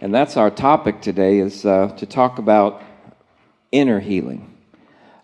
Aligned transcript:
And 0.00 0.14
that's 0.14 0.36
our 0.36 0.48
topic 0.50 1.00
today 1.00 1.38
is 1.40 1.66
uh, 1.66 1.88
to 1.96 2.06
talk 2.06 2.38
about 2.38 2.82
inner 3.72 3.98
healing. 3.98 4.54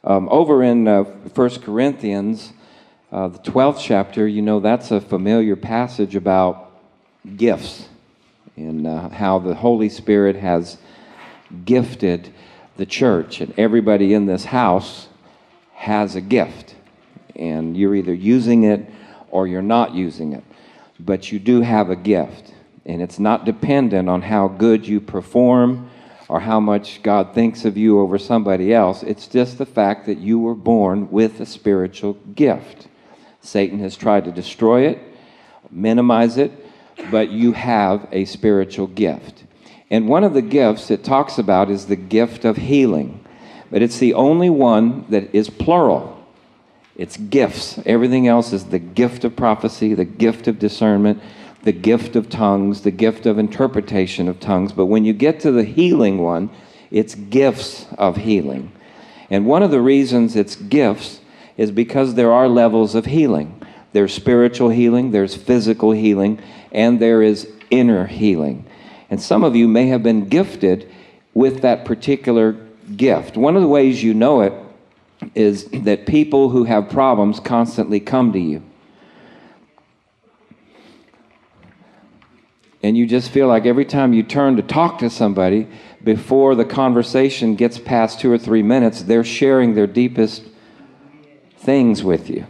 Um, 0.03 0.29
over 0.29 0.65
in 0.65 0.89
uh, 0.89 1.05
1 1.05 1.51
Corinthians, 1.61 2.53
uh, 3.13 3.29
the 3.29 3.39
12th 3.39 3.79
chapter, 3.81 4.27
you 4.27 4.43
know, 4.43 4.59
that's 4.59 4.91
a 4.91 5.01
familiar 5.01 5.55
passage 5.55 6.17
about 6.17 6.73
gifts 7.37 7.89
and 8.57 8.85
uh, 8.85 9.11
how 9.11 9.39
the 9.39 9.55
Holy 9.55 9.89
Spirit 9.89 10.35
has 10.35 10.77
gifted 11.65 12.35
the 12.77 12.85
church. 12.85 13.41
And 13.41 13.55
everybody 13.57 14.13
in 14.13 14.27
this 14.27 14.47
house 14.47 15.07
has 15.75 16.17
a 16.17 16.21
gift. 16.21 16.75
And 17.37 17.77
you're 17.77 17.95
either 17.95 18.15
using 18.15 18.65
it 18.65 18.91
or 19.31 19.47
you're 19.47 19.63
not 19.63 19.95
using 19.95 20.33
it. 20.33 20.43
But 20.99 21.31
you 21.31 21.39
do 21.39 21.61
have 21.61 21.91
a 21.91 21.97
gift. 21.97 22.54
And 22.87 23.01
it's 23.01 23.19
not 23.19 23.45
dependent 23.45 24.09
on 24.09 24.23
how 24.23 24.49
good 24.49 24.87
you 24.87 25.01
perform 25.01 25.91
or 26.29 26.41
how 26.41 26.61
much 26.61 27.03
God 27.03 27.35
thinks 27.35 27.65
of 27.65 27.77
you 27.77 28.01
over 28.01 28.19
somebody 28.19 28.73
else. 28.73 29.03
It's 29.03 29.27
just 29.27 29.59
the 29.59 29.67
fact 29.67 30.07
that 30.07 30.19
you 30.19 30.39
were 30.39 30.55
born 30.55 31.11
with 31.11 31.41
a 31.41 31.47
spiritual 31.47 32.15
gift. 32.35 32.89
Satan 33.41 33.79
has 33.81 33.97
tried 33.97 34.25
to 34.25 34.33
destroy 34.33 34.87
it, 34.87 34.99
minimize 35.71 36.37
it, 36.39 36.53
but 37.11 37.31
you 37.31 37.53
have 37.53 38.09
a 38.13 38.25
spiritual 38.25 38.87
gift. 38.87 39.45
And 39.91 40.09
one 40.09 40.25
of 40.25 40.35
the 40.35 40.43
gifts 40.43 40.91
it 40.91 41.05
talks 41.05 41.39
about 41.39 41.71
is 41.71 41.87
the 41.87 41.97
gift 41.97 42.45
of 42.45 42.57
healing, 42.57 43.25
but 43.71 43.83
it's 43.83 43.99
the 43.99 44.15
only 44.15 44.51
one 44.51 45.05
that 45.11 45.35
is 45.35 45.51
plural. 45.51 46.11
It's 46.97 47.17
gifts. 47.17 47.79
Everything 47.85 48.29
else 48.29 48.53
is 48.53 48.67
the 48.67 48.79
gift 48.79 49.25
of 49.25 49.37
prophecy, 49.37 49.95
the 49.95 50.05
gift 50.05 50.49
of 50.49 50.59
discernment, 50.59 51.23
the 51.65 51.73
gift 51.73 52.15
of 52.15 52.29
tongues, 52.29 52.83
the 52.83 52.91
gift 52.91 53.27
of 53.27 53.39
interpretation 53.39 54.29
of 54.29 54.39
tongues. 54.39 54.73
But 54.73 54.87
when 54.87 55.05
you 55.05 55.13
get 55.13 55.41
to 55.41 55.51
the 55.51 55.65
healing 55.65 56.19
one, 56.19 56.51
it's 56.91 57.15
gifts 57.15 57.87
of 57.99 58.19
healing. 58.19 58.71
And 59.31 59.47
one 59.47 59.63
of 59.63 59.71
the 59.71 59.81
reasons 59.81 60.37
it's 60.37 60.57
gifts 60.57 61.21
is 61.57 61.71
because 61.71 62.15
there 62.15 62.33
are 62.33 62.49
levels 62.49 62.95
of 62.95 63.07
healing. 63.07 63.61
There's 63.93 64.13
spiritual 64.13 64.71
healing, 64.71 65.11
there's 65.11 65.35
physical 65.35 65.93
healing, 65.93 66.41
and 66.71 67.01
there 67.01 67.23
is 67.23 67.51
inner 67.71 68.07
healing. 68.07 68.67
And 69.09 69.21
some 69.21 69.45
of 69.45 69.57
you 69.57 69.67
may 69.69 69.87
have 69.87 70.03
been 70.03 70.29
gifted 70.29 70.91
with 71.33 71.63
that 71.63 71.85
particular 71.85 72.57
gift. 72.97 73.37
One 73.37 73.57
of 73.57 73.63
the 73.63 73.69
ways 73.69 74.03
you 74.03 74.13
know 74.15 74.43
it 74.43 74.53
is 75.35 75.67
that 75.71 76.07
people 76.07 76.51
who 76.51 76.65
have 76.65 76.91
problems 76.91 77.41
constantly 77.41 78.01
come 78.01 78.33
to 78.33 78.39
you. 78.39 78.63
And 82.85 82.99
you 82.99 83.07
just 83.07 83.31
feel 83.31 83.49
like 83.49 83.65
every 83.65 83.87
time 83.87 84.13
you 84.13 84.23
turn 84.23 84.57
to 84.57 84.63
talk 84.63 84.99
to 84.99 85.09
somebody, 85.09 85.67
before 86.03 86.55
the 86.55 86.67
conversation 86.67 87.55
gets 87.55 87.79
past 87.79 88.21
two 88.21 88.31
or 88.31 88.37
three 88.37 88.63
minutes, 88.63 89.05
they're 89.05 89.25
sharing 89.25 89.73
their 89.73 89.87
deepest 89.87 90.43
things 91.57 92.05
with 92.05 92.29
you. 92.29 92.47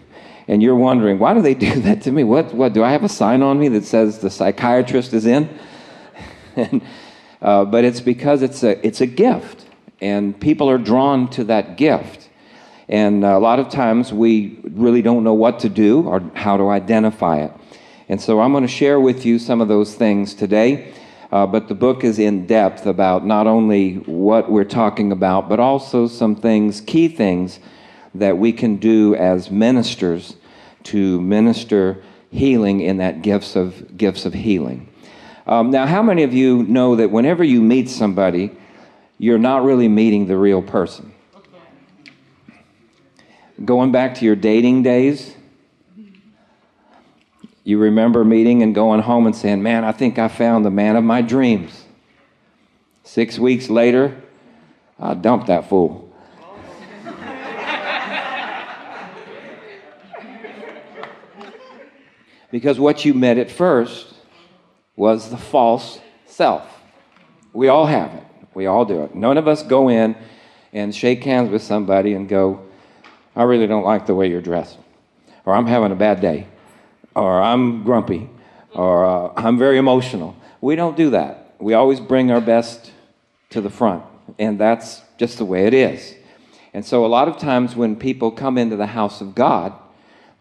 And 0.48 0.60
you're 0.60 0.74
wondering, 0.74 1.20
why 1.20 1.34
do 1.34 1.40
they 1.40 1.54
do 1.54 1.80
that 1.82 2.02
to 2.02 2.10
me? 2.10 2.24
What, 2.24 2.52
what 2.52 2.72
do 2.72 2.82
I 2.82 2.90
have 2.90 3.04
a 3.04 3.08
sign 3.08 3.42
on 3.42 3.60
me 3.60 3.68
that 3.68 3.84
says 3.84 4.18
the 4.18 4.28
psychiatrist 4.28 5.12
is 5.12 5.24
in? 5.24 5.56
and, 6.56 6.82
uh, 7.40 7.64
but 7.64 7.84
it's 7.84 8.00
because 8.00 8.42
it's 8.42 8.64
a, 8.64 8.84
it's 8.84 9.00
a 9.00 9.06
gift, 9.06 9.64
and 10.00 10.40
people 10.40 10.68
are 10.68 10.78
drawn 10.78 11.30
to 11.30 11.44
that 11.44 11.76
gift. 11.76 12.28
And 12.88 13.24
a 13.24 13.38
lot 13.38 13.60
of 13.60 13.68
times 13.68 14.12
we 14.12 14.58
really 14.64 15.00
don't 15.00 15.22
know 15.22 15.34
what 15.34 15.60
to 15.60 15.68
do 15.68 16.02
or 16.02 16.28
how 16.34 16.56
to 16.56 16.70
identify 16.70 17.38
it. 17.38 17.52
And 18.08 18.20
so 18.20 18.40
I'm 18.40 18.52
going 18.52 18.62
to 18.62 18.68
share 18.68 19.00
with 19.00 19.24
you 19.24 19.38
some 19.38 19.60
of 19.60 19.68
those 19.68 19.94
things 19.94 20.34
today. 20.34 20.92
Uh, 21.32 21.46
but 21.46 21.68
the 21.68 21.74
book 21.74 22.04
is 22.04 22.18
in 22.18 22.46
depth 22.46 22.86
about 22.86 23.26
not 23.26 23.46
only 23.46 23.94
what 24.06 24.50
we're 24.50 24.62
talking 24.64 25.10
about, 25.10 25.48
but 25.48 25.58
also 25.58 26.06
some 26.06 26.36
things, 26.36 26.80
key 26.80 27.08
things 27.08 27.58
that 28.14 28.38
we 28.38 28.52
can 28.52 28.76
do 28.76 29.14
as 29.16 29.50
ministers 29.50 30.36
to 30.84 31.20
minister 31.20 32.02
healing 32.30 32.80
in 32.80 32.98
that 32.98 33.22
gifts 33.22 33.56
of 33.56 33.96
gifts 33.96 34.24
of 34.26 34.34
healing. 34.34 34.88
Um, 35.46 35.70
now, 35.70 35.86
how 35.86 36.02
many 36.02 36.22
of 36.22 36.32
you 36.32 36.62
know 36.64 36.96
that 36.96 37.10
whenever 37.10 37.44
you 37.44 37.60
meet 37.60 37.88
somebody, 37.88 38.50
you're 39.18 39.38
not 39.38 39.64
really 39.64 39.88
meeting 39.88 40.26
the 40.26 40.36
real 40.36 40.62
person? 40.62 41.12
Going 43.64 43.92
back 43.92 44.14
to 44.16 44.24
your 44.24 44.36
dating 44.36 44.82
days, 44.82 45.34
you 47.64 47.78
remember 47.78 48.24
meeting 48.24 48.62
and 48.62 48.74
going 48.74 49.00
home 49.00 49.26
and 49.26 49.34
saying, 49.34 49.62
Man, 49.62 49.84
I 49.84 49.92
think 49.92 50.18
I 50.18 50.28
found 50.28 50.66
the 50.66 50.70
man 50.70 50.96
of 50.96 51.04
my 51.04 51.22
dreams. 51.22 51.84
Six 53.02 53.38
weeks 53.38 53.70
later, 53.70 54.20
I 55.00 55.14
dumped 55.14 55.46
that 55.46 55.68
fool. 55.68 56.02
because 62.50 62.78
what 62.78 63.04
you 63.04 63.14
met 63.14 63.38
at 63.38 63.50
first 63.50 64.14
was 64.94 65.30
the 65.30 65.38
false 65.38 65.98
self. 66.26 66.68
We 67.52 67.68
all 67.68 67.86
have 67.86 68.12
it. 68.14 68.22
We 68.52 68.66
all 68.66 68.84
do 68.84 69.02
it. 69.02 69.14
None 69.14 69.38
of 69.38 69.48
us 69.48 69.62
go 69.62 69.88
in 69.88 70.14
and 70.72 70.94
shake 70.94 71.24
hands 71.24 71.50
with 71.50 71.62
somebody 71.62 72.12
and 72.12 72.28
go, 72.28 72.60
I 73.34 73.44
really 73.44 73.66
don't 73.66 73.84
like 73.84 74.06
the 74.06 74.14
way 74.14 74.28
you're 74.28 74.40
dressed, 74.40 74.78
or 75.44 75.54
I'm 75.54 75.66
having 75.66 75.90
a 75.90 75.96
bad 75.96 76.20
day 76.20 76.46
or 77.14 77.40
I'm 77.40 77.84
grumpy, 77.84 78.30
or 78.74 79.04
uh, 79.04 79.32
I'm 79.36 79.58
very 79.58 79.78
emotional. 79.78 80.36
We 80.60 80.76
don't 80.76 80.96
do 80.96 81.10
that. 81.10 81.54
We 81.58 81.74
always 81.74 82.00
bring 82.00 82.30
our 82.30 82.40
best 82.40 82.92
to 83.50 83.60
the 83.60 83.70
front, 83.70 84.02
and 84.38 84.58
that's 84.58 85.02
just 85.18 85.38
the 85.38 85.44
way 85.44 85.66
it 85.66 85.74
is. 85.74 86.14
And 86.72 86.84
so, 86.84 87.04
a 87.04 87.08
lot 87.08 87.28
of 87.28 87.38
times 87.38 87.76
when 87.76 87.96
people 87.96 88.30
come 88.30 88.58
into 88.58 88.76
the 88.76 88.86
house 88.86 89.20
of 89.20 89.34
God, 89.34 89.72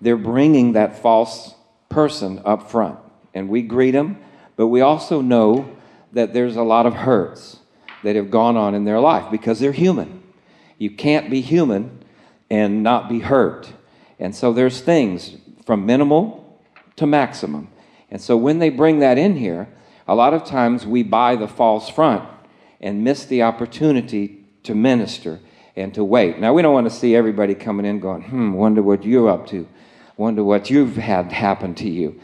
they're 0.02 0.18
bringing 0.18 0.74
that 0.74 0.98
false 1.00 1.54
person 1.90 2.42
up 2.44 2.72
front, 2.72 3.00
and 3.34 3.50
we 3.50 3.62
greet 3.62 3.92
them, 3.92 4.18
but 4.56 4.68
we 4.68 4.82
also 4.82 5.22
know 5.22 5.78
that 6.12 6.34
there's 6.34 6.56
a 6.56 6.64
lot 6.64 6.86
of 6.86 6.94
hurts 6.94 7.60
that 8.04 8.16
have 8.16 8.30
gone 8.30 8.58
on 8.58 8.76
in 8.76 8.84
their 8.84 9.00
life 9.00 9.32
because 9.32 9.60
they're 9.60 9.72
human. 9.72 10.22
You 10.78 10.92
can't 10.92 11.30
be 11.30 11.42
human 11.42 12.04
and 12.50 12.84
not 12.84 13.10
be 13.10 13.20
hurt. 13.20 13.72
And 14.20 14.36
so 14.36 14.54
there's 14.54 14.82
things 14.82 15.38
from 15.66 15.86
minimal 15.86 16.43
to 16.98 17.06
maximum. 17.06 17.70
And 18.12 18.22
so 18.22 18.38
when 18.38 18.60
they 18.60 18.70
bring 18.70 19.00
that 19.00 19.18
in 19.18 19.36
here, 19.36 19.68
a 20.08 20.16
lot 20.16 20.34
of 20.34 20.46
times 20.46 20.86
we 20.86 21.04
buy 21.04 21.36
the 21.36 21.48
false 21.48 21.90
front 21.90 22.28
and 22.82 23.04
miss 23.04 23.26
the 23.26 23.44
opportunity 23.44 24.44
to 24.64 24.76
minister 24.76 25.40
and 25.76 25.94
to 25.94 26.04
wait. 26.04 26.40
Now, 26.40 26.54
we 26.54 26.62
don't 26.62 26.74
want 26.74 26.90
to 26.90 26.96
see 26.96 27.16
everybody 27.16 27.56
coming 27.56 27.86
in 27.86 28.00
going, 28.00 28.24
hmm, 28.24 28.54
wonder 28.54 28.82
what 28.84 29.04
you're 29.04 29.30
up 29.30 29.48
to, 29.48 29.68
wonder 30.18 30.44
what 30.44 30.70
you've 30.70 30.98
had 30.98 31.32
happen 31.32 31.74
to 31.76 31.90
you. 31.90 32.20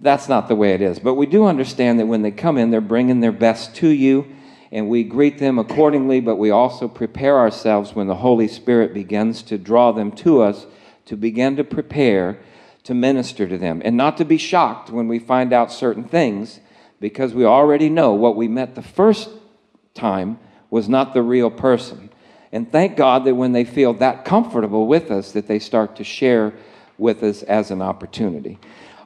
That's 0.00 0.28
not 0.28 0.48
the 0.48 0.54
way 0.54 0.72
it 0.72 0.80
is. 0.80 0.98
But 0.98 1.14
we 1.14 1.26
do 1.26 1.44
understand 1.44 2.00
that 2.00 2.06
when 2.06 2.22
they 2.22 2.30
come 2.30 2.56
in, 2.56 2.70
they're 2.70 2.80
bringing 2.80 3.20
their 3.20 3.32
best 3.32 3.74
to 3.76 3.88
you, 3.88 4.26
and 4.72 4.88
we 4.88 5.04
greet 5.04 5.38
them 5.38 5.58
accordingly, 5.58 6.20
but 6.20 6.36
we 6.36 6.50
also 6.50 6.88
prepare 6.88 7.38
ourselves 7.38 7.94
when 7.94 8.06
the 8.06 8.16
Holy 8.16 8.48
Spirit 8.48 8.94
begins 8.94 9.42
to 9.42 9.58
draw 9.58 9.92
them 9.92 10.10
to 10.12 10.40
us 10.40 10.66
to 11.06 11.16
begin 11.16 11.56
to 11.56 11.64
prepare 11.64 12.38
to 12.84 12.94
minister 12.94 13.48
to 13.48 13.58
them 13.58 13.82
and 13.84 13.96
not 13.96 14.16
to 14.18 14.24
be 14.24 14.36
shocked 14.36 14.90
when 14.90 15.08
we 15.08 15.18
find 15.18 15.52
out 15.52 15.72
certain 15.72 16.04
things 16.04 16.60
because 17.00 17.34
we 17.34 17.44
already 17.44 17.88
know 17.88 18.12
what 18.12 18.36
we 18.36 18.46
met 18.46 18.74
the 18.74 18.82
first 18.82 19.30
time 19.94 20.38
was 20.70 20.88
not 20.88 21.14
the 21.14 21.22
real 21.22 21.50
person. 21.50 22.10
And 22.52 22.70
thank 22.70 22.96
God 22.96 23.24
that 23.24 23.34
when 23.34 23.52
they 23.52 23.64
feel 23.64 23.94
that 23.94 24.24
comfortable 24.24 24.86
with 24.86 25.10
us, 25.10 25.32
that 25.32 25.48
they 25.48 25.58
start 25.58 25.96
to 25.96 26.04
share 26.04 26.52
with 26.98 27.22
us 27.22 27.42
as 27.42 27.70
an 27.70 27.82
opportunity. 27.82 28.58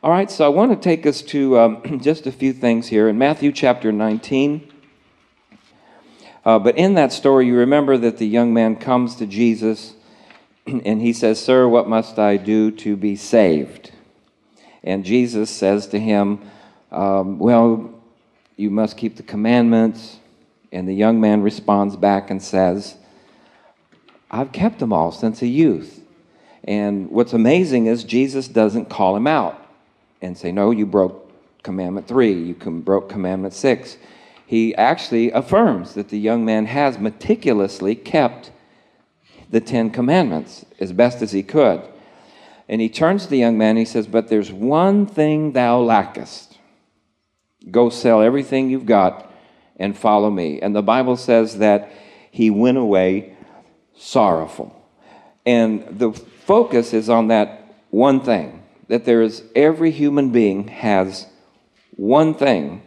All 0.02 0.10
right, 0.10 0.30
so 0.30 0.44
I 0.44 0.48
want 0.48 0.70
to 0.70 0.76
take 0.76 1.06
us 1.06 1.22
to 1.22 1.58
um, 1.58 2.00
just 2.02 2.26
a 2.26 2.32
few 2.32 2.52
things 2.52 2.88
here 2.88 3.08
in 3.08 3.16
Matthew 3.16 3.52
chapter 3.52 3.90
19. 3.90 4.72
Uh, 6.44 6.58
but 6.58 6.76
in 6.78 6.94
that 6.94 7.12
story, 7.12 7.46
you 7.46 7.56
remember 7.56 7.96
that 7.98 8.18
the 8.18 8.26
young 8.26 8.54
man 8.54 8.76
comes 8.76 9.16
to 9.16 9.26
Jesus 9.26 9.94
and 10.84 11.00
he 11.00 11.12
says, 11.12 11.42
Sir, 11.42 11.66
what 11.68 11.88
must 11.88 12.18
I 12.18 12.36
do 12.36 12.70
to 12.72 12.96
be 12.96 13.16
saved? 13.16 13.92
And 14.82 15.04
Jesus 15.04 15.50
says 15.50 15.86
to 15.88 15.98
him, 15.98 16.40
um, 16.90 17.38
Well, 17.38 17.94
you 18.56 18.70
must 18.70 18.96
keep 18.96 19.16
the 19.16 19.22
commandments. 19.22 20.18
And 20.70 20.86
the 20.86 20.94
young 20.94 21.20
man 21.20 21.42
responds 21.42 21.96
back 21.96 22.30
and 22.30 22.42
says, 22.42 22.96
I've 24.30 24.52
kept 24.52 24.80
them 24.80 24.92
all 24.92 25.12
since 25.12 25.40
a 25.40 25.46
youth. 25.46 26.02
And 26.64 27.10
what's 27.10 27.32
amazing 27.32 27.86
is 27.86 28.04
Jesus 28.04 28.48
doesn't 28.48 28.90
call 28.90 29.16
him 29.16 29.26
out 29.26 29.66
and 30.20 30.36
say, 30.36 30.52
No, 30.52 30.70
you 30.70 30.84
broke 30.84 31.32
commandment 31.62 32.06
three, 32.06 32.32
you 32.32 32.54
broke 32.54 33.08
commandment 33.08 33.54
six. 33.54 33.96
He 34.44 34.74
actually 34.74 35.30
affirms 35.30 35.94
that 35.94 36.08
the 36.08 36.18
young 36.18 36.44
man 36.44 36.66
has 36.66 36.98
meticulously 36.98 37.94
kept 37.94 38.50
the 39.50 39.60
Ten 39.60 39.90
Commandments 39.90 40.64
as 40.78 40.92
best 40.92 41.22
as 41.22 41.32
he 41.32 41.42
could. 41.42 41.82
And 42.68 42.80
he 42.80 42.88
turns 42.88 43.24
to 43.24 43.30
the 43.30 43.38
young 43.38 43.56
man 43.56 43.70
and 43.70 43.78
he 43.78 43.84
says, 43.84 44.06
But 44.06 44.28
there's 44.28 44.52
one 44.52 45.06
thing 45.06 45.52
thou 45.52 45.80
lackest. 45.80 46.58
Go 47.70 47.88
sell 47.88 48.22
everything 48.22 48.70
you've 48.70 48.86
got 48.86 49.32
and 49.76 49.96
follow 49.96 50.30
me. 50.30 50.60
And 50.60 50.74
the 50.74 50.82
Bible 50.82 51.16
says 51.16 51.58
that 51.58 51.90
he 52.30 52.50
went 52.50 52.78
away 52.78 53.36
sorrowful. 53.96 54.74
And 55.46 55.98
the 55.98 56.12
focus 56.12 56.92
is 56.92 57.08
on 57.08 57.28
that 57.28 57.74
one 57.90 58.20
thing 58.20 58.62
that 58.88 59.04
there 59.04 59.22
is 59.22 59.42
every 59.54 59.90
human 59.90 60.30
being 60.30 60.68
has 60.68 61.26
one 61.96 62.34
thing 62.34 62.82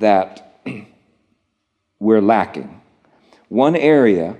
that 0.00 0.60
we're 1.98 2.20
lacking, 2.20 2.80
one 3.48 3.76
area 3.76 4.36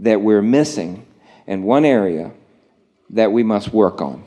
that 0.00 0.20
we're 0.20 0.42
missing, 0.42 1.06
and 1.46 1.64
one 1.64 1.84
area 1.84 2.32
that 3.10 3.32
we 3.32 3.42
must 3.42 3.72
work 3.72 4.00
on. 4.00 4.24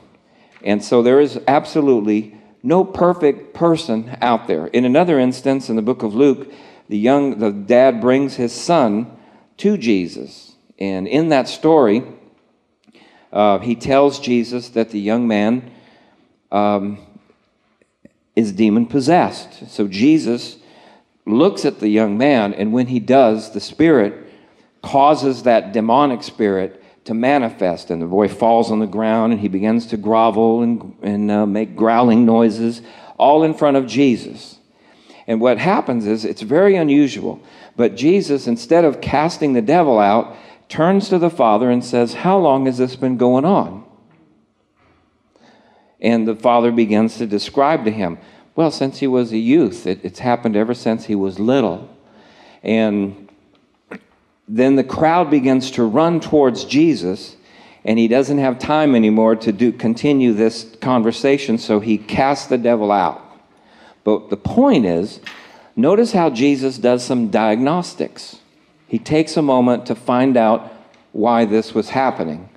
And 0.64 0.84
so 0.84 1.02
there 1.02 1.20
is 1.20 1.40
absolutely 1.46 2.36
no 2.62 2.84
perfect 2.84 3.54
person 3.54 4.16
out 4.20 4.46
there. 4.46 4.66
In 4.68 4.84
another 4.84 5.18
instance, 5.18 5.68
in 5.68 5.76
the 5.76 5.82
book 5.82 6.02
of 6.02 6.14
Luke, 6.14 6.52
the 6.88 6.98
young 6.98 7.38
the 7.38 7.50
dad 7.50 8.00
brings 8.00 8.36
his 8.36 8.52
son 8.52 9.16
to 9.58 9.76
Jesus, 9.76 10.54
and 10.78 11.06
in 11.06 11.28
that 11.28 11.48
story, 11.48 12.02
uh, 13.32 13.58
he 13.58 13.74
tells 13.74 14.20
Jesus 14.20 14.68
that 14.70 14.90
the 14.90 15.00
young 15.00 15.26
man 15.26 15.70
um, 16.50 16.98
is 18.36 18.52
demon 18.52 18.86
possessed. 18.86 19.70
So 19.70 19.88
Jesus 19.88 20.58
looks 21.24 21.64
at 21.64 21.80
the 21.80 21.88
young 21.88 22.18
man, 22.18 22.52
and 22.52 22.72
when 22.72 22.88
he 22.88 22.98
does, 22.98 23.52
the 23.52 23.60
spirit 23.60 24.21
causes 24.82 25.44
that 25.44 25.72
demonic 25.72 26.22
spirit 26.22 26.82
to 27.04 27.14
manifest. 27.14 27.90
And 27.90 28.02
the 28.02 28.06
boy 28.06 28.28
falls 28.28 28.70
on 28.70 28.78
the 28.78 28.86
ground 28.86 29.32
and 29.32 29.40
he 29.40 29.48
begins 29.48 29.86
to 29.86 29.96
grovel 29.96 30.62
and, 30.62 30.96
and 31.02 31.30
uh, 31.30 31.46
make 31.46 31.74
growling 31.76 32.24
noises, 32.24 32.82
all 33.18 33.42
in 33.42 33.54
front 33.54 33.76
of 33.76 33.86
Jesus. 33.86 34.58
And 35.26 35.40
what 35.40 35.58
happens 35.58 36.06
is 36.06 36.24
it's 36.24 36.42
very 36.42 36.76
unusual. 36.76 37.40
But 37.76 37.96
Jesus, 37.96 38.46
instead 38.46 38.84
of 38.84 39.00
casting 39.00 39.52
the 39.52 39.62
devil 39.62 39.98
out, 39.98 40.36
turns 40.68 41.08
to 41.08 41.18
the 41.18 41.30
Father 41.30 41.70
and 41.70 41.84
says, 41.84 42.14
How 42.14 42.38
long 42.38 42.66
has 42.66 42.78
this 42.78 42.96
been 42.96 43.16
going 43.16 43.44
on? 43.44 43.84
And 46.00 46.26
the 46.26 46.34
Father 46.34 46.72
begins 46.72 47.18
to 47.18 47.26
describe 47.26 47.84
to 47.84 47.90
him, 47.90 48.18
Well, 48.56 48.70
since 48.70 48.98
he 48.98 49.06
was 49.06 49.32
a 49.32 49.38
youth, 49.38 49.86
it, 49.86 50.00
it's 50.02 50.18
happened 50.18 50.56
ever 50.56 50.74
since 50.74 51.06
he 51.06 51.14
was 51.14 51.38
little. 51.38 51.88
And 52.62 53.21
then 54.54 54.76
the 54.76 54.84
crowd 54.84 55.30
begins 55.30 55.70
to 55.70 55.82
run 55.82 56.20
towards 56.20 56.66
Jesus, 56.66 57.36
and 57.86 57.98
he 57.98 58.06
doesn't 58.06 58.36
have 58.36 58.58
time 58.58 58.94
anymore 58.94 59.34
to 59.34 59.50
do, 59.50 59.72
continue 59.72 60.34
this 60.34 60.76
conversation, 60.82 61.56
so 61.56 61.80
he 61.80 61.96
casts 61.96 62.48
the 62.48 62.58
devil 62.58 62.92
out. 62.92 63.22
But 64.04 64.28
the 64.28 64.36
point 64.36 64.84
is, 64.84 65.20
notice 65.74 66.12
how 66.12 66.28
Jesus 66.28 66.76
does 66.76 67.02
some 67.02 67.30
diagnostics. 67.30 68.40
He 68.86 68.98
takes 68.98 69.38
a 69.38 69.42
moment 69.42 69.86
to 69.86 69.94
find 69.94 70.36
out 70.36 70.70
why 71.12 71.46
this 71.46 71.72
was 71.72 71.88
happening. 71.88 72.50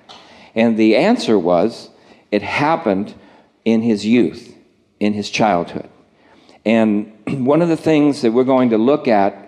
And 0.54 0.76
the 0.76 0.96
answer 0.96 1.38
was 1.38 1.88
it 2.30 2.42
happened 2.42 3.14
in 3.64 3.80
his 3.80 4.04
youth, 4.04 4.54
in 5.00 5.14
his 5.14 5.30
childhood. 5.30 5.88
And 6.62 7.10
one 7.46 7.62
of 7.62 7.70
the 7.70 7.76
things 7.76 8.20
that 8.20 8.32
we're 8.32 8.44
going 8.44 8.68
to 8.68 8.78
look 8.78 9.08
at 9.08 9.45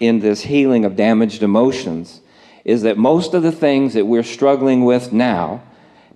in 0.00 0.20
this 0.20 0.42
healing 0.42 0.84
of 0.84 0.96
damaged 0.96 1.42
emotions 1.42 2.20
is 2.64 2.82
that 2.82 2.98
most 2.98 3.34
of 3.34 3.42
the 3.42 3.52
things 3.52 3.94
that 3.94 4.04
we're 4.04 4.22
struggling 4.22 4.84
with 4.84 5.12
now 5.12 5.62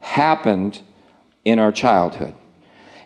happened 0.01 0.81
in 1.45 1.59
our 1.59 1.73
childhood. 1.73 2.35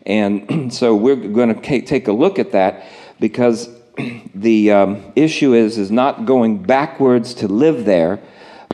And 0.05 0.73
so 0.73 0.95
we're 0.95 1.17
going 1.17 1.61
to 1.61 1.81
take 1.83 2.09
a 2.09 2.13
look 2.13 2.39
at 2.39 2.53
that 2.53 2.87
because 3.21 3.69
the 4.35 4.73
um, 4.73 5.13
issue 5.17 5.55
is, 5.55 5.79
is 5.79 5.91
not 5.91 6.27
going 6.27 6.63
backwards 6.63 7.35
to 7.35 7.49
live 7.49 7.85
there, 7.85 8.21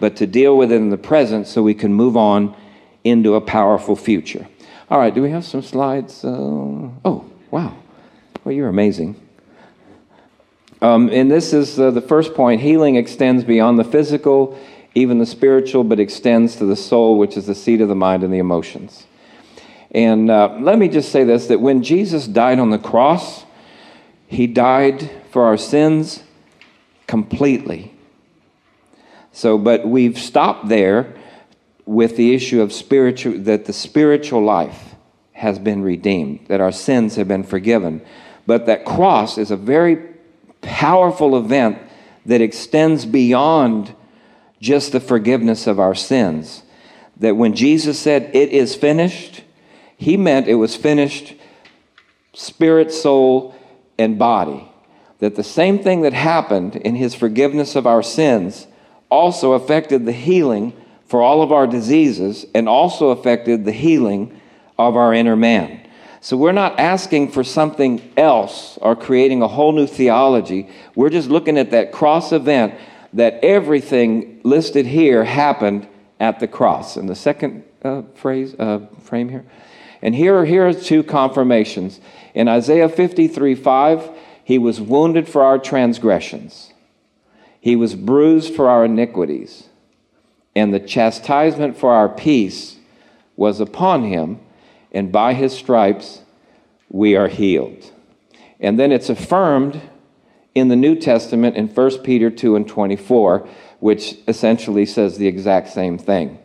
but 0.00 0.16
to 0.16 0.26
deal 0.26 0.56
with 0.56 0.72
it 0.72 0.76
in 0.76 0.90
the 0.90 0.98
present 0.98 1.46
so 1.46 1.62
we 1.62 1.74
can 1.74 1.92
move 1.92 2.16
on 2.16 2.56
into 3.04 3.34
a 3.34 3.40
powerful 3.40 3.96
future. 3.96 4.48
All 4.90 4.98
right, 4.98 5.14
do 5.14 5.22
we 5.22 5.30
have 5.30 5.44
some 5.44 5.62
slides? 5.62 6.24
Uh, 6.24 6.28
oh, 7.04 7.30
wow. 7.50 7.76
Well, 8.44 8.54
you're 8.54 8.68
amazing. 8.68 9.21
Um, 10.82 11.10
and 11.10 11.30
this 11.30 11.52
is 11.52 11.78
uh, 11.78 11.92
the 11.92 12.00
first 12.00 12.34
point 12.34 12.60
healing 12.60 12.96
extends 12.96 13.44
beyond 13.44 13.78
the 13.78 13.84
physical, 13.84 14.58
even 14.96 15.18
the 15.18 15.26
spiritual, 15.26 15.84
but 15.84 16.00
extends 16.00 16.56
to 16.56 16.64
the 16.64 16.74
soul, 16.74 17.18
which 17.18 17.36
is 17.36 17.46
the 17.46 17.54
seat 17.54 17.80
of 17.80 17.88
the 17.88 17.94
mind 17.94 18.24
and 18.24 18.34
the 18.34 18.38
emotions. 18.38 19.06
And 19.92 20.28
uh, 20.28 20.56
let 20.60 20.80
me 20.80 20.88
just 20.88 21.12
say 21.12 21.22
this 21.22 21.46
that 21.46 21.60
when 21.60 21.84
Jesus 21.84 22.26
died 22.26 22.58
on 22.58 22.70
the 22.70 22.78
cross, 22.78 23.44
he 24.26 24.48
died 24.48 25.08
for 25.30 25.44
our 25.44 25.56
sins 25.56 26.24
completely. 27.06 27.94
So, 29.30 29.58
but 29.58 29.86
we've 29.86 30.18
stopped 30.18 30.68
there 30.68 31.14
with 31.86 32.16
the 32.16 32.34
issue 32.34 32.60
of 32.60 32.72
spiritual, 32.72 33.38
that 33.38 33.66
the 33.66 33.72
spiritual 33.72 34.42
life 34.42 34.96
has 35.34 35.60
been 35.60 35.82
redeemed, 35.82 36.46
that 36.48 36.60
our 36.60 36.72
sins 36.72 37.14
have 37.14 37.28
been 37.28 37.44
forgiven. 37.44 38.04
But 38.48 38.66
that 38.66 38.84
cross 38.84 39.38
is 39.38 39.52
a 39.52 39.56
very 39.56 40.11
powerful 40.62 41.36
event 41.36 41.78
that 42.24 42.40
extends 42.40 43.04
beyond 43.04 43.94
just 44.60 44.92
the 44.92 45.00
forgiveness 45.00 45.66
of 45.66 45.78
our 45.78 45.94
sins. 45.94 46.62
That 47.18 47.36
when 47.36 47.54
Jesus 47.54 47.98
said, 47.98 48.30
It 48.34 48.50
is 48.50 48.74
finished, 48.74 49.42
he 49.96 50.16
meant 50.16 50.48
it 50.48 50.54
was 50.54 50.74
finished 50.74 51.34
spirit, 52.32 52.90
soul, 52.92 53.54
and 53.98 54.18
body. 54.18 54.68
That 55.18 55.36
the 55.36 55.44
same 55.44 55.78
thing 55.78 56.00
that 56.02 56.12
happened 56.12 56.76
in 56.76 56.94
his 56.96 57.14
forgiveness 57.14 57.76
of 57.76 57.86
our 57.86 58.02
sins 58.02 58.66
also 59.10 59.52
affected 59.52 60.06
the 60.06 60.12
healing 60.12 60.72
for 61.06 61.22
all 61.22 61.42
of 61.42 61.52
our 61.52 61.66
diseases 61.66 62.46
and 62.54 62.68
also 62.68 63.10
affected 63.10 63.64
the 63.64 63.72
healing 63.72 64.40
of 64.78 64.96
our 64.96 65.12
inner 65.12 65.36
man. 65.36 65.81
So 66.22 66.36
we're 66.36 66.52
not 66.52 66.78
asking 66.78 67.32
for 67.32 67.42
something 67.42 68.00
else 68.16 68.78
or 68.80 68.94
creating 68.94 69.42
a 69.42 69.48
whole 69.48 69.72
new 69.72 69.88
theology. 69.88 70.68
We're 70.94 71.10
just 71.10 71.28
looking 71.28 71.58
at 71.58 71.72
that 71.72 71.90
cross 71.90 72.30
event 72.30 72.74
that 73.12 73.42
everything 73.42 74.40
listed 74.44 74.86
here 74.86 75.24
happened 75.24 75.88
at 76.20 76.38
the 76.38 76.46
cross. 76.46 76.96
And 76.96 77.08
the 77.08 77.16
second 77.16 77.64
uh, 77.82 78.02
phrase, 78.14 78.54
uh, 78.56 78.86
frame 79.02 79.30
here. 79.30 79.44
And 80.00 80.14
here, 80.14 80.36
are 80.38 80.44
here 80.44 80.68
are 80.68 80.72
two 80.72 81.02
confirmations. 81.02 81.98
In 82.34 82.46
Isaiah 82.46 82.88
53 82.88 83.56
5, 83.56 84.10
he 84.44 84.58
was 84.58 84.80
wounded 84.80 85.28
for 85.28 85.42
our 85.42 85.58
transgressions, 85.58 86.72
he 87.60 87.74
was 87.74 87.96
bruised 87.96 88.54
for 88.54 88.68
our 88.68 88.84
iniquities, 88.84 89.68
and 90.54 90.72
the 90.72 90.80
chastisement 90.80 91.76
for 91.76 91.92
our 91.92 92.08
peace 92.08 92.76
was 93.34 93.58
upon 93.58 94.04
him 94.04 94.38
and 94.92 95.10
by 95.10 95.34
his 95.34 95.52
stripes 95.52 96.20
we 96.88 97.16
are 97.16 97.28
healed. 97.28 97.90
And 98.60 98.78
then 98.78 98.92
it's 98.92 99.08
affirmed 99.08 99.80
in 100.54 100.68
the 100.68 100.76
New 100.76 100.94
Testament 100.94 101.56
in 101.56 101.66
1 101.66 101.98
Peter 102.02 102.30
2 102.30 102.54
and 102.54 102.68
24, 102.68 103.48
which 103.80 104.16
essentially 104.28 104.86
says 104.86 105.16
the 105.16 105.26
exact 105.26 105.68
same 105.68 105.98
thing. 105.98 106.38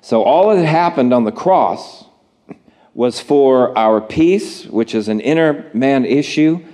So 0.00 0.22
all 0.22 0.54
that 0.54 0.64
happened 0.64 1.12
on 1.12 1.24
the 1.24 1.32
cross 1.32 2.04
was 2.94 3.20
for 3.20 3.76
our 3.76 4.00
peace, 4.00 4.64
which 4.66 4.94
is 4.94 5.08
an 5.08 5.20
inner 5.20 5.68
man 5.74 6.04
issue, 6.04 6.64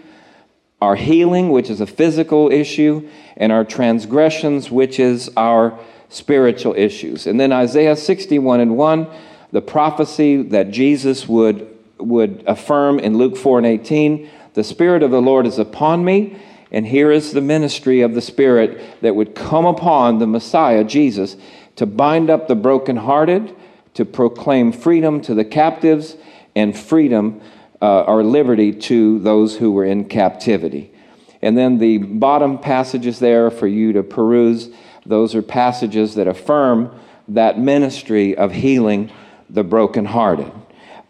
our 0.80 0.94
healing, 0.94 1.50
which 1.50 1.70
is 1.70 1.80
a 1.80 1.86
physical 1.86 2.52
issue, 2.52 3.08
and 3.36 3.50
our 3.50 3.64
transgressions, 3.64 4.70
which 4.70 5.00
is 5.00 5.30
our 5.36 5.78
spiritual 6.10 6.74
issues. 6.76 7.26
And 7.26 7.40
then 7.40 7.52
Isaiah 7.52 7.96
61 7.96 8.60
and 8.60 8.76
1 8.76 9.08
the 9.52 9.62
prophecy 9.62 10.42
that 10.42 10.70
Jesus 10.70 11.28
would, 11.28 11.68
would 11.98 12.42
affirm 12.46 12.98
in 12.98 13.16
Luke 13.16 13.36
4 13.36 13.58
and 13.58 13.66
18 13.66 14.28
the 14.54 14.64
Spirit 14.64 15.02
of 15.02 15.10
the 15.10 15.22
Lord 15.22 15.46
is 15.46 15.58
upon 15.58 16.04
me, 16.04 16.36
and 16.70 16.86
here 16.86 17.10
is 17.10 17.32
the 17.32 17.40
ministry 17.40 18.02
of 18.02 18.14
the 18.14 18.20
Spirit 18.20 19.00
that 19.00 19.16
would 19.16 19.34
come 19.34 19.64
upon 19.64 20.18
the 20.18 20.26
Messiah, 20.26 20.84
Jesus, 20.84 21.36
to 21.76 21.86
bind 21.86 22.28
up 22.28 22.48
the 22.48 22.54
brokenhearted, 22.54 23.54
to 23.94 24.04
proclaim 24.04 24.72
freedom 24.72 25.22
to 25.22 25.34
the 25.34 25.44
captives, 25.44 26.16
and 26.54 26.78
freedom 26.78 27.40
uh, 27.80 28.02
or 28.02 28.22
liberty 28.22 28.72
to 28.72 29.18
those 29.20 29.56
who 29.56 29.72
were 29.72 29.84
in 29.84 30.04
captivity. 30.04 30.92
And 31.40 31.56
then 31.56 31.78
the 31.78 31.98
bottom 31.98 32.58
passages 32.58 33.18
there 33.18 33.50
for 33.50 33.66
you 33.66 33.94
to 33.94 34.02
peruse, 34.02 34.68
those 35.06 35.34
are 35.34 35.42
passages 35.42 36.14
that 36.14 36.28
affirm 36.28 36.94
that 37.26 37.58
ministry 37.58 38.36
of 38.36 38.52
healing 38.52 39.10
the 39.52 39.62
brokenhearted. 39.62 40.50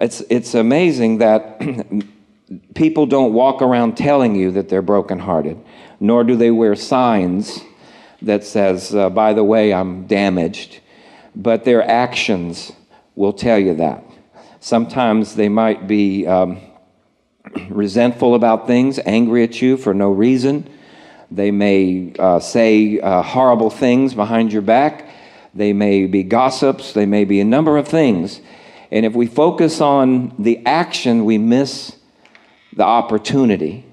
It's, 0.00 0.20
it's 0.28 0.54
amazing 0.54 1.18
that 1.18 1.60
people 2.74 3.06
don't 3.06 3.32
walk 3.32 3.62
around 3.62 3.96
telling 3.96 4.34
you 4.34 4.50
that 4.52 4.68
they're 4.68 4.82
brokenhearted, 4.82 5.58
nor 6.00 6.24
do 6.24 6.36
they 6.36 6.50
wear 6.50 6.74
signs 6.74 7.60
that 8.20 8.44
says, 8.44 8.94
uh, 8.94 9.10
by 9.10 9.32
the 9.32 9.44
way, 9.44 9.72
I'm 9.72 10.06
damaged. 10.06 10.80
But 11.34 11.64
their 11.64 11.82
actions 11.88 12.72
will 13.14 13.32
tell 13.32 13.58
you 13.58 13.74
that. 13.76 14.04
Sometimes 14.60 15.34
they 15.34 15.48
might 15.48 15.86
be 15.86 16.26
um, 16.26 16.60
resentful 17.68 18.34
about 18.34 18.66
things, 18.66 18.98
angry 19.06 19.44
at 19.44 19.62
you 19.62 19.76
for 19.76 19.94
no 19.94 20.10
reason. 20.10 20.68
They 21.30 21.50
may 21.50 22.12
uh, 22.18 22.40
say 22.40 23.00
uh, 23.00 23.22
horrible 23.22 23.70
things 23.70 24.14
behind 24.14 24.52
your 24.52 24.62
back. 24.62 25.08
They 25.54 25.72
may 25.72 26.06
be 26.06 26.22
gossips. 26.22 26.92
They 26.92 27.06
may 27.06 27.24
be 27.24 27.40
a 27.40 27.44
number 27.44 27.76
of 27.76 27.86
things. 27.86 28.40
And 28.90 29.06
if 29.06 29.14
we 29.14 29.26
focus 29.26 29.80
on 29.80 30.34
the 30.38 30.64
action, 30.66 31.24
we 31.24 31.38
miss 31.38 31.96
the 32.74 32.84
opportunity. 32.84 33.86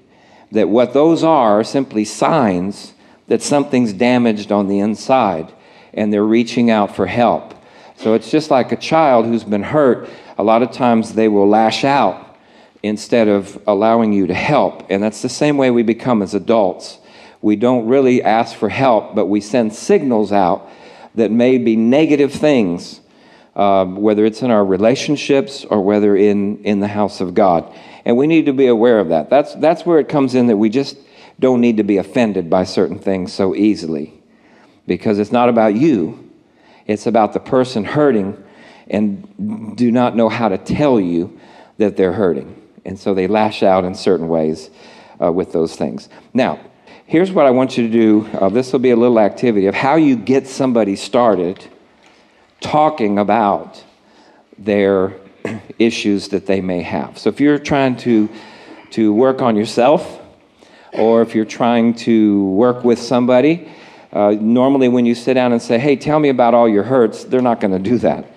That 0.52 0.68
what 0.68 0.92
those 0.94 1.22
are, 1.22 1.60
are 1.60 1.64
simply 1.64 2.04
signs 2.04 2.94
that 3.28 3.42
something's 3.42 3.92
damaged 3.92 4.50
on 4.50 4.68
the 4.68 4.80
inside 4.80 5.52
and 5.94 6.12
they're 6.12 6.24
reaching 6.24 6.70
out 6.70 6.96
for 6.96 7.06
help. 7.06 7.54
So 7.96 8.14
it's 8.14 8.30
just 8.30 8.50
like 8.50 8.72
a 8.72 8.76
child 8.76 9.26
who's 9.26 9.44
been 9.44 9.62
hurt. 9.62 10.08
A 10.38 10.42
lot 10.42 10.62
of 10.62 10.72
times 10.72 11.14
they 11.14 11.28
will 11.28 11.48
lash 11.48 11.84
out 11.84 12.36
instead 12.82 13.28
of 13.28 13.62
allowing 13.66 14.12
you 14.12 14.26
to 14.26 14.34
help. 14.34 14.86
And 14.90 15.02
that's 15.02 15.22
the 15.22 15.28
same 15.28 15.56
way 15.56 15.70
we 15.70 15.82
become 15.82 16.22
as 16.22 16.34
adults. 16.34 16.98
We 17.42 17.56
don't 17.56 17.86
really 17.86 18.22
ask 18.22 18.56
for 18.56 18.68
help, 18.68 19.14
but 19.14 19.26
we 19.26 19.40
send 19.40 19.74
signals 19.74 20.32
out 20.32 20.68
that 21.14 21.30
may 21.30 21.58
be 21.58 21.76
negative 21.76 22.32
things, 22.32 23.00
uh, 23.56 23.84
whether 23.84 24.24
it's 24.24 24.42
in 24.42 24.50
our 24.50 24.64
relationships 24.64 25.64
or 25.64 25.82
whether 25.82 26.16
in, 26.16 26.62
in 26.64 26.80
the 26.80 26.88
house 26.88 27.20
of 27.20 27.34
God. 27.34 27.72
And 28.04 28.16
we 28.16 28.26
need 28.26 28.46
to 28.46 28.52
be 28.52 28.66
aware 28.66 28.98
of 28.98 29.08
that. 29.08 29.30
That's, 29.30 29.54
that's 29.56 29.84
where 29.84 29.98
it 29.98 30.08
comes 30.08 30.34
in 30.34 30.46
that 30.46 30.56
we 30.56 30.70
just 30.70 30.96
don't 31.38 31.60
need 31.60 31.78
to 31.78 31.82
be 31.82 31.96
offended 31.96 32.48
by 32.48 32.64
certain 32.64 32.98
things 32.98 33.32
so 33.32 33.54
easily 33.54 34.14
because 34.86 35.18
it's 35.18 35.32
not 35.32 35.48
about 35.48 35.74
you, 35.74 36.30
it's 36.86 37.06
about 37.06 37.32
the 37.32 37.40
person 37.40 37.84
hurting 37.84 38.42
and 38.88 39.76
do 39.76 39.90
not 39.92 40.16
know 40.16 40.28
how 40.28 40.48
to 40.48 40.58
tell 40.58 41.00
you 41.00 41.38
that 41.78 41.96
they're 41.96 42.12
hurting. 42.12 42.56
And 42.84 42.98
so 42.98 43.14
they 43.14 43.26
lash 43.26 43.62
out 43.62 43.84
in 43.84 43.94
certain 43.94 44.28
ways 44.28 44.70
uh, 45.22 45.30
with 45.30 45.52
those 45.52 45.76
things. 45.76 46.08
Now, 46.34 46.60
here's 47.10 47.32
what 47.32 47.44
I 47.44 47.50
want 47.50 47.76
you 47.76 47.88
to 47.88 47.92
do. 47.92 48.38
Uh, 48.38 48.48
this 48.50 48.72
will 48.72 48.78
be 48.78 48.90
a 48.90 48.96
little 48.96 49.18
activity 49.18 49.66
of 49.66 49.74
how 49.74 49.96
you 49.96 50.14
get 50.14 50.46
somebody 50.46 50.94
started 50.94 51.66
talking 52.60 53.18
about 53.18 53.82
their 54.56 55.16
issues 55.80 56.28
that 56.28 56.46
they 56.46 56.60
may 56.60 56.82
have. 56.82 57.18
So 57.18 57.28
if 57.28 57.40
you're 57.40 57.58
trying 57.58 57.96
to, 57.96 58.28
to 58.90 59.12
work 59.12 59.42
on 59.42 59.56
yourself, 59.56 60.20
or 60.92 61.20
if 61.20 61.34
you're 61.34 61.44
trying 61.44 61.94
to 61.94 62.44
work 62.50 62.84
with 62.84 63.00
somebody, 63.00 63.68
uh, 64.12 64.36
normally 64.40 64.86
when 64.86 65.04
you 65.04 65.16
sit 65.16 65.34
down 65.34 65.50
and 65.50 65.60
say, 65.60 65.80
hey, 65.80 65.96
tell 65.96 66.20
me 66.20 66.28
about 66.28 66.54
all 66.54 66.68
your 66.68 66.84
hurts, 66.84 67.24
they're 67.24 67.42
not 67.42 67.58
going 67.60 67.72
to 67.72 67.90
do 67.90 67.98
that. 67.98 68.24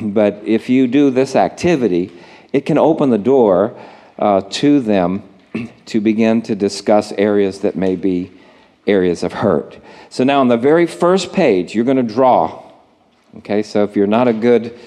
But 0.00 0.42
if 0.44 0.70
you 0.70 0.86
do 0.86 1.10
this 1.10 1.36
activity, 1.36 2.12
it 2.50 2.64
can 2.64 2.78
open 2.78 3.10
the 3.10 3.18
door 3.18 3.78
uh, 4.18 4.40
to 4.40 4.80
them 4.80 5.22
to 5.86 6.00
begin 6.00 6.42
to 6.42 6.54
discuss 6.54 7.12
areas 7.12 7.60
that 7.60 7.76
may 7.76 7.96
be 7.96 8.32
areas 8.86 9.22
of 9.22 9.32
hurt. 9.32 9.78
So 10.10 10.24
now 10.24 10.40
on 10.40 10.48
the 10.48 10.56
very 10.56 10.86
first 10.86 11.32
page, 11.32 11.74
you're 11.74 11.84
going 11.84 11.96
to 11.96 12.14
draw. 12.14 12.62
Okay, 13.38 13.62
so 13.62 13.84
if 13.84 13.96
you're 13.96 14.06
not 14.06 14.28
a 14.28 14.32
good 14.32 14.78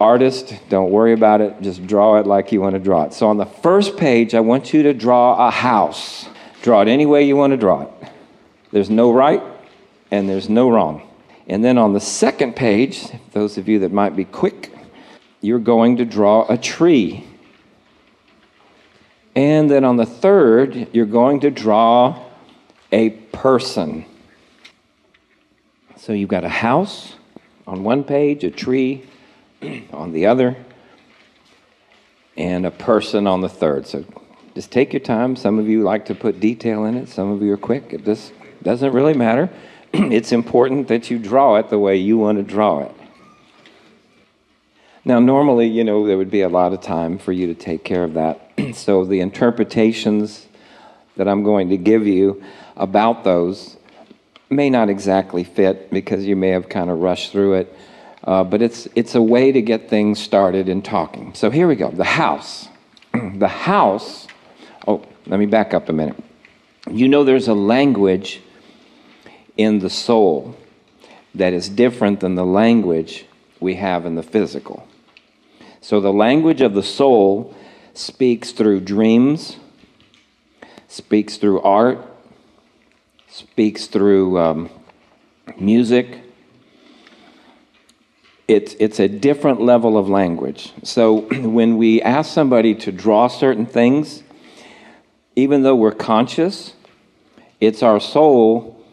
artist, 0.00 0.54
don't 0.68 0.90
worry 0.90 1.12
about 1.12 1.40
it. 1.40 1.60
Just 1.60 1.86
draw 1.86 2.18
it 2.18 2.26
like 2.26 2.52
you 2.52 2.60
want 2.60 2.74
to 2.74 2.78
draw 2.78 3.04
it. 3.04 3.12
So 3.12 3.28
on 3.28 3.36
the 3.36 3.46
first 3.46 3.96
page, 3.96 4.34
I 4.34 4.40
want 4.40 4.72
you 4.72 4.82
to 4.84 4.94
draw 4.94 5.48
a 5.48 5.50
house. 5.50 6.28
Draw 6.62 6.82
it 6.82 6.88
any 6.88 7.06
way 7.06 7.24
you 7.24 7.36
want 7.36 7.52
to 7.52 7.56
draw 7.56 7.82
it. 7.82 7.90
There's 8.70 8.90
no 8.90 9.12
right 9.12 9.42
and 10.10 10.28
there's 10.28 10.48
no 10.48 10.70
wrong. 10.70 11.02
And 11.46 11.64
then 11.64 11.78
on 11.78 11.94
the 11.94 12.00
second 12.00 12.56
page, 12.56 13.08
those 13.32 13.56
of 13.58 13.68
you 13.68 13.78
that 13.80 13.92
might 13.92 14.14
be 14.14 14.24
quick, 14.24 14.72
you're 15.40 15.58
going 15.58 15.96
to 15.96 16.04
draw 16.04 16.46
a 16.48 16.58
tree. 16.58 17.24
And 19.38 19.70
then 19.70 19.84
on 19.84 19.96
the 19.96 20.04
third, 20.04 20.88
you're 20.92 21.06
going 21.06 21.38
to 21.40 21.50
draw 21.52 22.24
a 22.90 23.10
person. 23.10 24.04
So 25.96 26.12
you've 26.12 26.28
got 26.28 26.42
a 26.42 26.48
house 26.48 27.14
on 27.64 27.84
one 27.84 28.02
page, 28.02 28.42
a 28.42 28.50
tree 28.50 29.04
on 29.92 30.10
the 30.10 30.26
other, 30.26 30.56
and 32.36 32.66
a 32.66 32.72
person 32.72 33.28
on 33.28 33.40
the 33.40 33.48
third. 33.48 33.86
So 33.86 34.04
just 34.56 34.72
take 34.72 34.92
your 34.92 34.98
time. 34.98 35.36
Some 35.36 35.60
of 35.60 35.68
you 35.68 35.84
like 35.84 36.06
to 36.06 36.16
put 36.16 36.40
detail 36.40 36.84
in 36.86 36.96
it, 36.96 37.08
some 37.08 37.30
of 37.30 37.40
you 37.40 37.52
are 37.52 37.56
quick. 37.56 37.92
It 37.92 38.04
just 38.04 38.32
doesn't 38.64 38.92
really 38.92 39.14
matter. 39.14 39.48
it's 39.92 40.32
important 40.32 40.88
that 40.88 41.12
you 41.12 41.18
draw 41.20 41.54
it 41.58 41.70
the 41.70 41.78
way 41.78 41.94
you 41.94 42.18
want 42.18 42.38
to 42.38 42.42
draw 42.42 42.80
it. 42.80 42.97
Now, 45.08 45.20
normally, 45.20 45.68
you 45.68 45.84
know, 45.84 46.06
there 46.06 46.18
would 46.18 46.30
be 46.30 46.42
a 46.42 46.50
lot 46.50 46.74
of 46.74 46.82
time 46.82 47.16
for 47.16 47.32
you 47.32 47.46
to 47.46 47.54
take 47.54 47.82
care 47.82 48.04
of 48.04 48.12
that. 48.12 48.52
so, 48.74 49.06
the 49.06 49.20
interpretations 49.20 50.46
that 51.16 51.26
I'm 51.26 51.42
going 51.42 51.70
to 51.70 51.78
give 51.78 52.06
you 52.06 52.44
about 52.76 53.24
those 53.24 53.78
may 54.50 54.68
not 54.68 54.90
exactly 54.90 55.44
fit 55.44 55.90
because 55.90 56.26
you 56.26 56.36
may 56.36 56.50
have 56.50 56.68
kind 56.68 56.90
of 56.90 56.98
rushed 56.98 57.32
through 57.32 57.54
it. 57.54 57.74
Uh, 58.22 58.44
but 58.44 58.60
it's, 58.60 58.86
it's 58.94 59.14
a 59.14 59.22
way 59.22 59.50
to 59.50 59.62
get 59.62 59.88
things 59.88 60.20
started 60.20 60.68
in 60.68 60.82
talking. 60.82 61.32
So, 61.32 61.48
here 61.48 61.66
we 61.66 61.74
go 61.74 61.90
the 61.90 62.04
house. 62.04 62.68
the 63.14 63.48
house, 63.48 64.26
oh, 64.86 65.06
let 65.26 65.40
me 65.40 65.46
back 65.46 65.72
up 65.72 65.88
a 65.88 65.92
minute. 65.94 66.22
You 66.90 67.08
know, 67.08 67.24
there's 67.24 67.48
a 67.48 67.54
language 67.54 68.42
in 69.56 69.78
the 69.78 69.88
soul 69.88 70.54
that 71.34 71.54
is 71.54 71.70
different 71.70 72.20
than 72.20 72.34
the 72.34 72.44
language 72.44 73.24
we 73.58 73.76
have 73.76 74.04
in 74.04 74.14
the 74.14 74.22
physical. 74.22 74.86
So 75.80 76.00
the 76.00 76.12
language 76.12 76.60
of 76.60 76.74
the 76.74 76.82
soul 76.82 77.54
speaks 77.94 78.52
through 78.52 78.80
dreams, 78.80 79.56
speaks 80.88 81.36
through 81.36 81.60
art, 81.62 81.98
speaks 83.28 83.86
through 83.86 84.38
um, 84.38 84.70
music. 85.58 86.20
It's, 88.46 88.74
it's 88.80 88.98
a 88.98 89.08
different 89.08 89.60
level 89.60 89.98
of 89.98 90.08
language. 90.08 90.72
So 90.82 91.20
when 91.42 91.76
we 91.76 92.02
ask 92.02 92.32
somebody 92.32 92.74
to 92.76 92.92
draw 92.92 93.28
certain 93.28 93.66
things, 93.66 94.22
even 95.36 95.62
though 95.62 95.76
we're 95.76 95.92
conscious, 95.92 96.74
it's 97.60 97.82
our 97.82 98.00
soul 98.00 98.84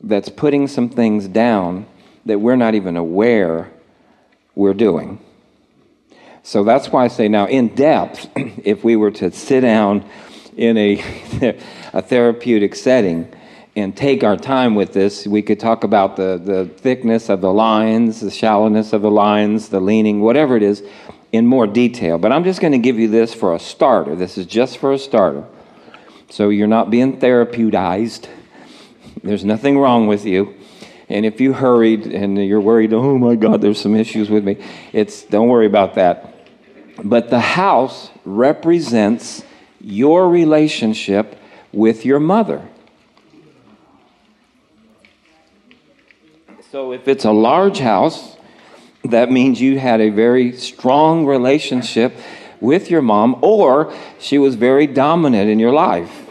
that's 0.00 0.28
putting 0.28 0.68
some 0.68 0.88
things 0.88 1.26
down 1.26 1.86
that 2.26 2.38
we're 2.38 2.56
not 2.56 2.74
even 2.74 2.96
aware 2.96 3.70
we're 4.54 4.74
doing. 4.74 5.18
So 6.48 6.64
that's 6.64 6.88
why 6.88 7.04
I 7.04 7.08
say 7.08 7.28
now, 7.28 7.46
in 7.46 7.74
depth, 7.74 8.26
if 8.64 8.82
we 8.82 8.96
were 8.96 9.10
to 9.10 9.30
sit 9.32 9.60
down 9.60 10.02
in 10.56 10.78
a, 10.78 10.94
a 11.92 12.00
therapeutic 12.00 12.74
setting 12.74 13.30
and 13.76 13.94
take 13.94 14.24
our 14.24 14.38
time 14.38 14.74
with 14.74 14.94
this, 14.94 15.26
we 15.26 15.42
could 15.42 15.60
talk 15.60 15.84
about 15.84 16.16
the, 16.16 16.40
the 16.42 16.64
thickness 16.64 17.28
of 17.28 17.42
the 17.42 17.52
lines, 17.52 18.20
the 18.20 18.30
shallowness 18.30 18.94
of 18.94 19.02
the 19.02 19.10
lines, 19.10 19.68
the 19.68 19.78
leaning, 19.78 20.22
whatever 20.22 20.56
it 20.56 20.62
is, 20.62 20.82
in 21.32 21.46
more 21.46 21.66
detail. 21.66 22.16
But 22.16 22.32
I'm 22.32 22.44
just 22.44 22.62
going 22.62 22.72
to 22.72 22.78
give 22.78 22.98
you 22.98 23.08
this 23.08 23.34
for 23.34 23.54
a 23.54 23.58
starter. 23.58 24.16
This 24.16 24.38
is 24.38 24.46
just 24.46 24.78
for 24.78 24.94
a 24.94 24.98
starter. 24.98 25.44
So 26.30 26.48
you're 26.48 26.66
not 26.66 26.88
being 26.88 27.20
therapeutized. 27.20 28.26
There's 29.22 29.44
nothing 29.44 29.78
wrong 29.78 30.06
with 30.06 30.24
you. 30.24 30.54
And 31.10 31.26
if 31.26 31.42
you 31.42 31.52
hurried 31.52 32.06
and 32.06 32.38
you're 32.38 32.58
worried, 32.62 32.94
oh 32.94 33.18
my 33.18 33.34
God, 33.34 33.60
there's 33.60 33.78
some 33.78 33.94
issues 33.94 34.30
with 34.30 34.44
me, 34.44 34.64
it's 34.94 35.24
don't 35.24 35.48
worry 35.48 35.66
about 35.66 35.96
that. 35.96 36.36
But 37.02 37.30
the 37.30 37.40
house 37.40 38.10
represents 38.24 39.44
your 39.80 40.28
relationship 40.28 41.38
with 41.72 42.04
your 42.04 42.18
mother. 42.18 42.66
So 46.70 46.92
if 46.92 47.08
it's 47.08 47.24
a 47.24 47.32
large 47.32 47.78
house, 47.78 48.36
that 49.04 49.30
means 49.30 49.60
you 49.60 49.78
had 49.78 50.00
a 50.00 50.10
very 50.10 50.52
strong 50.52 51.24
relationship 51.24 52.14
with 52.60 52.90
your 52.90 53.00
mom, 53.00 53.38
or 53.40 53.94
she 54.18 54.36
was 54.36 54.56
very 54.56 54.86
dominant 54.86 55.48
in 55.48 55.58
your 55.58 55.72
life. 55.72 56.27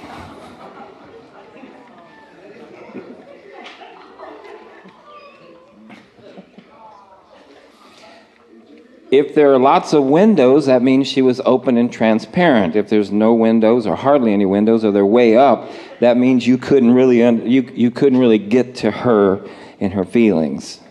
If 9.10 9.36
there 9.36 9.54
are 9.54 9.60
lots 9.60 9.94
of 9.94 10.04
windows, 10.04 10.66
that 10.66 10.82
means 10.82 11.08
she 11.08 11.22
was 11.22 11.40
open 11.46 11.78
and 11.78 11.90
transparent. 11.92 12.76
If 12.76 12.90
there's 12.90 13.10
no 13.10 13.34
windows 13.34 13.88
or 13.88 13.96
hardly 13.96 14.34
any 14.34 14.46
windows 14.46 14.84
or 14.84 14.92
they're 14.92 15.06
way 15.06 15.38
up, 15.38 15.70
that 16.02 16.18
means 16.18 16.46
you 16.46 16.58
couldn't 16.58 16.94
really 16.94 17.20
you, 17.20 17.62
you 17.74 17.90
couldn't 17.90 18.20
really 18.20 18.38
get 18.38 18.76
to 18.76 18.92
her 18.92 19.48
and 19.80 19.94
her 19.94 20.04
feelings. 20.04 20.82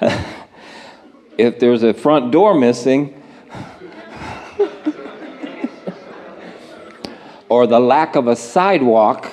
if 1.38 1.58
there's 1.58 1.82
a 1.82 1.92
front 1.92 2.30
door 2.30 2.54
missing, 2.54 3.20
or 7.48 7.66
the 7.66 7.80
lack 7.80 8.14
of 8.14 8.28
a 8.28 8.36
sidewalk, 8.36 9.32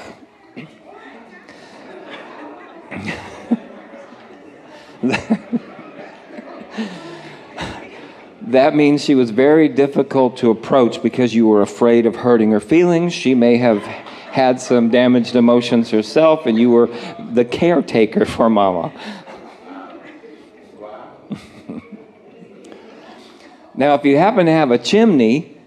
that 8.56 8.76
means 8.76 9.04
she 9.04 9.16
was 9.16 9.30
very 9.32 9.68
difficult 9.68 10.38
to 10.38 10.50
approach 10.50 11.04
because 11.04 11.36
you 11.36 11.48
were 11.48 11.62
afraid 11.62 12.06
of 12.06 12.16
hurting 12.16 12.52
her 12.52 12.60
feelings. 12.60 13.14
She 13.14 13.36
may 13.36 13.58
have 13.58 13.82
had 13.82 14.60
some 14.62 14.90
damaged 14.90 15.36
emotions 15.36 15.92
herself, 15.92 16.46
and 16.46 16.58
you 16.58 16.70
were 16.70 16.90
the 17.32 17.46
caretaker 17.46 18.26
for 18.26 18.50
mama. 18.50 18.92
now, 23.76 23.94
if 23.96 24.04
you 24.06 24.18
happen 24.18 24.46
to 24.46 24.52
have 24.52 24.72
a 24.72 24.78
chimney, 24.78 25.58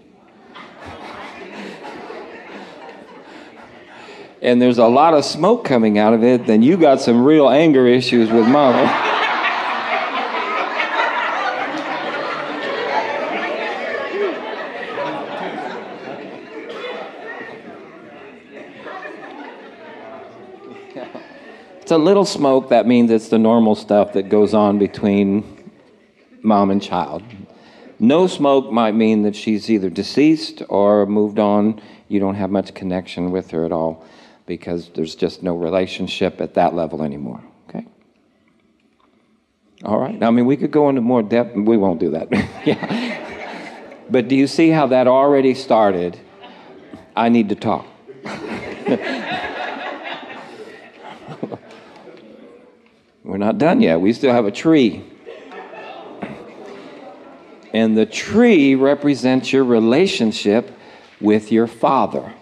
and 4.41 4.61
there's 4.61 4.77
a 4.77 4.87
lot 4.87 5.13
of 5.13 5.25
smoke 5.25 5.65
coming 5.65 5.97
out 5.97 6.13
of 6.13 6.23
it, 6.23 6.45
then 6.45 6.61
you 6.61 6.77
got 6.77 7.01
some 7.01 7.23
real 7.23 7.49
anger 7.49 7.87
issues 7.87 8.31
with 8.31 8.47
mama. 8.47 9.07
It's 21.89 21.95
a 21.95 21.97
little 21.97 22.23
smoke, 22.23 22.69
that 22.69 22.85
means 22.85 23.09
it's 23.09 23.29
the 23.29 23.39
normal 23.39 23.73
stuff 23.73 24.13
that 24.13 24.29
goes 24.29 24.53
on 24.53 24.77
between 24.77 25.71
mom 26.43 26.69
and 26.69 26.79
child. 26.79 27.23
No 27.97 28.27
smoke 28.27 28.71
might 28.71 28.93
mean 28.93 29.23
that 29.23 29.35
she's 29.35 29.71
either 29.71 29.89
deceased 29.89 30.61
or 30.69 31.07
moved 31.07 31.39
on. 31.39 31.81
You 32.07 32.19
don't 32.19 32.35
have 32.35 32.51
much 32.51 32.75
connection 32.75 33.31
with 33.31 33.49
her 33.49 33.65
at 33.65 33.71
all 33.71 34.05
because 34.45 34.89
there's 34.89 35.15
just 35.15 35.41
no 35.41 35.55
relationship 35.55 36.39
at 36.41 36.53
that 36.53 36.75
level 36.75 37.01
anymore. 37.01 37.41
Okay? 37.67 37.87
All 39.83 39.97
right. 39.97 40.21
I 40.21 40.29
mean, 40.29 40.45
we 40.45 40.57
could 40.57 40.69
go 40.69 40.89
into 40.89 41.01
more 41.01 41.23
depth, 41.23 41.55
we 41.55 41.75
won't 41.75 41.99
do 41.99 42.11
that. 42.11 42.31
yeah. 42.67 43.95
But 44.11 44.27
do 44.27 44.35
you 44.35 44.45
see 44.45 44.69
how 44.69 44.85
that 44.85 45.07
already 45.07 45.55
started? 45.55 46.19
I 47.15 47.29
need 47.29 47.49
to 47.49 47.55
talk. 47.55 47.87
We're 53.29 53.37
not 53.37 53.59
done 53.59 53.79
yet. 53.79 54.01
We 54.01 54.11
still 54.13 54.33
have 54.33 54.47
a 54.47 54.51
tree. 54.51 55.05
And 57.71 57.95
the 57.95 58.07
tree 58.07 58.73
represents 58.73 59.53
your 59.53 59.63
relationship 59.63 60.75
with 61.21 61.51
your 61.51 61.67
father. 61.67 62.33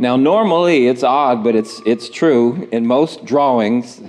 now, 0.00 0.16
normally 0.16 0.88
it's 0.88 1.04
odd, 1.04 1.44
but 1.44 1.54
it's, 1.54 1.80
it's 1.86 2.10
true. 2.10 2.68
In 2.72 2.84
most 2.84 3.24
drawings, 3.24 4.02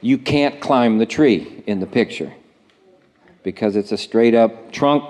you 0.00 0.16
can't 0.16 0.58
climb 0.58 0.96
the 0.96 1.04
tree 1.04 1.62
in 1.66 1.80
the 1.80 1.86
picture 1.86 2.32
because 3.42 3.76
it's 3.76 3.92
a 3.92 3.98
straight 3.98 4.34
up 4.34 4.72
trunk, 4.72 5.04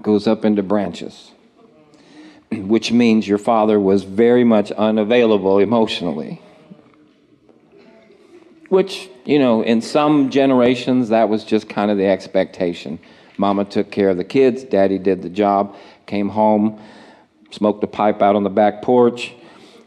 goes 0.00 0.28
up 0.28 0.44
into 0.44 0.62
branches 0.62 1.31
which 2.52 2.92
means 2.92 3.26
your 3.26 3.38
father 3.38 3.80
was 3.80 4.04
very 4.04 4.44
much 4.44 4.70
unavailable 4.72 5.58
emotionally. 5.58 6.40
Which, 8.68 9.10
you 9.24 9.38
know, 9.38 9.62
in 9.62 9.80
some 9.82 10.30
generations, 10.30 11.10
that 11.10 11.28
was 11.28 11.44
just 11.44 11.68
kind 11.68 11.90
of 11.90 11.98
the 11.98 12.06
expectation. 12.06 12.98
Mama 13.36 13.64
took 13.64 13.90
care 13.90 14.08
of 14.08 14.16
the 14.16 14.24
kids, 14.24 14.64
daddy 14.64 14.98
did 14.98 15.22
the 15.22 15.28
job, 15.28 15.76
came 16.06 16.28
home, 16.28 16.80
smoked 17.50 17.82
a 17.84 17.86
pipe 17.86 18.22
out 18.22 18.36
on 18.36 18.44
the 18.44 18.50
back 18.50 18.82
porch, 18.82 19.34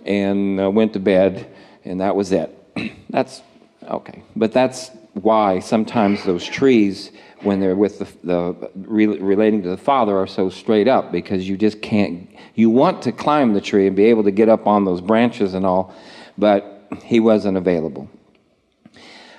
and 0.05 0.60
uh, 0.60 0.69
went 0.69 0.93
to 0.93 1.00
bed, 1.00 1.48
and 1.84 2.01
that 2.01 2.15
was 2.15 2.31
it. 2.31 2.51
that's 3.10 3.41
okay. 3.89 4.24
But 4.36 4.51
that's 4.51 4.91
why 5.13 5.60
sometimes 5.60 6.24
those 6.25 6.45
trees 6.45 7.12
when 7.41 7.60
they're 7.60 7.75
with 7.75 8.00
the, 8.00 8.07
the 8.24 8.69
re, 8.75 9.05
relating 9.05 9.62
to 9.63 9.69
the 9.69 9.77
father 9.77 10.17
are 10.17 10.27
so 10.27 10.50
straight 10.50 10.88
up 10.88 11.12
because 11.12 11.48
you 11.48 11.55
just 11.57 11.81
can't 11.81 12.29
you 12.55 12.69
want 12.69 13.01
to 13.03 13.12
climb 13.12 13.53
the 13.53 13.62
tree 13.62 13.88
and 13.88 13.95
be 13.95 14.05
able 14.05 14.24
to 14.24 14.31
get 14.31 14.50
up 14.50 14.65
on 14.65 14.85
those 14.85 15.01
branches 15.01 15.53
and 15.53 15.65
all 15.65 15.93
but 16.38 16.88
he 17.03 17.19
wasn't 17.19 17.58
available. 17.58 18.10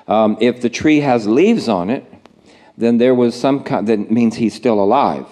Um, 0.09 0.39
if 0.41 0.61
the 0.61 0.71
tree 0.71 1.01
has 1.01 1.27
leaves 1.27 1.69
on 1.69 1.91
it 1.91 2.05
then 2.77 2.99
there 2.99 3.15
was 3.15 3.35
some 3.35 3.65
kind 3.65 3.87
that 3.89 4.11
means 4.11 4.37
he's 4.37 4.55
still 4.55 4.81
alive. 4.81 5.27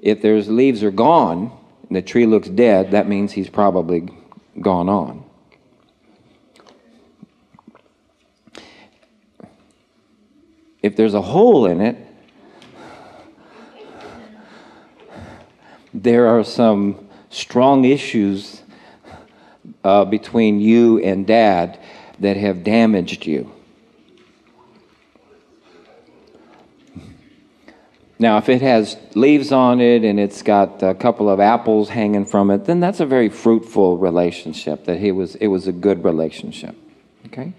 If 0.00 0.20
there's 0.22 0.48
leaves 0.48 0.82
are 0.82 0.90
gone 0.90 1.52
and 1.88 1.96
the 1.96 2.02
tree 2.02 2.26
looks 2.26 2.48
dead 2.48 2.90
that 2.90 3.08
means 3.08 3.32
he's 3.32 3.50
probably 3.50 4.08
gone 4.60 4.88
on. 4.88 5.24
If 10.82 10.96
there's 10.96 11.14
a 11.14 11.22
hole 11.22 11.66
in 11.66 11.80
it, 11.80 11.96
there 15.92 16.26
are 16.28 16.44
some 16.44 17.08
strong 17.30 17.84
issues 17.84 18.62
uh, 19.84 20.04
between 20.04 20.60
you 20.60 20.98
and 20.98 21.26
dad 21.26 21.78
that 22.18 22.36
have 22.36 22.62
damaged 22.64 23.26
you. 23.26 23.52
Now, 28.18 28.36
if 28.36 28.50
it 28.50 28.60
has 28.60 28.98
leaves 29.14 29.50
on 29.50 29.80
it 29.80 30.04
and 30.04 30.20
it's 30.20 30.42
got 30.42 30.82
a 30.82 30.94
couple 30.94 31.30
of 31.30 31.40
apples 31.40 31.88
hanging 31.88 32.26
from 32.26 32.50
it, 32.50 32.66
then 32.66 32.78
that's 32.78 33.00
a 33.00 33.06
very 33.06 33.30
fruitful 33.30 33.96
relationship. 33.96 34.84
That 34.84 34.98
he 34.98 35.10
was, 35.10 35.36
it 35.36 35.46
was 35.46 35.66
a 35.66 35.72
good 35.72 36.04
relationship. 36.04 36.76
Okay. 37.26 37.54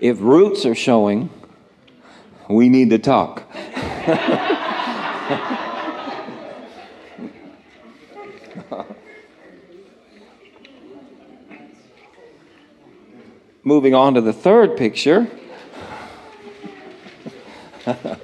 If 0.00 0.20
roots 0.20 0.66
are 0.66 0.74
showing, 0.74 1.30
we 2.48 2.68
need 2.68 2.90
to 2.90 2.98
talk. 2.98 3.44
Moving 13.62 13.94
on 13.94 14.14
to 14.14 14.20
the 14.20 14.32
third 14.32 14.76
picture. 14.76 15.28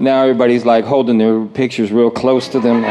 Now 0.00 0.22
everybody's 0.22 0.64
like 0.64 0.86
holding 0.86 1.18
their 1.18 1.44
pictures 1.44 1.92
real 1.92 2.10
close 2.10 2.48
to 2.48 2.58
them. 2.58 2.86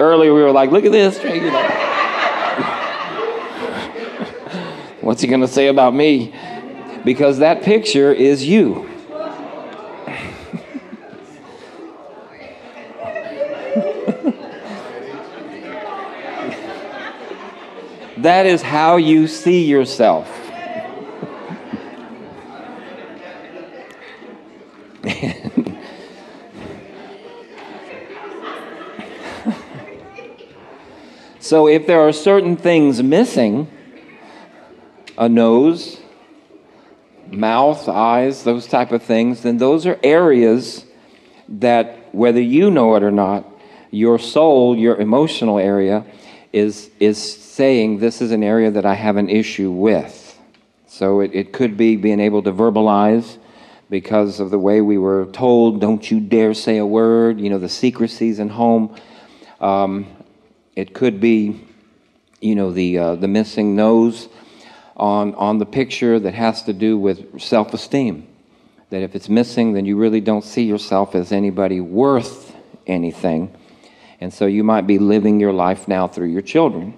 Earlier 0.00 0.32
we 0.32 0.40
were 0.40 0.50
like, 0.50 0.70
look 0.70 0.86
at 0.86 0.92
this. 0.92 1.18
What's 5.02 5.20
he 5.20 5.28
going 5.28 5.42
to 5.42 5.48
say 5.48 5.66
about 5.66 5.94
me? 5.94 6.34
Because 7.04 7.40
that 7.40 7.60
picture 7.62 8.10
is 8.10 8.46
you. 8.46 8.86
that 18.16 18.46
is 18.46 18.62
how 18.62 18.96
you 18.96 19.26
see 19.26 19.66
yourself. 19.66 20.39
So 31.50 31.66
if 31.66 31.88
there 31.88 32.00
are 32.02 32.12
certain 32.12 32.56
things 32.56 33.02
missing, 33.02 33.66
a 35.18 35.28
nose, 35.28 35.98
mouth, 37.26 37.88
eyes, 37.88 38.44
those 38.44 38.68
type 38.68 38.92
of 38.92 39.02
things, 39.02 39.42
then 39.42 39.58
those 39.58 39.84
are 39.84 39.98
areas 40.04 40.84
that 41.48 42.14
whether 42.14 42.40
you 42.40 42.70
know 42.70 42.94
it 42.94 43.02
or 43.02 43.10
not, 43.10 43.44
your 43.90 44.16
soul, 44.16 44.78
your 44.78 44.94
emotional 45.00 45.58
area 45.58 46.06
is 46.52 46.88
is 47.00 47.18
saying 47.20 47.98
this 47.98 48.22
is 48.22 48.30
an 48.30 48.44
area 48.44 48.70
that 48.70 48.86
I 48.86 48.94
have 48.94 49.16
an 49.16 49.28
issue 49.28 49.72
with. 49.72 50.38
So 50.86 51.18
it, 51.18 51.32
it 51.34 51.52
could 51.52 51.76
be 51.76 51.96
being 51.96 52.20
able 52.20 52.44
to 52.44 52.52
verbalize 52.52 53.38
because 53.90 54.38
of 54.38 54.50
the 54.50 54.58
way 54.60 54.80
we 54.82 54.98
were 54.98 55.26
told, 55.32 55.80
don't 55.80 56.08
you 56.12 56.20
dare 56.20 56.54
say 56.54 56.76
a 56.76 56.86
word, 56.86 57.40
you 57.40 57.50
know, 57.50 57.58
the 57.58 57.68
secrecies 57.68 58.38
in 58.38 58.50
home. 58.50 58.94
Um, 59.60 60.06
it 60.80 60.94
could 60.94 61.20
be, 61.20 61.60
you 62.40 62.54
know, 62.54 62.72
the, 62.72 62.96
uh, 62.96 63.14
the 63.14 63.28
missing 63.28 63.76
nose 63.76 64.28
on, 64.96 65.34
on 65.34 65.58
the 65.58 65.66
picture 65.66 66.18
that 66.18 66.32
has 66.32 66.62
to 66.62 66.72
do 66.72 66.98
with 66.98 67.38
self 67.40 67.74
esteem. 67.74 68.26
That 68.88 69.02
if 69.02 69.14
it's 69.14 69.28
missing, 69.28 69.74
then 69.74 69.84
you 69.84 69.96
really 69.96 70.22
don't 70.22 70.42
see 70.42 70.62
yourself 70.62 71.14
as 71.14 71.32
anybody 71.32 71.80
worth 71.80 72.56
anything. 72.86 73.54
And 74.20 74.32
so 74.32 74.46
you 74.46 74.64
might 74.64 74.86
be 74.86 74.98
living 74.98 75.38
your 75.38 75.52
life 75.52 75.86
now 75.86 76.08
through 76.08 76.28
your 76.28 76.42
children. 76.42 76.94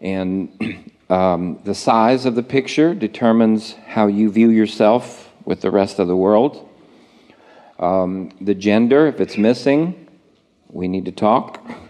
And 0.00 0.92
um, 1.10 1.60
the 1.64 1.74
size 1.74 2.26
of 2.26 2.34
the 2.34 2.42
picture 2.42 2.94
determines 2.94 3.72
how 3.86 4.08
you 4.08 4.30
view 4.30 4.50
yourself 4.50 5.32
with 5.46 5.62
the 5.62 5.70
rest 5.70 5.98
of 5.98 6.06
the 6.06 6.16
world. 6.16 6.68
Um, 7.78 8.30
the 8.42 8.54
gender, 8.54 9.06
if 9.06 9.20
it's 9.20 9.38
missing, 9.38 10.04
We 10.70 10.86
need 10.86 11.06
to 11.06 11.12
talk. 11.12 11.66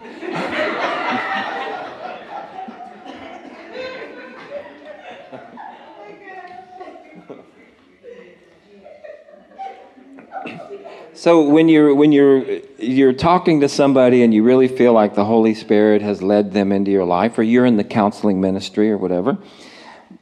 So 11.19 11.41
when 11.41 11.67
you're 11.67 11.93
when 11.93 12.13
you're 12.13 12.45
you're 12.77 13.11
talking 13.11 13.59
to 13.59 13.67
somebody 13.67 14.23
and 14.23 14.33
you 14.33 14.41
really 14.41 14.69
feel 14.69 14.93
like 14.93 15.15
the 15.15 15.25
Holy 15.25 15.53
Spirit 15.53 16.01
has 16.01 16.21
led 16.21 16.53
them 16.53 16.71
into 16.71 16.91
your 16.91 17.03
life, 17.03 17.37
or 17.37 17.43
you're 17.43 17.65
in 17.65 17.75
the 17.75 17.83
counseling 17.83 18.39
ministry 18.39 18.89
or 18.89 18.97
whatever, 18.97 19.37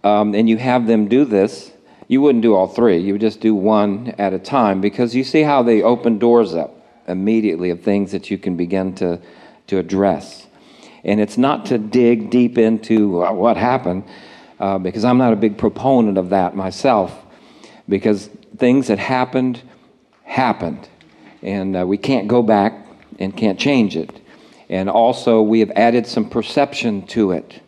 um, 0.04 0.34
and 0.34 0.50
you 0.50 0.58
have 0.58 0.88
them 0.88 1.08
do 1.08 1.24
this, 1.24 1.72
you 2.08 2.20
wouldn't 2.20 2.42
do 2.42 2.56
all 2.56 2.68
three. 2.68 2.98
You 2.98 3.14
would 3.14 3.22
just 3.22 3.42
do 3.42 3.54
one 3.54 4.16
at 4.18 4.34
a 4.34 4.40
time 4.40 4.82
because 4.82 5.14
you 5.14 5.24
see 5.24 5.44
how 5.44 5.62
they 5.62 5.84
open 5.84 6.18
doors 6.18 6.56
up 6.56 6.84
immediately 7.08 7.70
of 7.70 7.84
things 7.84 8.12
that 8.12 8.32
you 8.32 8.40
can 8.40 8.58
begin 8.58 8.96
to 8.96 9.22
to 9.68 9.78
address. 9.78 10.48
And 11.04 11.22
it's 11.22 11.38
not 11.38 11.68
to 11.68 11.78
dig 11.78 12.32
deep 12.32 12.58
into 12.58 13.24
what 13.36 13.56
happened, 13.56 14.04
uh, 14.60 14.80
because 14.80 15.06
I'm 15.06 15.20
not 15.20 15.32
a 15.32 15.36
big 15.36 15.60
proponent 15.60 16.18
of 16.18 16.32
that 16.32 16.56
myself, 16.56 17.16
because 17.88 18.32
things 18.58 18.88
that 18.88 18.98
happened 18.98 19.62
happened, 20.28 20.88
and 21.42 21.76
uh, 21.76 21.88
we 21.88 21.98
can't 21.98 22.28
go 22.28 22.44
back 22.44 22.86
and 23.18 23.36
can't 23.36 23.60
change 23.60 23.96
it. 23.96 24.22
And 24.70 24.90
also, 24.90 25.42
we 25.42 25.62
have 25.62 25.72
added 25.72 26.06
some 26.06 26.30
perception 26.30 27.08
to 27.08 27.32
it, 27.32 27.62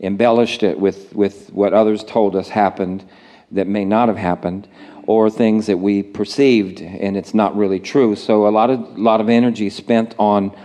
embellished 0.00 0.62
it 0.62 0.78
with, 0.78 1.12
with 1.14 1.50
what 1.52 1.74
others 1.74 2.04
told 2.04 2.36
us 2.36 2.48
happened 2.48 3.06
that 3.50 3.66
may 3.66 3.84
not 3.84 4.08
have 4.08 4.16
happened, 4.16 4.68
or 5.06 5.28
things 5.28 5.66
that 5.66 5.76
we 5.76 6.02
perceived 6.02 6.80
and 6.80 7.16
it's 7.16 7.34
not 7.34 7.54
really 7.56 7.78
true. 7.78 8.16
So, 8.16 8.46
a 8.46 8.50
lot 8.50 8.70
of, 8.70 8.98
lot 8.98 9.20
of 9.20 9.28
energy 9.28 9.68
spent 9.68 10.14
on 10.18 10.56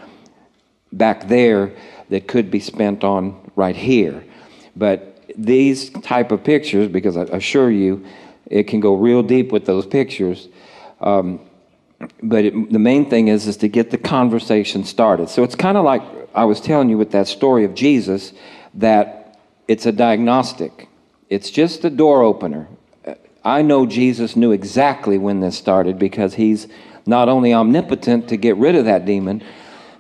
back 0.94 1.28
there 1.28 1.74
that 2.10 2.28
could 2.28 2.50
be 2.50 2.60
spent 2.60 3.04
on 3.04 3.52
right 3.56 3.76
here. 3.76 4.24
But 4.76 5.22
these 5.38 5.90
type 5.90 6.32
of 6.32 6.44
pictures, 6.44 6.88
because 6.90 7.18
I 7.18 7.24
assure 7.24 7.70
you, 7.70 8.06
it 8.46 8.64
can 8.64 8.80
go 8.80 8.96
real 8.96 9.24
deep 9.24 9.52
with 9.52 9.66
those 9.66 9.86
pictures. 9.86 10.48
Um, 11.02 11.40
but 12.24 12.46
it, 12.46 12.72
the 12.72 12.80
main 12.80 13.10
thing 13.10 13.28
is 13.28 13.48
is 13.48 13.58
to 13.58 13.68
get 13.68 13.92
the 13.92 13.98
conversation 13.98 14.84
started. 14.84 15.30
So 15.30 15.44
it's 15.44 15.56
kind 15.56 15.78
of 15.78 15.84
like 15.84 16.02
I 16.34 16.46
was 16.46 16.62
telling 16.62 16.90
you 16.90 16.98
with 16.98 17.12
that 17.12 17.28
story 17.28 17.66
of 17.66 17.74
Jesus 17.74 18.34
that 18.76 19.40
it's 19.68 19.86
a 19.86 19.92
diagnostic. 19.92 20.88
It's 21.30 21.52
just 21.52 21.84
a 21.86 21.90
door 21.90 22.24
opener. 22.24 22.68
I 23.44 23.62
know 23.62 23.86
Jesus 23.86 24.36
knew 24.36 24.52
exactly 24.52 25.18
when 25.18 25.40
this 25.40 25.58
started 25.58 25.98
because 25.98 26.36
he's 26.36 26.68
not 27.06 27.30
only 27.30 27.54
omnipotent 27.54 28.28
to 28.30 28.38
get 28.38 28.58
rid 28.58 28.76
of 28.76 28.86
that 28.86 29.06
demon, 29.06 29.44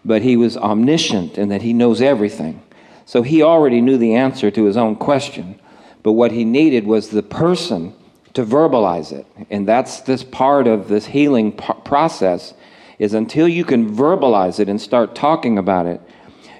but 0.03 0.21
he 0.21 0.37
was 0.37 0.57
omniscient 0.57 1.37
and 1.37 1.51
that 1.51 1.61
he 1.61 1.73
knows 1.73 2.01
everything. 2.01 2.61
So 3.05 3.21
he 3.21 3.41
already 3.41 3.81
knew 3.81 3.97
the 3.97 4.15
answer 4.15 4.51
to 4.51 4.65
his 4.65 4.77
own 4.77 4.95
question. 4.95 5.59
But 6.03 6.13
what 6.13 6.31
he 6.31 6.45
needed 6.45 6.85
was 6.85 7.09
the 7.09 7.23
person 7.23 7.93
to 8.33 8.43
verbalize 8.43 9.11
it. 9.11 9.25
And 9.49 9.67
that's 9.67 10.01
this 10.01 10.23
part 10.23 10.67
of 10.67 10.87
this 10.87 11.05
healing 11.05 11.51
process 11.51 12.53
is 12.97 13.13
until 13.13 13.47
you 13.47 13.63
can 13.63 13.95
verbalize 13.95 14.59
it 14.59 14.69
and 14.69 14.79
start 14.79 15.15
talking 15.15 15.57
about 15.57 15.85
it, 15.85 16.01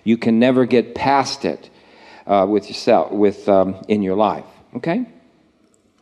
you 0.04 0.18
can 0.18 0.40
never 0.40 0.66
get 0.66 0.96
past 0.96 1.46
it 1.46 1.70
uh, 2.26 2.46
with 2.50 2.68
yourself, 2.68 3.12
with 3.12 3.48
um, 3.50 3.76
in 3.88 4.02
your 4.02 4.16
life. 4.16 4.46
Okay, 4.76 5.06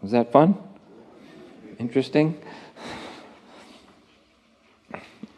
was 0.02 0.12
that 0.12 0.32
fun? 0.32 0.58
Interesting. 1.80 2.40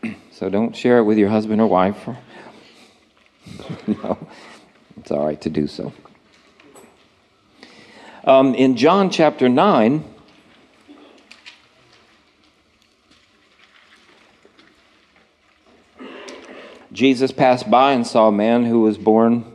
So 0.32 0.50
don't 0.50 0.74
share 0.74 1.00
it 1.00 1.04
with 1.04 1.18
your 1.18 1.28
husband 1.28 1.60
or 1.60 1.68
wife. 1.68 2.08
no, 3.88 4.18
it's 4.96 5.12
all 5.12 5.26
right 5.26 5.42
to 5.42 5.50
do 5.50 5.68
so. 5.68 5.92
Um, 8.24 8.56
in 8.56 8.78
John 8.78 9.10
chapter 9.10 9.50
9, 9.50 10.02
Jesus 17.00 17.32
passed 17.32 17.72
by 17.72 17.94
and 17.94 18.06
saw 18.06 18.28
a 18.28 18.32
man 18.32 18.66
who 18.66 18.82
was 18.82 18.98
born, 18.98 19.46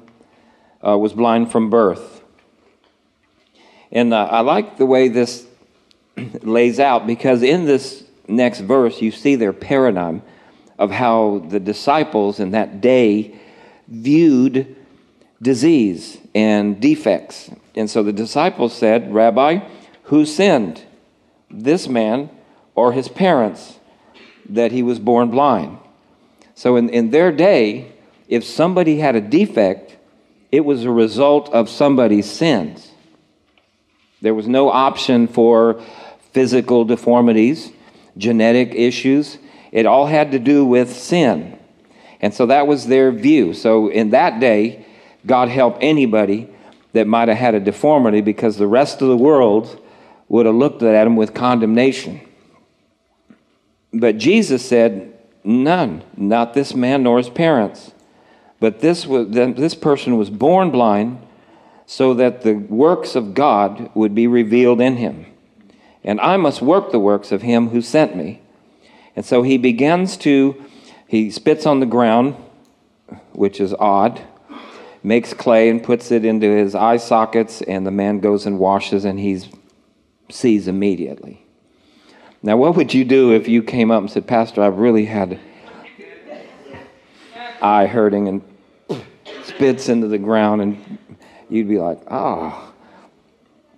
uh, 0.83 0.97
was 0.97 1.13
blind 1.13 1.53
from 1.53 1.69
birth. 1.69 2.23
And 3.93 4.15
uh, 4.15 4.25
I 4.25 4.41
like 4.41 4.79
the 4.79 4.87
way 4.87 5.09
this 5.09 5.47
lays 6.41 6.81
out 6.81 7.07
because 7.07 7.43
in 7.43 7.67
this 7.67 8.03
next 8.27 8.61
verse, 8.61 9.03
you 9.03 9.11
see 9.11 9.37
their 9.37 9.53
paradigm 9.53 10.23
of 10.79 10.91
how 10.91 11.45
the 11.51 11.61
disciples 11.61 12.41
in 12.41 12.53
that 12.53 12.81
day 12.81 13.39
viewed 13.89 14.75
disease 15.43 16.17
and 16.35 16.81
defects. 16.81 17.51
And 17.75 17.91
so 17.91 18.03
the 18.03 18.15
disciples 18.15 18.73
said, 18.73 19.13
Rabbi, 19.13 19.69
who 20.05 20.25
sinned, 20.25 20.83
this 21.51 21.89
man 21.89 22.31
or 22.75 22.95
his 22.95 23.09
parents, 23.09 23.79
that 24.49 24.73
he 24.73 24.83
was 24.83 24.99
born 24.99 25.31
blind? 25.31 25.81
So, 26.55 26.77
in, 26.77 26.89
in 26.89 27.11
their 27.11 27.33
day, 27.33 27.93
if 28.29 28.45
somebody 28.45 28.99
had 28.99 29.17
a 29.17 29.21
defect, 29.21 29.97
it 30.53 30.65
was 30.65 30.85
a 30.85 30.91
result 30.91 31.51
of 31.51 31.69
somebody's 31.69 32.31
sins. 32.31 32.93
There 34.23 34.35
was 34.35 34.47
no 34.47 34.71
option 34.71 35.27
for 35.27 35.83
physical 36.33 36.85
deformities, 36.85 37.73
genetic 38.17 38.75
issues. 38.75 39.39
It 39.73 39.87
all 39.87 40.07
had 40.07 40.31
to 40.33 40.39
do 40.39 40.65
with 40.65 40.95
sin. 40.95 41.59
And 42.21 42.33
so 42.33 42.47
that 42.47 42.67
was 42.67 42.87
their 42.87 43.11
view. 43.11 43.53
So, 43.53 43.89
in 43.89 44.11
that 44.11 44.41
day, 44.41 44.87
God 45.27 45.49
help 45.49 45.79
anybody 45.81 46.49
that 46.93 47.07
might 47.07 47.29
have 47.29 47.37
had 47.37 47.55
a 47.55 47.61
deformity 47.61 48.21
because 48.21 48.57
the 48.57 48.67
rest 48.67 49.03
of 49.03 49.09
the 49.09 49.17
world 49.17 49.81
would 50.29 50.47
have 50.47 50.55
looked 50.55 50.83
at 50.83 51.07
him 51.07 51.17
with 51.17 51.35
condemnation. 51.35 52.21
But 53.93 54.17
Jesus 54.19 54.67
said, 54.67 55.14
None, 55.45 56.03
not 56.17 56.55
this 56.55 56.75
man 56.75 57.03
nor 57.03 57.19
his 57.19 57.29
parents. 57.29 57.93
But 58.61 58.81
this, 58.81 59.07
was, 59.07 59.29
this 59.29 59.75
person 59.75 60.17
was 60.17 60.31
born 60.31 60.71
blind 60.71 61.21
so 61.87 62.15
that 62.15 62.43
the 62.43 62.55
works 62.55 63.15
of 63.15 63.35
God 63.35 63.91
would 63.95 64.15
be 64.15 64.27
revealed 64.27 64.81
in 64.81 64.97
him. 64.97 65.27
And 66.03 66.21
I 66.21 66.39
must 66.39 66.63
work 66.63 66.91
the 66.91 66.99
works 66.99 67.31
of 67.31 67.43
him 67.43 67.69
who 67.69 67.83
sent 67.83 68.17
me. 68.17 68.41
And 69.15 69.25
so 69.25 69.43
he 69.43 69.59
begins 69.59 70.17
to, 70.19 70.65
he 71.07 71.31
spits 71.31 71.67
on 71.67 71.81
the 71.81 71.87
ground, 71.87 72.37
which 73.33 73.61
is 73.61 73.75
odd, 73.75 74.23
makes 75.03 75.35
clay 75.35 75.69
and 75.69 75.83
puts 75.83 76.11
it 76.11 76.25
into 76.25 76.47
his 76.47 76.75
eye 76.75 76.97
sockets, 76.97 77.61
and 77.63 77.87
the 77.87 77.91
man 77.91 78.21
goes 78.21 78.47
and 78.47 78.59
washes, 78.59 79.05
and 79.05 79.21
he 79.21 79.43
sees 80.31 80.67
immediately. 80.67 81.44
Now, 82.45 82.59
what 82.59 82.77
would 82.77 82.93
you 82.93 83.07
do 83.07 83.33
if 83.33 83.49
you 83.49 83.63
came 83.63 83.91
up 83.91 84.03
and 84.03 84.11
said, 84.11 84.27
Pastor, 84.27 84.63
I've 84.63 84.77
really 84.77 85.07
had 85.07 85.41
eye 87.63 87.87
hurting 87.87 88.29
and 88.29 88.43
spits 89.45 89.89
into 89.89 90.09
the 90.09 90.19
ground, 90.19 90.61
and 90.61 90.99
you'd 91.49 91.71
be 91.71 91.79
like, 91.79 92.01
ah. 92.07 92.71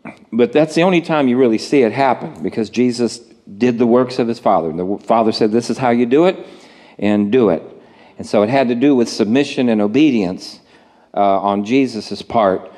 Oh. 0.04 0.12
But 0.32 0.52
that's 0.52 0.74
the 0.74 0.82
only 0.82 1.00
time 1.00 1.28
you 1.28 1.38
really 1.38 1.58
see 1.58 1.82
it 1.82 1.92
happen 1.92 2.42
because 2.42 2.68
Jesus 2.68 3.18
did 3.56 3.78
the 3.78 3.86
works 3.86 4.18
of 4.18 4.26
his 4.26 4.40
Father. 4.40 4.72
The 4.72 4.98
Father 5.04 5.30
said, 5.30 5.52
This 5.52 5.70
is 5.70 5.78
how 5.78 5.90
you 5.90 6.04
do 6.04 6.26
it, 6.26 6.44
and 6.98 7.30
do 7.30 7.50
it. 7.50 7.62
And 8.18 8.26
so 8.26 8.42
it 8.42 8.48
had 8.48 8.66
to 8.68 8.74
do 8.74 8.96
with 8.96 9.08
submission 9.08 9.68
and 9.68 9.80
obedience 9.80 10.58
uh, 11.14 11.20
on 11.20 11.64
Jesus' 11.64 12.20
part 12.20 12.72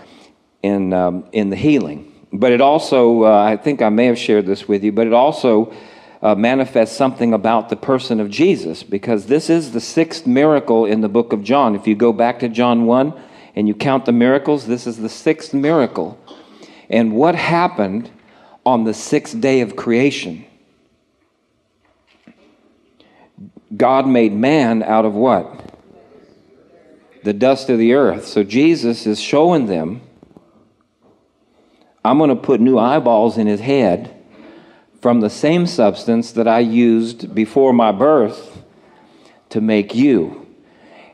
in, 0.62 0.92
um, 0.92 1.26
in 1.32 1.48
the 1.48 1.56
healing. 1.56 2.07
But 2.32 2.52
it 2.52 2.60
also, 2.60 3.24
uh, 3.24 3.42
I 3.42 3.56
think 3.56 3.80
I 3.80 3.88
may 3.88 4.06
have 4.06 4.18
shared 4.18 4.46
this 4.46 4.68
with 4.68 4.84
you, 4.84 4.92
but 4.92 5.06
it 5.06 5.12
also 5.12 5.72
uh, 6.20 6.34
manifests 6.34 6.96
something 6.96 7.32
about 7.32 7.68
the 7.68 7.76
person 7.76 8.20
of 8.20 8.28
Jesus 8.28 8.82
because 8.82 9.26
this 9.26 9.48
is 9.48 9.72
the 9.72 9.80
sixth 9.80 10.26
miracle 10.26 10.84
in 10.84 11.00
the 11.00 11.08
book 11.08 11.32
of 11.32 11.42
John. 11.42 11.74
If 11.74 11.86
you 11.86 11.94
go 11.94 12.12
back 12.12 12.40
to 12.40 12.48
John 12.48 12.84
1 12.86 13.14
and 13.54 13.68
you 13.68 13.74
count 13.74 14.04
the 14.04 14.12
miracles, 14.12 14.66
this 14.66 14.86
is 14.86 14.98
the 14.98 15.08
sixth 15.08 15.54
miracle. 15.54 16.18
And 16.90 17.14
what 17.14 17.34
happened 17.34 18.10
on 18.66 18.84
the 18.84 18.94
sixth 18.94 19.40
day 19.40 19.60
of 19.60 19.76
creation? 19.76 20.44
God 23.74 24.06
made 24.06 24.32
man 24.32 24.82
out 24.82 25.04
of 25.04 25.14
what? 25.14 25.74
The 27.24 27.32
dust 27.32 27.68
of 27.68 27.78
the 27.78 27.94
earth. 27.94 28.26
So 28.26 28.42
Jesus 28.42 29.06
is 29.06 29.20
showing 29.20 29.66
them 29.66 30.00
I'm 32.08 32.16
going 32.16 32.30
to 32.30 32.36
put 32.36 32.60
new 32.60 32.78
eyeballs 32.78 33.36
in 33.36 33.46
his 33.46 33.60
head 33.60 34.14
from 35.02 35.20
the 35.20 35.28
same 35.28 35.66
substance 35.66 36.32
that 36.32 36.48
I 36.48 36.60
used 36.60 37.34
before 37.34 37.74
my 37.74 37.92
birth 37.92 38.62
to 39.50 39.60
make 39.60 39.94
you. 39.94 40.46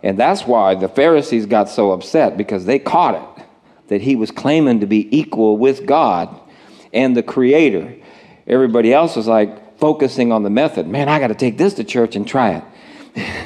And 0.04 0.16
that's 0.16 0.46
why 0.46 0.76
the 0.76 0.88
Pharisees 0.88 1.46
got 1.46 1.68
so 1.68 1.90
upset 1.90 2.36
because 2.36 2.64
they 2.64 2.78
caught 2.78 3.16
it 3.16 3.44
that 3.88 4.02
he 4.02 4.14
was 4.14 4.30
claiming 4.30 4.78
to 4.80 4.86
be 4.86 5.08
equal 5.16 5.56
with 5.56 5.84
God 5.84 6.40
and 6.92 7.16
the 7.16 7.24
Creator. 7.24 7.92
Everybody 8.46 8.92
else 8.92 9.16
was 9.16 9.26
like 9.26 9.76
focusing 9.78 10.30
on 10.30 10.44
the 10.44 10.50
method. 10.50 10.86
Man, 10.86 11.08
I 11.08 11.18
got 11.18 11.26
to 11.28 11.34
take 11.34 11.58
this 11.58 11.74
to 11.74 11.82
church 11.82 12.14
and 12.14 12.26
try 12.26 12.62
it. 13.16 13.36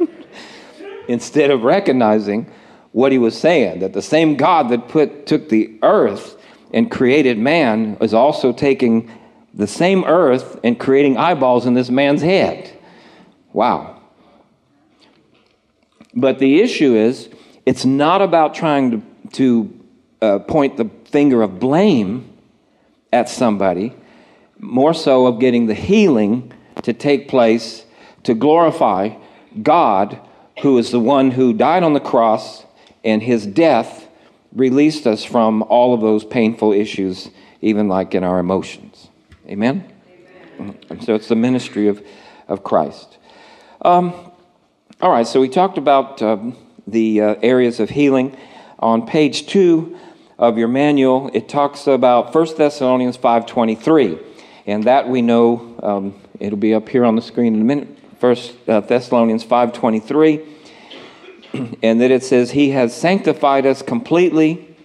instead 1.08 1.52
of 1.52 1.62
recognizing 1.62 2.50
what 2.90 3.12
he 3.12 3.18
was 3.18 3.38
saying 3.38 3.78
that 3.78 3.92
the 3.92 4.02
same 4.02 4.34
God 4.34 4.70
that 4.70 4.88
put, 4.88 5.26
took 5.26 5.48
the 5.50 5.78
earth 5.82 6.35
and 6.72 6.90
created 6.90 7.38
man 7.38 7.96
is 8.00 8.14
also 8.14 8.52
taking 8.52 9.10
the 9.54 9.66
same 9.66 10.04
earth 10.04 10.60
and 10.62 10.78
creating 10.78 11.16
eyeballs 11.16 11.66
in 11.66 11.74
this 11.74 11.90
man's 11.90 12.22
head. 12.22 12.70
Wow. 13.52 14.00
But 16.14 16.38
the 16.38 16.60
issue 16.60 16.94
is, 16.94 17.28
it's 17.64 17.84
not 17.84 18.22
about 18.22 18.54
trying 18.54 18.90
to, 18.90 19.02
to 19.32 19.84
uh, 20.22 20.38
point 20.40 20.76
the 20.76 20.90
finger 21.06 21.42
of 21.42 21.58
blame 21.58 22.32
at 23.12 23.28
somebody, 23.28 23.94
more 24.58 24.94
so 24.94 25.26
of 25.26 25.40
getting 25.40 25.66
the 25.66 25.74
healing 25.74 26.52
to 26.82 26.92
take 26.92 27.28
place 27.28 27.84
to 28.24 28.34
glorify 28.34 29.16
God, 29.62 30.20
who 30.62 30.78
is 30.78 30.90
the 30.90 31.00
one 31.00 31.30
who 31.30 31.52
died 31.52 31.82
on 31.82 31.92
the 31.92 32.00
cross, 32.00 32.64
and 33.04 33.22
his 33.22 33.46
death 33.46 34.05
released 34.56 35.06
us 35.06 35.22
from 35.22 35.62
all 35.64 35.94
of 35.94 36.00
those 36.00 36.24
painful 36.24 36.72
issues, 36.72 37.30
even 37.60 37.86
like 37.86 38.14
in 38.14 38.24
our 38.24 38.38
emotions. 38.38 39.08
Amen? 39.46 39.92
Amen. 40.58 40.78
And 40.90 41.04
so 41.04 41.14
it's 41.14 41.28
the 41.28 41.36
ministry 41.36 41.86
of, 41.86 42.04
of 42.48 42.64
Christ. 42.64 43.18
Um, 43.82 44.12
all 45.00 45.12
right, 45.12 45.26
so 45.26 45.40
we 45.40 45.48
talked 45.50 45.76
about 45.76 46.22
um, 46.22 46.56
the 46.86 47.20
uh, 47.20 47.34
areas 47.42 47.78
of 47.78 47.90
healing. 47.90 48.36
On 48.78 49.06
page 49.06 49.46
two 49.46 49.98
of 50.38 50.58
your 50.58 50.68
manual, 50.68 51.30
it 51.34 51.48
talks 51.48 51.86
about 51.86 52.34
1 52.34 52.56
Thessalonians 52.56 53.18
5.23. 53.18 54.22
And 54.66 54.84
that 54.84 55.08
we 55.08 55.22
know, 55.22 55.78
um, 55.82 56.14
it'll 56.40 56.58
be 56.58 56.74
up 56.74 56.88
here 56.88 57.04
on 57.04 57.14
the 57.14 57.22
screen 57.22 57.54
in 57.54 57.60
a 57.60 57.64
minute. 57.64 57.96
First 58.18 58.54
uh, 58.66 58.80
Thessalonians 58.80 59.44
5:23 59.44 60.55
and 61.82 62.00
that 62.00 62.10
it 62.10 62.22
says 62.22 62.50
he 62.50 62.70
has 62.70 62.94
sanctified 62.94 63.66
us 63.66 63.82
completely 63.82 64.76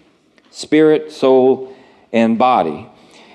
spirit, 0.52 1.12
soul, 1.12 1.76
and 2.12 2.38
body. 2.38 2.88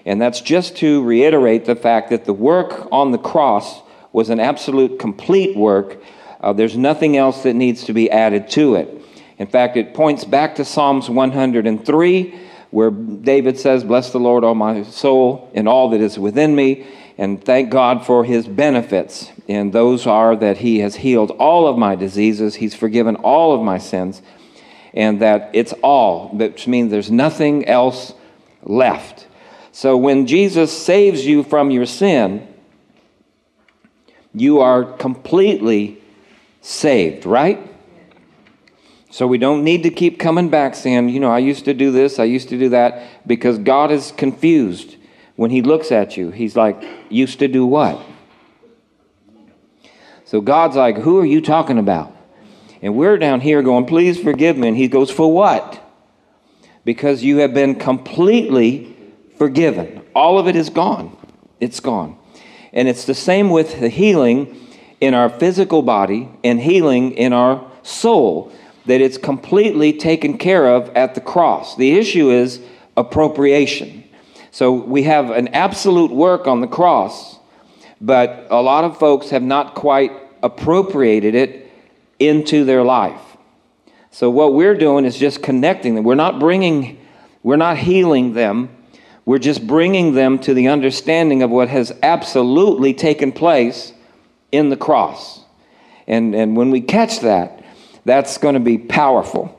And 0.05 0.21
that's 0.21 0.41
just 0.41 0.77
to 0.77 1.03
reiterate 1.03 1.65
the 1.65 1.75
fact 1.75 2.11
that 2.11 2.25
the 2.25 2.33
work 2.33 2.89
on 2.93 3.11
the 3.11 3.19
cross 3.19 3.81
was 4.13 4.31
an 4.31 4.39
absolute 4.39 4.99
complete 4.99 5.57
work. 5.57 6.01
Uh, 6.41 6.53
there's 6.53 6.77
nothing 6.77 7.17
else 7.17 7.43
that 7.43 7.55
needs 7.55 7.85
to 7.85 7.93
be 7.93 8.11
added 8.11 8.49
to 8.51 8.77
it. 8.77 9.03
In 9.39 9.47
fact, 9.47 9.77
it 9.77 9.95
points 9.95 10.25
back 10.25 10.55
to 10.57 10.65
Psalms 10.65 11.11
103, 11.11 12.41
where 12.71 12.91
David 12.91 13.59
says, 13.59 13.85
Bless 13.85 14.13
the 14.13 14.21
Lord, 14.21 14.45
all 14.45 14.55
my 14.55 14.83
soul, 14.85 15.51
and 15.55 15.69
all 15.69 15.91
that 15.91 16.01
is 16.01 16.19
within 16.19 16.55
me 16.55 16.87
and 17.19 17.43
thank 17.43 17.71
God 17.71 18.05
for 18.05 18.25
his 18.25 18.47
benefits. 18.47 19.31
And 19.49 19.73
those 19.73 20.07
are 20.07 20.37
that 20.37 20.59
he 20.59 20.81
has 20.81 20.97
healed 20.97 21.31
all 21.33 21.67
of 21.67 21.79
my 21.79 21.97
diseases, 21.97 22.57
he's 22.57 22.75
forgiven 22.75 23.17
all 23.17 23.55
of 23.55 23.63
my 23.63 23.79
sins, 23.79 24.23
and 24.93 25.21
that 25.21 25.51
it's 25.53 25.73
all, 25.83 26.29
which 26.29 26.67
means 26.67 26.91
there's 26.91 27.11
nothing 27.11 27.67
else 27.67 28.15
left. 28.63 29.27
So 29.73 29.97
when 29.97 30.27
Jesus 30.27 30.77
saves 30.77 31.27
you 31.27 31.43
from 31.43 31.71
your 31.71 31.87
sin, 31.87 32.49
you 34.35 34.61
are 34.61 34.85
completely 34.85 35.99
saved, 36.61 37.25
right? 37.25 37.61
So 39.11 39.27
we 39.27 39.39
don't 39.39 39.65
need 39.65 39.83
to 39.85 39.91
keep 39.91 40.19
coming 40.19 40.51
back 40.51 40.75
saying, 40.75 41.09
you 41.09 41.21
know, 41.21 41.31
I 41.31 41.39
used 41.39 41.65
to 41.67 41.75
do 41.75 41.91
this, 41.91 42.19
I 42.19 42.25
used 42.25 42.51
to 42.51 42.59
do 42.59 42.71
that, 42.71 43.27
because 43.27 43.59
God 43.59 43.91
is 43.91 44.13
confused 44.13 44.97
when 45.37 45.51
he 45.51 45.63
looks 45.63 45.93
at 45.93 46.17
you, 46.17 46.31
he's 46.31 46.57
like, 46.57 46.83
used 47.11 47.39
to 47.41 47.49
do 47.49 47.67
what? 47.67 48.01
So 50.25 50.41
God's 50.41 50.77
like, 50.77 50.99
who 50.99 51.19
are 51.21 51.27
you 51.27 51.41
talking 51.41 51.79
about? 51.79 52.15
And 52.83 52.97
we're 52.97 53.17
down 53.17 53.41
here 53.41 53.63
going, 53.63 53.87
please 53.87 54.21
forgive 54.21 54.59
me. 54.59 54.69
And 54.69 54.77
he 54.77 54.89
goes, 54.89 55.11
for 55.11 55.33
what? 55.33 55.83
Because 56.85 57.23
you 57.23 57.39
have 57.39 57.55
been 57.55 57.77
completely 57.77 58.95
forgiven. 59.39 60.03
All 60.15 60.39
of 60.39 60.49
it 60.49 60.57
is 60.57 60.69
gone. 60.69 61.17
It's 61.61 61.81
gone. 61.81 62.19
And 62.73 62.89
it's 62.89 63.05
the 63.05 63.15
same 63.15 63.51
with 63.51 63.81
the 63.81 63.89
healing 63.89 64.69
in 65.01 65.15
our 65.15 65.29
physical 65.29 65.83
body 65.83 66.29
and 66.43 66.61
healing 66.61 67.13
in 67.13 67.33
our 67.33 67.71
soul, 67.83 68.53
that 68.87 69.01
it's 69.01 69.19
completely 69.19 69.93
taken 69.93 70.39
care 70.39 70.67
of 70.67 70.89
at 70.91 71.15
the 71.15 71.21
cross. 71.21 71.77
The 71.77 71.93
issue 71.99 72.31
is 72.31 72.61
appropriation. 72.97 74.05
So 74.57 74.73
we 74.73 75.03
have 75.03 75.29
an 75.29 75.49
absolute 75.49 76.11
work 76.11 76.47
on 76.47 76.63
the 76.63 76.67
cross, 76.67 77.39
but 78.01 78.47
a 78.49 78.63
lot 78.63 78.85
of 78.85 78.99
folks 78.99 79.29
have 79.29 79.43
not 79.43 79.75
quite 79.75 80.13
appropriated 80.43 81.35
it 81.35 81.71
into 82.19 82.65
their 82.65 82.83
life. 82.83 83.21
So 84.11 84.31
what 84.31 84.55
we're 84.55 84.75
doing 84.75 85.05
is 85.05 85.19
just 85.19 85.43
connecting 85.43 85.95
them. 85.95 86.05
We're 86.05 86.15
not 86.15 86.41
bringing, 86.41 86.99
we're 87.43 87.57
not 87.57 87.77
healing 87.77 88.33
them. 88.33 88.71
We're 89.27 89.41
just 89.41 89.67
bringing 89.67 90.15
them 90.15 90.39
to 90.39 90.55
the 90.55 90.69
understanding 90.69 91.43
of 91.43 91.51
what 91.51 91.69
has 91.69 91.93
absolutely 92.03 92.95
taken 92.95 93.33
place 93.33 93.93
in 94.53 94.71
the 94.71 94.77
cross. 94.79 95.45
And, 96.07 96.35
and 96.35 96.57
when 96.57 96.71
we 96.71 96.81
catch 96.81 97.21
that, 97.21 97.63
that's 98.07 98.39
going 98.39 98.55
to 98.55 98.61
be 98.61 98.79
powerful 98.79 99.53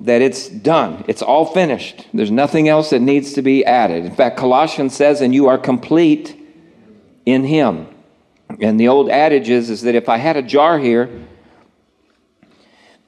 that 0.00 0.22
it's 0.22 0.48
done. 0.48 1.04
It's 1.08 1.22
all 1.22 1.44
finished. 1.44 2.06
There's 2.14 2.30
nothing 2.30 2.68
else 2.68 2.90
that 2.90 3.00
needs 3.00 3.32
to 3.32 3.42
be 3.42 3.64
added. 3.64 4.04
In 4.04 4.14
fact, 4.14 4.36
Colossians 4.36 4.94
says, 4.94 5.20
and 5.20 5.34
you 5.34 5.48
are 5.48 5.58
complete 5.58 6.36
in 7.26 7.44
Him. 7.44 7.88
And 8.60 8.78
the 8.78 8.88
old 8.88 9.10
adage 9.10 9.48
is, 9.48 9.70
is 9.70 9.82
that 9.82 9.94
if 9.94 10.08
I 10.08 10.18
had 10.18 10.36
a 10.36 10.42
jar 10.42 10.78
here, 10.78 11.26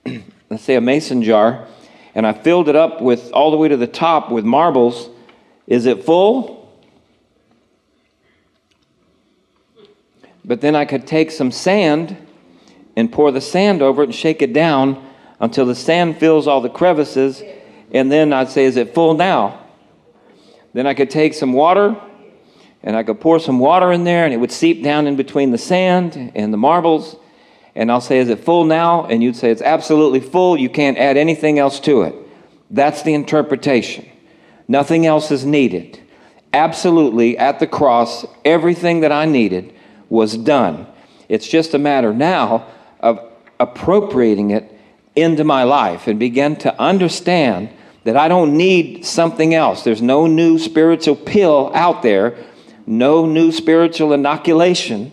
let's 0.51 0.65
say 0.65 0.75
a 0.75 0.81
mason 0.81 1.23
jar, 1.23 1.67
and 2.15 2.27
I 2.27 2.33
filled 2.33 2.69
it 2.69 2.77
up 2.77 3.01
with 3.01 3.31
all 3.33 3.53
the 3.53 3.57
way 3.57 3.69
to 3.69 3.77
the 3.77 3.87
top 3.87 4.31
with 4.31 4.45
marbles, 4.45 5.09
is 5.67 5.87
it 5.87 6.05
full? 6.05 6.59
But 10.45 10.61
then 10.61 10.75
I 10.75 10.85
could 10.85 11.07
take 11.07 11.31
some 11.31 11.53
sand 11.53 12.17
and 12.97 13.13
pour 13.13 13.31
the 13.31 13.41
sand 13.41 13.81
over 13.81 14.03
it 14.03 14.07
and 14.07 14.15
shake 14.15 14.43
it 14.43 14.53
down 14.53 15.10
until 15.41 15.65
the 15.67 15.75
sand 15.75 16.19
fills 16.19 16.47
all 16.47 16.61
the 16.61 16.69
crevices. 16.69 17.43
And 17.93 18.13
then 18.13 18.33
I'd 18.33 18.51
say, 18.51 18.65
Is 18.65 18.77
it 18.77 18.95
full 18.95 19.15
now? 19.15 19.67
Then 20.73 20.87
I 20.87 20.95
could 20.95 21.11
take 21.11 21.35
some 21.35 21.53
water 21.53 22.01
and 22.83 22.97
I 22.97 23.03
could 23.03 23.21
pour 23.21 23.41
some 23.41 23.59
water 23.59 23.91
in 23.91 24.05
there 24.05 24.25
and 24.25 24.33
it 24.33 24.37
would 24.37 24.53
seep 24.53 24.85
down 24.85 25.07
in 25.07 25.17
between 25.17 25.51
the 25.51 25.59
sand 25.59 26.33
and 26.35 26.53
the 26.53 26.59
marbles. 26.59 27.17
And 27.75 27.91
I'll 27.91 28.01
say, 28.01 28.19
Is 28.19 28.29
it 28.29 28.45
full 28.45 28.65
now? 28.65 29.07
And 29.07 29.23
you'd 29.23 29.37
say, 29.37 29.51
It's 29.51 29.63
absolutely 29.63 30.21
full. 30.21 30.57
You 30.57 30.69
can't 30.69 30.99
add 30.99 31.17
anything 31.17 31.59
else 31.59 31.81
to 31.81 32.03
it. 32.03 32.15
That's 32.71 33.03
the 33.03 33.15
interpretation. 33.15 34.09
Nothing 34.69 35.05
else 35.05 35.33
is 35.33 35.45
needed. 35.45 35.99
Absolutely, 36.53 37.39
at 37.39 37.59
the 37.61 37.67
cross, 37.67 38.25
everything 38.45 39.01
that 39.01 39.13
I 39.13 39.25
needed 39.25 39.73
was 40.09 40.37
done. 40.37 40.87
It's 41.29 41.47
just 41.47 41.75
a 41.75 41.79
matter 41.79 42.13
now 42.13 42.67
of 42.99 43.21
appropriating 43.61 44.51
it 44.51 44.80
into 45.17 45.45
my 45.45 45.65
life 45.65 46.07
and 46.07 46.19
began 46.19 46.57
to 46.57 46.81
understand 46.81 47.71
that 48.05 48.17
I 48.17 48.29
don't 48.29 48.57
need 48.57 49.05
something 49.05 49.55
else. 49.55 49.83
There's 49.83 50.03
no 50.03 50.27
new 50.27 50.59
spiritual 50.59 51.17
pill 51.17 51.71
out 51.75 52.03
there, 52.03 52.37
no 52.87 53.27
new 53.27 53.53
spiritual 53.53 54.13
inoculation. 54.13 55.13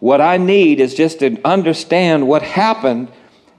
What 0.00 0.20
I 0.20 0.36
need 0.36 0.80
is 0.80 0.94
just 0.94 1.20
to 1.20 1.40
understand 1.44 2.28
what 2.28 2.42
happened 2.42 3.08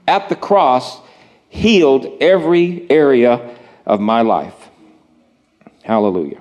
at 0.06 0.28
the 0.28 0.36
cross 0.36 1.00
healed 1.48 2.06
every 2.20 2.88
area 2.90 3.56
of 3.84 4.00
my 4.00 4.22
life. 4.22 4.54
Hallelujah. 5.82 6.40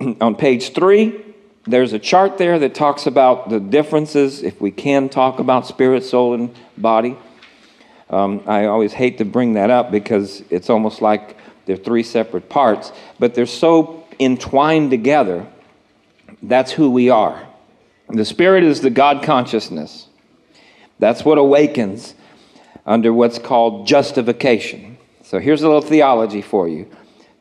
On 0.20 0.34
page 0.34 0.72
three, 0.72 1.24
there's 1.66 1.92
a 1.92 1.98
chart 1.98 2.38
there 2.38 2.58
that 2.58 2.74
talks 2.74 3.06
about 3.06 3.50
the 3.50 3.60
differences, 3.60 4.42
if 4.42 4.60
we 4.60 4.70
can 4.70 5.08
talk 5.08 5.38
about 5.38 5.66
spirit, 5.66 6.02
soul, 6.04 6.32
and 6.32 6.54
body. 6.78 7.16
Um, 8.10 8.42
I 8.46 8.66
always 8.66 8.92
hate 8.92 9.18
to 9.18 9.24
bring 9.24 9.54
that 9.54 9.70
up 9.70 9.90
because 9.90 10.42
it's 10.50 10.70
almost 10.70 11.02
like 11.02 11.36
they're 11.66 11.76
three 11.76 12.02
separate 12.02 12.48
parts, 12.48 12.92
but 13.18 13.34
they're 13.34 13.46
so 13.46 14.06
entwined 14.18 14.90
together. 14.90 15.46
That's 16.42 16.72
who 16.72 16.90
we 16.90 17.10
are. 17.10 17.46
The 18.08 18.24
Spirit 18.24 18.64
is 18.64 18.80
the 18.80 18.90
God 18.90 19.22
consciousness. 19.22 20.08
That's 20.98 21.24
what 21.24 21.38
awakens 21.38 22.14
under 22.86 23.12
what's 23.12 23.38
called 23.38 23.86
justification. 23.86 24.96
So 25.22 25.38
here's 25.38 25.62
a 25.62 25.66
little 25.66 25.82
theology 25.82 26.42
for 26.42 26.66
you 26.68 26.90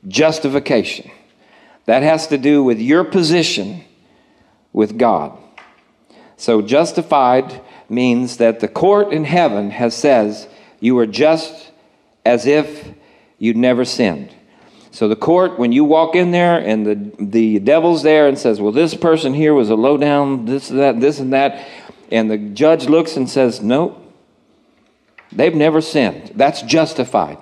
justification. 0.07 1.09
That 1.85 2.03
has 2.03 2.27
to 2.27 2.37
do 2.37 2.63
with 2.63 2.79
your 2.79 3.05
position 3.05 3.83
with 4.73 4.97
God. 4.97 5.37
So 6.35 6.61
justified 6.61 7.61
means 7.89 8.37
that 8.37 8.59
the 8.59 8.67
court 8.67 9.13
in 9.13 9.23
heaven 9.23 9.71
has 9.71 9.95
says 9.95 10.47
you 10.79 10.97
are 10.99 11.07
just 11.07 11.71
as 12.25 12.45
if 12.45 12.91
you'd 13.37 13.57
never 13.57 13.85
sinned. 13.85 14.33
So 14.91 15.07
the 15.07 15.15
court, 15.15 15.59
when 15.59 15.71
you 15.71 15.83
walk 15.83 16.15
in 16.15 16.31
there 16.31 16.57
and 16.57 16.85
the, 16.85 17.23
the 17.23 17.59
devil's 17.59 18.03
there 18.03 18.27
and 18.27 18.37
says, 18.37 18.59
Well, 18.59 18.71
this 18.71 18.95
person 18.95 19.33
here 19.33 19.53
was 19.53 19.69
a 19.69 19.75
low 19.75 19.97
down, 19.97 20.45
this, 20.45 20.69
that, 20.69 20.99
this, 20.99 21.19
and 21.19 21.33
that, 21.33 21.67
and 22.11 22.31
the 22.31 22.37
judge 22.37 22.87
looks 22.87 23.15
and 23.15 23.29
says, 23.29 23.61
Nope, 23.61 24.07
They've 25.31 25.53
never 25.53 25.81
sinned. 25.81 26.31
That's 26.35 26.61
justified. 26.61 27.37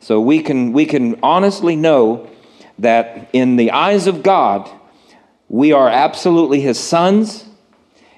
So 0.00 0.20
we 0.20 0.42
can, 0.42 0.72
we 0.72 0.86
can 0.86 1.18
honestly 1.22 1.76
know 1.76 2.30
that 2.78 3.28
in 3.32 3.56
the 3.56 3.72
eyes 3.72 4.06
of 4.06 4.22
God, 4.22 4.70
we 5.48 5.72
are 5.72 5.88
absolutely 5.88 6.60
His 6.60 6.78
sons, 6.78 7.44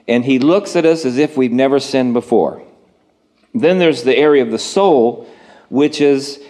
and 0.06 0.24
He 0.24 0.38
looks 0.38 0.76
at 0.76 0.84
us 0.84 1.04
as 1.04 1.16
if 1.16 1.36
we've 1.36 1.52
never 1.52 1.80
sinned 1.80 2.12
before. 2.12 2.62
Then 3.54 3.78
there's 3.78 4.02
the 4.02 4.16
area 4.16 4.42
of 4.42 4.50
the 4.50 4.58
soul, 4.58 5.28
which 5.68 6.00
is 6.00 6.40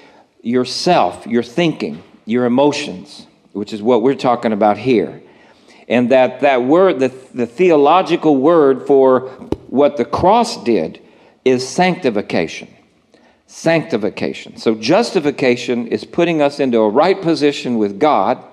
yourself, 0.42 1.26
your 1.26 1.42
thinking, 1.42 2.02
your 2.24 2.44
emotions, 2.44 3.26
which 3.52 3.72
is 3.72 3.82
what 3.82 4.02
we're 4.02 4.14
talking 4.14 4.52
about 4.52 4.78
here. 4.78 5.22
And 5.88 6.10
that, 6.10 6.40
that 6.40 6.62
word, 6.62 7.00
the, 7.00 7.08
the 7.34 7.46
theological 7.46 8.36
word 8.36 8.86
for 8.86 9.28
what 9.68 9.96
the 9.96 10.04
cross 10.04 10.62
did, 10.62 11.00
is 11.44 11.66
sanctification. 11.66 12.68
Sanctification. 13.46 14.56
So, 14.56 14.76
justification 14.76 15.88
is 15.88 16.04
putting 16.04 16.40
us 16.40 16.60
into 16.60 16.78
a 16.78 16.88
right 16.88 17.20
position 17.20 17.78
with 17.78 17.98
God 17.98 18.44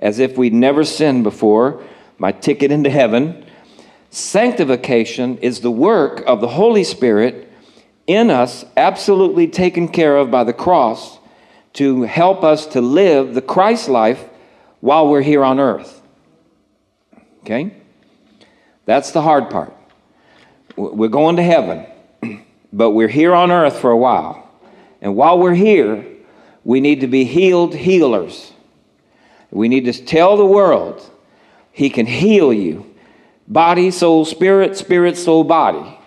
as 0.00 0.18
if 0.18 0.38
we'd 0.38 0.54
never 0.54 0.84
sinned 0.84 1.24
before, 1.24 1.82
my 2.18 2.32
ticket 2.32 2.70
into 2.70 2.88
heaven. 2.88 3.44
Sanctification 4.10 5.36
is 5.38 5.60
the 5.60 5.70
work 5.70 6.22
of 6.26 6.40
the 6.40 6.48
Holy 6.48 6.84
Spirit 6.84 7.47
in 8.08 8.30
us, 8.30 8.64
absolutely 8.76 9.46
taken 9.46 9.86
care 9.86 10.16
of 10.16 10.30
by 10.30 10.42
the 10.42 10.52
cross 10.52 11.18
to 11.74 12.02
help 12.02 12.42
us 12.42 12.66
to 12.66 12.80
live 12.80 13.34
the 13.34 13.42
Christ 13.42 13.88
life 13.88 14.24
while 14.80 15.06
we're 15.06 15.22
here 15.22 15.44
on 15.44 15.60
earth. 15.60 16.00
Okay? 17.42 17.72
That's 18.86 19.12
the 19.12 19.22
hard 19.22 19.50
part. 19.50 19.74
We're 20.74 21.08
going 21.08 21.36
to 21.36 21.42
heaven, 21.42 21.86
but 22.72 22.90
we're 22.90 23.08
here 23.08 23.34
on 23.34 23.50
earth 23.52 23.78
for 23.78 23.90
a 23.90 23.96
while. 23.96 24.50
And 25.02 25.14
while 25.14 25.38
we're 25.38 25.54
here, 25.54 26.04
we 26.64 26.80
need 26.80 27.00
to 27.02 27.06
be 27.06 27.24
healed 27.24 27.74
healers. 27.74 28.52
We 29.50 29.68
need 29.68 29.84
to 29.84 29.92
tell 29.92 30.36
the 30.36 30.46
world 30.46 31.08
He 31.72 31.90
can 31.90 32.06
heal 32.06 32.52
you 32.52 32.86
body, 33.46 33.90
soul, 33.90 34.24
spirit, 34.24 34.76
spirit, 34.76 35.16
soul, 35.16 35.44
body. 35.44 35.97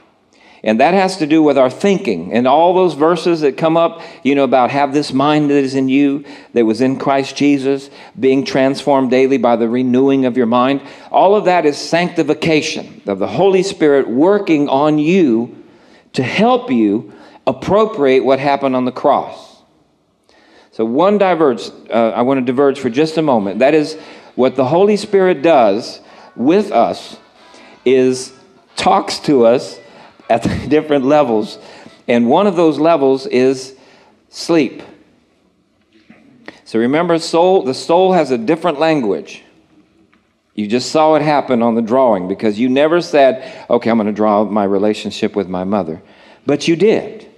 And 0.64 0.80
that 0.80 0.94
has 0.94 1.18
to 1.18 1.26
do 1.26 1.42
with 1.42 1.58
our 1.58 1.72
thinking. 1.72 2.34
And 2.34 2.48
all 2.48 2.76
those 2.76 2.94
verses 2.94 3.42
that 3.42 3.58
come 3.58 3.78
up, 3.78 4.02
you 4.24 4.36
know, 4.36 4.44
about 4.44 4.70
have 4.70 4.94
this 4.94 5.12
mind 5.12 5.50
that 5.50 5.56
is 5.56 5.74
in 5.74 5.90
you, 5.90 6.24
that 6.54 6.66
was 6.66 6.82
in 6.82 7.00
Christ 7.00 7.36
Jesus, 7.36 7.90
being 8.20 8.46
transformed 8.46 9.10
daily 9.10 9.38
by 9.38 9.56
the 9.56 9.68
renewing 9.68 10.26
of 10.26 10.38
your 10.38 10.46
mind. 10.46 10.82
All 11.10 11.36
of 11.36 11.46
that 11.46 11.66
is 11.66 11.78
sanctification 11.78 13.02
of 13.08 13.18
the 13.18 13.28
Holy 13.28 13.64
Spirit 13.64 14.08
working 14.08 14.70
on 14.70 15.00
you 15.00 15.64
to 16.14 16.22
help 16.22 16.70
you 16.70 17.12
appropriate 17.48 18.24
what 18.24 18.38
happened 18.38 18.76
on 18.76 18.86
the 18.86 18.92
cross. 18.92 19.64
So, 20.74 20.86
one 20.86 21.18
diverge, 21.18 21.70
uh, 21.90 22.10
I 22.10 22.22
want 22.22 22.40
to 22.40 22.46
diverge 22.46 22.80
for 22.80 22.90
just 22.90 23.18
a 23.18 23.22
moment. 23.22 23.60
That 23.60 23.74
is 23.74 23.96
what 24.36 24.56
the 24.56 24.66
Holy 24.66 24.96
Spirit 24.96 25.42
does 25.42 26.00
with 26.36 26.72
us 26.72 27.18
is 27.84 28.32
talks 28.76 29.20
to 29.20 29.46
us 29.46 29.81
at 30.32 30.44
different 30.70 31.06
levels. 31.06 31.60
And 32.08 32.30
one 32.30 32.48
of 32.48 32.56
those 32.56 32.80
levels 32.80 33.28
is 33.28 33.76
sleep. 34.30 34.82
So 36.66 36.80
remember, 36.80 37.20
soul, 37.20 37.64
the 37.64 37.74
soul 37.74 38.14
has 38.14 38.32
a 38.32 38.38
different 38.38 38.80
language. 38.80 39.44
You 40.56 40.68
just 40.68 40.92
saw 40.92 41.16
it 41.16 41.22
happen 41.22 41.62
on 41.62 41.76
the 41.76 41.82
drawing 41.82 42.28
because 42.28 42.60
you 42.60 42.70
never 42.70 43.02
said, 43.02 43.66
okay, 43.70 43.90
I'm 43.90 43.98
going 43.98 44.08
to 44.08 44.14
draw 44.14 44.44
my 44.46 44.64
relationship 44.64 45.36
with 45.36 45.48
my 45.48 45.64
mother. 45.64 46.02
But 46.46 46.68
you 46.68 46.76
did. 46.76 47.30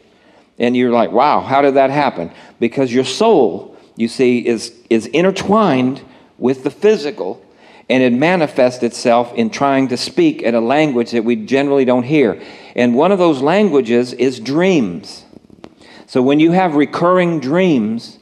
And 0.60 0.78
you're 0.78 0.92
like, 0.92 1.12
wow, 1.12 1.42
how 1.42 1.62
did 1.62 1.76
that 1.76 1.90
happen? 1.90 2.32
Because 2.60 2.94
your 2.94 3.06
soul, 3.06 3.76
you 3.96 4.08
see, 4.08 4.46
is, 4.46 4.74
is 4.90 5.08
intertwined 5.08 6.02
with 6.38 6.64
the 6.64 6.72
physical 6.72 7.44
and 7.90 8.02
it 8.02 8.14
manifests 8.14 8.84
itself 8.84 9.34
in 9.34 9.50
trying 9.50 9.90
to 9.90 9.98
speak 9.98 10.42
in 10.42 10.56
a 10.56 10.62
language 10.62 11.12
that 11.12 11.24
we 11.24 11.36
generally 11.36 11.86
don't 11.86 12.04
hear. 12.04 12.42
And 12.76 12.96
one 12.96 13.12
of 13.12 13.20
those 13.20 13.42
languages 13.42 14.14
is 14.14 14.40
dreams. 14.40 15.26
So 16.08 16.22
when 16.22 16.40
you 16.40 16.52
have 16.52 16.76
recurring 16.76 17.40
dreams, 17.40 18.20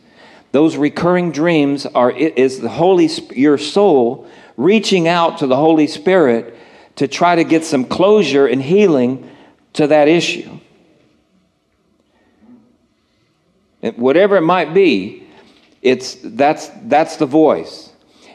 those 0.51 0.77
recurring 0.77 1.31
dreams 1.31 1.85
are 1.85 2.11
is 2.11 2.59
the 2.59 2.69
holy 2.69 3.09
your 3.33 3.57
soul 3.57 4.27
reaching 4.57 5.07
out 5.07 5.39
to 5.39 5.47
the 5.47 5.55
Holy 5.55 5.87
Spirit 5.87 6.55
to 6.95 7.07
try 7.07 7.35
to 7.35 7.43
get 7.43 7.63
some 7.63 7.85
closure 7.85 8.47
and 8.47 8.61
healing 8.61 9.29
to 9.73 9.87
that 9.87 10.07
issue. 10.07 10.59
whatever 13.95 14.37
it 14.37 14.41
might 14.41 14.73
be, 14.73 15.27
it's 15.81 16.15
that's 16.23 16.69
that's 16.83 17.15
the 17.17 17.25
voice. 17.25 17.90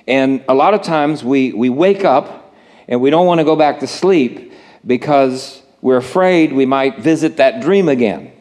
And 0.06 0.44
a 0.48 0.54
lot 0.54 0.74
of 0.74 0.82
times 0.82 1.24
we, 1.24 1.52
we 1.52 1.68
wake 1.68 2.04
up 2.04 2.54
and 2.88 3.00
we 3.00 3.10
don't 3.10 3.26
want 3.26 3.40
to 3.40 3.44
go 3.44 3.56
back 3.56 3.80
to 3.80 3.86
sleep 3.86 4.52
because 4.86 5.62
we're 5.80 5.96
afraid 5.96 6.52
we 6.52 6.66
might 6.66 6.98
visit 6.98 7.38
that 7.38 7.60
dream 7.60 7.88
again. 7.88 8.32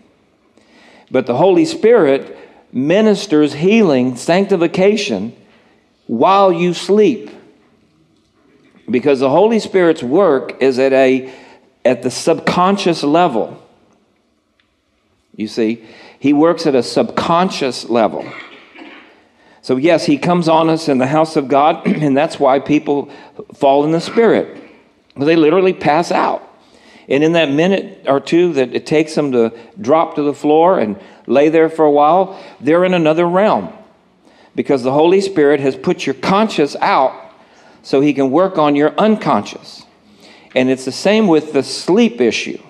But 1.10 1.26
the 1.26 1.36
Holy 1.36 1.66
Spirit 1.66 2.38
ministers 2.72 3.54
healing, 3.54 4.16
sanctification 4.16 5.36
while 6.08 6.52
you 6.52 6.74
sleep. 6.74 7.32
Because 8.90 9.20
the 9.20 9.30
Holy 9.30 9.60
Spirit's 9.60 10.04
work 10.04 10.62
is 10.62 10.78
at 10.78 10.94
a 10.94 11.34
at 11.84 12.02
the 12.02 12.12
subconscious 12.12 13.04
level. 13.04 13.62
You 15.36 15.48
see, 15.48 15.86
he 16.20 16.34
works 16.34 16.66
at 16.66 16.76
a 16.76 16.84
subconscious 16.84 17.90
level. 17.90 18.28
So, 19.66 19.78
yes, 19.78 20.06
he 20.06 20.20
comes 20.20 20.48
on 20.48 20.70
us 20.70 20.90
in 20.90 21.00
the 21.00 21.08
house 21.08 21.36
of 21.36 21.48
God, 21.48 21.88
and 21.88 22.16
that's 22.16 22.40
why 22.40 22.60
people 22.60 23.10
fall 23.56 23.84
in 23.84 23.90
the 23.90 24.00
Spirit. 24.00 24.62
They 25.18 25.36
literally 25.36 25.74
pass 25.74 26.12
out. 26.12 26.48
And 27.10 27.24
in 27.24 27.32
that 27.32 27.50
minute 27.50 28.06
or 28.06 28.20
two 28.20 28.54
that 28.54 28.76
it 28.76 28.86
takes 28.86 29.16
them 29.16 29.32
to 29.32 29.58
drop 29.82 30.18
to 30.18 30.22
the 30.22 30.36
floor 30.36 30.78
and 30.78 31.02
lay 31.26 31.50
there 31.50 31.68
for 31.68 31.84
a 31.84 31.90
while, 31.90 32.40
they're 32.62 32.86
in 32.86 32.94
another 32.94 33.28
realm. 33.28 33.74
Because 34.54 34.84
the 34.84 34.92
Holy 34.92 35.20
Spirit 35.20 35.62
has 35.62 35.76
put 35.76 36.06
your 36.06 36.14
conscious 36.14 36.76
out 36.76 37.34
so 37.82 38.02
he 38.02 38.14
can 38.14 38.30
work 38.30 38.60
on 38.60 38.76
your 38.76 38.94
unconscious. 39.00 39.84
And 40.54 40.70
it's 40.70 40.86
the 40.86 40.92
same 40.92 41.26
with 41.26 41.54
the 41.54 41.64
sleep 41.64 42.22
issue. 42.22 42.62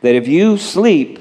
That 0.00 0.14
if 0.14 0.26
you 0.26 0.56
sleep, 0.56 1.18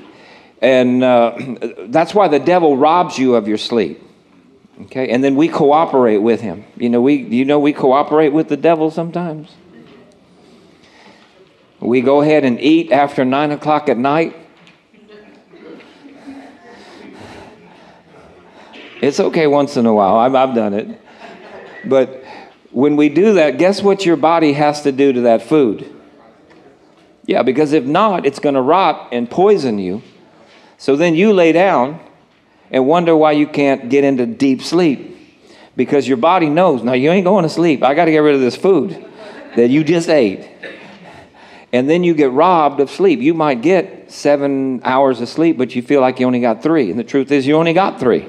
and 0.61 1.03
uh, 1.03 1.35
that's 1.87 2.15
why 2.15 2.29
the 2.29 2.39
devil 2.39 2.77
robs 2.77 3.19
you 3.19 3.35
of 3.35 3.49
your 3.49 3.57
sleep. 3.57 3.99
Okay, 4.81 5.09
and 5.09 5.23
then 5.23 5.35
we 5.35 5.47
cooperate 5.47 6.17
with 6.17 6.41
him. 6.41 6.65
You 6.77 6.89
know, 6.89 7.01
we 7.01 7.15
you 7.15 7.45
know 7.45 7.59
we 7.59 7.73
cooperate 7.73 8.29
with 8.29 8.49
the 8.49 8.57
devil 8.57 8.89
sometimes. 8.89 9.55
We 11.79 12.01
go 12.01 12.21
ahead 12.21 12.43
and 12.45 12.59
eat 12.59 12.91
after 12.91 13.25
nine 13.25 13.51
o'clock 13.51 13.89
at 13.89 13.97
night. 13.97 14.35
It's 19.01 19.19
okay 19.19 19.47
once 19.47 19.75
in 19.75 19.85
a 19.85 19.93
while. 19.93 20.15
I've, 20.15 20.33
I've 20.33 20.55
done 20.55 20.73
it. 20.73 21.01
But 21.83 22.23
when 22.71 22.95
we 22.95 23.09
do 23.09 23.33
that, 23.33 23.57
guess 23.57 23.83
what 23.83 24.05
your 24.05 24.15
body 24.15 24.53
has 24.53 24.83
to 24.83 24.93
do 24.93 25.11
to 25.11 25.21
that 25.21 25.41
food? 25.41 25.93
Yeah, 27.25 27.43
because 27.43 27.73
if 27.73 27.83
not, 27.83 28.25
it's 28.25 28.39
going 28.39 28.55
to 28.55 28.61
rot 28.61 29.09
and 29.11 29.29
poison 29.29 29.77
you. 29.77 30.01
So 30.77 30.95
then 30.95 31.15
you 31.15 31.33
lay 31.33 31.51
down 31.51 31.99
and 32.73 32.87
wonder 32.87 33.15
why 33.15 33.31
you 33.33 33.45
can't 33.45 33.87
get 33.87 34.03
into 34.03 34.25
deep 34.25 34.61
sleep. 34.63 35.11
Because 35.75 36.07
your 36.07 36.17
body 36.17 36.49
knows, 36.49 36.83
now 36.83 36.93
you 36.93 37.11
ain't 37.11 37.23
going 37.23 37.43
to 37.43 37.49
sleep. 37.49 37.83
I 37.83 37.93
got 37.93 38.05
to 38.05 38.11
get 38.11 38.19
rid 38.19 38.35
of 38.35 38.41
this 38.41 38.55
food 38.55 39.05
that 39.55 39.69
you 39.69 39.83
just 39.83 40.09
ate. 40.09 40.49
And 41.71 41.89
then 41.89 42.03
you 42.03 42.13
get 42.13 42.31
robbed 42.31 42.79
of 42.79 42.89
sleep. 42.89 43.19
You 43.19 43.33
might 43.33 43.61
get 43.61 44.11
seven 44.11 44.81
hours 44.83 45.21
of 45.21 45.29
sleep, 45.29 45.57
but 45.57 45.75
you 45.75 45.81
feel 45.81 46.01
like 46.01 46.19
you 46.19 46.27
only 46.27 46.41
got 46.41 46.61
three. 46.61 46.89
And 46.89 46.99
the 46.99 47.03
truth 47.03 47.31
is, 47.31 47.47
you 47.47 47.55
only 47.55 47.73
got 47.73 47.99
three 47.99 48.27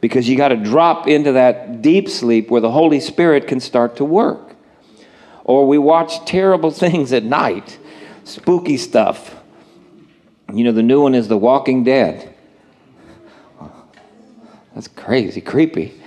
because 0.00 0.28
you 0.28 0.36
got 0.36 0.48
to 0.48 0.56
drop 0.56 1.06
into 1.06 1.32
that 1.32 1.80
deep 1.80 2.08
sleep 2.08 2.50
where 2.50 2.60
the 2.60 2.70
Holy 2.70 3.00
Spirit 3.00 3.46
can 3.46 3.60
start 3.60 3.96
to 3.96 4.04
work. 4.04 4.54
Or 5.44 5.66
we 5.66 5.78
watch 5.78 6.24
terrible 6.26 6.70
things 6.82 7.12
at 7.12 7.24
night, 7.24 7.78
spooky 8.24 8.76
stuff. 8.78 9.34
You 10.52 10.64
know, 10.64 10.72
the 10.72 10.82
new 10.82 11.02
one 11.02 11.14
is 11.14 11.28
The 11.28 11.38
Walking 11.38 11.84
Dead. 11.84 12.35
That's 14.76 14.88
crazy, 14.88 15.40
creepy. 15.40 15.98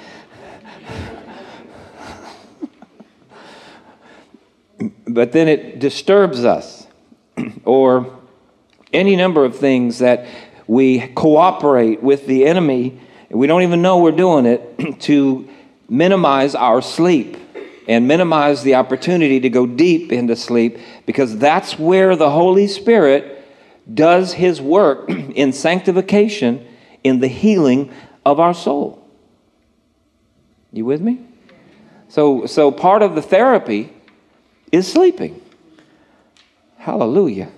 but 5.07 5.31
then 5.31 5.47
it 5.47 5.79
disturbs 5.79 6.45
us, 6.45 6.85
or 7.65 8.15
any 8.93 9.15
number 9.15 9.43
of 9.43 9.57
things 9.57 9.97
that 9.97 10.27
we 10.67 10.99
cooperate 10.99 12.03
with 12.03 12.27
the 12.27 12.45
enemy, 12.45 13.01
we 13.31 13.47
don't 13.47 13.63
even 13.63 13.81
know 13.81 13.97
we're 13.97 14.11
doing 14.11 14.45
it, 14.45 14.99
to 14.99 15.49
minimize 15.89 16.53
our 16.53 16.83
sleep 16.83 17.37
and 17.87 18.07
minimize 18.07 18.61
the 18.61 18.75
opportunity 18.75 19.39
to 19.39 19.49
go 19.49 19.65
deep 19.65 20.11
into 20.11 20.35
sleep 20.35 20.77
because 21.07 21.39
that's 21.39 21.79
where 21.79 22.15
the 22.15 22.29
Holy 22.29 22.67
Spirit 22.67 23.43
does 23.91 24.33
his 24.33 24.61
work 24.61 25.09
in 25.09 25.53
sanctification 25.53 26.63
in 27.03 27.19
the 27.19 27.27
healing 27.27 27.91
of 28.25 28.39
our 28.39 28.53
soul. 28.53 29.07
You 30.71 30.85
with 30.85 31.01
me? 31.01 31.25
So, 32.09 32.45
so 32.45 32.71
part 32.71 33.01
of 33.01 33.15
the 33.15 33.21
therapy 33.21 33.93
is 34.71 34.91
sleeping. 34.91 35.41
Hallelujah. 36.77 37.49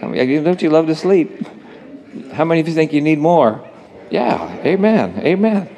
Don't 0.00 0.62
you 0.62 0.70
love 0.70 0.86
to 0.86 0.94
sleep? 0.94 1.46
How 2.32 2.44
many 2.44 2.60
of 2.60 2.68
you 2.68 2.74
think 2.74 2.92
you 2.92 3.00
need 3.00 3.18
more? 3.18 3.66
Yeah, 4.10 4.54
amen, 4.58 5.20
amen. 5.24 5.68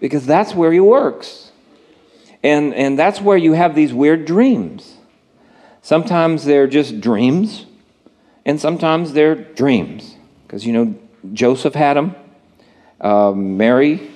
Because 0.00 0.26
that's 0.26 0.54
where 0.54 0.72
he 0.72 0.80
works. 0.80 1.52
And, 2.42 2.74
and 2.74 2.98
that's 2.98 3.20
where 3.20 3.36
you 3.36 3.52
have 3.52 3.74
these 3.74 3.92
weird 3.92 4.24
dreams. 4.24 4.96
Sometimes 5.82 6.44
they're 6.44 6.66
just 6.66 7.00
dreams, 7.00 7.66
and 8.44 8.60
sometimes 8.60 9.12
they're 9.12 9.34
dreams. 9.34 10.16
Because, 10.46 10.66
you 10.66 10.72
know, 10.72 10.94
Joseph 11.32 11.74
had 11.74 11.96
them, 11.96 12.14
uh, 13.00 13.32
Mary, 13.32 14.10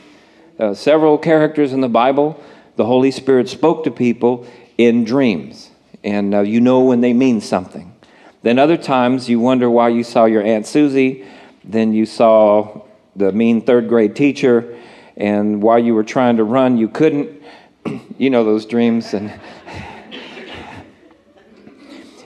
uh, 0.58 0.74
several 0.74 1.18
characters 1.18 1.72
in 1.72 1.80
the 1.80 1.88
Bible, 1.88 2.42
the 2.76 2.84
Holy 2.84 3.10
Spirit 3.10 3.48
spoke 3.48 3.84
to 3.84 3.90
people 3.90 4.46
in 4.76 5.04
dreams. 5.04 5.70
And 6.02 6.34
uh, 6.34 6.40
you 6.40 6.60
know 6.60 6.80
when 6.80 7.00
they 7.00 7.12
mean 7.12 7.40
something. 7.40 7.94
Then 8.42 8.58
other 8.58 8.76
times 8.76 9.28
you 9.28 9.40
wonder 9.40 9.70
why 9.70 9.88
you 9.88 10.04
saw 10.04 10.26
your 10.26 10.42
Aunt 10.42 10.66
Susie, 10.66 11.24
then 11.64 11.94
you 11.94 12.04
saw 12.04 12.82
the 13.16 13.32
mean 13.32 13.62
third 13.62 13.88
grade 13.88 14.14
teacher, 14.14 14.78
and 15.16 15.62
while 15.62 15.78
you 15.78 15.94
were 15.94 16.04
trying 16.04 16.36
to 16.36 16.44
run, 16.44 16.76
you 16.76 16.88
couldn't. 16.88 17.42
you 18.18 18.28
know 18.28 18.44
those 18.44 18.66
dreams, 18.66 19.14
and 19.14 19.32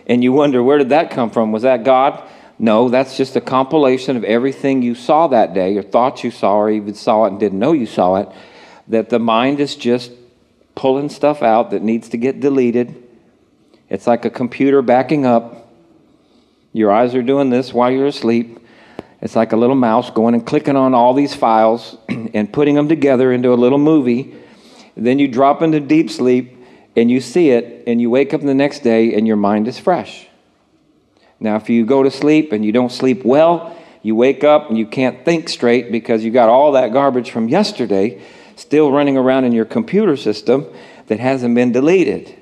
and 0.08 0.24
you 0.24 0.32
wonder 0.32 0.60
where 0.60 0.78
did 0.78 0.88
that 0.88 1.10
come 1.10 1.30
from? 1.30 1.52
Was 1.52 1.62
that 1.62 1.84
God? 1.84 2.27
No, 2.58 2.88
that's 2.88 3.16
just 3.16 3.36
a 3.36 3.40
compilation 3.40 4.16
of 4.16 4.24
everything 4.24 4.82
you 4.82 4.94
saw 4.94 5.28
that 5.28 5.54
day, 5.54 5.76
or 5.76 5.82
thought 5.82 6.24
you 6.24 6.30
saw, 6.30 6.56
or 6.56 6.70
even 6.70 6.94
saw 6.94 7.24
it 7.26 7.28
and 7.28 7.40
didn't 7.40 7.58
know 7.58 7.72
you 7.72 7.86
saw 7.86 8.16
it. 8.16 8.28
That 8.88 9.10
the 9.10 9.18
mind 9.18 9.60
is 9.60 9.76
just 9.76 10.10
pulling 10.74 11.08
stuff 11.08 11.42
out 11.42 11.70
that 11.70 11.82
needs 11.82 12.08
to 12.10 12.16
get 12.16 12.40
deleted. 12.40 13.02
It's 13.88 14.06
like 14.06 14.24
a 14.24 14.30
computer 14.30 14.82
backing 14.82 15.24
up 15.24 15.58
your 16.72 16.92
eyes 16.92 17.14
are 17.14 17.22
doing 17.22 17.50
this 17.50 17.72
while 17.72 17.90
you're 17.90 18.06
asleep. 18.06 18.60
It's 19.20 19.34
like 19.34 19.52
a 19.52 19.56
little 19.56 19.74
mouse 19.74 20.10
going 20.10 20.34
and 20.34 20.46
clicking 20.46 20.76
on 20.76 20.94
all 20.94 21.12
these 21.12 21.34
files 21.34 21.96
and 22.08 22.52
putting 22.52 22.76
them 22.76 22.88
together 22.88 23.32
into 23.32 23.52
a 23.52 23.56
little 23.56 23.78
movie. 23.78 24.36
Then 24.96 25.18
you 25.18 25.26
drop 25.26 25.60
into 25.60 25.80
deep 25.80 26.08
sleep 26.08 26.56
and 26.94 27.10
you 27.10 27.20
see 27.20 27.50
it 27.50 27.82
and 27.88 28.00
you 28.00 28.10
wake 28.10 28.32
up 28.32 28.42
the 28.42 28.54
next 28.54 28.84
day 28.84 29.14
and 29.14 29.26
your 29.26 29.36
mind 29.36 29.66
is 29.66 29.76
fresh. 29.76 30.27
Now, 31.40 31.56
if 31.56 31.70
you 31.70 31.86
go 31.86 32.02
to 32.02 32.10
sleep 32.10 32.52
and 32.52 32.64
you 32.64 32.72
don't 32.72 32.90
sleep 32.90 33.24
well, 33.24 33.76
you 34.02 34.14
wake 34.14 34.44
up 34.44 34.68
and 34.68 34.78
you 34.78 34.86
can't 34.86 35.24
think 35.24 35.48
straight 35.48 35.92
because 35.92 36.24
you 36.24 36.30
got 36.30 36.48
all 36.48 36.72
that 36.72 36.92
garbage 36.92 37.30
from 37.30 37.48
yesterday 37.48 38.22
still 38.56 38.90
running 38.90 39.16
around 39.16 39.44
in 39.44 39.52
your 39.52 39.64
computer 39.64 40.16
system 40.16 40.66
that 41.06 41.20
hasn't 41.20 41.54
been 41.54 41.72
deleted. 41.72 42.34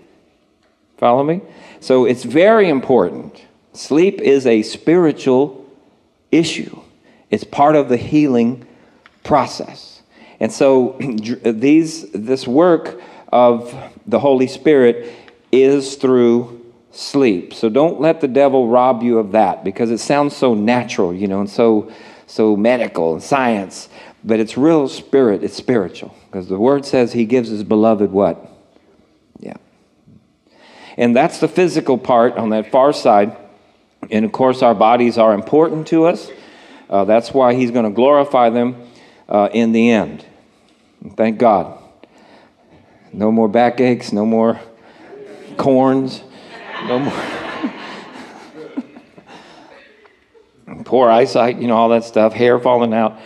Follow 0.96 1.22
me? 1.22 1.42
So 1.80 2.06
it's 2.06 2.24
very 2.24 2.68
important 2.68 3.42
Sleep 3.76 4.22
is 4.22 4.46
a 4.46 4.62
spiritual 4.62 5.66
issue, 6.32 6.80
it's 7.30 7.44
part 7.44 7.76
of 7.76 7.88
the 7.88 7.98
healing 7.98 8.66
process. 9.22 10.02
And 10.40 10.50
so 10.50 10.96
these, 11.44 12.10
this 12.12 12.46
work 12.46 13.00
of 13.28 13.74
the 14.06 14.18
Holy 14.18 14.46
Spirit 14.46 15.12
is 15.52 15.96
through 15.96 16.55
sleep. 16.96 17.54
So 17.54 17.68
don't 17.68 18.00
let 18.00 18.20
the 18.20 18.28
devil 18.28 18.68
rob 18.68 19.02
you 19.02 19.18
of 19.18 19.32
that 19.32 19.64
because 19.64 19.90
it 19.90 19.98
sounds 19.98 20.36
so 20.36 20.54
natural, 20.54 21.14
you 21.14 21.28
know, 21.28 21.40
and 21.40 21.50
so 21.50 21.92
so 22.26 22.56
medical 22.56 23.14
and 23.14 23.22
science, 23.22 23.88
but 24.24 24.40
it's 24.40 24.56
real 24.56 24.88
spirit, 24.88 25.44
it's 25.44 25.54
spiritual. 25.54 26.14
Because 26.26 26.48
the 26.48 26.58
word 26.58 26.84
says 26.84 27.12
he 27.12 27.24
gives 27.24 27.48
his 27.48 27.62
beloved 27.62 28.10
what? 28.10 28.50
Yeah. 29.38 29.56
And 30.96 31.14
that's 31.14 31.38
the 31.38 31.48
physical 31.48 31.98
part 31.98 32.36
on 32.36 32.50
that 32.50 32.70
far 32.70 32.92
side. 32.92 33.36
And 34.10 34.24
of 34.24 34.32
course, 34.32 34.62
our 34.62 34.74
bodies 34.74 35.18
are 35.18 35.34
important 35.34 35.86
to 35.88 36.06
us. 36.06 36.30
Uh, 36.88 37.04
that's 37.04 37.32
why 37.32 37.54
He's 37.54 37.70
going 37.70 37.84
to 37.84 37.90
glorify 37.90 38.50
them 38.50 38.76
uh, 39.28 39.48
in 39.52 39.72
the 39.72 39.90
end. 39.90 40.24
And 41.02 41.16
thank 41.16 41.38
God. 41.38 41.78
No 43.12 43.32
more 43.32 43.48
backaches, 43.48 44.12
no 44.12 44.24
more 44.24 44.60
corns, 45.56 46.22
no 46.84 46.98
more. 46.98 47.22
poor 50.84 51.10
eyesight, 51.10 51.58
you 51.58 51.66
know, 51.66 51.76
all 51.76 51.88
that 51.90 52.04
stuff, 52.04 52.32
hair 52.32 52.58
falling 52.58 52.94
out. 52.94 53.18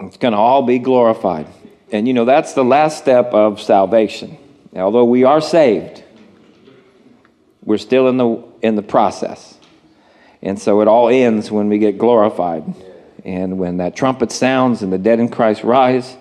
It's 0.00 0.16
going 0.16 0.32
to 0.32 0.38
all 0.38 0.62
be 0.62 0.78
glorified. 0.78 1.46
And, 1.92 2.08
you 2.08 2.14
know, 2.14 2.24
that's 2.24 2.54
the 2.54 2.64
last 2.64 2.98
step 2.98 3.32
of 3.32 3.60
salvation. 3.60 4.38
Although 4.74 5.04
we 5.04 5.24
are 5.24 5.40
saved, 5.40 6.02
we're 7.62 7.78
still 7.78 8.08
in 8.08 8.16
the, 8.16 8.42
in 8.62 8.76
the 8.76 8.82
process. 8.82 9.58
And 10.42 10.58
so 10.58 10.80
it 10.80 10.88
all 10.88 11.08
ends 11.08 11.50
when 11.50 11.68
we 11.68 11.78
get 11.78 11.98
glorified. 11.98 12.64
And 13.24 13.58
when 13.58 13.78
that 13.78 13.94
trumpet 13.94 14.32
sounds 14.32 14.82
and 14.82 14.92
the 14.92 14.98
dead 14.98 15.20
in 15.20 15.28
Christ 15.28 15.62
rise 15.62 16.16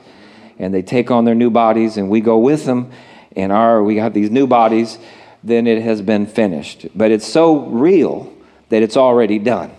and 0.57 0.73
they 0.73 0.81
take 0.81 1.11
on 1.11 1.23
their 1.23 1.35
new 1.35 1.49
bodies 1.49 1.95
and 1.95 2.09
we 2.09 2.19
go 2.19 2.37
with 2.37 2.65
them 2.65 2.91
and 3.35 3.53
our 3.53 3.81
we 3.81 3.97
have 3.97 4.13
these 4.13 4.29
new 4.29 4.47
bodies, 4.47 4.97
then 5.43 5.67
it 5.67 5.81
has 5.81 6.01
been 6.01 6.25
finished. 6.25 6.87
But 6.95 7.11
it's 7.11 7.27
so 7.27 7.65
real 7.67 8.33
that 8.69 8.83
it's 8.83 8.97
already 8.97 9.39
done. 9.39 9.71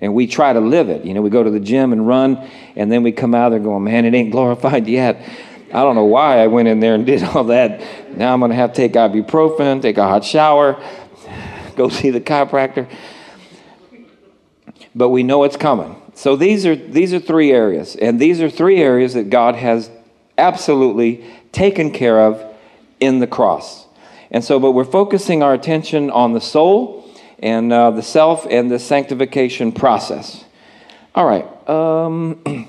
And 0.00 0.14
we 0.14 0.26
try 0.26 0.52
to 0.52 0.60
live 0.60 0.88
it. 0.88 1.04
You 1.04 1.14
know, 1.14 1.22
we 1.22 1.30
go 1.30 1.42
to 1.42 1.50
the 1.50 1.60
gym 1.60 1.92
and 1.92 2.06
run, 2.06 2.36
and 2.74 2.90
then 2.90 3.02
we 3.02 3.12
come 3.12 3.34
out 3.34 3.50
there 3.50 3.60
going, 3.60 3.84
man, 3.84 4.04
it 4.04 4.14
ain't 4.14 4.32
glorified 4.32 4.86
yet. 4.86 5.22
I 5.72 5.82
don't 5.82 5.94
know 5.94 6.04
why 6.04 6.42
I 6.42 6.48
went 6.48 6.68
in 6.68 6.80
there 6.80 6.94
and 6.94 7.06
did 7.06 7.22
all 7.22 7.44
that. 7.44 7.80
Now 8.16 8.32
I'm 8.32 8.40
going 8.40 8.50
to 8.50 8.56
have 8.56 8.72
to 8.72 8.76
take 8.76 8.92
ibuprofen, 8.92 9.82
take 9.82 9.98
a 9.98 10.04
hot 10.04 10.24
shower, 10.24 10.82
go 11.76 11.88
see 11.88 12.10
the 12.10 12.20
chiropractor 12.20 12.88
but 14.94 15.08
we 15.08 15.22
know 15.22 15.44
it's 15.44 15.56
coming. 15.56 16.00
So 16.14 16.36
these 16.36 16.66
are 16.66 16.76
these 16.76 17.14
are 17.14 17.18
three 17.18 17.50
areas, 17.52 17.96
and 17.96 18.20
these 18.20 18.40
are 18.40 18.50
three 18.50 18.80
areas 18.80 19.14
that 19.14 19.30
God 19.30 19.54
has 19.54 19.90
absolutely 20.36 21.24
taken 21.52 21.90
care 21.90 22.20
of 22.20 22.44
in 23.00 23.18
the 23.18 23.26
cross. 23.26 23.81
And 24.32 24.42
so, 24.42 24.58
but 24.58 24.72
we're 24.72 24.84
focusing 24.84 25.44
our 25.44 25.54
attention 25.54 26.10
on 26.10 26.32
the 26.32 26.40
soul 26.40 27.08
and 27.38 27.72
uh, 27.72 27.92
the 27.92 28.02
self 28.02 28.46
and 28.50 28.68
the 28.68 28.80
sanctification 28.80 29.70
process. 29.70 30.44
All 31.14 31.26
right. 31.26 31.46
Um, 31.68 32.42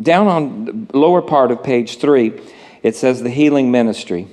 down 0.00 0.26
on 0.28 0.64
the 0.64 0.96
lower 0.96 1.20
part 1.20 1.50
of 1.50 1.62
page 1.62 1.98
three, 1.98 2.40
it 2.82 2.96
says 2.96 3.22
the 3.22 3.30
healing 3.30 3.70
ministry. 3.70 4.28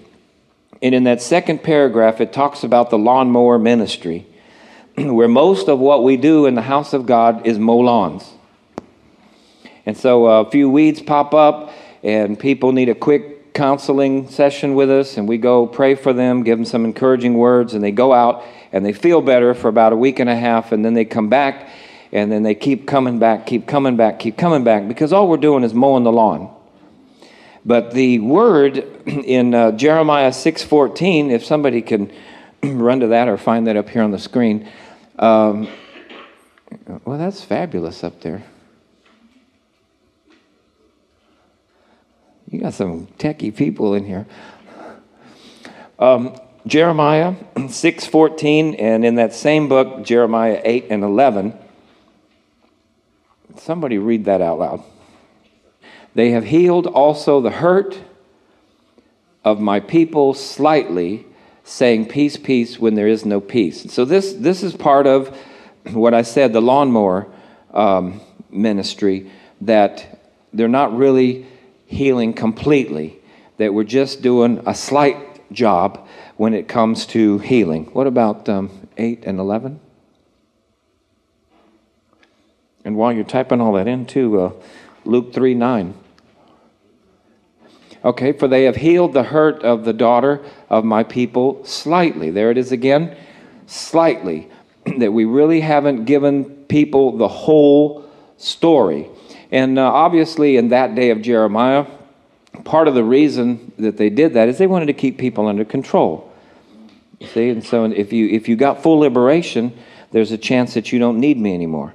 And 0.81 0.95
in 0.95 1.03
that 1.05 1.21
second 1.21 1.63
paragraph, 1.63 2.21
it 2.21 2.31
talks 2.31 2.63
about 2.63 2.91
the 2.91 2.97
lawnmower 2.97 3.59
ministry. 3.59 4.27
where 4.97 5.27
most 5.27 5.67
of 5.67 5.79
what 5.79 6.03
we 6.03 6.15
do 6.15 6.45
in 6.45 6.55
the 6.55 6.61
house 6.61 6.93
of 6.93 7.05
God 7.05 7.45
is 7.45 7.59
mow 7.59 7.79
lawns. 7.79 8.31
And 9.85 9.97
so 9.97 10.27
uh, 10.27 10.41
a 10.41 10.49
few 10.49 10.69
weeds 10.69 11.01
pop 11.01 11.33
up, 11.33 11.71
and 12.01 12.39
people 12.39 12.71
need 12.71 12.89
a 12.89 12.95
quick 12.95 13.34
counseling 13.55 14.29
session 14.29 14.75
with 14.75 14.91
us, 14.91 15.17
and 15.17 15.27
we 15.27 15.37
go 15.37 15.65
pray 15.65 15.95
for 15.95 16.13
them, 16.13 16.43
give 16.43 16.57
them 16.57 16.65
some 16.65 16.85
encouraging 16.85 17.33
words, 17.35 17.73
and 17.73 17.83
they 17.83 17.91
go 17.91 18.13
out 18.13 18.43
and 18.71 18.85
they 18.85 18.93
feel 18.93 19.21
better 19.21 19.53
for 19.53 19.69
about 19.69 19.93
a 19.93 19.95
week 19.95 20.19
and 20.19 20.29
a 20.29 20.35
half, 20.35 20.73
and 20.73 20.83
then 20.83 20.93
they 20.93 21.05
come 21.05 21.29
back, 21.29 21.69
and 22.11 22.31
then 22.31 22.43
they 22.43 22.53
keep 22.53 22.85
coming 22.85 23.17
back, 23.17 23.47
keep 23.47 23.65
coming 23.65 23.95
back, 23.95 24.19
keep 24.19 24.37
coming 24.37 24.65
back, 24.65 24.87
because 24.87 25.13
all 25.13 25.29
we're 25.29 25.37
doing 25.37 25.63
is 25.63 25.73
mowing 25.73 26.03
the 26.03 26.11
lawn. 26.11 26.53
But 27.65 27.93
the 27.93 28.19
word 28.19 28.77
in 29.07 29.55
uh, 29.55 29.71
Jeremiah 29.71 30.31
6:14, 30.31 31.31
if 31.31 31.45
somebody 31.45 31.81
can 31.81 32.11
run 32.63 32.99
to 32.99 33.07
that 33.07 33.29
or 33.29 33.37
find 33.37 33.65
that 33.67 33.77
up 33.77 33.89
here 33.89 34.03
on 34.03 34.11
the 34.11 34.19
screen, 34.19 34.67
um, 35.17 35.69
well, 37.05 37.17
that's 37.17 37.41
fabulous 37.41 38.03
up 38.03 38.19
there. 38.21 38.43
You 42.55 42.61
got 42.61 42.73
some 42.73 43.07
techie 43.19 43.53
people 43.53 43.95
in 43.95 44.05
here. 44.05 44.25
Um, 45.99 46.37
Jeremiah 46.65 47.33
6:14 47.57 48.75
and 48.79 49.03
in 49.03 49.15
that 49.15 49.33
same 49.33 49.67
book 49.67 50.05
Jeremiah 50.05 50.61
8 50.63 50.85
and 50.89 51.03
11 51.03 51.53
Somebody 53.57 53.97
read 53.97 54.23
that 54.23 54.39
out 54.41 54.59
loud. 54.59 54.83
They 56.13 56.31
have 56.31 56.45
healed 56.45 56.87
also 56.87 57.41
the 57.41 57.51
hurt 57.51 57.99
of 59.43 59.59
my 59.59 59.81
people 59.81 60.33
slightly 60.33 61.25
saying 61.65 62.05
peace, 62.05 62.37
peace 62.37 62.79
when 62.79 62.95
there 62.95 63.09
is 63.09 63.25
no 63.25 63.41
peace. 63.41 63.91
So 63.91 64.05
this 64.05 64.31
this 64.31 64.63
is 64.63 64.73
part 64.73 65.07
of 65.07 65.37
what 65.91 66.13
I 66.13 66.21
said, 66.21 66.53
the 66.53 66.61
lawnmower 66.61 67.27
um, 67.73 68.21
ministry, 68.49 69.29
that 69.59 70.21
they're 70.53 70.69
not 70.69 70.95
really 70.95 71.47
healing 71.85 72.33
completely. 72.33 73.19
That 73.57 73.73
we're 73.73 73.83
just 73.83 74.21
doing 74.21 74.61
a 74.65 74.75
slight 74.75 75.51
job 75.51 76.07
when 76.35 76.53
it 76.53 76.67
comes 76.67 77.05
to 77.07 77.37
healing. 77.39 77.85
What 77.93 78.07
about 78.07 78.49
um, 78.49 78.89
eight 78.97 79.23
and 79.25 79.39
eleven? 79.39 79.79
And 82.83 82.95
while 82.95 83.11
you're 83.11 83.23
typing 83.23 83.61
all 83.61 83.73
that 83.73 83.87
into 83.87 84.39
uh, 84.39 84.51
Luke 85.05 85.33
3 85.33 85.55
9. 85.55 85.93
Okay, 88.03 88.33
for 88.33 88.47
they 88.47 88.65
have 88.65 88.75
healed 88.75 89.13
the 89.13 89.23
hurt 89.23 89.63
of 89.63 89.83
the 89.83 89.93
daughter 89.93 90.45
of 90.69 90.85
my 90.85 91.03
people 91.03 91.65
slightly. 91.65 92.29
There 92.29 92.51
it 92.51 92.57
is 92.57 92.71
again, 92.71 93.17
slightly. 93.65 94.49
that 94.99 95.11
we 95.11 95.25
really 95.25 95.61
haven't 95.61 96.05
given 96.05 96.45
people 96.65 97.17
the 97.17 97.27
whole 97.27 98.05
story. 98.37 99.09
And 99.51 99.77
uh, 99.77 99.83
obviously, 99.83 100.57
in 100.57 100.69
that 100.69 100.95
day 100.95 101.11
of 101.11 101.21
Jeremiah, 101.21 101.85
part 102.63 102.87
of 102.87 102.95
the 102.95 103.03
reason 103.03 103.71
that 103.77 103.97
they 103.97 104.09
did 104.09 104.33
that 104.33 104.47
is 104.47 104.57
they 104.57 104.67
wanted 104.67 104.87
to 104.87 104.93
keep 104.93 105.17
people 105.17 105.47
under 105.47 105.65
control. 105.65 106.31
See, 107.33 107.49
and 107.49 107.63
so 107.63 107.85
if 107.85 108.11
you 108.11 108.27
if 108.27 108.49
you 108.49 108.55
got 108.55 108.83
full 108.83 108.99
liberation, 108.99 109.77
there's 110.11 110.31
a 110.31 110.37
chance 110.37 110.73
that 110.73 110.91
you 110.91 110.99
don't 110.99 111.19
need 111.19 111.37
me 111.37 111.53
anymore, 111.53 111.93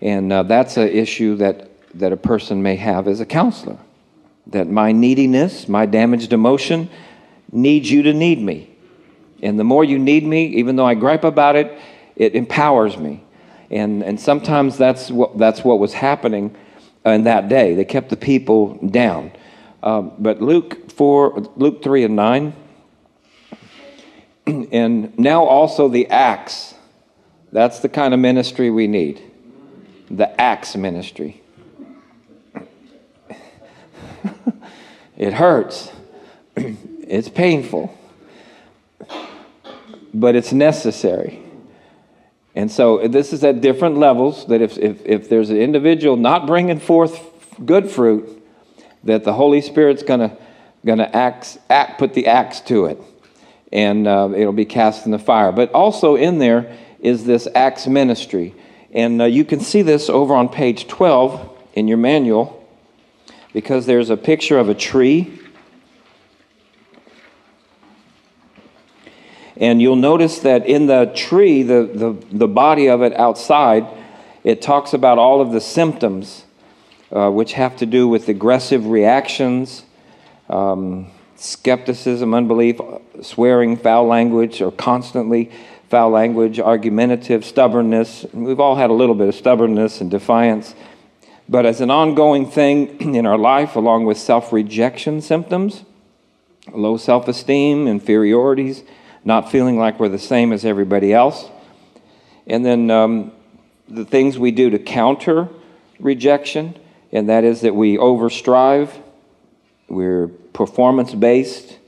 and 0.00 0.32
uh, 0.32 0.42
that's 0.42 0.76
an 0.76 0.88
issue 0.88 1.36
that 1.36 1.70
that 1.94 2.12
a 2.12 2.16
person 2.16 2.62
may 2.62 2.76
have 2.76 3.08
as 3.08 3.20
a 3.20 3.26
counselor 3.26 3.78
that 4.50 4.68
my 4.68 4.92
neediness, 4.92 5.68
my 5.68 5.86
damaged 5.86 6.32
emotion, 6.32 6.90
needs 7.52 7.90
you 7.90 8.02
to 8.02 8.12
need 8.12 8.40
me. 8.40 8.70
And 9.42 9.58
the 9.58 9.64
more 9.64 9.84
you 9.84 9.98
need 9.98 10.24
me, 10.24 10.46
even 10.46 10.76
though 10.76 10.86
I 10.86 10.94
gripe 10.94 11.24
about 11.24 11.56
it, 11.56 11.78
it 12.16 12.34
empowers 12.34 12.96
me. 12.96 13.24
And, 13.70 14.02
and 14.02 14.20
sometimes 14.20 14.76
that's 14.76 15.10
what, 15.10 15.38
that's 15.38 15.64
what 15.64 15.78
was 15.78 15.92
happening 15.94 16.54
in 17.04 17.24
that 17.24 17.48
day. 17.48 17.74
They 17.74 17.84
kept 17.84 18.10
the 18.10 18.16
people 18.16 18.74
down. 18.86 19.32
Um, 19.82 20.12
but 20.18 20.42
Luke 20.42 20.90
4, 20.92 21.52
Luke 21.56 21.82
3 21.82 22.04
and 22.04 22.16
9, 22.16 22.52
and 24.46 25.18
now 25.18 25.44
also 25.44 25.88
the 25.88 26.06
axe. 26.08 26.74
That's 27.52 27.80
the 27.80 27.88
kind 27.88 28.14
of 28.14 28.20
ministry 28.20 28.70
we 28.70 28.86
need. 28.86 29.22
The 30.10 30.40
axe 30.40 30.76
ministry. 30.76 31.42
It 35.20 35.34
hurts. 35.34 35.92
it's 36.56 37.28
painful. 37.28 37.94
But 40.14 40.34
it's 40.34 40.50
necessary. 40.50 41.42
And 42.54 42.70
so 42.70 43.06
this 43.06 43.32
is 43.32 43.44
at 43.44 43.60
different 43.60 43.96
levels 43.96 44.46
that 44.46 44.60
if, 44.60 44.76
if, 44.78 45.04
if 45.06 45.28
there's 45.28 45.50
an 45.50 45.56
individual 45.56 46.16
not 46.16 46.46
bringing 46.46 46.80
forth 46.80 47.20
good 47.64 47.90
fruit, 47.90 48.42
that 49.04 49.24
the 49.24 49.32
Holy 49.32 49.60
Spirit's 49.60 50.02
going 50.02 50.20
to 50.20 50.36
gonna 50.84 51.10
act, 51.12 51.58
put 51.98 52.14
the 52.14 52.26
axe 52.26 52.60
to 52.60 52.86
it. 52.86 53.00
And 53.72 54.06
uh, 54.06 54.30
it'll 54.34 54.52
be 54.52 54.64
cast 54.64 55.06
in 55.06 55.12
the 55.12 55.18
fire. 55.18 55.52
But 55.52 55.72
also 55.72 56.16
in 56.16 56.38
there 56.38 56.76
is 57.00 57.24
this 57.24 57.46
axe 57.54 57.86
ministry. 57.86 58.54
And 58.92 59.22
uh, 59.22 59.26
you 59.26 59.44
can 59.44 59.60
see 59.60 59.82
this 59.82 60.08
over 60.08 60.34
on 60.34 60.48
page 60.48 60.88
12 60.88 61.58
in 61.74 61.86
your 61.86 61.98
manual 61.98 62.56
because 63.52 63.86
there's 63.86 64.10
a 64.10 64.16
picture 64.16 64.58
of 64.58 64.68
a 64.68 64.74
tree. 64.74 65.39
And 69.60 69.82
you'll 69.82 69.96
notice 69.96 70.38
that 70.40 70.66
in 70.66 70.86
the 70.86 71.12
tree, 71.14 71.62
the, 71.62 71.84
the, 71.84 72.26
the 72.34 72.48
body 72.48 72.88
of 72.88 73.02
it 73.02 73.14
outside, 73.14 73.86
it 74.42 74.62
talks 74.62 74.94
about 74.94 75.18
all 75.18 75.42
of 75.42 75.52
the 75.52 75.60
symptoms 75.60 76.44
uh, 77.12 77.30
which 77.30 77.52
have 77.52 77.76
to 77.76 77.86
do 77.86 78.08
with 78.08 78.28
aggressive 78.28 78.86
reactions, 78.86 79.84
um, 80.48 81.08
skepticism, 81.36 82.32
unbelief, 82.32 82.80
swearing, 83.20 83.76
foul 83.76 84.06
language, 84.06 84.62
or 84.62 84.72
constantly 84.72 85.50
foul 85.90 86.10
language, 86.10 86.58
argumentative, 86.58 87.44
stubbornness. 87.44 88.24
We've 88.32 88.60
all 88.60 88.76
had 88.76 88.88
a 88.88 88.94
little 88.94 89.14
bit 89.14 89.28
of 89.28 89.34
stubbornness 89.34 90.00
and 90.00 90.10
defiance. 90.10 90.74
But 91.48 91.66
as 91.66 91.82
an 91.82 91.90
ongoing 91.90 92.48
thing 92.48 93.14
in 93.14 93.26
our 93.26 93.36
life, 93.36 93.76
along 93.76 94.06
with 94.06 94.16
self 94.16 94.54
rejection 94.54 95.20
symptoms, 95.20 95.84
low 96.72 96.96
self 96.96 97.28
esteem, 97.28 97.88
inferiorities, 97.88 98.84
not 99.24 99.50
feeling 99.50 99.78
like 99.78 100.00
we're 100.00 100.08
the 100.08 100.18
same 100.18 100.52
as 100.52 100.64
everybody 100.64 101.12
else, 101.12 101.48
and 102.46 102.64
then 102.64 102.90
um, 102.90 103.32
the 103.88 104.04
things 104.04 104.38
we 104.38 104.50
do 104.50 104.70
to 104.70 104.78
counter 104.78 105.48
rejection, 105.98 106.76
and 107.12 107.28
that 107.28 107.44
is 107.44 107.60
that 107.62 107.74
we 107.74 107.96
overstrive, 107.96 108.90
we're 109.88 110.28
performance 110.28 111.14
based, 111.14 111.78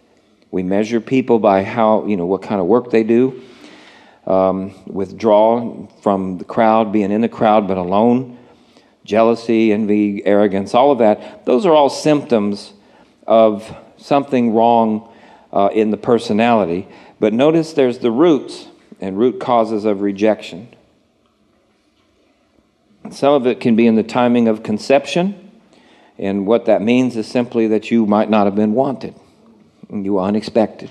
we 0.51 0.63
measure 0.63 1.01
people 1.01 1.39
by 1.39 1.63
how, 1.63 2.05
you 2.07 2.17
know, 2.17 2.27
what 2.27 2.43
kind 2.43 2.61
of 2.61 2.67
work 2.67 2.91
they 2.91 3.03
do, 3.03 3.43
um, 4.27 4.75
withdraw 4.87 5.87
from 6.03 6.39
the 6.39 6.45
crowd, 6.45 6.93
being 6.93 7.11
in 7.11 7.23
the 7.23 7.29
crowd 7.29 7.67
but 7.67 7.79
alone. 7.79 8.39
Jealousy, 9.05 9.73
envy, 9.73 10.25
arrogance, 10.25 10.75
all 10.75 10.93
of 10.93 10.99
that, 10.99 11.45
those 11.45 11.67
are 11.67 11.73
all 11.73 11.91
symptoms 11.91 12.73
of 13.27 13.75
something 13.97 14.55
wrong 14.55 15.13
uh, 15.53 15.71
in 15.73 15.91
the 15.91 15.97
personality. 15.97 16.87
But 17.23 17.33
notice 17.33 17.73
there's 17.73 18.01
the 18.01 18.11
roots 18.11 18.67
and 19.01 19.17
root 19.17 19.39
causes 19.39 19.85
of 19.85 20.01
rejection. 20.01 20.75
Some 23.13 23.35
of 23.35 23.47
it 23.47 23.61
can 23.61 23.77
be 23.77 23.87
in 23.87 23.95
the 23.95 24.03
timing 24.03 24.49
of 24.49 24.65
conception, 24.65 25.53
and 26.19 26.49
what 26.49 26.65
that 26.65 26.83
means 26.83 27.17
is 27.17 27.29
simply 27.29 27.69
that 27.69 27.93
you 27.93 28.07
might 28.07 28.29
not 28.29 28.47
have 28.47 28.57
been 28.57 28.73
wanted. 28.73 29.15
You 29.89 30.15
were 30.15 30.23
unexpected. 30.23 30.91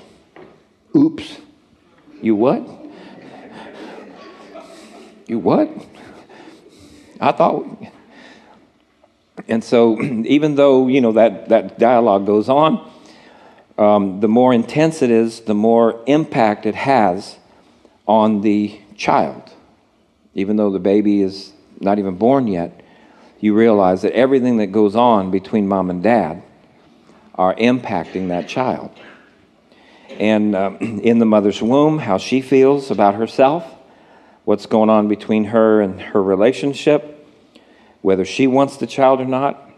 Oops. 0.95 1.37
You 2.21 2.35
what? 2.35 2.65
You 5.27 5.37
what? 5.37 5.69
I 7.19 7.33
thought 7.33 7.65
and 9.49 9.61
so, 9.61 10.01
even 10.01 10.55
though 10.55 10.87
you 10.87 11.01
know 11.01 11.11
that 11.11 11.49
that 11.49 11.77
dialogue 11.77 12.25
goes 12.25 12.47
on, 12.47 12.90
um, 13.77 14.19
the 14.19 14.27
more 14.27 14.53
intense 14.53 15.01
it 15.01 15.09
is, 15.11 15.41
the 15.41 15.53
more 15.53 16.03
impact 16.05 16.65
it 16.65 16.75
has 16.75 17.37
on 18.07 18.41
the 18.41 18.79
child. 18.95 19.51
Even 20.33 20.55
though 20.55 20.71
the 20.71 20.79
baby 20.79 21.21
is 21.21 21.51
not 21.79 21.99
even 21.99 22.15
born 22.15 22.47
yet, 22.47 22.81
you 23.39 23.55
realize 23.55 24.03
that 24.03 24.13
everything 24.13 24.57
that 24.57 24.67
goes 24.67 24.95
on 24.95 25.31
between 25.31 25.67
mom 25.67 25.89
and 25.89 26.03
dad 26.03 26.43
are 27.35 27.55
impacting 27.55 28.27
that 28.27 28.47
child. 28.47 28.91
And 30.19 30.55
um, 30.55 30.77
in 30.79 31.19
the 31.19 31.25
mother's 31.25 31.61
womb, 31.61 31.99
how 31.99 32.17
she 32.17 32.41
feels 32.41 32.91
about 32.91 33.15
herself, 33.15 33.65
what's 34.45 34.65
going 34.65 34.89
on 34.89 35.07
between 35.07 35.45
her 35.45 35.81
and 35.81 35.99
her 36.01 36.21
relationship, 36.21 37.27
whether 38.01 38.25
she 38.25 38.47
wants 38.47 38.77
the 38.77 38.87
child 38.87 39.21
or 39.21 39.25
not. 39.25 39.69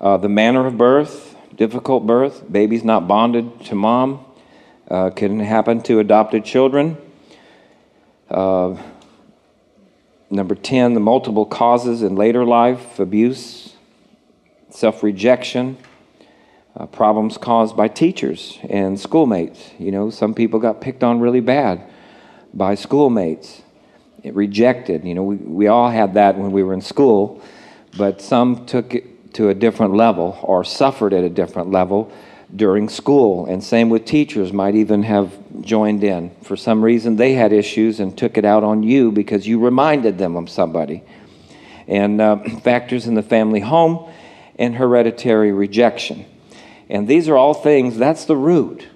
Uh, 0.00 0.16
the 0.16 0.28
manner 0.28 0.66
of 0.66 0.78
birth, 0.78 1.27
difficult 1.58 2.06
birth, 2.06 2.50
babies 2.50 2.84
not 2.84 3.06
bonded 3.06 3.64
to 3.66 3.74
mom, 3.74 4.24
uh, 4.90 5.10
can 5.10 5.40
happen 5.40 5.82
to 5.82 5.98
adopted 5.98 6.44
children. 6.44 6.96
Uh, 8.30 8.76
number 10.30 10.54
10, 10.54 10.94
the 10.94 11.00
multiple 11.00 11.44
causes 11.44 12.02
in 12.02 12.14
later 12.14 12.44
life 12.44 12.98
abuse, 12.98 13.74
self 14.70 15.02
rejection, 15.02 15.76
uh, 16.76 16.86
problems 16.86 17.36
caused 17.36 17.76
by 17.76 17.88
teachers 17.88 18.58
and 18.70 18.98
schoolmates. 18.98 19.72
You 19.78 19.90
know, 19.90 20.10
some 20.10 20.34
people 20.34 20.60
got 20.60 20.80
picked 20.80 21.02
on 21.02 21.18
really 21.18 21.40
bad 21.40 21.82
by 22.54 22.76
schoolmates 22.76 23.62
rejected. 24.24 25.04
You 25.04 25.14
know, 25.14 25.24
we, 25.24 25.36
we 25.36 25.66
all 25.66 25.90
had 25.90 26.14
that 26.14 26.38
when 26.38 26.52
we 26.52 26.62
were 26.62 26.72
in 26.72 26.80
school, 26.80 27.42
but 27.96 28.20
some 28.20 28.64
took 28.66 28.94
it 28.94 29.07
to 29.34 29.48
a 29.48 29.54
different 29.54 29.94
level 29.94 30.38
or 30.42 30.64
suffered 30.64 31.12
at 31.12 31.24
a 31.24 31.28
different 31.28 31.70
level 31.70 32.12
during 32.54 32.88
school. 32.88 33.46
And 33.46 33.62
same 33.62 33.90
with 33.90 34.04
teachers, 34.04 34.52
might 34.52 34.74
even 34.74 35.02
have 35.02 35.32
joined 35.60 36.02
in. 36.02 36.34
For 36.42 36.56
some 36.56 36.82
reason, 36.82 37.16
they 37.16 37.34
had 37.34 37.52
issues 37.52 38.00
and 38.00 38.16
took 38.16 38.38
it 38.38 38.44
out 38.44 38.64
on 38.64 38.82
you 38.82 39.12
because 39.12 39.46
you 39.46 39.58
reminded 39.58 40.18
them 40.18 40.36
of 40.36 40.48
somebody. 40.48 41.02
And 41.86 42.20
uh, 42.20 42.38
factors 42.62 43.06
in 43.06 43.14
the 43.14 43.22
family 43.22 43.60
home 43.60 44.10
and 44.58 44.74
hereditary 44.74 45.52
rejection. 45.52 46.24
And 46.88 47.06
these 47.06 47.28
are 47.28 47.36
all 47.36 47.54
things, 47.54 47.98
that's 47.98 48.24
the 48.24 48.36
root. 48.36 48.88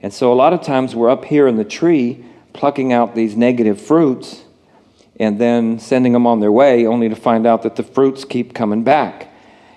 And 0.00 0.12
so 0.12 0.32
a 0.32 0.34
lot 0.34 0.52
of 0.52 0.62
times 0.62 0.94
we're 0.94 1.10
up 1.10 1.24
here 1.24 1.48
in 1.48 1.56
the 1.56 1.64
tree 1.64 2.24
plucking 2.52 2.92
out 2.92 3.14
these 3.14 3.36
negative 3.36 3.80
fruits 3.80 4.44
and 5.18 5.40
then 5.40 5.78
sending 5.78 6.12
them 6.12 6.26
on 6.26 6.40
their 6.40 6.52
way 6.52 6.86
only 6.86 7.08
to 7.08 7.16
find 7.16 7.46
out 7.46 7.62
that 7.62 7.76
the 7.76 7.82
fruits 7.82 8.24
keep 8.24 8.54
coming 8.54 8.82
back. 8.82 9.32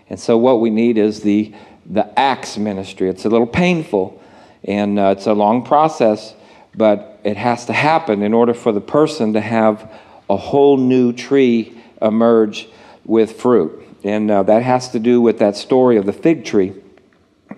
And 0.10 0.20
so 0.20 0.38
what 0.38 0.60
we 0.60 0.70
need 0.70 0.98
is 0.98 1.22
the 1.22 1.54
the 1.90 2.20
axe 2.20 2.58
ministry. 2.58 3.10
It's 3.10 3.26
a 3.26 3.30
little 3.30 3.48
painful 3.48 4.22
and 4.64 5.00
uh, 5.00 5.16
it's 5.18 5.26
a 5.26 5.34
long 5.34 5.64
process, 5.64 6.36
but 6.76 7.20
it 7.24 7.38
has 7.38 7.66
to 7.66 7.74
happen 7.74 8.22
in 8.22 8.34
order 8.34 8.54
for 8.54 8.72
the 8.72 8.82
person 8.82 9.34
to 9.34 9.42
have 9.42 9.92
a 10.30 10.38
whole 10.38 10.78
new 10.78 11.12
tree 11.12 11.78
emerge 12.02 12.68
with 13.06 13.42
fruit. 13.42 13.86
And 14.04 14.30
uh, 14.30 14.44
that 14.44 14.64
has 14.64 14.90
to 14.90 15.00
do 15.00 15.20
with 15.20 15.40
that 15.40 15.58
story 15.58 15.98
of 15.98 16.06
the 16.06 16.14
fig 16.14 16.46
tree, 16.46 16.74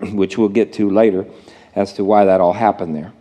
which 0.12 0.38
we'll 0.38 0.48
get 0.48 0.72
to 0.74 0.88
later 0.88 1.26
as 1.74 1.92
to 1.94 2.04
why 2.04 2.24
that 2.24 2.40
all 2.40 2.54
happened 2.54 2.96
there. 2.96 3.12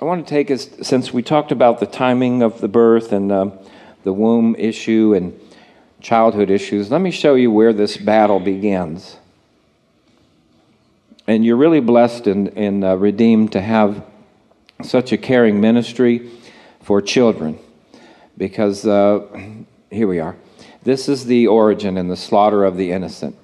I 0.00 0.04
want 0.04 0.26
to 0.26 0.30
take 0.30 0.50
us, 0.50 0.68
since 0.82 1.12
we 1.12 1.22
talked 1.22 1.52
about 1.52 1.80
the 1.80 1.86
timing 1.86 2.42
of 2.42 2.60
the 2.60 2.68
birth 2.68 3.12
and 3.12 3.32
um, 3.32 3.52
the 4.02 4.12
womb 4.12 4.54
issue 4.56 5.14
and 5.14 5.38
childhood 6.00 6.50
issues, 6.50 6.90
let 6.90 7.00
me 7.00 7.10
show 7.10 7.34
you 7.34 7.50
where 7.50 7.72
this 7.72 7.96
battle 7.96 8.40
begins. 8.40 9.18
And 11.26 11.44
you're 11.44 11.56
really 11.56 11.80
blessed 11.80 12.26
and, 12.26 12.48
and 12.56 12.84
uh, 12.84 12.96
redeemed 12.96 13.52
to 13.52 13.60
have 13.60 14.04
such 14.82 15.12
a 15.12 15.16
caring 15.16 15.60
ministry 15.60 16.30
for 16.80 17.02
children 17.02 17.58
because 18.36 18.86
uh, 18.86 19.26
here 19.90 20.06
we 20.06 20.20
are. 20.20 20.36
This 20.82 21.08
is 21.08 21.24
the 21.24 21.48
origin 21.48 21.98
and 21.98 22.10
the 22.10 22.16
slaughter 22.16 22.64
of 22.64 22.76
the 22.76 22.92
innocent. 22.92 23.36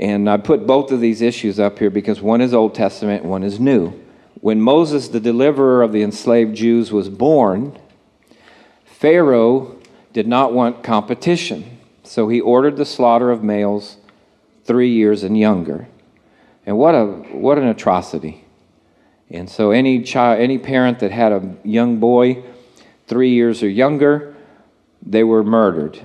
And 0.00 0.30
I 0.30 0.36
put 0.36 0.66
both 0.66 0.92
of 0.92 1.00
these 1.00 1.20
issues 1.20 1.58
up 1.58 1.78
here 1.78 1.90
because 1.90 2.20
one 2.20 2.40
is 2.40 2.54
Old 2.54 2.74
Testament, 2.74 3.24
one 3.24 3.42
is 3.42 3.58
New. 3.58 3.92
When 4.40 4.60
Moses, 4.60 5.08
the 5.08 5.20
deliverer 5.20 5.82
of 5.82 5.92
the 5.92 6.02
enslaved 6.02 6.56
Jews, 6.56 6.92
was 6.92 7.08
born, 7.08 7.76
Pharaoh 8.84 9.76
did 10.12 10.28
not 10.28 10.52
want 10.52 10.84
competition. 10.84 11.77
So 12.08 12.28
he 12.28 12.40
ordered 12.40 12.78
the 12.78 12.86
slaughter 12.86 13.30
of 13.30 13.44
males 13.44 13.98
three 14.64 14.88
years 14.88 15.22
and 15.24 15.36
younger. 15.36 15.88
And 16.64 16.78
what, 16.78 16.94
a, 16.94 17.04
what 17.04 17.58
an 17.58 17.68
atrocity. 17.68 18.46
And 19.28 19.48
so 19.50 19.72
any 19.72 20.02
child, 20.02 20.40
any 20.40 20.56
parent 20.56 21.00
that 21.00 21.10
had 21.10 21.32
a 21.32 21.56
young 21.64 22.00
boy 22.00 22.44
three 23.06 23.34
years 23.34 23.62
or 23.62 23.68
younger, 23.68 24.34
they 25.04 25.22
were 25.22 25.44
murdered. 25.44 26.00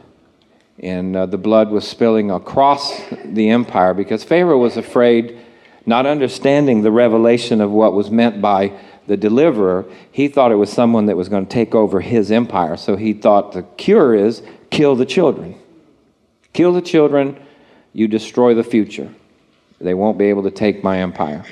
And 0.78 1.16
uh, 1.16 1.26
the 1.26 1.38
blood 1.38 1.72
was 1.72 1.88
spilling 1.88 2.32
across 2.32 3.02
the 3.24 3.50
empire 3.50 3.94
because 3.94 4.26
Pharaoh 4.26 4.58
was 4.58 4.76
afraid, 4.76 5.40
not 5.86 6.06
understanding 6.06 6.82
the 6.82 6.92
revelation 6.92 7.62
of 7.62 7.72
what 7.72 7.94
was 7.94 8.12
meant 8.12 8.42
by 8.42 8.78
the 9.08 9.16
deliverer, 9.16 9.86
he 10.12 10.28
thought 10.28 10.52
it 10.52 10.56
was 10.56 10.72
someone 10.72 11.06
that 11.06 11.16
was 11.16 11.30
going 11.30 11.46
to 11.46 11.54
take 11.54 11.74
over 11.74 12.02
his 12.02 12.30
empire. 12.30 12.76
So 12.76 12.98
he 12.98 13.14
thought 13.14 13.54
the 13.54 13.64
cure 13.78 14.14
is 14.14 14.44
kill 14.70 14.98
the 14.98 15.06
children. 15.06 15.63
Kill 16.54 16.72
the 16.72 16.82
children, 16.82 17.44
you 17.94 18.08
destroy 18.08 18.54
the 18.54 18.64
future. 18.64 19.14
They 19.82 19.94
won't 19.94 20.18
be 20.18 20.26
able 20.26 20.44
to 20.44 20.52
take 20.52 20.84
my 20.84 21.00
empire. 21.00 21.44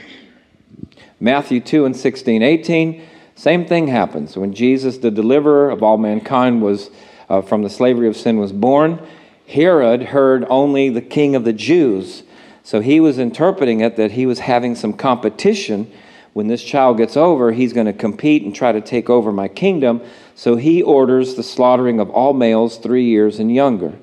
Matthew 1.19 1.59
2 1.59 1.85
and 1.85 1.95
16, 1.95 2.41
18, 2.41 3.03
same 3.35 3.65
thing 3.65 3.87
happens. 3.87 4.37
When 4.37 4.53
Jesus, 4.53 4.99
the 4.99 5.11
deliverer 5.11 5.69
of 5.69 5.81
all 5.83 5.97
mankind, 5.97 6.61
was 6.61 6.91
uh, 7.29 7.41
from 7.41 7.63
the 7.63 7.69
slavery 7.69 8.07
of 8.07 8.15
sin, 8.15 8.37
was 8.37 8.51
born, 8.51 9.05
Herod 9.47 10.03
heard 10.03 10.45
only 10.49 10.89
the 10.89 11.01
king 11.01 11.35
of 11.35 11.43
the 11.43 11.53
Jews. 11.53 12.23
So 12.63 12.79
he 12.79 12.99
was 12.99 13.17
interpreting 13.17 13.81
it 13.81 13.95
that 13.97 14.11
he 14.11 14.25
was 14.25 14.39
having 14.39 14.75
some 14.75 14.93
competition. 14.93 15.91
When 16.33 16.47
this 16.47 16.63
child 16.63 16.97
gets 16.97 17.17
over, 17.17 17.51
he's 17.51 17.73
going 17.73 17.87
to 17.87 17.93
compete 17.93 18.43
and 18.43 18.55
try 18.55 18.71
to 18.71 18.81
take 18.81 19.09
over 19.09 19.31
my 19.31 19.47
kingdom. 19.47 20.01
So 20.35 20.55
he 20.55 20.81
orders 20.81 21.35
the 21.35 21.43
slaughtering 21.43 21.99
of 21.99 22.09
all 22.11 22.33
males 22.33 22.77
three 22.77 23.05
years 23.05 23.39
and 23.39 23.53
younger. 23.53 23.93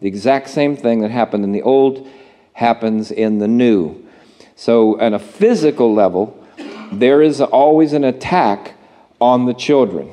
The 0.00 0.08
exact 0.08 0.48
same 0.48 0.76
thing 0.76 1.00
that 1.00 1.10
happened 1.10 1.44
in 1.44 1.52
the 1.52 1.62
old 1.62 2.08
happens 2.52 3.10
in 3.10 3.38
the 3.38 3.48
new. 3.48 4.04
So, 4.54 5.00
on 5.00 5.14
a 5.14 5.18
physical 5.18 5.94
level, 5.94 6.42
there 6.92 7.22
is 7.22 7.40
always 7.40 7.92
an 7.92 8.04
attack 8.04 8.74
on 9.20 9.46
the 9.46 9.54
children. 9.54 10.10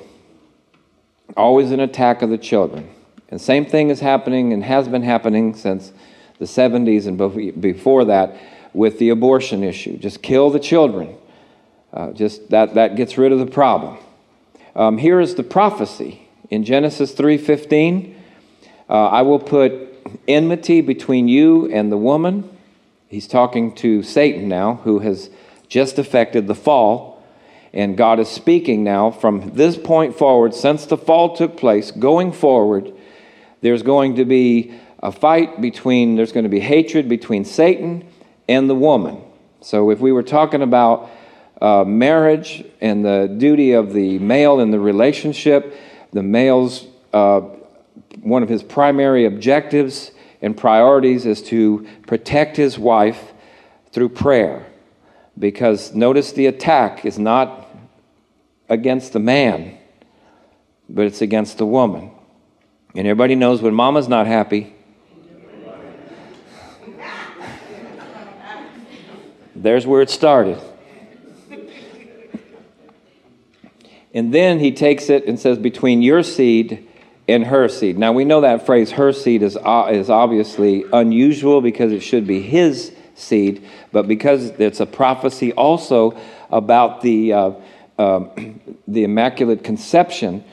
Always 1.36 1.72
an 1.72 1.80
attack 1.80 2.22
of 2.22 2.30
the 2.30 2.38
children. 2.38 2.90
And 3.30 3.42
same 3.42 3.66
thing 3.66 3.90
is 3.90 4.00
happening 4.00 4.54
and 4.54 4.64
has 4.64 4.88
been 4.88 5.04
happening 5.04 5.56
since 5.56 5.92
the 6.40 6.46
70s 6.46 7.08
and 7.08 7.62
before 7.62 8.06
that 8.06 8.36
with 8.74 9.00
the 9.00 9.10
abortion 9.10 9.64
issue. 9.64 9.98
Just 9.98 10.22
kill 10.22 10.50
the 10.50 10.60
children. 10.60 11.16
Uh, 11.94 12.12
just 12.12 12.50
that, 12.50 12.74
that 12.74 12.96
gets 12.96 13.18
rid 13.18 13.32
of 13.32 13.40
the 13.40 13.46
problem. 13.46 13.98
Um, 14.76 14.98
here 14.98 15.20
is 15.20 15.36
the 15.36 15.44
prophecy 15.44 16.28
in 16.50 16.64
Genesis 16.64 17.14
3:15. 17.14 18.13
Uh, 18.90 19.08
I 19.08 19.22
will 19.22 19.40
put 19.40 19.74
enmity 20.28 20.82
between 20.82 21.28
you 21.28 21.72
and 21.72 21.92
the 21.92 21.98
woman. 21.98 22.50
He's 23.08 23.28
talking 23.28 23.74
to 23.76 24.04
Satan 24.04 24.48
now, 24.48 24.76
who 24.84 25.00
has 25.00 25.30
just 25.68 26.00
affected 26.00 26.48
the 26.48 26.56
fall. 26.56 27.24
And 27.74 27.98
God 27.98 28.20
is 28.20 28.30
speaking 28.30 28.84
now 28.84 29.10
from 29.10 29.56
this 29.56 29.78
point 29.78 30.16
forward, 30.16 30.54
since 30.54 30.86
the 30.86 30.98
fall 30.98 31.36
took 31.36 31.58
place, 31.58 31.90
going 31.92 32.32
forward, 32.32 32.94
there's 33.62 33.82
going 33.82 34.16
to 34.18 34.26
be 34.26 34.74
a 35.02 35.12
fight 35.12 35.60
between, 35.60 36.16
there's 36.16 36.32
going 36.32 36.44
to 36.44 36.50
be 36.50 36.60
hatred 36.60 37.10
between 37.10 37.46
Satan 37.46 38.08
and 38.48 38.70
the 38.70 38.76
woman. 38.76 39.22
So 39.62 39.90
if 39.90 40.00
we 40.00 40.12
were 40.12 40.24
talking 40.24 40.62
about 40.62 41.10
uh, 41.62 41.84
marriage 41.84 42.64
and 42.82 43.04
the 43.04 43.34
duty 43.38 43.72
of 43.72 43.94
the 43.94 44.20
male 44.20 44.60
in 44.60 44.72
the 44.72 44.80
relationship, 44.80 45.76
the 46.12 46.22
male's, 46.22 46.86
uh, 47.14 47.42
one 48.22 48.44
of 48.44 48.50
his 48.50 48.64
primary 48.64 49.26
objectives 49.26 50.12
and 50.42 50.58
priorities 50.58 51.26
is 51.26 51.42
to 51.44 51.88
protect 52.06 52.58
his 52.58 52.78
wife 52.78 53.34
through 53.92 54.10
prayer. 54.10 54.66
Because 55.38 55.94
notice 55.96 56.32
the 56.34 56.46
attack 56.46 57.06
is 57.06 57.18
not 57.18 57.68
against 58.70 59.14
the 59.14 59.20
man, 59.20 59.78
but 60.90 61.06
it's 61.06 61.22
against 61.22 61.58
the 61.58 61.66
woman. 61.66 62.12
And 62.96 63.08
everybody 63.08 63.36
knows 63.36 63.62
when 63.62 63.74
mama's 63.74 64.08
not 64.08 64.28
happy, 64.28 64.76
there's 69.56 69.88
where 69.88 70.02
it 70.02 70.10
started. 70.10 70.62
And 74.14 74.32
then 74.32 74.60
he 74.60 74.72
takes 74.72 75.10
it 75.10 75.26
and 75.26 75.40
says, 75.40 75.58
Between 75.58 76.04
your 76.04 76.22
seed 76.22 76.88
and 77.28 77.46
her 77.46 77.68
seed. 77.70 77.98
Now 77.98 78.12
we 78.12 78.26
know 78.26 78.42
that 78.42 78.66
phrase, 78.66 78.92
her 78.92 79.14
seed, 79.14 79.44
is, 79.44 79.58
uh, 79.58 79.90
is 79.92 80.10
obviously 80.10 80.86
unusual 80.92 81.62
because 81.62 81.92
it 81.92 82.02
should 82.02 82.28
be 82.28 82.42
his 82.42 82.94
seed, 83.16 83.66
but 83.92 84.08
because 84.08 84.50
it's 84.52 84.80
a 84.80 84.86
prophecy 84.86 85.54
also 85.54 86.18
about 86.52 87.02
the, 87.02 87.34
uh, 87.34 87.52
uh, 87.98 88.26
the 88.88 89.04
Immaculate 89.04 89.64
Conception 89.64 90.44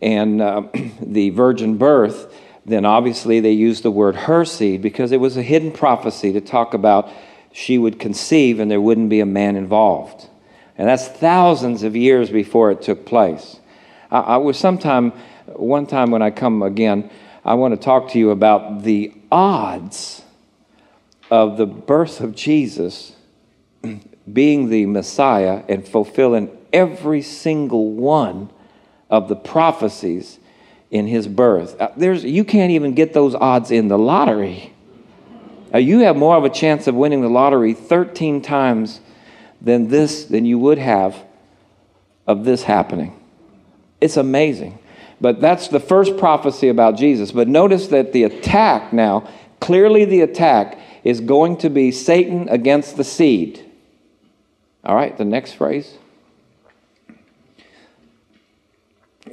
and 0.00 0.40
uh, 0.40 0.62
the 1.00 1.30
virgin 1.30 1.78
birth, 1.78 2.32
then 2.64 2.84
obviously 2.84 3.40
they 3.40 3.52
used 3.52 3.82
the 3.82 3.90
word 3.90 4.14
her 4.14 4.44
seed 4.44 4.82
because 4.82 5.12
it 5.12 5.20
was 5.20 5.36
a 5.36 5.42
hidden 5.42 5.72
prophecy 5.72 6.32
to 6.32 6.40
talk 6.40 6.74
about 6.74 7.10
she 7.52 7.76
would 7.76 7.98
conceive 7.98 8.60
and 8.60 8.70
there 8.70 8.80
wouldn't 8.80 9.10
be 9.10 9.20
a 9.20 9.26
man 9.26 9.56
involved. 9.56 10.28
And 10.78 10.88
that's 10.88 11.06
thousands 11.06 11.82
of 11.82 11.94
years 11.94 12.30
before 12.30 12.70
it 12.70 12.82
took 12.82 13.04
place. 13.04 13.58
I, 14.10 14.20
I 14.20 14.36
was 14.38 14.58
sometime, 14.58 15.12
one 15.56 15.86
time 15.86 16.10
when 16.10 16.22
I 16.22 16.30
come 16.30 16.62
again, 16.62 17.10
I 17.44 17.54
want 17.54 17.74
to 17.74 17.82
talk 17.82 18.10
to 18.10 18.18
you 18.18 18.30
about 18.30 18.82
the 18.82 19.12
odds 19.30 20.22
of 21.30 21.56
the 21.56 21.66
birth 21.66 22.20
of 22.20 22.34
Jesus 22.34 23.16
being 24.32 24.68
the 24.68 24.86
Messiah 24.86 25.62
and 25.68 25.86
fulfilling 25.86 26.56
every 26.72 27.22
single 27.22 27.92
one 27.92 28.50
of 29.10 29.28
the 29.28 29.36
prophecies 29.36 30.38
in 30.90 31.06
his 31.06 31.26
birth. 31.26 31.80
Uh, 31.80 31.90
there's, 31.96 32.24
you 32.24 32.44
can't 32.44 32.70
even 32.70 32.94
get 32.94 33.12
those 33.12 33.34
odds 33.34 33.70
in 33.70 33.88
the 33.88 33.98
lottery. 33.98 34.72
Uh, 35.74 35.78
you 35.78 36.00
have 36.00 36.16
more 36.16 36.36
of 36.36 36.44
a 36.44 36.50
chance 36.50 36.86
of 36.86 36.94
winning 36.94 37.22
the 37.22 37.28
lottery 37.28 37.72
13 37.72 38.42
times 38.42 39.00
than 39.60 39.88
this 39.88 40.26
than 40.26 40.44
you 40.44 40.58
would 40.58 40.78
have 40.78 41.16
of 42.26 42.44
this 42.44 42.62
happening. 42.62 43.18
It's 44.00 44.16
amazing. 44.16 44.78
But 45.22 45.40
that's 45.40 45.68
the 45.68 45.78
first 45.78 46.18
prophecy 46.18 46.68
about 46.68 46.96
Jesus. 46.96 47.30
But 47.30 47.46
notice 47.46 47.86
that 47.86 48.12
the 48.12 48.24
attack 48.24 48.92
now, 48.92 49.28
clearly 49.60 50.04
the 50.04 50.20
attack 50.20 50.78
is 51.04 51.20
going 51.20 51.58
to 51.58 51.70
be 51.70 51.92
Satan 51.92 52.48
against 52.48 52.96
the 52.96 53.04
seed. 53.04 53.64
All 54.84 54.96
right, 54.96 55.16
the 55.16 55.24
next 55.24 55.52
phrase. 55.52 55.96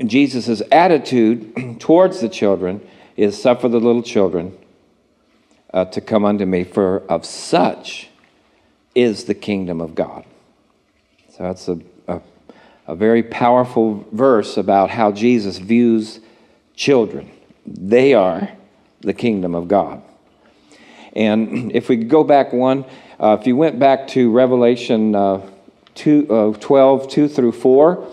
Jesus' 0.06 0.62
attitude 0.72 1.80
towards 1.80 2.22
the 2.22 2.30
children 2.30 2.88
is 3.18 3.42
suffer 3.42 3.68
the 3.68 3.80
little 3.80 4.04
children 4.04 4.56
uh, 5.74 5.86
to 5.86 6.02
come 6.02 6.24
unto 6.24 6.46
me, 6.46 6.64
for 6.64 7.00
of 7.10 7.26
such 7.26 8.10
is 8.94 9.26
the 9.26 9.34
kingdom 9.34 9.82
of 9.82 9.96
God. 9.96 10.24
So 11.32 11.44
that's 11.44 11.68
a, 11.68 11.80
a, 12.90 12.96
very 12.96 13.24
powerful 13.24 14.06
verse 14.12 14.58
about 14.58 14.90
how 14.90 15.12
Jesus 15.12 15.58
views 15.58 16.20
children. 16.76 17.32
They 17.66 18.14
are 18.14 18.50
the 19.02 19.14
kingdom 19.14 19.56
of 19.56 19.68
God. 19.68 20.02
And 21.14 21.72
if 21.74 21.90
we 21.90 21.98
go 21.98 22.24
back 22.24 22.54
one, 22.54 22.86
uh, 23.20 23.38
if 23.40 23.48
you 23.48 23.56
went 23.56 23.80
back 23.80 24.08
to 24.10 24.32
Revelation 24.32 25.16
uh, 25.16 25.50
two, 25.96 26.28
uh, 26.30 26.58
12, 26.58 27.10
2 27.10 27.28
through 27.28 27.52
4, 27.52 28.08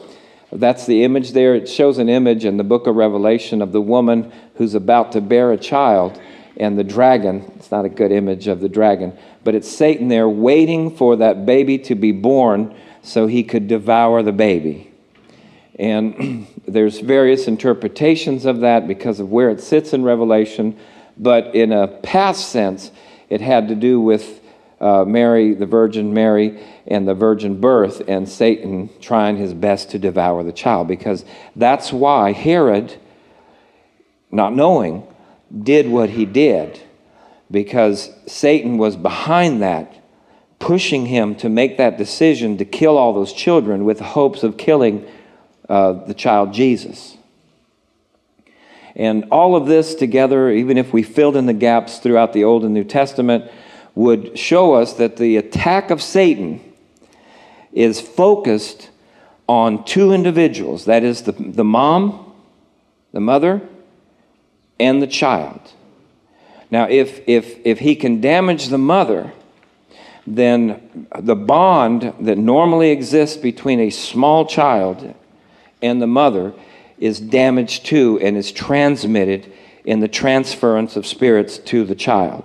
that's 0.52 0.86
the 0.86 1.04
image 1.04 1.32
there. 1.32 1.54
It 1.54 1.68
shows 1.68 1.98
an 1.98 2.08
image 2.08 2.44
in 2.44 2.56
the 2.56 2.64
book 2.64 2.86
of 2.86 2.96
Revelation 2.96 3.62
of 3.62 3.72
the 3.72 3.80
woman 3.80 4.32
who's 4.56 4.74
about 4.74 5.12
to 5.12 5.20
bear 5.20 5.52
a 5.52 5.56
child 5.56 6.20
and 6.56 6.78
the 6.78 6.84
dragon. 6.84 7.50
It's 7.56 7.70
not 7.70 7.84
a 7.84 7.88
good 7.88 8.12
image 8.12 8.46
of 8.46 8.60
the 8.60 8.68
dragon, 8.68 9.16
but 9.44 9.54
it's 9.54 9.68
Satan 9.68 10.08
there 10.08 10.28
waiting 10.28 10.96
for 10.96 11.16
that 11.16 11.46
baby 11.46 11.78
to 11.80 11.94
be 11.94 12.12
born 12.12 12.74
so 13.06 13.26
he 13.26 13.44
could 13.44 13.68
devour 13.68 14.22
the 14.22 14.32
baby. 14.32 14.92
And 15.78 16.46
there's 16.66 17.00
various 17.00 17.46
interpretations 17.46 18.44
of 18.44 18.60
that 18.60 18.88
because 18.88 19.20
of 19.20 19.30
where 19.30 19.50
it 19.50 19.60
sits 19.60 19.92
in 19.92 20.02
Revelation, 20.02 20.78
but 21.16 21.54
in 21.54 21.72
a 21.72 21.86
past 21.86 22.50
sense, 22.50 22.90
it 23.28 23.40
had 23.40 23.68
to 23.68 23.74
do 23.74 24.00
with 24.00 24.40
uh, 24.80 25.04
Mary, 25.04 25.54
the 25.54 25.66
Virgin 25.66 26.12
Mary, 26.12 26.62
and 26.86 27.08
the 27.08 27.14
virgin 27.14 27.60
birth, 27.60 28.02
and 28.06 28.28
Satan 28.28 28.90
trying 29.00 29.36
his 29.36 29.54
best 29.54 29.90
to 29.90 29.98
devour 29.98 30.44
the 30.44 30.52
child, 30.52 30.86
because 30.86 31.24
that's 31.56 31.92
why 31.92 32.32
Herod, 32.32 32.94
not 34.30 34.54
knowing, 34.54 35.06
did 35.62 35.88
what 35.88 36.10
he 36.10 36.26
did, 36.26 36.80
because 37.50 38.10
Satan 38.26 38.78
was 38.78 38.96
behind 38.96 39.62
that, 39.62 39.95
pushing 40.58 41.06
him 41.06 41.34
to 41.36 41.48
make 41.48 41.76
that 41.76 41.98
decision 41.98 42.58
to 42.58 42.64
kill 42.64 42.96
all 42.96 43.12
those 43.12 43.32
children 43.32 43.84
with 43.84 44.00
hopes 44.00 44.42
of 44.42 44.56
killing 44.56 45.06
uh, 45.68 45.92
the 45.92 46.14
child 46.14 46.52
Jesus. 46.52 47.16
And 48.94 49.26
all 49.30 49.54
of 49.54 49.66
this 49.66 49.94
together, 49.94 50.50
even 50.50 50.78
if 50.78 50.92
we 50.92 51.02
filled 51.02 51.36
in 51.36 51.46
the 51.46 51.52
gaps 51.52 51.98
throughout 51.98 52.32
the 52.32 52.44
Old 52.44 52.64
and 52.64 52.72
New 52.72 52.84
Testament, 52.84 53.50
would 53.94 54.38
show 54.38 54.74
us 54.74 54.94
that 54.94 55.16
the 55.16 55.36
attack 55.36 55.90
of 55.90 56.02
Satan 56.02 56.60
is 57.72 58.00
focused 58.00 58.90
on 59.48 59.84
two 59.84 60.12
individuals 60.12 60.86
that 60.86 61.04
is, 61.04 61.22
the, 61.22 61.32
the 61.32 61.64
mom, 61.64 62.32
the 63.12 63.20
mother, 63.20 63.60
and 64.80 65.02
the 65.02 65.06
child. 65.06 65.60
Now, 66.70 66.88
if, 66.88 67.20
if, 67.28 67.58
if 67.64 67.78
he 67.78 67.94
can 67.96 68.20
damage 68.20 68.68
the 68.68 68.78
mother, 68.78 69.32
then 70.26 71.06
the 71.18 71.36
bond 71.36 72.12
that 72.20 72.36
normally 72.36 72.90
exists 72.90 73.36
between 73.36 73.80
a 73.80 73.90
small 73.90 74.46
child 74.46 75.14
and 75.80 76.02
the 76.02 76.06
mother 76.06 76.52
is 76.98 77.20
damaged 77.20 77.86
too 77.86 78.18
and 78.20 78.36
is 78.36 78.50
transmitted 78.50 79.52
in 79.84 80.00
the 80.00 80.08
transference 80.08 80.96
of 80.96 81.06
spirits 81.06 81.58
to 81.58 81.84
the 81.84 81.94
child. 81.94 82.44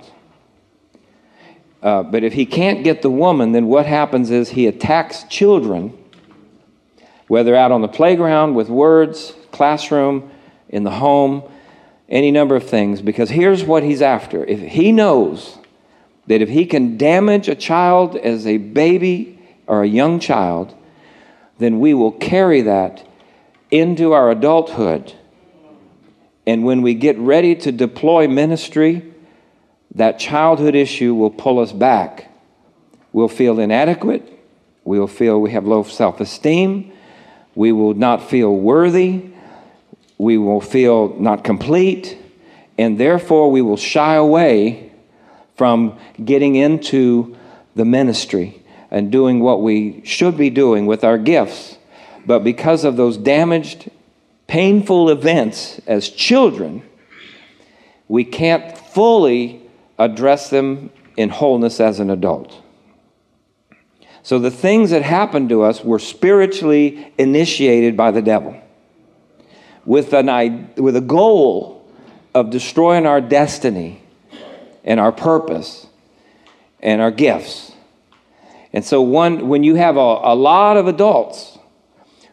Uh, 1.81 2.03
but 2.03 2.23
if 2.23 2.33
he 2.33 2.45
can't 2.45 2.83
get 2.83 3.01
the 3.01 3.09
woman, 3.09 3.53
then 3.53 3.65
what 3.65 3.87
happens 3.87 4.29
is 4.29 4.49
he 4.49 4.67
attacks 4.67 5.23
children, 5.23 5.97
whether 7.27 7.55
out 7.55 7.71
on 7.71 7.81
the 7.81 7.87
playground 7.87 8.53
with 8.53 8.69
words, 8.69 9.33
classroom, 9.51 10.29
in 10.69 10.83
the 10.83 10.91
home, 10.91 11.43
any 12.07 12.29
number 12.29 12.55
of 12.55 12.69
things, 12.69 13.01
because 13.01 13.31
here's 13.31 13.63
what 13.63 13.83
he's 13.83 14.01
after. 14.01 14.45
If 14.45 14.59
he 14.59 14.91
knows 14.91 15.57
that 16.31 16.41
if 16.41 16.47
he 16.47 16.65
can 16.65 16.95
damage 16.95 17.49
a 17.49 17.55
child 17.55 18.15
as 18.15 18.47
a 18.47 18.55
baby 18.55 19.37
or 19.67 19.83
a 19.83 19.87
young 19.87 20.17
child, 20.17 20.73
then 21.57 21.81
we 21.81 21.93
will 21.93 22.13
carry 22.13 22.61
that 22.61 23.05
into 23.69 24.13
our 24.13 24.31
adulthood. 24.31 25.13
And 26.47 26.63
when 26.63 26.83
we 26.83 26.93
get 26.93 27.17
ready 27.17 27.53
to 27.55 27.73
deploy 27.73 28.29
ministry, 28.29 29.13
that 29.95 30.19
childhood 30.19 30.73
issue 30.73 31.13
will 31.13 31.31
pull 31.31 31.59
us 31.59 31.73
back. 31.73 32.31
We'll 33.11 33.27
feel 33.27 33.59
inadequate. 33.59 34.25
We'll 34.85 35.07
feel 35.07 35.41
we 35.41 35.51
have 35.51 35.65
low 35.65 35.83
self 35.83 36.21
esteem. 36.21 36.93
We 37.55 37.73
will 37.73 37.93
not 37.93 38.29
feel 38.29 38.55
worthy. 38.55 39.31
We 40.17 40.37
will 40.37 40.61
feel 40.61 41.13
not 41.19 41.43
complete. 41.43 42.17
And 42.77 42.97
therefore, 42.97 43.51
we 43.51 43.61
will 43.61 43.75
shy 43.75 44.15
away 44.15 44.90
from 45.61 45.95
getting 46.25 46.55
into 46.55 47.37
the 47.75 47.85
ministry 47.85 48.63
and 48.89 49.11
doing 49.11 49.39
what 49.41 49.61
we 49.61 50.01
should 50.03 50.35
be 50.35 50.49
doing 50.49 50.87
with 50.87 51.03
our 51.03 51.19
gifts. 51.19 51.77
But 52.25 52.43
because 52.43 52.83
of 52.83 52.97
those 52.97 53.15
damaged, 53.15 53.91
painful 54.47 55.11
events 55.11 55.79
as 55.85 56.09
children, 56.09 56.81
we 58.07 58.23
can't 58.23 58.75
fully 58.75 59.61
address 59.99 60.49
them 60.49 60.89
in 61.15 61.29
wholeness 61.29 61.79
as 61.79 61.99
an 61.99 62.09
adult. 62.09 62.59
So 64.23 64.39
the 64.39 64.49
things 64.49 64.89
that 64.89 65.03
happened 65.03 65.49
to 65.49 65.61
us 65.61 65.83
were 65.83 65.99
spiritually 65.99 67.13
initiated 67.19 67.95
by 67.95 68.09
the 68.09 68.23
devil 68.23 68.59
with, 69.85 70.11
an, 70.13 70.71
with 70.75 70.95
a 70.95 71.01
goal 71.01 71.87
of 72.33 72.49
destroying 72.49 73.05
our 73.05 73.21
destiny 73.21 74.00
and 74.83 74.99
our 74.99 75.11
purpose 75.11 75.87
and 76.79 77.01
our 77.01 77.11
gifts. 77.11 77.71
And 78.73 78.83
so, 78.83 79.01
one, 79.01 79.49
when 79.49 79.63
you 79.63 79.75
have 79.75 79.97
a, 79.97 79.99
a 79.99 80.35
lot 80.35 80.77
of 80.77 80.87
adults 80.87 81.59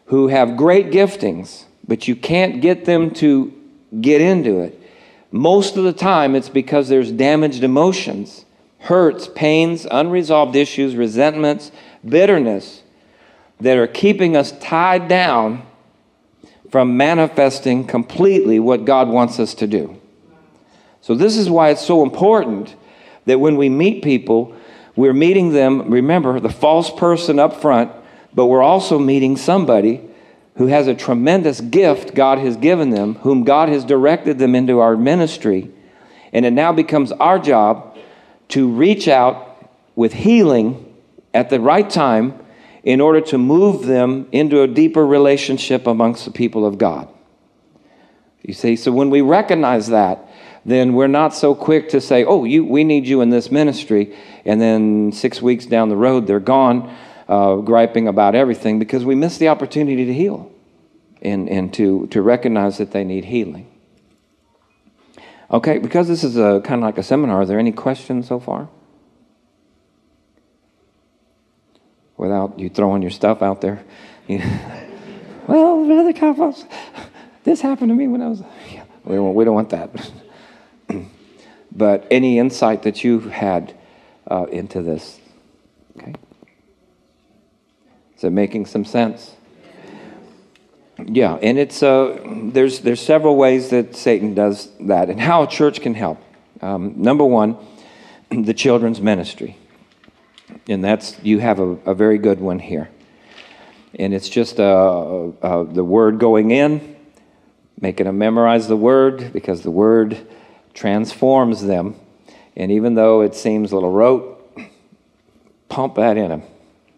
who 0.05 0.27
have 0.29 0.57
great 0.57 0.87
giftings, 0.91 1.65
but 1.87 2.07
you 2.07 2.15
can't 2.15 2.61
get 2.61 2.85
them 2.85 3.11
to 3.15 3.53
get 3.99 4.21
into 4.21 4.59
it, 4.59 4.79
most 5.31 5.77
of 5.77 5.83
the 5.83 5.93
time, 5.93 6.35
it's 6.35 6.49
because 6.49 6.89
there's 6.89 7.11
damaged 7.11 7.63
emotions, 7.63 8.45
hurts, 8.79 9.27
pains, 9.27 9.85
unresolved 9.91 10.55
issues, 10.55 10.95
resentments, 10.95 11.71
bitterness 12.07 12.81
that 13.59 13.77
are 13.77 13.87
keeping 13.87 14.35
us 14.35 14.53
tied 14.59 15.07
down 15.07 15.63
from 16.71 16.97
manifesting 16.97 17.85
completely 17.85 18.59
what 18.59 18.85
God 18.85 19.09
wants 19.09 19.39
us 19.39 19.53
to 19.55 19.67
do. 19.67 19.98
So, 21.01 21.15
this 21.15 21.37
is 21.37 21.49
why 21.49 21.69
it's 21.69 21.85
so 21.85 22.03
important 22.03 22.75
that 23.25 23.39
when 23.39 23.57
we 23.57 23.69
meet 23.69 24.03
people, 24.03 24.55
we're 24.95 25.13
meeting 25.13 25.53
them, 25.53 25.89
remember, 25.89 26.39
the 26.39 26.49
false 26.49 26.89
person 26.89 27.39
up 27.39 27.61
front, 27.61 27.91
but 28.33 28.47
we're 28.47 28.61
also 28.61 28.99
meeting 28.99 29.37
somebody 29.37 30.01
who 30.55 30.67
has 30.67 30.87
a 30.87 30.93
tremendous 30.93 31.61
gift 31.61 32.13
God 32.13 32.37
has 32.39 32.57
given 32.57 32.89
them, 32.89 33.15
whom 33.15 33.45
God 33.45 33.69
has 33.69 33.85
directed 33.85 34.39
them 34.39 34.55
into 34.55 34.79
our 34.79 34.97
ministry. 34.97 35.71
And 36.33 36.45
it 36.45 36.51
now 36.51 36.73
becomes 36.73 37.11
our 37.13 37.39
job 37.39 37.97
to 38.49 38.67
reach 38.67 39.07
out 39.07 39.71
with 39.95 40.13
healing 40.13 40.93
at 41.33 41.49
the 41.49 41.59
right 41.59 41.89
time 41.89 42.37
in 42.83 42.99
order 42.99 43.21
to 43.21 43.37
move 43.37 43.85
them 43.85 44.27
into 44.31 44.61
a 44.61 44.67
deeper 44.67 45.05
relationship 45.05 45.87
amongst 45.87 46.25
the 46.25 46.31
people 46.31 46.65
of 46.65 46.77
God. 46.77 47.07
You 48.41 48.53
see, 48.53 48.75
so 48.75 48.91
when 48.91 49.09
we 49.09 49.21
recognize 49.21 49.87
that, 49.87 50.28
then 50.69 50.93
we're 50.93 51.07
not 51.07 51.33
so 51.33 51.55
quick 51.55 51.89
to 51.89 52.01
say, 52.01 52.23
oh, 52.23 52.43
you, 52.43 52.65
we 52.65 52.83
need 52.83 53.07
you 53.07 53.21
in 53.21 53.29
this 53.29 53.51
ministry, 53.51 54.15
and 54.45 54.59
then 54.59 55.11
six 55.11 55.41
weeks 55.41 55.65
down 55.65 55.89
the 55.89 55.95
road, 55.95 56.27
they're 56.27 56.39
gone 56.39 56.93
uh, 57.27 57.55
griping 57.57 58.07
about 58.07 58.35
everything 58.35 58.79
because 58.79 59.05
we 59.05 59.15
miss 59.15 59.37
the 59.37 59.47
opportunity 59.47 60.05
to 60.05 60.13
heal 60.13 60.51
and, 61.21 61.47
and 61.49 61.73
to, 61.75 62.07
to 62.07 62.21
recognize 62.21 62.77
that 62.77 62.91
they 62.91 63.03
need 63.03 63.25
healing. 63.25 63.67
Okay, 65.51 65.79
because 65.79 66.07
this 66.07 66.23
is 66.23 66.37
a 66.37 66.61
kind 66.63 66.81
of 66.81 66.85
like 66.85 66.97
a 66.97 67.03
seminar, 67.03 67.41
are 67.41 67.45
there 67.45 67.59
any 67.59 67.71
questions 67.71 68.27
so 68.27 68.39
far? 68.39 68.69
Without 72.17 72.59
you 72.59 72.69
throwing 72.69 73.01
your 73.01 73.11
stuff 73.11 73.41
out 73.41 73.61
there. 73.61 73.83
well, 74.27 75.85
Brother 75.85 76.13
Campos, 76.13 76.65
this 77.43 77.61
happened 77.61 77.89
to 77.89 77.95
me 77.95 78.07
when 78.07 78.21
I 78.21 78.27
was. 78.27 78.43
Yeah, 78.71 78.83
we, 79.05 79.15
don't, 79.15 79.33
we 79.33 79.45
don't 79.45 79.55
want 79.55 79.69
that. 79.69 79.89
but 81.71 82.05
any 82.09 82.39
insight 82.39 82.83
that 82.83 83.03
you've 83.03 83.29
had 83.31 83.75
uh, 84.29 84.45
into 84.51 84.81
this? 84.81 85.19
Okay. 85.97 86.13
Is 88.17 88.23
it 88.23 88.31
making 88.31 88.65
some 88.65 88.85
sense? 88.85 89.35
Yeah, 91.05 91.35
and 91.41 91.57
it's 91.57 91.81
uh, 91.81 92.19
there's 92.51 92.79
there's 92.79 92.99
several 92.99 93.37
ways 93.37 93.69
that 93.69 93.95
Satan 93.95 94.33
does 94.33 94.69
that, 94.81 95.09
and 95.09 95.19
how 95.19 95.43
a 95.43 95.47
church 95.47 95.79
can 95.79 95.93
help. 95.93 96.21
Um, 96.61 96.95
number 96.97 97.23
one, 97.23 97.57
the 98.29 98.53
children's 98.53 98.99
ministry, 98.99 99.55
and 100.67 100.83
that's 100.83 101.17
you 101.23 101.39
have 101.39 101.59
a, 101.59 101.77
a 101.85 101.93
very 101.93 102.17
good 102.17 102.41
one 102.41 102.59
here, 102.59 102.89
and 103.97 104.13
it's 104.13 104.27
just 104.27 104.59
uh, 104.59 105.27
uh, 105.41 105.63
the 105.63 105.83
word 105.83 106.19
going 106.19 106.51
in, 106.51 106.97
making 107.79 108.05
them 108.05 108.17
memorize 108.17 108.67
the 108.67 108.77
word 108.77 109.31
because 109.31 109.61
the 109.61 109.71
word 109.71 110.17
transforms 110.79 111.61
them, 111.65 111.93
and 112.55 112.71
even 112.71 112.95
though 112.95 113.19
it 113.19 113.35
seems 113.35 113.73
a 113.73 113.75
little 113.75 113.91
rote, 113.91 114.37
pump 115.67 115.95
that 115.95 116.15
in 116.15 116.29
them 116.29 116.41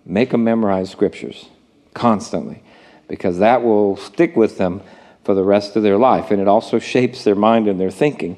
make 0.06 0.30
them 0.30 0.44
memorize 0.44 0.90
scriptures 0.90 1.48
constantly 1.94 2.62
because 3.08 3.40
that 3.40 3.64
will 3.64 3.98
stick 3.98 4.36
with 4.36 4.60
them 4.60 4.82
for 5.24 5.34
the 5.34 5.44
rest 5.44 5.76
of 5.76 5.82
their 5.82 5.98
life. 5.98 6.30
And 6.30 6.40
it 6.40 6.48
also 6.48 6.78
shapes 6.78 7.24
their 7.24 7.36
mind 7.36 7.68
and 7.68 7.80
their 7.80 7.90
thinking 7.92 8.38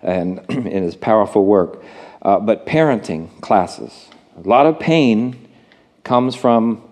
and, 0.00 0.38
and 0.48 0.66
is 0.66 0.96
powerful 0.96 1.44
work. 1.44 1.82
Uh, 2.22 2.40
but 2.40 2.66
parenting 2.66 3.40
classes, 3.42 4.08
a 4.42 4.48
lot 4.48 4.64
of 4.66 4.78
pain 4.78 5.48
comes 6.04 6.34
from 6.34 6.82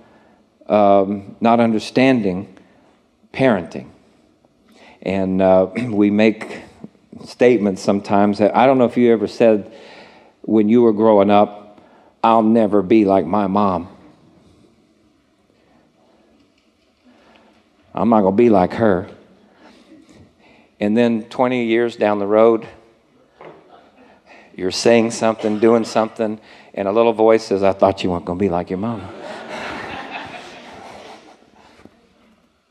um, 0.67 1.37
not 1.41 1.59
understanding 1.59 2.55
parenting. 3.33 3.89
And 5.01 5.41
uh, 5.41 5.69
we 5.89 6.11
make 6.11 6.63
statements 7.25 7.83
sometimes 7.83 8.41
I 8.41 8.67
don't 8.67 8.79
know 8.79 8.85
if 8.85 8.97
you 8.97 9.13
ever 9.13 9.27
said 9.27 9.73
when 10.43 10.69
you 10.69 10.83
were 10.83 10.93
growing 10.93 11.31
up, 11.31 11.81
I'll 12.23 12.43
never 12.43 12.83
be 12.83 13.05
like 13.05 13.27
my 13.27 13.47
mom. 13.47 13.89
I'm 17.95 18.09
not 18.09 18.23
going 18.23 18.35
to 18.35 18.37
be 18.37 18.49
like 18.49 18.73
her. 18.75 19.09
And 20.81 20.97
then 20.97 21.25
20 21.25 21.65
years 21.65 21.97
down 21.97 22.19
the 22.19 22.27
road, 22.27 22.67
you're 24.55 24.71
saying 24.71 25.11
something, 25.11 25.59
doing 25.59 25.85
something, 25.85 26.41
and 26.75 26.89
a 26.89 26.93
little 26.93 27.13
voice 27.13 27.45
says, 27.45 27.63
I 27.63 27.73
thought 27.73 28.03
you 28.03 28.11
weren't 28.11 28.25
going 28.25 28.39
to 28.39 28.43
be 28.43 28.49
like 28.49 28.71
your 28.71 28.79
mama. 28.79 29.13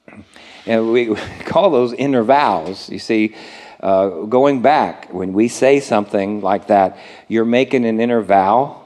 and 0.66 0.92
we 0.92 1.14
call 1.46 1.70
those 1.70 1.94
inner 1.94 2.24
vows. 2.24 2.90
You 2.90 3.00
see, 3.00 3.36
uh, 3.80 4.10
going 4.26 4.62
back, 4.62 5.14
when 5.14 5.34
we 5.34 5.48
say 5.48 5.80
something 5.80 6.42
like 6.42 6.68
that, 6.68 6.98
you're 7.28 7.46
making 7.46 7.86
an 7.86 8.00
inner 8.00 8.22
vow 8.22 8.82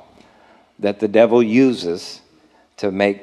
that 0.79 0.99
the 0.99 1.07
devil 1.07 1.41
uses 1.41 2.21
to 2.77 2.91
make 2.91 3.21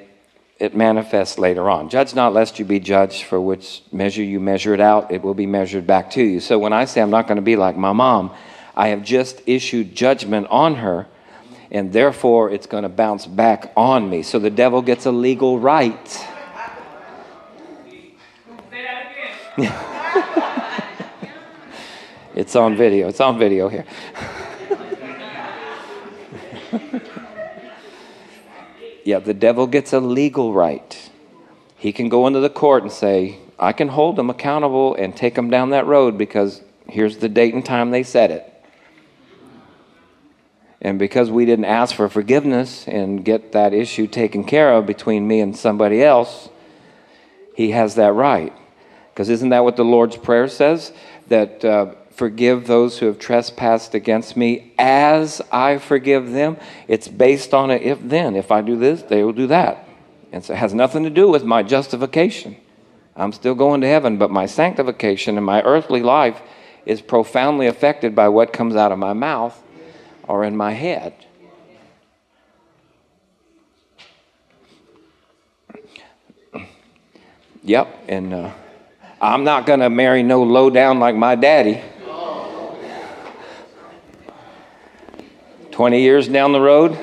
it 0.59 0.75
manifest 0.75 1.39
later 1.39 1.69
on. 1.69 1.89
Judge 1.89 2.15
not 2.15 2.33
lest 2.33 2.59
you 2.59 2.65
be 2.65 2.81
judged, 2.81 3.25
for 3.25 3.41
which 3.41 3.83
measure 3.93 4.23
you 4.23 4.41
measure 4.41 4.75
it 4.75 4.81
out, 4.81 5.13
it 5.13 5.23
will 5.23 5.35
be 5.35 5.47
measured 5.47 5.87
back 5.87 6.11
to 6.13 6.23
you. 6.23 6.41
So 6.41 6.59
when 6.59 6.73
I 6.73 6.85
say 6.85 7.01
I'm 7.01 7.11
not 7.11 7.27
going 7.27 7.37
to 7.37 7.43
be 7.43 7.57
like 7.57 7.77
my 7.77 7.93
mom, 7.93 8.33
I 8.75 8.89
have 8.89 9.05
just 9.05 9.43
issued 9.47 9.95
judgment 9.95 10.47
on 10.51 10.77
her, 10.77 11.07
and 11.71 11.93
therefore 11.93 12.51
it's 12.51 12.67
going 12.67 12.85
to 12.85 12.89
bounce 12.89 13.27
back 13.27 13.73
on 13.77 14.09
me. 14.09 14.23
So 14.23 14.39
the 14.39 14.51
devil 14.51 14.83
gets 14.83 15.07
a 15.07 15.13
legal 15.13 15.59
right. 15.59 16.27
it's 22.39 22.55
on 22.55 22.77
video. 22.77 23.09
It's 23.09 23.21
on 23.21 23.37
video 23.37 23.69
here. 23.69 23.85
yeah, 29.05 29.19
the 29.19 29.35
devil 29.35 29.67
gets 29.67 29.93
a 29.93 29.99
legal 29.99 30.53
right. 30.53 31.11
He 31.77 31.93
can 31.93 32.09
go 32.09 32.29
into 32.29 32.39
the 32.39 32.49
court 32.49 32.85
and 32.85 32.93
say, 32.93 33.41
I 33.59 33.73
can 33.73 33.89
hold 33.89 34.15
them 34.15 34.31
accountable 34.31 34.95
and 34.95 35.17
take 35.17 35.35
them 35.35 35.51
down 35.51 35.71
that 35.71 35.87
road 35.87 36.17
because 36.17 36.63
here's 36.89 37.17
the 37.17 37.29
date 37.29 37.55
and 37.55 37.65
time 37.65 37.91
they 37.91 38.05
said 38.05 38.31
it. 38.31 38.45
And 40.81 40.97
because 40.97 41.33
we 41.33 41.45
didn't 41.45 41.65
ask 41.65 41.97
for 41.97 42.09
forgiveness 42.09 42.87
and 42.87 43.25
get 43.25 43.51
that 43.51 43.75
issue 43.75 44.07
taken 44.07 44.45
care 44.45 44.75
of 44.75 44.87
between 44.87 45.27
me 45.27 45.41
and 45.41 45.57
somebody 45.57 46.05
else, 46.05 46.51
he 47.57 47.73
has 47.73 47.97
that 47.97 48.13
right. 48.13 48.53
Because 49.13 49.29
isn't 49.29 49.49
that 49.49 49.65
what 49.65 49.75
the 49.75 49.85
Lord's 49.85 50.17
Prayer 50.17 50.47
says? 50.47 50.93
That 51.27 51.65
uh, 51.65 51.95
forgive 52.19 52.67
those 52.67 52.99
who 52.99 53.07
have 53.07 53.21
trespassed 53.21 53.95
against 53.95 54.37
me 54.37 54.73
as 54.77 55.41
I 55.53 55.79
forgive 55.79 56.33
them. 56.33 56.57
It's 56.89 57.07
based 57.07 57.55
on 57.55 57.71
a 57.71 57.75
if 57.75 58.01
then. 58.03 58.35
If 58.35 58.51
I 58.51 58.61
do 58.61 58.77
this, 58.77 59.03
they 59.03 59.23
will 59.23 59.33
do 59.33 59.47
that. 59.47 59.89
And 60.33 60.45
so 60.45 60.53
it 60.53 60.57
has 60.57 60.75
nothing 60.75 61.05
to 61.05 61.11
do 61.11 61.29
with 61.29 61.45
my 61.45 61.63
justification. 61.63 62.57
I'm 63.15 63.33
still 63.33 63.55
going 63.55 63.83
to 63.83 63.87
heaven, 63.87 64.19
but 64.19 64.33
my 64.33 64.47
sanctification 64.47 65.37
and 65.37 65.47
my 65.47 65.63
earthly 65.63 66.03
life 66.03 66.43
is 66.85 67.01
profoundly 67.01 67.69
affected 67.69 68.17
by 68.17 68.29
what 68.29 68.53
comes 68.53 68.75
out 68.75 68.91
of 68.91 68.99
my 68.99 69.13
mouth 69.13 69.57
or 70.25 70.43
in 70.43 70.57
my 70.57 70.73
head. 70.73 71.15
Yep, 77.63 78.05
and 78.09 78.35
uh, 78.35 78.53
I'm 79.21 79.45
not 79.45 79.67
going 79.67 79.81
to 79.81 79.91
marry 79.91 80.25
no 80.25 80.43
low 80.43 80.69
down 80.69 80.99
like 80.99 81.15
my 81.15 81.37
daddy. 81.37 81.81
20 85.79 86.03
years 86.03 86.27
down 86.27 86.51
the 86.51 86.61
road, 86.61 86.99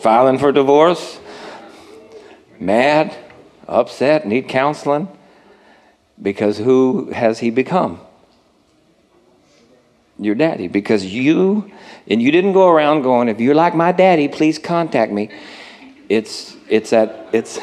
filing 0.00 0.40
for 0.40 0.50
divorce, 0.50 1.20
mad, 2.58 3.16
upset, 3.68 4.26
need 4.26 4.48
counseling, 4.48 5.06
because 6.20 6.58
who 6.58 7.12
has 7.12 7.38
he 7.38 7.50
become? 7.50 8.00
Your 10.18 10.34
daddy. 10.34 10.66
Because 10.66 11.04
you, 11.04 11.70
and 12.08 12.20
you 12.20 12.32
didn't 12.32 12.52
go 12.52 12.68
around 12.68 13.02
going, 13.02 13.28
if 13.28 13.38
you're 13.38 13.54
like 13.54 13.76
my 13.76 13.92
daddy, 13.92 14.26
please 14.26 14.58
contact 14.58 15.12
me. 15.12 15.30
It's, 16.08 16.56
it's 16.68 16.92
at, 16.92 17.28
it's, 17.32 17.60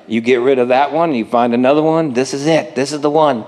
you 0.06 0.22
get 0.22 0.36
rid 0.36 0.58
of 0.58 0.68
that 0.68 0.92
one, 0.92 1.14
you 1.14 1.26
find 1.26 1.52
another 1.52 1.82
one, 1.82 2.14
this 2.14 2.32
is 2.32 2.46
it, 2.46 2.74
this 2.74 2.94
is 2.94 3.02
the 3.02 3.10
one. 3.10 3.44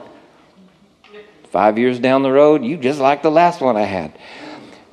Five 1.55 1.79
years 1.79 2.01
down 2.01 2.25
the 2.25 2.33
road, 2.33 2.65
you 2.65 2.77
just 2.77 2.99
like 2.99 3.23
the 3.23 3.31
last 3.31 3.61
one 3.61 3.77
I 3.77 3.85
had. 3.85 4.19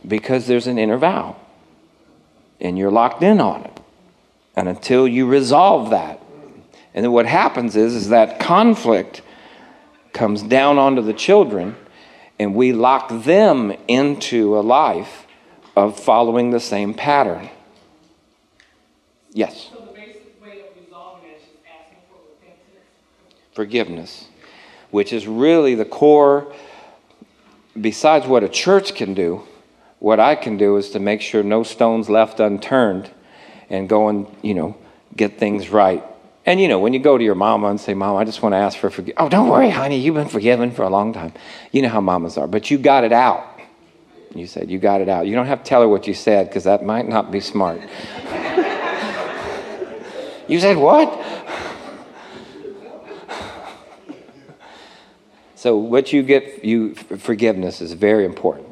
Because 0.07 0.45
there's 0.45 0.67
an 0.67 0.77
inner 0.77 0.95
vow. 0.95 1.35
And 2.59 2.77
you're 2.77 2.91
locked 2.91 3.23
in 3.23 3.41
on 3.41 3.63
it. 3.63 3.79
And 4.55 4.69
until 4.69 5.07
you 5.07 5.25
resolve 5.25 5.89
that. 5.89 6.21
And 6.93 7.03
then 7.03 7.11
what 7.11 7.25
happens 7.25 7.75
is, 7.75 7.95
is 7.95 8.09
that 8.09 8.39
conflict 8.39 9.23
comes 10.13 10.43
down 10.43 10.77
onto 10.77 11.01
the 11.01 11.13
children, 11.13 11.75
and 12.37 12.53
we 12.53 12.73
lock 12.73 13.09
them 13.09 13.75
into 13.87 14.55
a 14.55 14.61
life 14.61 15.25
of 15.75 15.99
following 15.99 16.51
the 16.51 16.59
same 16.59 16.93
pattern. 16.93 17.49
Yes. 19.31 19.71
So 19.73 19.79
the 19.83 19.93
basic 19.93 20.39
way 20.39 20.59
of 20.59 20.79
resolving 20.79 21.27
it 21.27 21.37
is 21.37 21.41
just 21.41 21.63
asking 21.65 21.97
for. 22.07 23.55
Forgiveness 23.55 24.27
which 24.91 25.11
is 25.11 25.27
really 25.27 25.75
the 25.75 25.85
core, 25.85 26.53
besides 27.79 28.27
what 28.27 28.43
a 28.43 28.49
church 28.49 28.93
can 28.95 29.13
do, 29.13 29.43
what 29.99 30.19
I 30.19 30.35
can 30.35 30.57
do 30.57 30.77
is 30.77 30.91
to 30.91 30.99
make 30.99 31.21
sure 31.21 31.43
no 31.43 31.63
stones 31.63 32.09
left 32.09 32.39
unturned 32.39 33.09
and 33.69 33.87
go 33.87 34.09
and, 34.09 34.27
you 34.41 34.53
know, 34.53 34.75
get 35.15 35.37
things 35.37 35.69
right. 35.69 36.03
And, 36.45 36.59
you 36.59 36.67
know, 36.67 36.79
when 36.79 36.93
you 36.93 36.99
go 36.99 37.17
to 37.17 37.23
your 37.23 37.35
mama 37.35 37.67
and 37.67 37.79
say, 37.79 37.93
Mom, 37.93 38.17
I 38.17 38.25
just 38.25 38.41
want 38.41 38.53
to 38.53 38.57
ask 38.57 38.77
for 38.77 38.89
forgiveness. 38.89 39.17
Oh, 39.19 39.29
don't 39.29 39.47
worry, 39.47 39.69
honey, 39.69 39.99
you've 39.99 40.15
been 40.15 40.27
forgiven 40.27 40.71
for 40.71 40.83
a 40.83 40.89
long 40.89 41.13
time. 41.13 41.33
You 41.71 41.83
know 41.83 41.89
how 41.89 42.01
mamas 42.01 42.37
are. 42.37 42.47
But 42.47 42.71
you 42.71 42.77
got 42.77 43.03
it 43.03 43.13
out. 43.13 43.47
You 44.33 44.47
said, 44.47 44.71
You 44.71 44.79
got 44.79 45.01
it 45.01 45.09
out. 45.09 45.27
You 45.27 45.35
don't 45.35 45.45
have 45.45 45.63
to 45.63 45.69
tell 45.69 45.81
her 45.81 45.87
what 45.87 46.07
you 46.07 46.13
said 46.13 46.47
because 46.47 46.63
that 46.63 46.83
might 46.83 47.07
not 47.07 47.31
be 47.31 47.39
smart. 47.39 47.81
you 50.47 50.59
said, 50.59 50.77
What? 50.77 51.11
So 55.61 55.77
what 55.77 56.11
you 56.11 56.23
get, 56.23 56.65
you 56.65 56.95
forgiveness 56.95 57.81
is 57.81 57.93
very 57.93 58.25
important. 58.25 58.67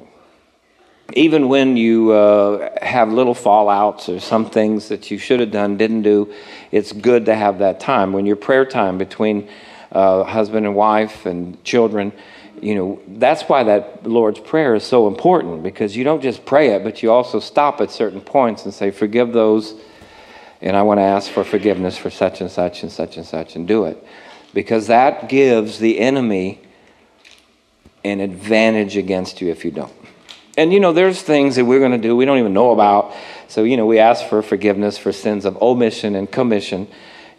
Even 1.13 1.47
when 1.47 1.77
you 1.77 2.11
uh, 2.13 2.83
have 2.83 3.13
little 3.13 3.35
fallouts 3.35 4.09
or 4.09 4.19
some 4.19 4.49
things 4.49 4.89
that 4.89 5.11
you 5.11 5.19
should 5.19 5.39
have 5.39 5.51
done, 5.51 5.77
didn't 5.77 6.01
do, 6.01 6.33
it's 6.71 6.91
good 6.91 7.27
to 7.27 7.35
have 7.35 7.59
that 7.59 7.79
time. 7.79 8.11
When 8.11 8.25
your 8.25 8.37
prayer 8.37 8.65
time 8.65 8.97
between 8.97 9.47
uh, 9.91 10.23
husband 10.23 10.65
and 10.65 10.73
wife 10.73 11.27
and 11.27 11.63
children, 11.63 12.11
you 12.59 12.73
know, 12.73 12.99
that's 13.07 13.43
why 13.43 13.61
that 13.65 14.07
Lord's 14.07 14.39
Prayer 14.39 14.73
is 14.73 14.83
so 14.83 15.07
important 15.07 15.61
because 15.61 15.95
you 15.95 16.03
don't 16.03 16.23
just 16.23 16.43
pray 16.43 16.69
it, 16.69 16.83
but 16.83 17.03
you 17.03 17.11
also 17.11 17.39
stop 17.39 17.81
at 17.81 17.91
certain 17.91 18.19
points 18.19 18.65
and 18.65 18.73
say, 18.73 18.89
Forgive 18.89 19.31
those, 19.31 19.75
and 20.59 20.75
I 20.75 20.81
want 20.81 20.97
to 20.97 21.03
ask 21.03 21.29
for 21.29 21.43
forgiveness 21.43 21.99
for 21.99 22.09
such 22.09 22.41
and 22.41 22.49
such 22.49 22.81
and 22.81 22.91
such 22.91 23.15
and 23.15 23.27
such, 23.27 23.55
and 23.55 23.67
do 23.67 23.85
it. 23.85 24.03
Because 24.55 24.87
that 24.87 25.29
gives 25.29 25.77
the 25.77 25.99
enemy 25.99 26.61
an 28.03 28.19
advantage 28.19 28.97
against 28.97 29.41
you 29.41 29.49
if 29.49 29.65
you 29.65 29.71
don't. 29.71 29.93
And 30.57 30.73
you 30.73 30.79
know, 30.79 30.91
there's 30.91 31.21
things 31.21 31.55
that 31.55 31.65
we're 31.65 31.79
going 31.79 31.93
to 31.93 31.97
do 31.97 32.15
we 32.15 32.25
don't 32.25 32.39
even 32.39 32.53
know 32.53 32.71
about. 32.71 33.13
So, 33.47 33.63
you 33.63 33.77
know, 33.77 33.85
we 33.85 33.99
ask 33.99 34.25
for 34.25 34.41
forgiveness 34.41 34.97
for 34.97 35.11
sins 35.11 35.45
of 35.45 35.61
omission 35.61 36.15
and 36.15 36.29
commission 36.29 36.87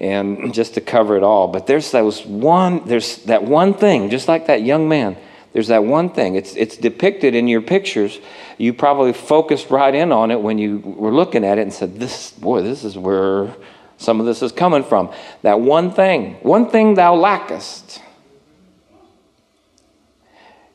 and 0.00 0.54
just 0.54 0.74
to 0.74 0.80
cover 0.80 1.16
it 1.16 1.22
all. 1.22 1.46
But 1.46 1.66
there's 1.66 1.90
those 1.90 2.24
one 2.24 2.82
there's 2.86 3.18
that 3.24 3.44
one 3.44 3.74
thing, 3.74 4.10
just 4.10 4.26
like 4.26 4.46
that 4.46 4.62
young 4.62 4.88
man. 4.88 5.16
There's 5.52 5.68
that 5.68 5.84
one 5.84 6.10
thing. 6.10 6.36
It's 6.36 6.56
it's 6.56 6.76
depicted 6.76 7.34
in 7.34 7.46
your 7.46 7.60
pictures. 7.60 8.18
You 8.56 8.72
probably 8.72 9.12
focused 9.12 9.70
right 9.70 9.94
in 9.94 10.12
on 10.12 10.30
it 10.30 10.40
when 10.40 10.58
you 10.58 10.78
were 10.78 11.12
looking 11.12 11.44
at 11.44 11.58
it 11.58 11.62
and 11.62 11.72
said, 11.72 12.00
"This 12.00 12.30
boy, 12.30 12.62
this 12.62 12.84
is 12.84 12.96
where 12.96 13.54
some 13.98 14.20
of 14.20 14.26
this 14.26 14.42
is 14.42 14.52
coming 14.52 14.82
from." 14.82 15.10
That 15.42 15.60
one 15.60 15.90
thing, 15.90 16.36
one 16.42 16.70
thing 16.70 16.94
thou 16.94 17.14
lackest. 17.14 18.00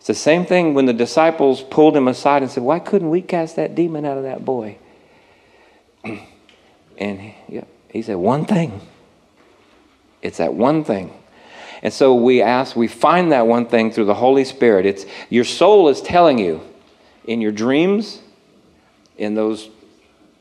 It's 0.05 0.19
the 0.19 0.23
same 0.23 0.45
thing 0.45 0.75
when 0.75 0.85
the 0.85 0.93
disciples 0.93 1.63
pulled 1.63 1.97
him 1.97 2.07
aside 2.07 2.43
and 2.43 2.51
said, 2.51 2.61
Why 2.61 2.77
couldn't 2.77 3.09
we 3.09 3.23
cast 3.23 3.55
that 3.55 3.73
demon 3.73 4.05
out 4.05 4.17
of 4.17 4.23
that 4.23 4.45
boy? 4.45 4.77
And 6.99 7.33
yeah, 7.49 7.63
he 7.89 8.03
said, 8.03 8.17
One 8.17 8.45
thing. 8.45 8.81
It's 10.21 10.37
that 10.37 10.53
one 10.53 10.83
thing. 10.83 11.11
And 11.81 11.91
so 11.91 12.13
we 12.13 12.43
ask, 12.43 12.75
we 12.75 12.87
find 12.87 13.31
that 13.31 13.47
one 13.47 13.65
thing 13.65 13.91
through 13.91 14.05
the 14.05 14.13
Holy 14.13 14.45
Spirit. 14.45 14.85
It's 14.85 15.07
your 15.31 15.43
soul 15.43 15.89
is 15.89 16.01
telling 16.01 16.37
you 16.37 16.61
in 17.23 17.41
your 17.41 17.51
dreams, 17.51 18.21
in 19.17 19.33
those 19.33 19.71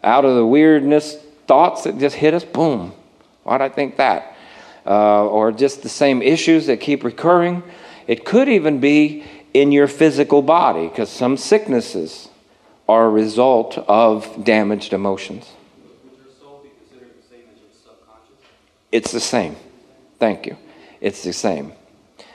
out 0.02 0.26
of 0.26 0.36
the 0.36 0.44
weirdness 0.44 1.16
thoughts 1.46 1.84
that 1.84 1.98
just 1.98 2.16
hit 2.16 2.34
us, 2.34 2.44
boom. 2.44 2.92
Why'd 3.44 3.62
I 3.62 3.70
think 3.70 3.96
that? 3.96 4.36
Uh, 4.84 5.24
or 5.26 5.52
just 5.52 5.82
the 5.82 5.88
same 5.88 6.20
issues 6.20 6.66
that 6.66 6.80
keep 6.80 7.02
recurring. 7.02 7.62
It 8.06 8.26
could 8.26 8.50
even 8.50 8.80
be 8.80 9.24
in 9.55 9.72
your 9.72 9.86
physical 9.86 10.42
body 10.42 10.88
because 10.88 11.09
some 11.09 11.36
sicknesses 11.36 12.28
are 12.88 13.07
a 13.07 13.09
result 13.09 13.78
of 13.88 14.44
damaged 14.44 14.92
emotions. 14.92 15.50
It's 18.92 19.11
the 19.11 19.20
same. 19.20 19.57
Thank 20.18 20.46
you. 20.46 20.57
It's 21.00 21.24
the 21.24 21.32
same. 21.32 21.72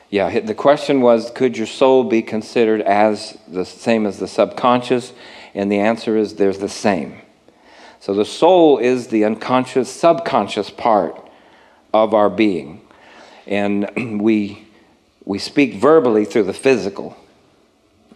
Yeah, 0.10 0.40
the 0.40 0.56
question 0.56 1.02
was 1.02 1.30
could 1.32 1.56
your 1.58 1.68
soul 1.68 2.04
be 2.04 2.22
considered 2.22 2.82
as 2.82 3.38
the 3.48 3.64
same 3.66 4.06
as 4.06 4.18
the 4.18 4.28
subconscious? 4.28 5.14
And 5.54 5.72
the 5.72 5.80
answer 5.80 6.18
is 6.18 6.36
there's 6.36 6.60
the 6.60 6.70
same. 6.70 7.22
So 8.00 8.14
the 8.14 8.26
soul 8.26 8.78
is 8.78 9.08
the 9.08 9.26
unconscious, 9.26 9.90
subconscious 9.90 10.70
part 10.70 11.30
of 11.94 12.14
our 12.14 12.30
being. 12.30 12.82
And 13.46 14.22
we, 14.22 14.68
we 15.30 15.38
speak 15.38 15.76
verbally 15.76 16.26
through 16.26 16.42
the 16.42 16.54
physical, 16.56 17.16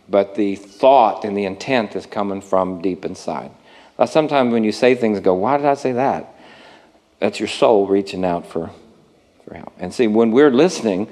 but 0.10 0.34
the 0.34 0.56
thought 0.56 1.24
and 1.24 1.38
the 1.38 1.46
intent 1.46 1.96
is 1.96 2.08
coming 2.08 2.42
from 2.42 2.82
deep 2.82 3.06
inside. 3.06 3.52
Now, 4.00 4.06
sometimes 4.06 4.52
when 4.52 4.64
you 4.64 4.72
say 4.72 4.96
things, 4.96 5.20
go, 5.20 5.36
why 5.36 5.58
did 5.58 5.68
I 5.68 5.76
say 5.76 5.92
that? 5.92 6.34
That's 7.20 7.40
your 7.40 7.50
soul 7.50 7.86
reaching 7.86 8.26
out 8.26 8.48
for, 8.48 8.72
for 9.46 9.54
help. 9.54 9.74
And 9.78 9.94
see, 9.94 10.08
when 10.08 10.32
we're 10.32 10.50
listening 10.50 11.08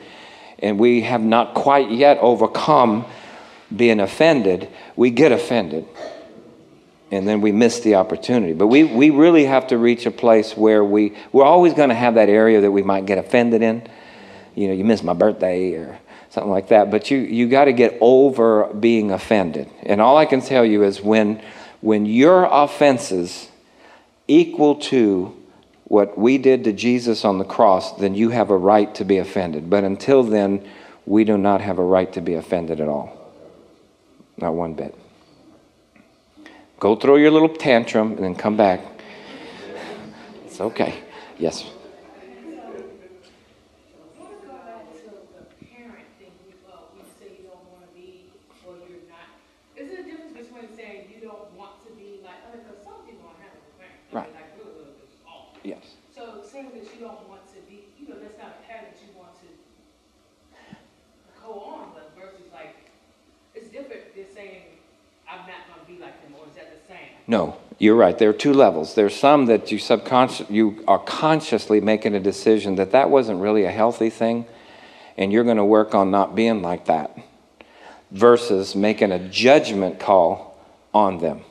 and 0.58 0.80
we 0.80 1.02
have 1.02 1.22
not 1.22 1.54
quite 1.54 1.92
yet 1.92 2.18
overcome 2.18 3.06
being 3.74 4.00
offended, 4.00 4.70
we 4.96 5.12
get 5.12 5.32
offended 5.32 5.86
and 7.12 7.28
then 7.28 7.42
we 7.42 7.52
miss 7.52 7.82
the 7.82 7.94
opportunity. 7.94 8.54
But 8.54 8.68
we, 8.68 8.86
we 8.86 9.12
really 9.12 9.46
have 9.46 9.68
to 9.68 9.78
reach 9.78 10.08
a 10.08 10.12
place 10.12 10.58
where 10.58 10.84
we, 10.84 11.16
we're 11.32 11.46
always 11.46 11.76
going 11.76 11.90
to 11.90 11.96
have 11.96 12.16
that 12.16 12.28
area 12.28 12.62
that 12.62 12.72
we 12.72 12.82
might 12.82 13.06
get 13.06 13.20
offended 13.20 13.62
in. 13.62 13.88
You 14.56 14.68
know, 14.68 14.74
you 14.74 14.84
miss 14.84 15.04
my 15.04 15.14
birthday 15.14 15.74
or 15.74 16.00
something 16.30 16.52
like 16.52 16.70
that. 16.70 16.92
But 16.92 17.12
you, 17.12 17.18
you 17.18 17.48
got 17.48 17.66
to 17.66 17.74
get 17.74 17.98
over 18.02 18.74
being 18.74 19.12
offended. 19.12 19.70
And 19.84 20.02
all 20.02 20.18
I 20.18 20.26
can 20.26 20.42
tell 20.42 20.66
you 20.66 20.84
is 20.84 21.02
when, 21.02 21.42
when 21.82 22.06
your 22.06 22.48
offenses 22.50 23.50
equal 24.28 24.76
to 24.76 25.36
what 25.86 26.18
we 26.18 26.38
did 26.38 26.64
to 26.64 26.72
Jesus 26.72 27.26
on 27.26 27.38
the 27.38 27.44
cross, 27.44 27.98
then 27.98 28.16
you 28.16 28.30
have 28.30 28.50
a 28.50 28.58
right 28.58 28.94
to 28.96 29.04
be 29.04 29.18
offended. 29.18 29.70
But 29.70 29.84
until 29.84 30.24
then, 30.24 30.66
we 31.06 31.24
do 31.24 31.38
not 31.38 31.62
have 31.62 31.80
a 31.80 31.84
right 31.84 32.12
to 32.14 32.22
be 32.22 32.36
offended 32.36 32.80
at 32.80 32.88
all. 32.88 33.18
Not 34.38 34.54
one 34.54 34.74
bit. 34.74 34.96
Go 36.80 36.96
throw 36.96 37.16
your 37.16 37.32
little 37.32 37.50
tantrum 37.50 38.14
and 38.14 38.24
then 38.24 38.36
come 38.36 38.56
back. 38.56 38.82
It's 40.46 40.62
okay. 40.62 40.96
Yes. 41.38 41.66
Right. 54.12 54.30
Yes. 55.64 55.96
So 56.14 56.44
saying 56.44 56.72
that 56.74 56.84
you 56.94 57.00
don't 57.00 57.30
want 57.30 57.48
to 57.54 57.62
be, 57.70 57.86
you 57.98 58.08
know, 58.10 58.20
that's 58.20 58.38
not 58.38 58.60
a 58.60 58.68
pattern 58.68 58.92
that 58.92 59.00
you 59.00 59.16
want 59.18 59.32
to 59.40 59.48
go 61.42 61.60
on 61.62 61.94
with 61.96 62.12
versus 62.20 62.52
like, 62.52 62.76
it's 63.56 63.70
different 63.72 64.14
than 64.16 64.26
saying, 64.36 64.64
I'm 65.30 65.48
not 65.48 65.64
gonna 65.72 65.88
be 65.88 66.02
like 66.02 66.22
them, 66.24 66.36
or 66.38 66.48
is 66.48 66.56
that 66.56 66.76
the 66.76 66.84
same? 66.92 67.11
No, 67.28 67.58
you're 67.82 67.96
right. 67.96 68.18
There 68.18 68.30
are 68.30 68.34
two 68.34 68.54
levels. 68.54 68.94
There's 68.94 69.16
some 69.16 69.48
that 69.48 69.72
you 69.72 69.80
subconscious 69.80 70.50
you 70.50 70.84
are 70.88 71.00
consciously 71.00 71.82
making 71.82 72.14
a 72.14 72.20
decision 72.20 72.76
that 72.76 72.92
that 72.92 73.10
wasn't 73.10 73.42
really 73.42 73.66
a 73.66 73.72
healthy 73.72 74.10
thing, 74.10 74.46
and 75.18 75.32
you're 75.32 75.44
going 75.44 75.58
to 75.58 75.66
work 75.66 75.96
on 75.96 76.12
not 76.12 76.36
being 76.36 76.62
like 76.62 76.86
that, 76.86 77.18
versus 78.12 78.76
making 78.76 79.12
a 79.12 79.30
judgment 79.30 80.00
call 80.00 80.58
on 80.94 81.20
them. 81.20 81.42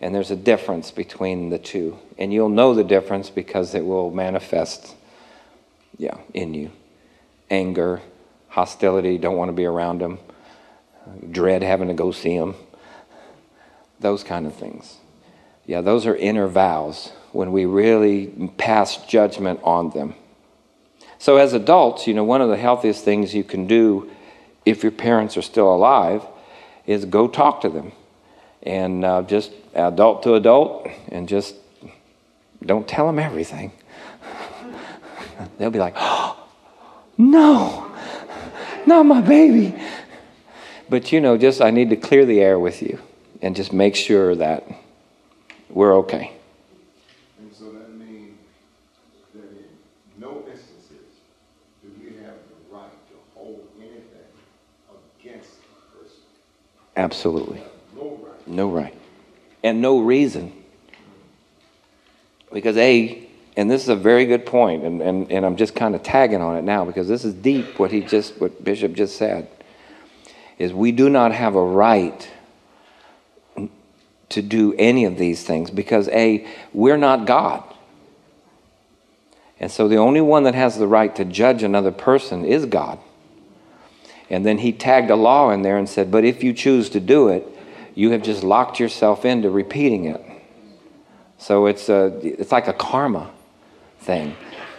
And 0.00 0.14
there's 0.14 0.32
a 0.32 0.36
difference 0.36 0.90
between 0.90 1.50
the 1.50 1.58
two, 1.58 1.98
and 2.18 2.32
you'll 2.32 2.48
know 2.48 2.74
the 2.74 2.84
difference 2.84 3.30
because 3.30 3.74
it 3.74 3.84
will 3.84 4.10
manifest, 4.10 4.94
yeah, 5.96 6.18
in 6.34 6.54
you. 6.54 6.72
Anger, 7.50 8.00
hostility, 8.48 9.18
don't 9.18 9.36
want 9.36 9.50
to 9.50 9.54
be 9.54 9.66
around 9.66 10.00
them, 10.00 10.18
dread 11.30 11.62
having 11.62 11.88
to 11.88 11.94
go 11.94 12.10
see 12.10 12.36
them 12.36 12.56
those 14.00 14.24
kind 14.24 14.46
of 14.46 14.54
things. 14.54 14.98
Yeah, 15.66 15.80
those 15.80 16.06
are 16.06 16.14
inner 16.14 16.46
vows 16.46 17.12
when 17.32 17.52
we 17.52 17.64
really 17.64 18.26
pass 18.58 18.96
judgment 19.06 19.60
on 19.62 19.90
them. 19.90 20.14
So, 21.18 21.38
as 21.38 21.54
adults, 21.54 22.06
you 22.06 22.12
know, 22.14 22.24
one 22.24 22.42
of 22.42 22.50
the 22.50 22.56
healthiest 22.56 23.04
things 23.04 23.34
you 23.34 23.44
can 23.44 23.66
do 23.66 24.10
if 24.66 24.82
your 24.82 24.92
parents 24.92 25.36
are 25.36 25.42
still 25.42 25.74
alive 25.74 26.22
is 26.86 27.04
go 27.06 27.28
talk 27.28 27.62
to 27.62 27.70
them 27.70 27.92
and 28.62 29.04
uh, 29.04 29.22
just 29.22 29.52
adult 29.74 30.22
to 30.24 30.34
adult 30.34 30.86
and 31.08 31.28
just 31.28 31.54
don't 32.64 32.86
tell 32.86 33.06
them 33.06 33.18
everything. 33.18 33.72
They'll 35.58 35.70
be 35.70 35.78
like, 35.78 35.94
oh, 35.96 36.46
no, 37.18 37.90
not 38.86 39.04
my 39.06 39.22
baby. 39.22 39.74
But 40.90 41.10
you 41.10 41.22
know, 41.22 41.38
just 41.38 41.62
I 41.62 41.70
need 41.70 41.88
to 41.90 41.96
clear 41.96 42.26
the 42.26 42.40
air 42.40 42.58
with 42.58 42.82
you 42.82 43.00
and 43.44 43.54
just 43.54 43.74
make 43.74 43.94
sure 43.94 44.34
that 44.34 44.64
we're 45.68 45.94
okay. 45.98 46.32
And 47.38 47.52
so 47.52 47.66
that 47.72 47.94
means 47.94 48.38
that 49.34 49.42
in 49.42 49.66
no 50.18 50.42
instances 50.50 51.04
do 51.82 51.90
we 52.00 52.16
have 52.24 52.36
the 52.48 52.74
right 52.74 52.88
to 53.10 53.14
hold 53.34 53.68
anything 53.78 54.00
against 55.20 55.50
a 55.50 55.98
person. 55.98 56.16
Absolutely. 56.96 57.62
No 57.94 58.18
right. 58.22 58.48
No 58.48 58.70
right. 58.70 58.96
And 59.62 59.82
no 59.82 60.00
reason. 60.00 60.50
Because, 62.50 62.78
A, 62.78 63.28
and 63.58 63.70
this 63.70 63.82
is 63.82 63.90
a 63.90 63.96
very 63.96 64.24
good 64.24 64.46
point, 64.46 64.84
and, 64.84 65.02
and, 65.02 65.30
and 65.30 65.44
I'm 65.44 65.56
just 65.56 65.74
kind 65.74 65.94
of 65.94 66.02
tagging 66.02 66.40
on 66.40 66.56
it 66.56 66.62
now 66.62 66.86
because 66.86 67.08
this 67.08 67.26
is 67.26 67.34
deep 67.34 67.78
what 67.78 67.92
he 67.92 68.00
just, 68.00 68.40
what 68.40 68.64
Bishop 68.64 68.94
just 68.94 69.18
said, 69.18 69.48
is 70.58 70.72
we 70.72 70.92
do 70.92 71.10
not 71.10 71.32
have 71.32 71.56
a 71.56 71.62
right 71.62 72.30
to 74.34 74.42
do 74.42 74.74
any 74.78 75.04
of 75.04 75.18
these 75.18 75.44
things 75.44 75.70
because, 75.70 76.08
A, 76.08 76.46
we're 76.72 76.96
not 76.96 77.26
God. 77.26 77.64
And 79.58 79.70
so 79.70 79.88
the 79.88 79.96
only 79.96 80.20
one 80.20 80.44
that 80.44 80.54
has 80.54 80.78
the 80.78 80.86
right 80.86 81.14
to 81.16 81.24
judge 81.24 81.62
another 81.62 81.92
person 81.92 82.44
is 82.44 82.66
God. 82.66 82.98
And 84.28 84.44
then 84.44 84.58
he 84.58 84.72
tagged 84.72 85.10
a 85.10 85.16
law 85.16 85.50
in 85.50 85.62
there 85.62 85.78
and 85.78 85.88
said, 85.88 86.10
But 86.10 86.24
if 86.24 86.42
you 86.42 86.52
choose 86.52 86.90
to 86.90 87.00
do 87.00 87.28
it, 87.28 87.46
you 87.94 88.10
have 88.10 88.22
just 88.22 88.42
locked 88.42 88.80
yourself 88.80 89.24
into 89.24 89.50
repeating 89.50 90.06
it. 90.06 90.20
So 91.38 91.66
it's, 91.66 91.88
a, 91.88 92.06
it's 92.22 92.50
like 92.50 92.68
a 92.68 92.72
karma 92.72 93.30
thing. 94.00 94.36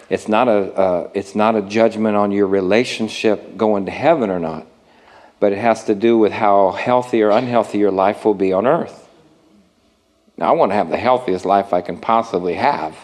It's 0.10 0.28
not 0.28 0.48
a, 0.48 0.74
uh, 0.74 1.10
it's 1.14 1.36
not 1.36 1.56
a 1.56 1.62
judgment 1.62 2.16
on 2.16 2.32
your 2.32 2.48
relationship 2.48 3.58
going 3.58 3.86
to 3.86 3.92
heaven 3.92 4.30
or 4.30 4.40
not, 4.40 4.68
but 5.40 5.52
it 5.52 5.58
has 5.58 5.86
to 5.86 5.96
do 5.96 6.18
with 6.18 6.32
how 6.32 6.72
healthy 6.72 7.24
or 7.24 7.32
unhealthy 7.32 7.80
your 7.80 7.92
life 7.92 8.26
will 8.26 8.34
be 8.34 8.54
on 8.54 8.68
earth. 8.68 9.05
Now, 10.38 10.50
I 10.50 10.52
want 10.52 10.72
to 10.72 10.76
have 10.76 10.90
the 10.90 10.98
healthiest 10.98 11.46
life 11.46 11.74
I 11.74 11.82
can 11.82 11.98
possibly 11.98 12.56
have 12.56 12.98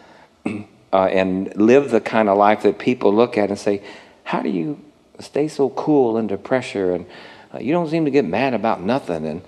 uh, 0.92 1.04
and 1.06 1.54
live 1.56 1.90
the 1.90 2.00
kind 2.00 2.28
of 2.28 2.38
life 2.38 2.62
that 2.62 2.78
people 2.78 3.12
look 3.12 3.36
at 3.36 3.50
and 3.50 3.58
say, 3.58 3.82
How 4.24 4.42
do 4.42 4.48
you 4.48 4.80
stay 5.18 5.48
so 5.48 5.70
cool 5.70 6.16
under 6.16 6.36
pressure? 6.36 6.94
And 6.94 7.06
uh, 7.52 7.58
you 7.58 7.72
don't 7.72 7.88
seem 7.88 8.04
to 8.04 8.10
get 8.10 8.24
mad 8.24 8.54
about 8.54 8.80
nothing. 8.80 9.26
And, 9.26 9.42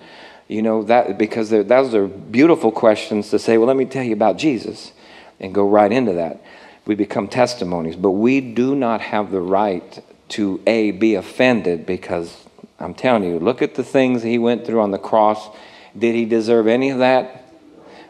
you 0.49 0.62
know, 0.62 0.83
that 0.85 1.18
because 1.18 1.51
those 1.51 1.95
are 1.95 2.09
beautiful 2.09 2.72
questions 2.72 3.31
to 3.31 3.39
say, 3.39 3.59
Well, 3.59 3.68
let 3.68 3.76
me 3.76 3.85
tell 3.85 4.05
you 4.05 4.12
about 4.12 4.37
Jesus 4.37 4.93
and 5.39 5.55
go 5.55 5.68
right 5.68 5.93
into 5.93 6.14
that. 6.14 6.43
We 6.85 6.97
become 6.97 7.28
testimonies, 7.28 7.95
but 7.95 8.11
we 8.11 8.41
do 8.41 8.74
not 8.74 9.01
have 9.01 9.31
the 9.31 9.41
right 9.41 10.03
to 10.31 10.61
A, 10.66 10.91
be 10.91 11.14
offended 11.14 11.87
because 11.87 12.45
I'm 12.81 12.95
telling 12.95 13.24
you, 13.24 13.39
look 13.39 13.62
at 13.62 13.74
the 13.74 13.85
things 13.85 14.22
he 14.22 14.39
went 14.39 14.66
through 14.66 14.81
on 14.81 14.91
the 14.91 14.99
cross 14.99 15.49
did 15.97 16.14
he 16.14 16.24
deserve 16.24 16.66
any 16.66 16.91
of 16.91 16.99
that? 16.99 17.53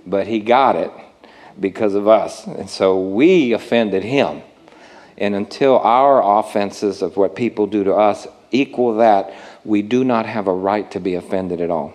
But 0.07 0.27
he 0.27 0.41
got 0.41 0.77
it 0.77 0.91
because 1.59 1.95
of 1.95 2.09
us. 2.09 2.47
And 2.47 2.69
so 2.69 3.01
we 3.01 3.53
offended 3.53 4.03
him. 4.03 4.43
And 5.19 5.35
until 5.35 5.79
our 5.79 6.41
offenses 6.41 7.03
of 7.03 7.17
what 7.17 7.37
people 7.37 7.67
do 7.67 7.85
to 7.85 7.95
us 7.95 8.27
equal 8.51 8.97
that, 8.97 9.33
we 9.65 9.83
do 9.83 10.05
not 10.05 10.27
have 10.27 10.49
a 10.49 10.53
right 10.53 10.91
to 10.93 11.01
be 11.01 11.15
offended 11.15 11.61
at 11.61 11.71
all. 11.71 11.93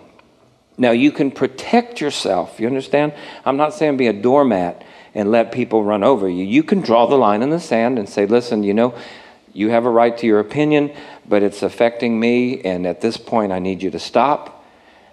Now, 0.78 0.90
you 0.92 1.10
can 1.10 1.30
protect 1.30 2.00
yourself. 2.00 2.60
You 2.60 2.66
understand? 2.66 3.14
I'm 3.44 3.56
not 3.56 3.74
saying 3.74 3.96
be 3.96 4.06
a 4.06 4.12
doormat 4.12 4.84
and 5.14 5.30
let 5.30 5.50
people 5.50 5.82
run 5.82 6.04
over 6.04 6.28
you. 6.28 6.44
You 6.44 6.62
can 6.62 6.82
draw 6.82 7.06
the 7.06 7.16
line 7.16 7.42
in 7.42 7.50
the 7.50 7.58
sand 7.58 7.98
and 7.98 8.08
say, 8.08 8.26
listen, 8.26 8.62
you 8.62 8.74
know, 8.74 8.94
you 9.54 9.70
have 9.70 9.86
a 9.86 9.90
right 9.90 10.16
to 10.18 10.26
your 10.26 10.38
opinion, 10.38 10.92
but 11.26 11.42
it's 11.42 11.62
affecting 11.62 12.20
me, 12.20 12.60
and 12.60 12.86
at 12.86 13.00
this 13.00 13.16
point, 13.16 13.52
I 13.52 13.58
need 13.58 13.82
you 13.82 13.90
to 13.90 13.98
stop 13.98 14.55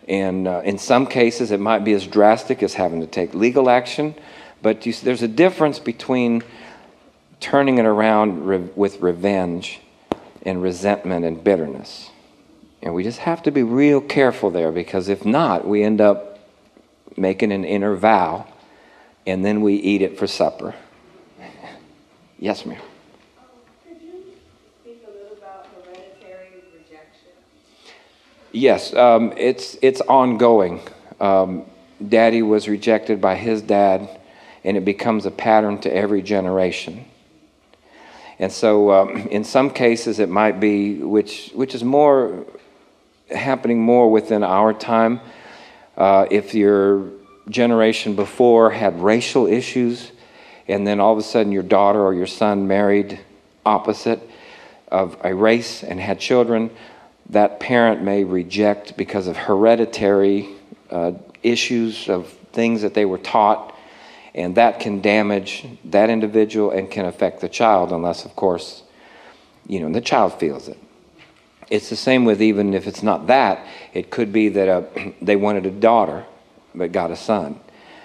and 0.07 0.47
uh, 0.47 0.61
in 0.63 0.77
some 0.77 1.07
cases, 1.07 1.51
it 1.51 1.59
might 1.59 1.83
be 1.83 1.93
as 1.93 2.05
drastic 2.05 2.61
as 2.63 2.73
having 2.73 3.01
to 3.01 3.07
take 3.07 3.33
legal 3.33 3.69
action. 3.69 4.15
But 4.61 4.85
you, 4.85 4.93
there's 4.93 5.21
a 5.21 5.27
difference 5.27 5.79
between 5.79 6.43
turning 7.39 7.77
it 7.77 7.85
around 7.85 8.45
re- 8.45 8.69
with 8.75 9.01
revenge 9.01 9.81
and 10.43 10.61
resentment 10.61 11.25
and 11.25 11.43
bitterness. 11.43 12.09
And 12.81 12.93
we 12.93 13.03
just 13.03 13.19
have 13.19 13.43
to 13.43 13.51
be 13.51 13.63
real 13.63 14.01
careful 14.01 14.49
there 14.49 14.71
because 14.71 15.07
if 15.07 15.25
not, 15.25 15.65
we 15.67 15.83
end 15.83 16.01
up 16.01 16.39
making 17.15 17.51
an 17.51 17.63
inner 17.63 17.95
vow 17.95 18.47
and 19.25 19.45
then 19.45 19.61
we 19.61 19.75
eat 19.75 20.01
it 20.01 20.17
for 20.17 20.27
supper. 20.27 20.75
Yes, 22.39 22.65
ma'am. 22.65 22.81
Could 23.87 24.01
you 24.01 24.35
speak 24.81 25.05
a 25.07 25.11
little 25.11 25.37
about 25.37 25.65
hereditary 25.67 26.61
rejection? 26.73 27.31
Yes, 28.55 28.93
um, 28.93 29.33
it's 29.35 29.79
it's 29.81 29.99
ongoing. 30.01 30.79
Um, 31.19 31.65
daddy 32.07 32.43
was 32.43 32.67
rejected 32.67 33.19
by 33.19 33.35
his 33.35 33.63
dad, 33.63 34.07
and 34.63 34.77
it 34.77 34.85
becomes 34.85 35.25
a 35.25 35.31
pattern 35.31 35.79
to 35.79 35.93
every 35.93 36.21
generation. 36.21 37.05
And 38.37 38.51
so, 38.51 38.91
um, 38.91 39.27
in 39.31 39.43
some 39.43 39.71
cases, 39.71 40.19
it 40.19 40.29
might 40.29 40.59
be 40.59 40.97
which 40.97 41.49
which 41.55 41.73
is 41.73 41.83
more 41.83 42.45
happening 43.31 43.81
more 43.81 44.11
within 44.11 44.43
our 44.43 44.71
time. 44.71 45.19
Uh, 45.97 46.27
if 46.29 46.53
your 46.53 47.09
generation 47.49 48.15
before 48.15 48.69
had 48.69 49.01
racial 49.01 49.47
issues, 49.47 50.11
and 50.67 50.85
then 50.85 50.99
all 50.99 51.13
of 51.13 51.17
a 51.17 51.23
sudden 51.23 51.51
your 51.51 51.63
daughter 51.63 51.99
or 51.99 52.13
your 52.13 52.27
son 52.27 52.67
married 52.67 53.19
opposite 53.65 54.21
of 54.89 55.17
a 55.23 55.33
race 55.33 55.83
and 55.83 55.99
had 55.99 56.19
children, 56.19 56.69
that 57.29 57.59
parent 57.59 58.01
may 58.01 58.23
reject 58.23 58.97
because 58.97 59.27
of 59.27 59.37
hereditary 59.37 60.49
uh, 60.91 61.13
issues 61.41 62.09
of 62.09 62.29
things 62.51 62.81
that 62.81 62.93
they 62.93 63.05
were 63.05 63.17
taught, 63.17 63.75
and 64.35 64.55
that 64.55 64.79
can 64.79 65.01
damage 65.01 65.65
that 65.85 66.09
individual 66.09 66.71
and 66.71 66.89
can 66.89 67.05
affect 67.05 67.41
the 67.41 67.49
child, 67.49 67.91
unless, 67.91 68.25
of 68.25 68.35
course, 68.35 68.83
you 69.67 69.79
know, 69.79 69.91
the 69.91 70.01
child 70.01 70.33
feels 70.39 70.67
it. 70.67 70.77
It's 71.69 71.89
the 71.89 71.95
same 71.95 72.25
with 72.25 72.41
even 72.41 72.73
if 72.73 72.87
it's 72.87 73.03
not 73.03 73.27
that, 73.27 73.65
it 73.93 74.11
could 74.11 74.31
be 74.31 74.49
that 74.49 74.67
uh, 74.67 74.83
they 75.21 75.35
wanted 75.35 75.65
a 75.65 75.71
daughter 75.71 76.25
but 76.75 76.91
got 76.91 77.11
a 77.11 77.15
son. 77.15 77.59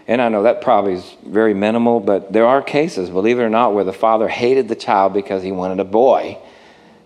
And 0.06 0.22
I 0.22 0.28
know 0.28 0.44
that 0.44 0.62
probably 0.62 0.94
is 0.94 1.16
very 1.26 1.52
minimal, 1.52 2.00
but 2.00 2.32
there 2.32 2.46
are 2.46 2.62
cases, 2.62 3.10
believe 3.10 3.38
it 3.38 3.42
or 3.42 3.50
not, 3.50 3.74
where 3.74 3.84
the 3.84 3.92
father 3.92 4.28
hated 4.28 4.68
the 4.68 4.74
child 4.74 5.12
because 5.12 5.42
he 5.42 5.52
wanted 5.52 5.80
a 5.80 5.84
boy 5.84 6.38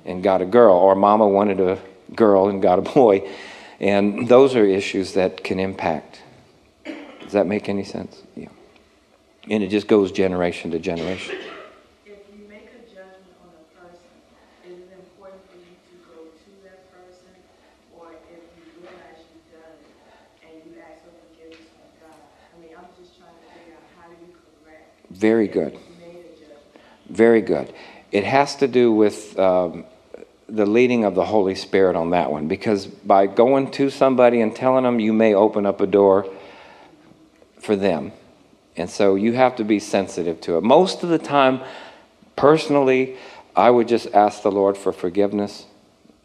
and 0.04 0.22
got 0.22 0.40
a 0.40 0.44
girl, 0.44 0.74
or 0.74 0.94
mama 0.94 1.26
wanted 1.26 1.60
a 1.60 1.78
girl 2.14 2.48
and 2.48 2.62
got 2.62 2.78
a 2.78 2.82
boy. 2.82 3.28
And 3.80 4.28
those 4.28 4.54
are 4.54 4.64
issues 4.64 5.14
that 5.14 5.42
can 5.42 5.58
impact. 5.58 6.22
Does 7.20 7.32
that 7.32 7.46
make 7.46 7.68
any 7.68 7.84
sense? 7.84 8.22
Yeah. 8.36 8.48
And 9.50 9.62
it 9.62 9.68
just 9.68 9.88
goes 9.88 10.12
generation 10.12 10.70
to 10.70 10.78
generation. 10.78 11.36
If 12.06 12.18
you 12.32 12.46
make 12.48 12.68
a 12.70 12.82
judgment 12.86 13.34
on 13.42 13.50
a 13.58 13.80
person, 13.80 14.06
is 14.64 14.78
it 14.78 14.92
important 14.94 15.42
for 15.50 15.56
you 15.56 15.74
to 15.90 15.94
go 16.06 16.30
to 16.30 16.50
that 16.62 16.92
person? 16.92 17.34
Or 17.98 18.12
if 18.12 18.38
you 18.54 18.82
realize 18.82 19.18
you've 19.32 19.50
done 19.50 19.74
it 19.82 20.46
and 20.46 20.72
you 20.72 20.80
ask 20.80 21.02
for 21.02 21.10
forgiveness 21.26 21.66
from 21.74 22.06
God? 22.06 22.20
I 22.54 22.60
mean, 22.62 22.70
I'm 22.78 22.86
just 23.02 23.18
trying 23.18 23.34
to 23.34 23.58
figure 23.58 23.74
out 23.74 23.82
how 23.98 24.08
do 24.08 24.16
you 24.22 24.36
correct? 24.62 24.94
Very 25.10 25.48
good. 25.48 25.72
You 25.72 25.80
made 25.98 26.20
a 26.20 26.38
judgment. 26.38 26.62
Very 27.08 27.40
good. 27.40 27.74
It 28.12 28.24
has 28.24 28.54
to 28.56 28.68
do 28.68 28.92
with 28.92 29.36
um, 29.40 29.86
the 30.52 30.66
leading 30.66 31.04
of 31.04 31.14
the 31.14 31.24
Holy 31.24 31.54
Spirit 31.54 31.96
on 31.96 32.10
that 32.10 32.30
one, 32.30 32.46
because 32.46 32.86
by 32.86 33.26
going 33.26 33.70
to 33.72 33.88
somebody 33.88 34.42
and 34.42 34.54
telling 34.54 34.84
them, 34.84 35.00
you 35.00 35.12
may 35.12 35.34
open 35.34 35.64
up 35.64 35.80
a 35.80 35.86
door 35.86 36.26
for 37.58 37.74
them. 37.74 38.12
And 38.76 38.90
so 38.90 39.14
you 39.14 39.32
have 39.32 39.56
to 39.56 39.64
be 39.64 39.78
sensitive 39.78 40.40
to 40.42 40.58
it. 40.58 40.62
Most 40.62 41.02
of 41.02 41.08
the 41.08 41.18
time, 41.18 41.62
personally, 42.36 43.16
I 43.56 43.70
would 43.70 43.88
just 43.88 44.08
ask 44.12 44.42
the 44.42 44.52
Lord 44.52 44.76
for 44.76 44.92
forgiveness. 44.92 45.64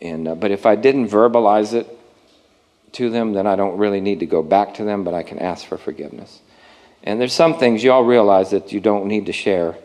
And, 0.02 0.28
uh, 0.28 0.36
but 0.36 0.52
if 0.52 0.66
I 0.66 0.76
didn't 0.76 1.08
verbalize 1.08 1.74
it 1.74 1.88
to 2.94 3.10
them, 3.10 3.32
then 3.32 3.48
I 3.48 3.56
don't 3.56 3.78
really 3.78 4.02
need 4.02 4.20
to 4.20 4.26
go 4.26 4.44
back 4.44 4.74
to 4.76 4.84
them, 4.84 5.06
but 5.06 5.14
I 5.14 5.24
can 5.24 5.40
ask 5.40 5.66
for 5.66 5.78
forgiveness. 5.78 6.42
And 7.04 7.22
there's 7.22 7.34
some 7.34 7.58
things 7.58 7.84
you 7.84 7.94
all 7.94 8.04
realize 8.04 8.52
that 8.52 8.74
you 8.74 8.82
don't 8.82 9.08
need 9.08 9.28
to 9.28 9.34
share. 9.34 9.76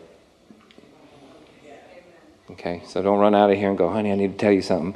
Okay, 2.51 2.81
so 2.85 3.01
don't 3.01 3.19
run 3.19 3.33
out 3.33 3.49
of 3.49 3.57
here 3.57 3.69
and 3.69 3.77
go, 3.77 3.89
honey, 3.89 4.11
I 4.11 4.15
need 4.15 4.33
to 4.33 4.37
tell 4.37 4.51
you 4.51 4.61
something. 4.61 4.93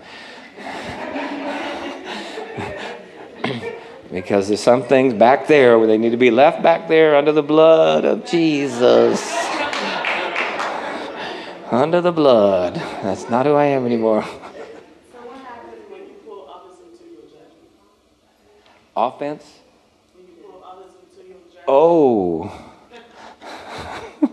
because 4.11 4.49
there's 4.49 4.61
some 4.61 4.83
things 4.83 5.13
back 5.13 5.47
there 5.47 5.79
where 5.79 5.87
they 5.87 5.97
need 5.97 6.09
to 6.09 6.17
be 6.17 6.29
left 6.29 6.61
back 6.61 6.89
there 6.89 7.15
under 7.15 7.31
the 7.31 7.41
blood 7.41 8.03
of 8.03 8.25
Jesus. 8.25 9.33
under 11.71 12.01
the 12.01 12.11
blood. 12.11 12.75
That's 12.75 13.29
not 13.29 13.45
who 13.45 13.53
I 13.53 13.63
am 13.65 13.85
anymore. 13.85 14.23
So 14.23 14.29
what 14.29 15.37
happens 15.37 15.89
when 15.89 16.01
you 16.01 16.15
pull 16.25 16.51
others 16.53 16.79
into 16.83 17.05
your 17.13 17.23
judgment? 17.23 17.69
Offense? 18.95 19.59
Oh. 21.65 22.51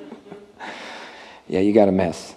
yeah, 1.49 1.61
you 1.61 1.73
got 1.73 1.89
a 1.89 1.93
mess. 1.93 2.35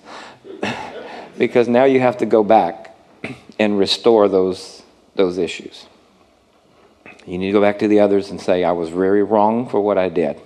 Because 1.38 1.68
now 1.68 1.84
you 1.84 2.00
have 2.00 2.18
to 2.18 2.26
go 2.26 2.44
back 2.44 2.96
and 3.60 3.78
restore 3.78 4.28
those, 4.28 4.84
those 5.16 5.38
issues. 5.38 5.86
You 7.26 7.38
need 7.38 7.48
to 7.48 7.52
go 7.52 7.62
back 7.62 7.80
to 7.80 7.88
the 7.88 8.00
others 8.00 8.32
and 8.32 8.40
say, 8.40 8.64
I 8.64 8.72
was 8.72 8.90
very 8.90 9.24
wrong 9.24 9.68
for 9.68 9.82
what 9.82 9.98
I 9.98 10.10
did. 10.10 10.40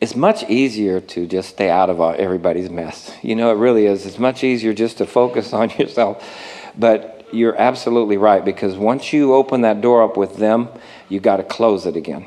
It's 0.00 0.14
much 0.14 0.48
easier 0.48 1.00
to 1.00 1.26
just 1.26 1.48
stay 1.48 1.68
out 1.68 1.90
of 1.90 2.00
uh, 2.00 2.10
everybody's 2.10 2.70
mess. 2.70 3.12
You 3.20 3.34
know, 3.34 3.50
it 3.50 3.56
really 3.56 3.86
is. 3.86 4.06
It's 4.06 4.18
much 4.18 4.44
easier 4.44 4.72
just 4.72 4.98
to 4.98 5.06
focus 5.06 5.52
on 5.52 5.70
yourself. 5.70 6.24
But 6.78 7.26
you're 7.32 7.56
absolutely 7.56 8.16
right 8.16 8.44
because 8.44 8.76
once 8.76 9.12
you 9.12 9.34
open 9.34 9.62
that 9.62 9.80
door 9.80 10.02
up 10.02 10.16
with 10.16 10.36
them, 10.36 10.68
you 11.08 11.18
got 11.18 11.38
to 11.38 11.42
close 11.42 11.84
it 11.84 11.96
again. 11.96 12.26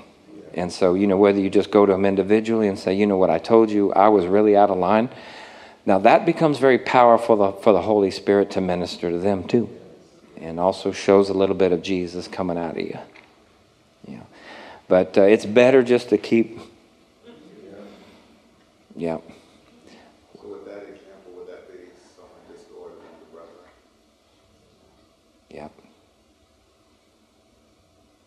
And 0.53 0.71
so, 0.71 0.95
you 0.95 1.07
know, 1.07 1.15
whether 1.17 1.39
you 1.39 1.49
just 1.49 1.71
go 1.71 1.85
to 1.85 1.93
them 1.93 2.05
individually 2.05 2.67
and 2.67 2.77
say, 2.77 2.93
you 2.93 3.07
know 3.07 3.17
what, 3.17 3.29
I 3.29 3.37
told 3.37 3.71
you 3.71 3.93
I 3.93 4.09
was 4.09 4.25
really 4.25 4.57
out 4.57 4.69
of 4.69 4.77
line. 4.77 5.09
Now, 5.85 5.97
that 5.99 6.25
becomes 6.25 6.59
very 6.59 6.77
powerful 6.77 7.53
for 7.53 7.73
the 7.73 7.81
Holy 7.81 8.11
Spirit 8.11 8.51
to 8.51 8.61
minister 8.61 9.09
to 9.09 9.17
them 9.17 9.47
too. 9.47 9.69
And 10.37 10.59
also 10.59 10.91
shows 10.91 11.29
a 11.29 11.33
little 11.33 11.55
bit 11.55 11.71
of 11.71 11.81
Jesus 11.81 12.27
coming 12.27 12.57
out 12.57 12.71
of 12.71 12.79
you. 12.79 12.97
Yeah. 14.07 14.23
But 14.87 15.17
uh, 15.17 15.21
it's 15.21 15.45
better 15.45 15.83
just 15.83 16.09
to 16.09 16.17
keep. 16.17 16.59
Yeah. 18.95 19.17
So 20.39 20.47
with 20.47 20.65
that 20.65 20.83
example, 20.83 21.33
would 21.37 21.47
that 21.47 21.67
be 21.71 21.89
someone 22.15 22.31
the 22.49 23.33
brother? 23.33 23.49
Yeah. 25.49 25.69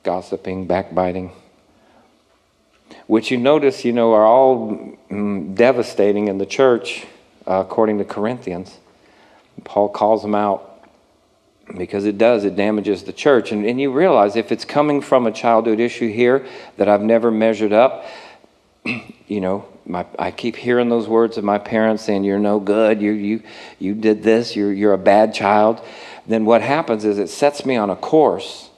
Gossiping, 0.02 0.66
backbiting. 0.66 1.32
Which 3.06 3.30
you 3.30 3.36
notice, 3.36 3.84
you 3.84 3.92
know, 3.92 4.12
are 4.14 4.24
all 4.24 4.96
mm, 5.10 5.54
devastating 5.54 6.28
in 6.28 6.38
the 6.38 6.46
church, 6.46 7.06
uh, 7.46 7.64
according 7.66 7.98
to 7.98 8.04
Corinthians. 8.04 8.78
Paul 9.64 9.88
calls 9.88 10.22
them 10.22 10.34
out 10.34 10.70
because 11.76 12.04
it 12.04 12.18
does, 12.18 12.44
it 12.44 12.56
damages 12.56 13.04
the 13.04 13.12
church. 13.12 13.52
And, 13.52 13.64
and 13.64 13.80
you 13.80 13.92
realize 13.92 14.36
if 14.36 14.52
it's 14.52 14.64
coming 14.64 15.00
from 15.00 15.26
a 15.26 15.32
childhood 15.32 15.80
issue 15.80 16.10
here 16.10 16.46
that 16.76 16.88
I've 16.88 17.02
never 17.02 17.30
measured 17.30 17.72
up, 17.72 18.06
you 18.84 19.40
know, 19.40 19.66
my, 19.86 20.06
I 20.18 20.30
keep 20.30 20.56
hearing 20.56 20.88
those 20.88 21.08
words 21.08 21.36
of 21.36 21.44
my 21.44 21.58
parents 21.58 22.04
saying, 22.04 22.24
You're 22.24 22.38
no 22.38 22.60
good, 22.60 23.00
you, 23.00 23.12
you, 23.12 23.42
you 23.78 23.94
did 23.94 24.22
this, 24.22 24.56
you're, 24.56 24.72
you're 24.72 24.92
a 24.92 24.98
bad 24.98 25.34
child. 25.34 25.80
Then 26.26 26.44
what 26.44 26.62
happens 26.62 27.04
is 27.04 27.18
it 27.18 27.28
sets 27.28 27.66
me 27.66 27.76
on 27.76 27.90
a 27.90 27.96
course 27.96 28.70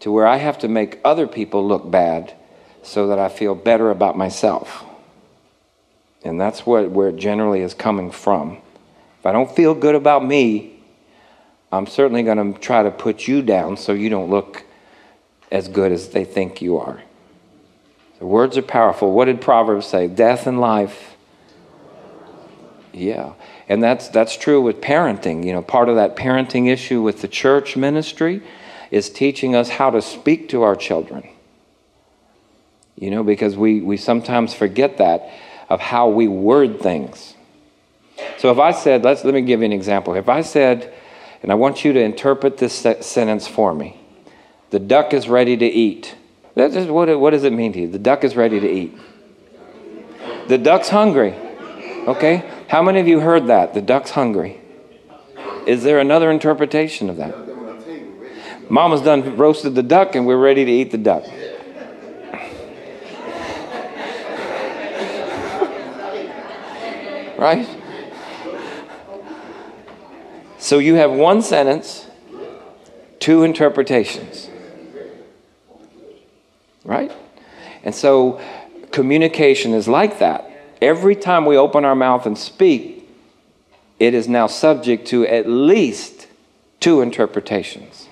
to 0.00 0.12
where 0.12 0.26
I 0.26 0.36
have 0.36 0.58
to 0.58 0.68
make 0.68 1.00
other 1.04 1.26
people 1.26 1.66
look 1.66 1.90
bad 1.90 2.34
so 2.82 3.08
that 3.08 3.18
I 3.18 3.28
feel 3.28 3.54
better 3.54 3.90
about 3.90 4.16
myself. 4.16 4.85
And 6.26 6.40
that's 6.40 6.66
what, 6.66 6.90
where 6.90 7.08
it 7.08 7.16
generally 7.16 7.60
is 7.60 7.72
coming 7.72 8.10
from. 8.10 8.58
If 9.20 9.26
I 9.26 9.32
don't 9.32 9.50
feel 9.50 9.74
good 9.74 9.94
about 9.94 10.24
me, 10.24 10.80
I'm 11.70 11.86
certainly 11.86 12.24
going 12.24 12.52
to 12.52 12.58
try 12.58 12.82
to 12.82 12.90
put 12.90 13.28
you 13.28 13.42
down 13.42 13.76
so 13.76 13.92
you 13.92 14.08
don't 14.08 14.28
look 14.28 14.64
as 15.52 15.68
good 15.68 15.92
as 15.92 16.08
they 16.08 16.24
think 16.24 16.60
you 16.60 16.78
are. 16.78 17.00
The 18.18 18.26
words 18.26 18.56
are 18.56 18.62
powerful. 18.62 19.12
What 19.12 19.26
did 19.26 19.40
Proverbs 19.40 19.86
say? 19.86 20.08
Death 20.08 20.46
and 20.46 20.60
life. 20.60 21.16
Yeah. 22.92 23.34
And 23.68 23.82
that's 23.82 24.08
that's 24.08 24.36
true 24.36 24.60
with 24.60 24.80
parenting. 24.80 25.44
You 25.44 25.52
know, 25.52 25.62
part 25.62 25.88
of 25.88 25.96
that 25.96 26.16
parenting 26.16 26.68
issue 26.68 27.02
with 27.02 27.20
the 27.20 27.28
church 27.28 27.76
ministry 27.76 28.42
is 28.90 29.10
teaching 29.10 29.54
us 29.54 29.68
how 29.68 29.90
to 29.90 30.00
speak 30.00 30.48
to 30.48 30.62
our 30.62 30.74
children. 30.74 31.28
You 32.96 33.10
know, 33.10 33.22
because 33.22 33.56
we, 33.56 33.82
we 33.82 33.98
sometimes 33.98 34.54
forget 34.54 34.96
that 34.96 35.30
of 35.68 35.80
how 35.80 36.08
we 36.08 36.28
word 36.28 36.80
things. 36.80 37.34
So 38.38 38.50
if 38.50 38.58
I 38.58 38.72
said, 38.72 39.04
let's 39.04 39.24
let 39.24 39.34
me 39.34 39.42
give 39.42 39.60
you 39.60 39.66
an 39.66 39.72
example. 39.72 40.14
If 40.14 40.28
I 40.28 40.42
said, 40.42 40.92
and 41.42 41.52
I 41.52 41.54
want 41.54 41.84
you 41.84 41.92
to 41.92 42.00
interpret 42.00 42.58
this 42.58 42.74
sentence 42.74 43.46
for 43.46 43.74
me. 43.74 44.00
The 44.70 44.78
duck 44.80 45.14
is 45.14 45.28
ready 45.28 45.56
to 45.56 45.66
eat. 45.66 46.16
That's 46.54 46.74
just, 46.74 46.88
what, 46.88 47.20
what 47.20 47.30
does 47.30 47.44
it 47.44 47.52
mean 47.52 47.72
to 47.74 47.80
you? 47.80 47.88
The 47.88 47.98
duck 47.98 48.24
is 48.24 48.34
ready 48.34 48.58
to 48.58 48.68
eat. 48.68 48.98
The 50.48 50.58
duck's 50.58 50.88
hungry. 50.88 51.34
Okay? 52.08 52.50
How 52.68 52.82
many 52.82 53.00
of 53.00 53.06
you 53.06 53.20
heard 53.20 53.46
that? 53.48 53.74
The 53.74 53.82
duck's 53.82 54.10
hungry. 54.10 54.60
Is 55.66 55.82
there 55.82 55.98
another 55.98 56.30
interpretation 56.30 57.10
of 57.10 57.16
that? 57.18 57.34
Mama's 58.68 59.02
done 59.02 59.36
roasted 59.36 59.74
the 59.74 59.82
duck 59.82 60.14
and 60.14 60.26
we're 60.26 60.36
ready 60.36 60.64
to 60.64 60.70
eat 60.70 60.90
the 60.90 60.98
duck. 60.98 61.24
Right? 67.38 67.68
So 70.58 70.78
you 70.78 70.94
have 70.94 71.12
one 71.12 71.42
sentence, 71.42 72.06
two 73.20 73.42
interpretations. 73.44 74.50
Right? 76.84 77.12
And 77.82 77.94
so 77.94 78.40
communication 78.90 79.74
is 79.74 79.86
like 79.86 80.18
that. 80.18 80.50
Every 80.80 81.16
time 81.16 81.46
we 81.46 81.56
open 81.56 81.84
our 81.84 81.94
mouth 81.94 82.26
and 82.26 82.36
speak, 82.36 83.08
it 83.98 84.14
is 84.14 84.28
now 84.28 84.46
subject 84.46 85.06
to 85.08 85.26
at 85.26 85.48
least 85.48 86.26
two 86.80 87.00
interpretations. 87.00 88.08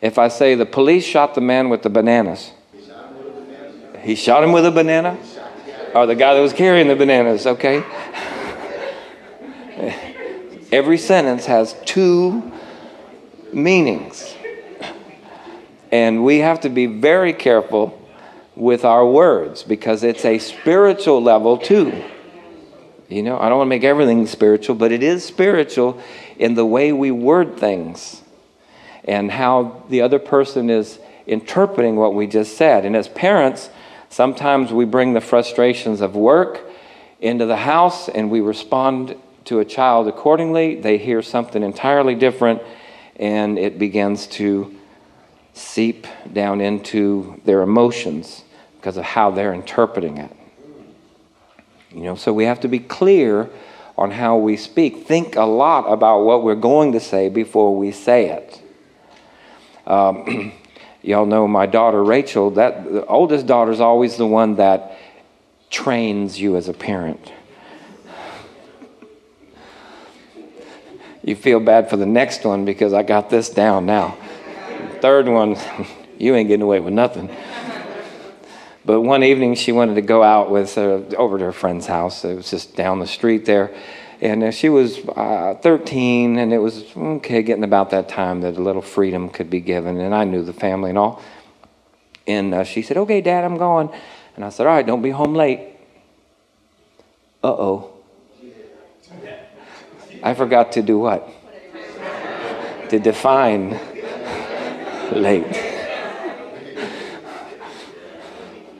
If 0.00 0.18
I 0.18 0.28
say 0.28 0.54
the 0.54 0.66
police 0.66 1.04
shot 1.04 1.34
the 1.34 1.40
man 1.40 1.68
with 1.68 1.82
the 1.82 1.90
bananas, 1.90 2.52
he 4.02 4.14
shot 4.14 4.44
him 4.44 4.52
with 4.52 4.64
a 4.64 4.70
banana? 4.70 5.18
Or 5.94 6.06
the 6.06 6.14
guy 6.14 6.34
that 6.34 6.40
was 6.40 6.52
carrying 6.52 6.88
the 6.88 6.96
bananas, 6.96 7.46
okay? 7.46 7.84
Every 10.72 10.98
sentence 10.98 11.46
has 11.46 11.74
two 11.84 12.52
meanings. 13.52 14.34
And 15.92 16.24
we 16.24 16.38
have 16.38 16.60
to 16.60 16.68
be 16.68 16.86
very 16.86 17.32
careful 17.32 17.98
with 18.54 18.84
our 18.84 19.06
words 19.06 19.62
because 19.62 20.02
it's 20.02 20.24
a 20.24 20.38
spiritual 20.38 21.22
level 21.22 21.58
too. 21.58 22.04
You 23.08 23.22
know, 23.22 23.38
I 23.38 23.48
don't 23.48 23.58
want 23.58 23.68
to 23.68 23.70
make 23.70 23.84
everything 23.84 24.26
spiritual, 24.26 24.74
but 24.74 24.90
it 24.90 25.02
is 25.02 25.24
spiritual 25.24 26.00
in 26.38 26.54
the 26.54 26.66
way 26.66 26.92
we 26.92 27.10
word 27.12 27.56
things 27.56 28.22
and 29.04 29.30
how 29.30 29.84
the 29.88 30.00
other 30.00 30.18
person 30.18 30.68
is 30.68 30.98
interpreting 31.26 31.96
what 31.96 32.14
we 32.14 32.26
just 32.26 32.56
said. 32.56 32.84
And 32.84 32.96
as 32.96 33.08
parents, 33.08 33.70
sometimes 34.08 34.72
we 34.72 34.84
bring 34.84 35.12
the 35.12 35.20
frustrations 35.20 36.00
of 36.00 36.16
work 36.16 36.62
into 37.20 37.46
the 37.46 37.56
house 37.56 38.08
and 38.08 38.30
we 38.30 38.40
respond 38.40 39.16
to 39.46 39.60
a 39.60 39.64
child 39.64 40.08
accordingly. 40.08 40.80
They 40.80 40.98
hear 40.98 41.22
something 41.22 41.62
entirely 41.62 42.14
different 42.14 42.62
and 43.16 43.58
it 43.58 43.78
begins 43.78 44.26
to 44.26 44.74
seep 45.54 46.06
down 46.32 46.60
into 46.60 47.40
their 47.44 47.62
emotions 47.62 48.44
because 48.76 48.96
of 48.96 49.04
how 49.04 49.30
they're 49.30 49.54
interpreting 49.54 50.18
it. 50.18 50.36
You 51.90 52.02
know, 52.02 52.14
so 52.14 52.32
we 52.32 52.44
have 52.44 52.60
to 52.60 52.68
be 52.68 52.78
clear 52.78 53.48
on 53.96 54.10
how 54.10 54.36
we 54.36 54.56
speak. 54.56 55.06
Think 55.06 55.36
a 55.36 55.44
lot 55.44 55.90
about 55.90 56.20
what 56.20 56.42
we're 56.42 56.54
going 56.54 56.92
to 56.92 57.00
say 57.00 57.30
before 57.30 57.74
we 57.74 57.90
say 57.90 58.28
it. 58.28 58.62
Um, 59.86 60.52
y'all 61.06 61.26
know 61.26 61.46
my 61.46 61.66
daughter 61.66 62.02
Rachel. 62.02 62.50
That 62.50 62.84
the 62.84 63.06
oldest 63.06 63.46
daughter 63.46 63.70
is 63.70 63.80
always 63.80 64.16
the 64.16 64.26
one 64.26 64.56
that 64.56 64.98
trains 65.70 66.38
you 66.38 66.56
as 66.56 66.68
a 66.68 66.74
parent. 66.74 67.32
You 71.22 71.34
feel 71.34 71.58
bad 71.58 71.90
for 71.90 71.96
the 71.96 72.06
next 72.06 72.44
one 72.44 72.64
because 72.64 72.92
I 72.92 73.02
got 73.02 73.30
this 73.30 73.50
down 73.50 73.84
now. 73.84 74.16
Third 75.00 75.26
one, 75.26 75.56
you 76.18 76.34
ain't 76.34 76.48
getting 76.48 76.62
away 76.62 76.80
with 76.80 76.92
nothing. 76.92 77.34
But 78.84 79.00
one 79.00 79.24
evening, 79.24 79.56
she 79.56 79.72
wanted 79.72 79.96
to 79.96 80.02
go 80.02 80.22
out 80.22 80.48
with 80.48 80.78
uh, 80.78 81.00
over 81.16 81.38
to 81.38 81.46
her 81.46 81.52
friend's 81.52 81.86
house. 81.86 82.24
It 82.24 82.36
was 82.36 82.48
just 82.48 82.76
down 82.76 83.00
the 83.00 83.06
street 83.08 83.44
there, 83.44 83.74
and 84.20 84.44
uh, 84.44 84.50
she 84.50 84.68
was 84.68 84.98
uh, 85.08 85.54
13, 85.62 86.38
and 86.38 86.52
it 86.52 86.58
was 86.58 86.84
okay, 86.96 87.42
getting 87.42 87.64
about 87.64 87.90
that 87.90 88.08
time 88.08 88.40
that 88.40 88.56
a 88.56 88.62
little 88.62 88.82
freedom 88.82 89.28
could 89.28 89.50
be 89.50 89.60
given. 89.60 90.00
And 90.00 90.14
I 90.14 90.24
knew 90.24 90.42
the 90.42 90.52
family 90.52 90.90
and 90.90 90.98
all. 90.98 91.22
And 92.26 92.54
uh, 92.54 92.64
she 92.64 92.82
said, 92.82 92.96
"Okay, 92.96 93.20
Dad, 93.20 93.44
I'm 93.44 93.56
going." 93.56 93.90
And 94.34 94.44
I 94.44 94.48
said, 94.48 94.66
"All 94.66 94.74
right, 94.74 94.86
don't 94.86 95.02
be 95.02 95.10
home 95.10 95.34
late." 95.34 95.60
Uh 97.44 97.48
oh. 97.48 97.92
I 100.22 100.34
forgot 100.34 100.72
to 100.72 100.82
do 100.82 100.98
what? 100.98 101.28
to 102.88 102.98
define 102.98 103.70
late. 105.12 105.74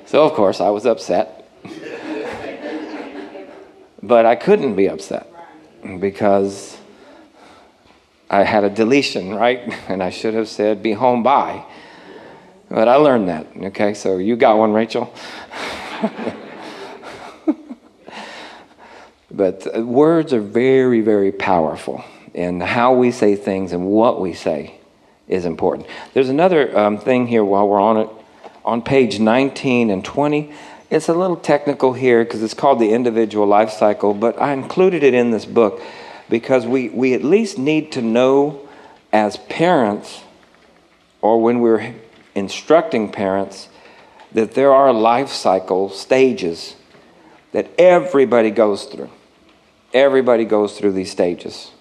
So, 0.07 0.25
of 0.25 0.33
course, 0.33 0.61
I 0.61 0.71
was 0.71 0.87
upset. 0.87 1.36
But 4.07 4.27
I 4.27 4.37
couldn't 4.37 4.77
be 4.77 4.89
upset 4.89 5.27
because 6.01 6.77
I 8.29 8.43
had 8.43 8.65
a 8.65 8.71
deletion, 8.71 9.35
right? 9.35 9.75
And 9.89 10.03
I 10.03 10.11
should 10.11 10.35
have 10.35 10.49
said, 10.49 10.83
be 10.83 10.93
home 10.93 11.23
by. 11.23 11.65
But 12.69 12.89
I 12.89 12.97
learned 12.97 13.29
that, 13.29 13.47
okay? 13.57 13.95
So 13.95 14.19
you 14.19 14.35
got 14.37 14.59
one, 14.59 14.73
Rachel? 14.73 15.15
but 19.31 19.77
uh, 19.77 19.83
words 19.83 20.33
are 20.33 20.41
very, 20.41 21.01
very 21.01 21.31
powerful. 21.31 22.05
And 22.35 22.61
how 22.63 22.93
we 22.95 23.13
say 23.13 23.37
things 23.37 23.73
and 23.73 23.87
what 23.87 24.21
we 24.21 24.35
say 24.35 24.81
is 25.29 25.45
important. 25.45 25.89
There's 26.13 26.29
another 26.29 26.77
um, 26.77 26.99
thing 26.99 27.29
here 27.29 27.45
while 27.45 27.69
we're 27.69 27.81
on 27.81 27.99
it 27.99 28.09
on 28.65 28.83
page 28.83 29.21
19 29.21 29.91
and 29.91 30.05
20. 30.05 30.53
It's 30.89 31.09
a 31.09 31.15
little 31.15 31.37
technical 31.37 31.95
here 31.95 32.25
because 32.25 32.43
it's 32.43 32.55
called 32.55 32.79
the 32.79 32.93
individual 32.93 33.47
life 33.47 33.71
cycle, 33.71 34.15
but 34.15 34.41
I 34.41 34.53
included 34.53 35.03
it 35.03 35.15
in 35.15 35.33
this 35.33 35.45
book 35.45 35.83
because 36.29 36.65
we, 36.65 36.91
we 36.91 37.13
at 37.13 37.25
least 37.25 37.59
need 37.59 37.91
to 37.93 38.03
know 38.03 38.61
as 39.13 39.37
parents 39.37 40.23
or 41.21 41.41
when 41.41 41.61
we're 41.61 41.95
instructing 42.37 43.11
parents 43.11 43.69
that 44.33 44.53
there 44.53 44.73
are 44.73 44.93
life 44.93 45.31
cycle 45.31 45.91
stages 45.91 46.77
that 47.51 47.69
everybody 47.79 48.51
goes 48.51 48.85
through. 48.85 49.11
Everybody 49.93 50.45
goes 50.45 50.79
through 50.79 50.93
these 50.93 51.11
stages. 51.11 51.73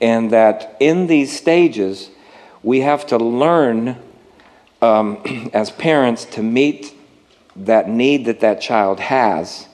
And 0.00 0.30
that 0.30 0.76
in 0.80 1.08
these 1.08 1.36
stages, 1.36 2.10
we 2.62 2.80
have 2.80 3.06
to 3.08 3.18
learn 3.18 3.98
um, 4.80 5.50
as 5.52 5.70
parents 5.70 6.24
to 6.26 6.42
meet 6.42 6.93
that 7.56 7.88
need 7.88 8.26
that 8.26 8.40
that 8.40 8.60
child 8.60 9.00
has, 9.00 9.68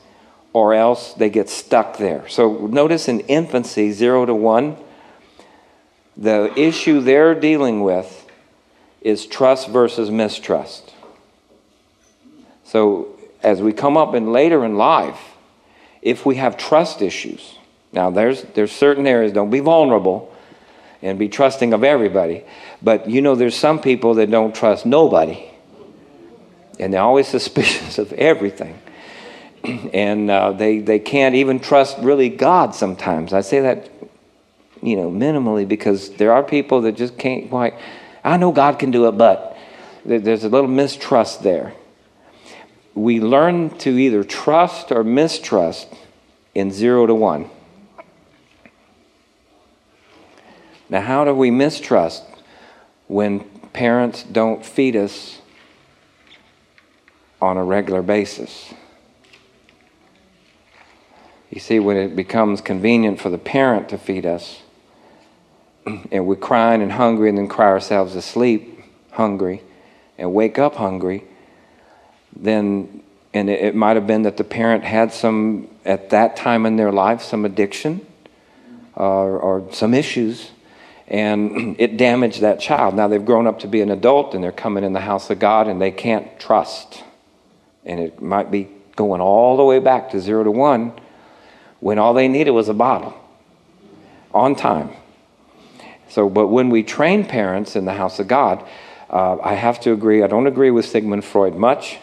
or 0.52 0.74
else 0.74 1.15
they 1.15 1.31
get 1.31 1.48
stuck 1.48 1.97
there. 1.98 2.28
So 2.28 2.66
notice 2.66 3.09
in 3.09 3.20
infancy, 3.20 3.93
zero 3.93 4.27
to 4.27 4.35
one, 4.35 4.77
the 6.16 6.52
issue 6.59 7.01
they're 7.01 7.35
dealing 7.35 7.82
with 7.82 8.27
is 9.01 9.27
trust 9.27 9.69
versus 9.69 10.11
mistrust. 10.11 10.93
So 12.65 13.19
as 13.43 13.62
we 13.62 13.73
come 13.73 13.97
up 13.97 14.15
in 14.15 14.32
later 14.32 14.65
in 14.65 14.77
life, 14.77 15.19
if 16.02 16.27
we 16.27 16.36
have 16.36 16.57
trust 16.57 17.02
issues, 17.02 17.57
now 17.93 18.11
there's 18.11 18.43
there's 18.55 18.73
certain 18.73 19.07
areas, 19.07 19.32
don't 19.32 19.51
be 19.51 19.61
vulnerable 19.61 20.35
and 21.02 21.19
be 21.19 21.28
trusting 21.28 21.73
of 21.73 21.82
everybody. 21.82 22.44
But 22.82 23.09
you 23.09 23.23
know, 23.23 23.35
there's 23.35 23.57
some 23.57 23.81
people 23.81 24.15
that 24.15 24.31
don't 24.31 24.55
trust 24.55 24.86
nobody, 24.86 25.49
and 26.81 26.93
they're 26.93 27.02
always 27.02 27.28
suspicious 27.39 27.98
of 27.98 28.12
everything. 28.15 28.78
and 29.93 30.31
uh, 30.31 30.52
they, 30.52 30.78
they 30.78 30.98
can't 30.98 31.35
even 31.35 31.61
trust 31.61 31.98
really 31.98 32.28
God 32.28 32.74
sometimes. 32.74 33.32
I 33.32 33.43
say 33.43 33.61
that, 33.61 33.90
you 34.82 34.97
know, 34.97 35.11
minimally 35.11 35.69
because 35.69 36.11
there 36.16 36.32
are 36.32 36.43
people 36.43 36.82
that 36.82 36.93
just 36.93 37.19
can't 37.19 37.51
quite. 37.51 37.74
I 38.24 38.36
know 38.36 38.52
God 38.52 38.78
can 38.78 38.90
do 38.90 39.07
it, 39.09 39.12
but 39.12 39.57
there's 40.05 40.44
a 40.44 40.48
little 40.48 40.69
mistrust 40.69 41.43
there. 41.43 41.74
We 42.94 43.20
learn 43.20 43.70
to 43.78 43.90
either 43.90 44.24
trust 44.24 44.90
or 44.90 45.05
mistrust 45.05 45.89
in 46.55 46.70
zero 46.73 47.07
to 47.07 47.15
one. 47.15 47.51
Now, 50.89 51.02
how 51.02 51.24
do 51.24 51.32
we 51.32 51.51
mistrust 51.51 52.24
when 53.07 53.40
parents 53.73 54.24
don't 54.24 54.66
feed 54.66 54.97
us 54.97 55.39
on 57.40 57.56
a 57.56 57.64
regular 57.64 58.02
basis? 58.02 58.72
You 61.50 61.60
see, 61.60 61.80
when 61.80 61.96
it 61.96 62.14
becomes 62.14 62.60
convenient 62.60 63.20
for 63.20 63.30
the 63.30 63.38
parent 63.38 63.88
to 63.88 63.98
feed 63.98 64.24
us, 64.24 64.62
and 66.12 66.26
we're 66.26 66.36
crying 66.36 66.82
and 66.82 66.92
hungry 66.92 67.28
and 67.28 67.38
then 67.38 67.48
cry 67.48 67.66
ourselves 67.66 68.12
to 68.12 68.22
sleep 68.22 68.82
hungry 69.12 69.62
and 70.16 70.32
wake 70.32 70.58
up 70.58 70.76
hungry, 70.76 71.24
then, 72.36 73.02
and 73.34 73.50
it, 73.50 73.60
it 73.60 73.74
might 73.74 73.96
have 73.96 74.06
been 74.06 74.22
that 74.22 74.36
the 74.36 74.44
parent 74.44 74.84
had 74.84 75.12
some, 75.12 75.68
at 75.84 76.10
that 76.10 76.36
time 76.36 76.66
in 76.66 76.76
their 76.76 76.92
life, 76.92 77.22
some 77.22 77.44
addiction 77.44 78.06
or 78.94 79.66
some 79.72 79.94
issues 79.94 80.50
and 81.10 81.76
it 81.78 81.96
damaged 81.96 82.40
that 82.40 82.60
child. 82.60 82.94
Now 82.94 83.08
they've 83.08 83.24
grown 83.24 83.46
up 83.46 83.58
to 83.60 83.66
be 83.66 83.82
an 83.82 83.90
adult 83.90 84.34
and 84.34 84.42
they're 84.42 84.52
coming 84.52 84.84
in 84.84 84.92
the 84.92 85.00
house 85.00 85.28
of 85.28 85.38
God 85.38 85.68
and 85.68 85.82
they 85.82 85.90
can't 85.90 86.38
trust. 86.38 87.02
And 87.85 88.01
it 88.01 88.20
might 88.20 88.51
be 88.51 88.69
going 88.97 89.20
all 89.20 89.57
the 89.57 89.65
way 89.65 89.78
back 89.78 90.11
to 90.11 90.20
zero 90.20 90.44
to 90.44 90.51
one 90.51 90.93
when 91.81 91.98
all 91.98 92.12
they 92.15 92.28
needed 92.28 92.51
was 92.51 92.69
a 92.69 92.74
bottle 92.74 93.15
on 94.32 94.55
time. 94.55 94.90
So, 96.09 96.28
but 96.28 96.48
when 96.48 96.70
we 96.70 96.82
train 96.82 97.24
parents 97.24 97.77
in 97.77 97.85
the 97.85 97.94
house 97.94 98.19
of 98.19 98.28
God, 98.28 98.66
uh, 99.09 99.39
I 99.43 99.55
have 99.55 99.81
to 99.81 99.93
agree, 99.93 100.23
I 100.23 100.27
don't 100.27 100.47
agree 100.47 100.70
with 100.70 100.85
Sigmund 100.85 101.24
Freud 101.24 101.55
much, 101.55 101.98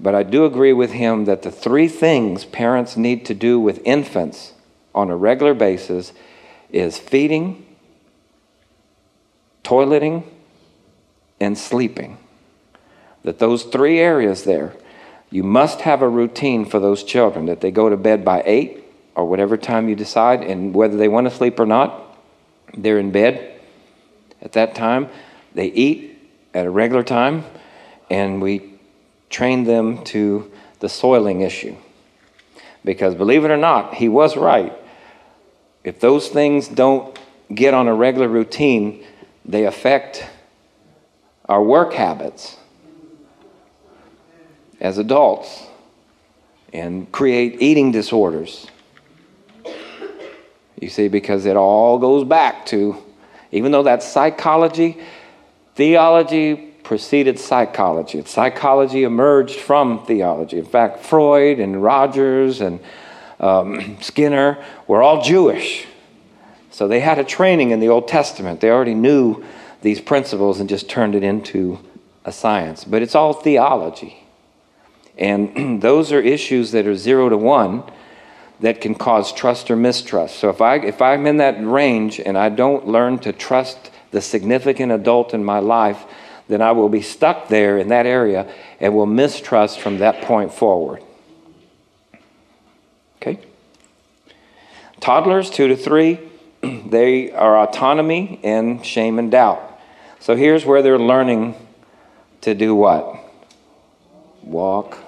but 0.00 0.14
I 0.14 0.22
do 0.22 0.44
agree 0.44 0.72
with 0.72 0.92
him 0.92 1.24
that 1.26 1.42
the 1.42 1.50
three 1.50 1.88
things 1.88 2.44
parents 2.44 2.96
need 2.96 3.24
to 3.26 3.34
do 3.34 3.60
with 3.60 3.80
infants 3.84 4.52
on 4.94 5.10
a 5.10 5.16
regular 5.16 5.54
basis 5.54 6.12
is 6.70 6.98
feeding, 6.98 7.64
toileting, 9.62 10.24
and 11.40 11.56
sleeping. 11.58 12.18
That 13.22 13.38
those 13.38 13.64
three 13.64 13.98
areas 13.98 14.44
there, 14.44 14.74
you 15.34 15.42
must 15.42 15.80
have 15.80 16.00
a 16.00 16.08
routine 16.08 16.64
for 16.64 16.78
those 16.78 17.02
children 17.02 17.46
that 17.46 17.60
they 17.60 17.72
go 17.72 17.88
to 17.88 17.96
bed 17.96 18.24
by 18.24 18.40
eight 18.46 18.84
or 19.16 19.24
whatever 19.24 19.56
time 19.56 19.88
you 19.88 19.96
decide, 19.96 20.44
and 20.44 20.72
whether 20.72 20.96
they 20.96 21.08
want 21.08 21.28
to 21.28 21.34
sleep 21.34 21.58
or 21.58 21.66
not, 21.66 22.16
they're 22.78 23.00
in 23.00 23.10
bed 23.10 23.60
at 24.40 24.52
that 24.52 24.76
time. 24.76 25.08
They 25.52 25.66
eat 25.66 26.16
at 26.54 26.66
a 26.66 26.70
regular 26.70 27.02
time, 27.02 27.44
and 28.08 28.40
we 28.40 28.74
train 29.28 29.64
them 29.64 30.04
to 30.04 30.52
the 30.78 30.88
soiling 30.88 31.40
issue. 31.40 31.74
Because 32.84 33.16
believe 33.16 33.44
it 33.44 33.50
or 33.50 33.56
not, 33.56 33.94
he 33.94 34.08
was 34.08 34.36
right. 34.36 34.72
If 35.82 35.98
those 35.98 36.28
things 36.28 36.68
don't 36.68 37.18
get 37.52 37.74
on 37.74 37.88
a 37.88 37.94
regular 37.94 38.28
routine, 38.28 39.04
they 39.44 39.66
affect 39.66 40.28
our 41.46 41.60
work 41.60 41.94
habits 41.94 42.56
as 44.84 44.98
adults 44.98 45.66
and 46.74 47.10
create 47.10 47.62
eating 47.62 47.90
disorders. 47.90 48.66
You 50.78 50.90
see, 50.90 51.08
because 51.08 51.46
it 51.46 51.56
all 51.56 51.98
goes 51.98 52.24
back 52.24 52.66
to, 52.66 53.02
even 53.50 53.72
though 53.72 53.82
that's 53.82 54.06
psychology, 54.06 54.98
theology 55.74 56.56
preceded 56.82 57.38
psychology. 57.38 58.22
Psychology 58.26 59.04
emerged 59.04 59.58
from 59.58 60.04
theology. 60.04 60.58
In 60.58 60.66
fact, 60.66 61.00
Freud 61.00 61.60
and 61.60 61.82
Rogers 61.82 62.60
and 62.60 62.78
um, 63.40 63.96
Skinner 64.02 64.62
were 64.86 65.02
all 65.02 65.22
Jewish. 65.22 65.86
So 66.70 66.88
they 66.88 67.00
had 67.00 67.18
a 67.18 67.24
training 67.24 67.70
in 67.70 67.80
the 67.80 67.88
Old 67.88 68.06
Testament. 68.06 68.60
They 68.60 68.70
already 68.70 68.94
knew 68.94 69.42
these 69.80 70.02
principles 70.02 70.60
and 70.60 70.68
just 70.68 70.90
turned 70.90 71.14
it 71.14 71.22
into 71.22 71.78
a 72.26 72.32
science. 72.32 72.84
But 72.84 73.00
it's 73.00 73.14
all 73.14 73.32
theology. 73.32 74.23
And 75.18 75.80
those 75.82 76.12
are 76.12 76.20
issues 76.20 76.72
that 76.72 76.86
are 76.86 76.96
zero 76.96 77.28
to 77.28 77.36
one 77.36 77.84
that 78.60 78.80
can 78.80 78.94
cause 78.94 79.32
trust 79.32 79.70
or 79.70 79.76
mistrust. 79.76 80.38
So 80.38 80.48
if 80.48 80.60
I 80.60 80.76
if 80.76 81.02
I'm 81.02 81.26
in 81.26 81.38
that 81.38 81.56
range 81.64 82.20
and 82.20 82.38
I 82.38 82.48
don't 82.48 82.86
learn 82.86 83.18
to 83.20 83.32
trust 83.32 83.90
the 84.10 84.20
significant 84.20 84.92
adult 84.92 85.34
in 85.34 85.44
my 85.44 85.58
life, 85.58 86.04
then 86.48 86.62
I 86.62 86.72
will 86.72 86.88
be 86.88 87.02
stuck 87.02 87.48
there 87.48 87.78
in 87.78 87.88
that 87.88 88.06
area 88.06 88.52
and 88.80 88.94
will 88.94 89.06
mistrust 89.06 89.80
from 89.80 89.98
that 89.98 90.22
point 90.22 90.52
forward. 90.52 91.02
Okay? 93.16 93.40
Toddlers, 95.00 95.50
two 95.50 95.68
to 95.68 95.76
three, 95.76 96.20
they 96.62 97.32
are 97.32 97.58
autonomy 97.58 98.40
and 98.42 98.84
shame 98.84 99.18
and 99.18 99.30
doubt. 99.30 99.60
So 100.20 100.36
here's 100.36 100.64
where 100.64 100.80
they're 100.80 100.98
learning 100.98 101.54
to 102.42 102.54
do 102.54 102.74
what? 102.74 103.18
Walk, 104.42 105.03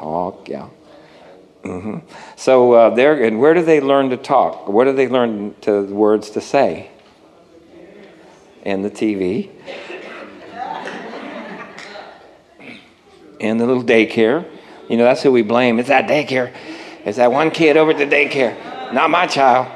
talk, 0.00 0.48
yeah. 0.48 0.68
Mm-hmm. 1.62 1.98
So 2.36 2.72
uh, 2.72 2.90
there, 2.90 3.22
and 3.22 3.38
where 3.38 3.52
do 3.52 3.62
they 3.62 3.80
learn 3.80 4.10
to 4.10 4.16
talk? 4.16 4.66
What 4.66 4.84
do 4.84 4.92
they 4.92 5.08
learn 5.08 5.54
to 5.62 5.82
words 5.82 6.30
to 6.30 6.40
say? 6.40 6.90
In 8.62 8.82
the 8.82 8.90
TV. 8.90 9.50
In 13.38 13.58
the 13.58 13.66
little 13.66 13.84
daycare. 13.84 14.46
You 14.88 14.96
know, 14.96 15.04
that's 15.04 15.22
who 15.22 15.32
we 15.32 15.42
blame. 15.42 15.78
It's 15.78 15.88
that 15.88 16.08
daycare. 16.08 16.52
It's 17.04 17.18
that 17.18 17.30
one 17.30 17.50
kid 17.50 17.76
over 17.76 17.92
at 17.92 17.98
the 17.98 18.06
daycare. 18.06 18.92
Not 18.92 19.10
my 19.10 19.26
child. 19.26 19.68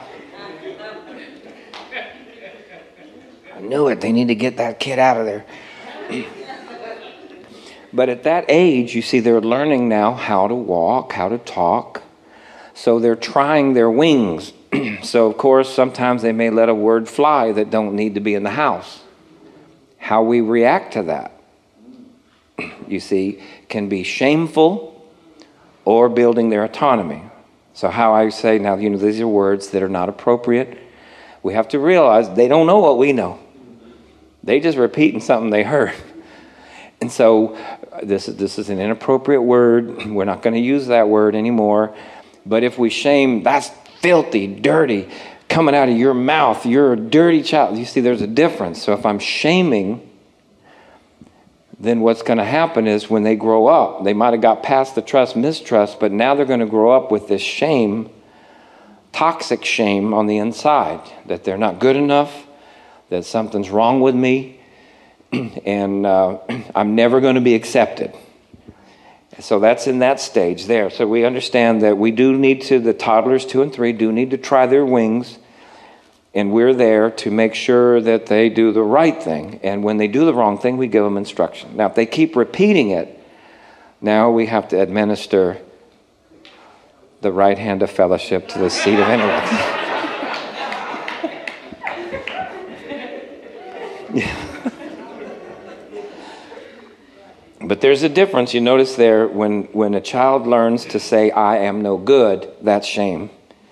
I 3.54 3.60
knew 3.60 3.88
it. 3.88 4.00
They 4.00 4.12
need 4.12 4.28
to 4.28 4.34
get 4.34 4.56
that 4.56 4.80
kid 4.80 4.98
out 4.98 5.18
of 5.18 5.26
there. 5.26 5.44
But 7.94 8.08
at 8.08 8.24
that 8.24 8.46
age, 8.48 8.96
you 8.96 9.02
see, 9.02 9.20
they're 9.20 9.40
learning 9.40 9.88
now 9.88 10.14
how 10.14 10.48
to 10.48 10.54
walk, 10.54 11.12
how 11.12 11.28
to 11.28 11.38
talk. 11.38 12.02
So 12.74 12.98
they're 12.98 13.14
trying 13.14 13.74
their 13.74 13.90
wings. 13.90 14.52
so, 15.02 15.28
of 15.28 15.38
course, 15.38 15.72
sometimes 15.72 16.22
they 16.22 16.32
may 16.32 16.50
let 16.50 16.68
a 16.68 16.74
word 16.74 17.08
fly 17.08 17.52
that 17.52 17.70
don't 17.70 17.94
need 17.94 18.14
to 18.14 18.20
be 18.20 18.34
in 18.34 18.42
the 18.42 18.50
house. 18.50 19.04
How 19.98 20.24
we 20.24 20.40
react 20.40 20.94
to 20.94 21.04
that, 21.04 21.40
you 22.88 22.98
see, 22.98 23.40
can 23.68 23.88
be 23.88 24.02
shameful 24.02 24.90
or 25.84 26.08
building 26.08 26.50
their 26.50 26.64
autonomy. 26.64 27.22
So, 27.74 27.90
how 27.90 28.12
I 28.12 28.28
say 28.30 28.58
now, 28.58 28.74
you 28.74 28.90
know, 28.90 28.98
these 28.98 29.20
are 29.20 29.28
words 29.28 29.68
that 29.68 29.84
are 29.84 29.88
not 29.88 30.08
appropriate. 30.08 30.78
We 31.44 31.54
have 31.54 31.68
to 31.68 31.78
realize 31.78 32.28
they 32.34 32.48
don't 32.48 32.66
know 32.66 32.80
what 32.80 32.98
we 32.98 33.12
know. 33.12 33.38
They 34.42 34.58
just 34.58 34.78
repeating 34.78 35.20
something 35.20 35.50
they 35.50 35.62
heard. 35.62 35.94
And 37.00 37.10
so 37.10 37.54
uh, 37.54 38.00
this, 38.02 38.26
this 38.26 38.58
is 38.58 38.70
an 38.70 38.78
inappropriate 38.78 39.42
word. 39.42 40.06
We're 40.06 40.24
not 40.24 40.42
going 40.42 40.54
to 40.54 40.60
use 40.60 40.86
that 40.86 41.08
word 41.08 41.34
anymore. 41.34 41.94
But 42.46 42.62
if 42.62 42.78
we 42.78 42.90
shame, 42.90 43.42
that's 43.42 43.70
filthy, 44.00 44.46
dirty, 44.46 45.08
coming 45.48 45.74
out 45.74 45.88
of 45.88 45.96
your 45.96 46.14
mouth. 46.14 46.66
You're 46.66 46.92
a 46.92 46.96
dirty 46.96 47.42
child. 47.42 47.78
You 47.78 47.84
see, 47.84 48.00
there's 48.00 48.22
a 48.22 48.26
difference. 48.26 48.82
So 48.82 48.92
if 48.92 49.06
I'm 49.06 49.18
shaming, 49.18 50.10
then 51.78 52.00
what's 52.00 52.22
going 52.22 52.38
to 52.38 52.44
happen 52.44 52.86
is 52.86 53.10
when 53.10 53.22
they 53.22 53.36
grow 53.36 53.66
up, 53.66 54.04
they 54.04 54.14
might 54.14 54.32
have 54.32 54.40
got 54.40 54.62
past 54.62 54.94
the 54.94 55.02
trust, 55.02 55.36
mistrust, 55.36 56.00
but 56.00 56.12
now 56.12 56.34
they're 56.34 56.46
going 56.46 56.60
to 56.60 56.66
grow 56.66 56.92
up 56.92 57.10
with 57.10 57.28
this 57.28 57.42
shame, 57.42 58.10
toxic 59.12 59.64
shame 59.64 60.14
on 60.14 60.26
the 60.26 60.38
inside 60.38 61.00
that 61.26 61.44
they're 61.44 61.58
not 61.58 61.78
good 61.78 61.96
enough, 61.96 62.46
that 63.10 63.24
something's 63.24 63.70
wrong 63.70 64.00
with 64.00 64.14
me, 64.14 64.60
and 65.64 66.06
uh, 66.06 66.38
I'm 66.74 66.94
never 66.94 67.20
going 67.20 67.36
to 67.36 67.40
be 67.40 67.54
accepted. 67.54 68.14
So 69.40 69.58
that's 69.58 69.86
in 69.86 69.98
that 69.98 70.20
stage 70.20 70.66
there. 70.66 70.90
So 70.90 71.06
we 71.06 71.24
understand 71.24 71.82
that 71.82 71.98
we 71.98 72.12
do 72.12 72.38
need 72.38 72.62
to, 72.62 72.78
the 72.78 72.94
toddlers 72.94 73.44
two 73.44 73.62
and 73.62 73.72
three 73.72 73.92
do 73.92 74.12
need 74.12 74.30
to 74.30 74.38
try 74.38 74.66
their 74.66 74.86
wings, 74.86 75.38
and 76.32 76.52
we're 76.52 76.74
there 76.74 77.10
to 77.10 77.30
make 77.30 77.54
sure 77.54 78.00
that 78.00 78.26
they 78.26 78.48
do 78.48 78.72
the 78.72 78.82
right 78.82 79.20
thing. 79.20 79.60
And 79.62 79.82
when 79.82 79.96
they 79.96 80.08
do 80.08 80.24
the 80.24 80.34
wrong 80.34 80.58
thing, 80.58 80.76
we 80.76 80.86
give 80.86 81.04
them 81.04 81.16
instruction. 81.16 81.76
Now, 81.76 81.86
if 81.86 81.94
they 81.94 82.06
keep 82.06 82.36
repeating 82.36 82.90
it, 82.90 83.20
now 84.00 84.30
we 84.30 84.46
have 84.46 84.68
to 84.68 84.80
administer 84.80 85.58
the 87.20 87.32
right 87.32 87.58
hand 87.58 87.82
of 87.82 87.90
fellowship 87.90 88.48
to 88.48 88.58
the 88.58 88.70
seat 88.70 88.98
of 88.98 89.08
intellect. 89.08 89.52
yeah. 94.14 94.43
But 97.66 97.80
there's 97.80 98.02
a 98.02 98.10
difference. 98.10 98.52
You 98.52 98.60
notice 98.60 98.94
there 98.94 99.26
when, 99.26 99.64
when 99.72 99.94
a 99.94 100.00
child 100.00 100.46
learns 100.46 100.84
to 100.86 101.00
say, 101.00 101.30
I 101.30 101.58
am 101.58 101.80
no 101.80 101.96
good, 101.96 102.50
that's 102.60 102.86
shame. 102.86 103.30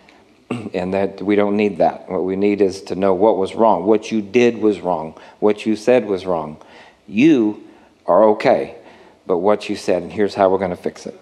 and 0.75 0.95
that 0.95 1.21
we 1.21 1.37
don't 1.37 1.59
need 1.59 1.79
that. 1.79 2.11
What 2.11 2.25
we 2.25 2.35
need 2.35 2.63
is 2.63 2.81
to 2.85 2.95
know 2.95 3.13
what 3.13 3.37
was 3.37 3.55
wrong. 3.55 3.85
What 3.85 4.11
you 4.11 4.23
did 4.23 4.59
was 4.59 4.81
wrong. 4.81 5.19
What 5.41 5.67
you 5.67 5.77
said 5.77 6.07
was 6.07 6.25
wrong. 6.25 6.57
You 7.07 7.65
are 8.07 8.25
okay, 8.31 8.77
but 9.27 9.39
what 9.39 9.69
you 9.69 9.77
said, 9.77 10.03
and 10.03 10.13
here's 10.13 10.35
how 10.35 10.49
we're 10.49 10.59
going 10.59 10.71
to 10.71 10.77
fix 10.77 11.05
it. 11.05 11.19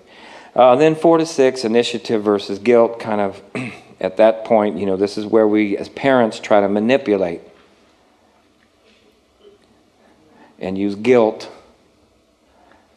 Uh, 0.55 0.77
then 0.77 0.95
four 0.95 1.19
to 1.19 1.27
six, 1.27 1.65
initiative 1.65 2.23
versus 2.23 2.61
guilt, 2.61 3.01
kind 3.01 3.21
of 3.21 3.43
at 4.01 4.17
that 4.19 4.45
point, 4.45 4.79
you 4.79 4.87
know, 4.87 4.97
this 4.97 5.19
is 5.19 5.27
where 5.27 5.49
we 5.49 5.77
as 5.77 5.89
parents 5.89 6.39
try 6.39 6.61
to 6.61 6.69
manipulate 6.69 7.41
and 10.61 10.79
use 10.79 10.95
guilt 10.95 11.51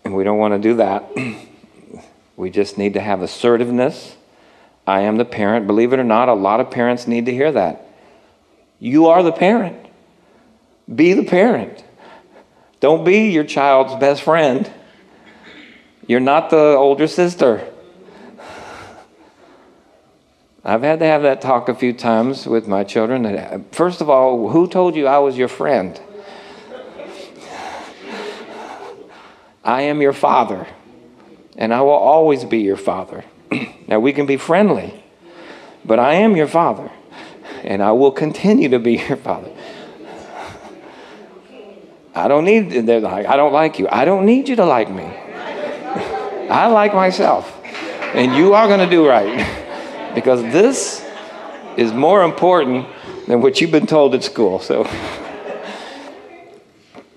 and 0.04 0.16
we 0.16 0.24
don't 0.24 0.38
want 0.38 0.54
to 0.54 0.60
do 0.60 0.76
that. 0.76 1.10
we 2.36 2.50
just 2.50 2.78
need 2.78 2.94
to 2.94 3.00
have 3.00 3.22
assertiveness. 3.22 4.16
I 4.86 5.02
am 5.02 5.18
the 5.18 5.26
parent. 5.26 5.68
Believe 5.68 5.94
it 5.94 6.00
or 6.00 6.04
not, 6.04 6.30
a 6.30 6.34
lot 6.34 6.60
of 6.60 6.70
parents 6.70 7.08
need 7.08 7.26
to 7.28 7.32
hear 7.32 7.52
that. 7.52 7.88
You 8.80 9.08
are 9.08 9.24
the 9.24 9.32
parent. 9.32 9.78
Be 10.94 11.14
the 11.14 11.24
parent. 11.24 11.84
Don't 12.82 13.06
be 13.06 13.30
your 13.30 13.46
child's 13.46 13.96
best 13.96 14.24
friend. 14.24 14.70
You're 16.06 16.20
not 16.20 16.50
the 16.50 16.58
older 16.58 17.08
sister. 17.08 17.66
I've 20.66 20.82
had 20.82 21.00
to 21.00 21.06
have 21.06 21.22
that 21.22 21.40
talk 21.40 21.70
a 21.70 21.76
few 21.76 21.94
times 21.94 22.46
with 22.46 22.68
my 22.68 22.84
children. 22.84 23.66
First 23.72 24.02
of 24.02 24.10
all, 24.10 24.50
who 24.50 24.68
told 24.68 24.98
you 24.98 25.08
I 25.08 25.20
was 25.20 25.38
your 25.38 25.48
friend? 25.48 25.98
I 29.64 29.84
am 29.84 30.02
your 30.02 30.14
father, 30.14 30.68
and 31.58 31.74
I 31.74 31.82
will 31.82 31.92
always 31.92 32.44
be 32.44 32.60
your 32.60 32.78
father. 32.78 33.24
now, 33.88 34.00
we 34.00 34.14
can 34.14 34.26
be 34.26 34.38
friendly, 34.38 35.04
but 35.86 36.00
I 36.00 36.16
am 36.16 36.36
your 36.36 36.48
father, 36.48 36.92
and 37.64 37.82
I 37.82 37.92
will 37.92 38.12
continue 38.12 38.70
to 38.70 38.80
be 38.80 38.94
your 39.08 39.18
father. 39.18 39.52
I 42.16 42.28
don't 42.28 42.46
need, 42.46 42.70
they're 42.86 43.00
like, 43.00 43.26
I 43.26 43.36
don't 43.36 43.54
like 43.54 43.80
you. 43.80 43.88
I 43.90 44.06
don't 44.06 44.26
need 44.26 44.48
you 44.48 44.56
to 44.58 44.66
like 44.66 44.90
me. 44.92 45.04
I 46.50 46.68
like 46.68 46.94
myself. 46.94 47.60
And 48.14 48.36
you 48.36 48.54
are 48.54 48.68
going 48.68 48.82
to 48.82 48.90
do 48.90 49.08
right. 49.08 49.64
because 50.16 50.42
this 50.42 51.04
is 51.78 51.92
more 51.92 52.24
important 52.24 52.88
than 53.28 53.42
what 53.42 53.60
you've 53.60 53.72
been 53.72 53.88
told 53.88 54.14
at 54.14 54.24
school. 54.24 54.60
So, 54.60 54.84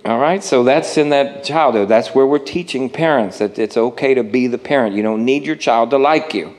all 0.06 0.18
right, 0.20 0.44
so 0.44 0.62
that's 0.62 0.96
in 0.98 1.08
that 1.08 1.42
childhood. 1.42 1.88
That's 1.88 2.14
where 2.14 2.24
we're 2.24 2.38
teaching 2.38 2.88
parents 2.88 3.38
that 3.38 3.58
it's 3.58 3.76
okay 3.76 4.14
to 4.14 4.22
be 4.22 4.46
the 4.46 4.56
parent. 4.56 4.94
You 4.94 5.02
don't 5.02 5.24
need 5.24 5.44
your 5.44 5.56
child 5.56 5.90
to 5.90 5.98
like 5.98 6.32
you. 6.32 6.54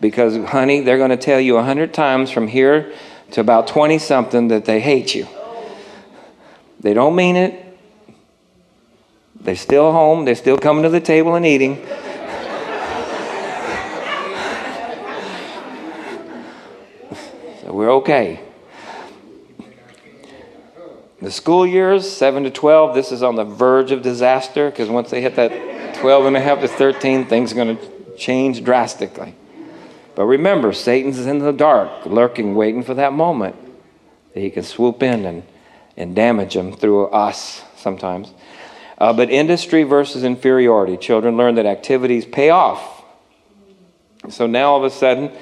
Because, 0.00 0.42
honey, 0.46 0.80
they're 0.80 0.96
going 0.96 1.10
to 1.10 1.18
tell 1.18 1.38
you 1.38 1.58
a 1.58 1.62
hundred 1.62 1.92
times 1.92 2.30
from 2.30 2.48
here 2.48 2.90
to 3.32 3.42
about 3.42 3.66
20 3.66 3.98
something 3.98 4.48
that 4.48 4.64
they 4.64 4.80
hate 4.80 5.14
you. 5.14 5.28
They 6.80 6.94
don't 6.94 7.14
mean 7.14 7.36
it. 7.36 7.78
They're 9.38 9.56
still 9.56 9.92
home. 9.92 10.24
They're 10.24 10.34
still 10.34 10.56
coming 10.56 10.84
to 10.84 10.88
the 10.88 11.00
table 11.00 11.34
and 11.34 11.44
eating. 11.44 11.76
so 17.62 17.74
we're 17.74 17.92
okay. 17.96 18.40
The 21.22 21.30
school 21.30 21.66
years, 21.66 22.10
7 22.10 22.44
to 22.44 22.50
12, 22.50 22.94
this 22.94 23.12
is 23.12 23.22
on 23.22 23.36
the 23.36 23.44
verge 23.44 23.90
of 23.90 24.00
disaster 24.00 24.70
because 24.70 24.88
once 24.88 25.10
they 25.10 25.20
hit 25.20 25.36
that 25.36 25.94
12 25.96 26.26
and 26.26 26.36
a 26.36 26.40
half 26.40 26.60
to 26.62 26.68
13, 26.68 27.26
things 27.26 27.52
are 27.52 27.56
going 27.56 27.76
to 27.76 28.16
change 28.16 28.64
drastically. 28.64 29.34
But 30.14 30.24
remember, 30.24 30.72
Satan's 30.72 31.18
in 31.26 31.40
the 31.40 31.52
dark, 31.52 32.06
lurking, 32.06 32.54
waiting 32.54 32.82
for 32.82 32.94
that 32.94 33.12
moment 33.12 33.54
that 34.32 34.40
he 34.40 34.48
can 34.48 34.62
swoop 34.62 35.02
in 35.02 35.26
and, 35.26 35.42
and 35.94 36.16
damage 36.16 36.54
them 36.54 36.72
through 36.72 37.08
us 37.08 37.62
sometimes. 37.76 38.32
Uh, 38.96 39.12
but 39.12 39.28
industry 39.28 39.82
versus 39.82 40.24
inferiority. 40.24 40.96
Children 40.96 41.36
learn 41.36 41.56
that 41.56 41.66
activities 41.66 42.24
pay 42.24 42.48
off. 42.48 43.04
So 44.30 44.46
now 44.46 44.72
all 44.72 44.78
of 44.78 44.84
a 44.84 44.94
sudden, 44.94 45.32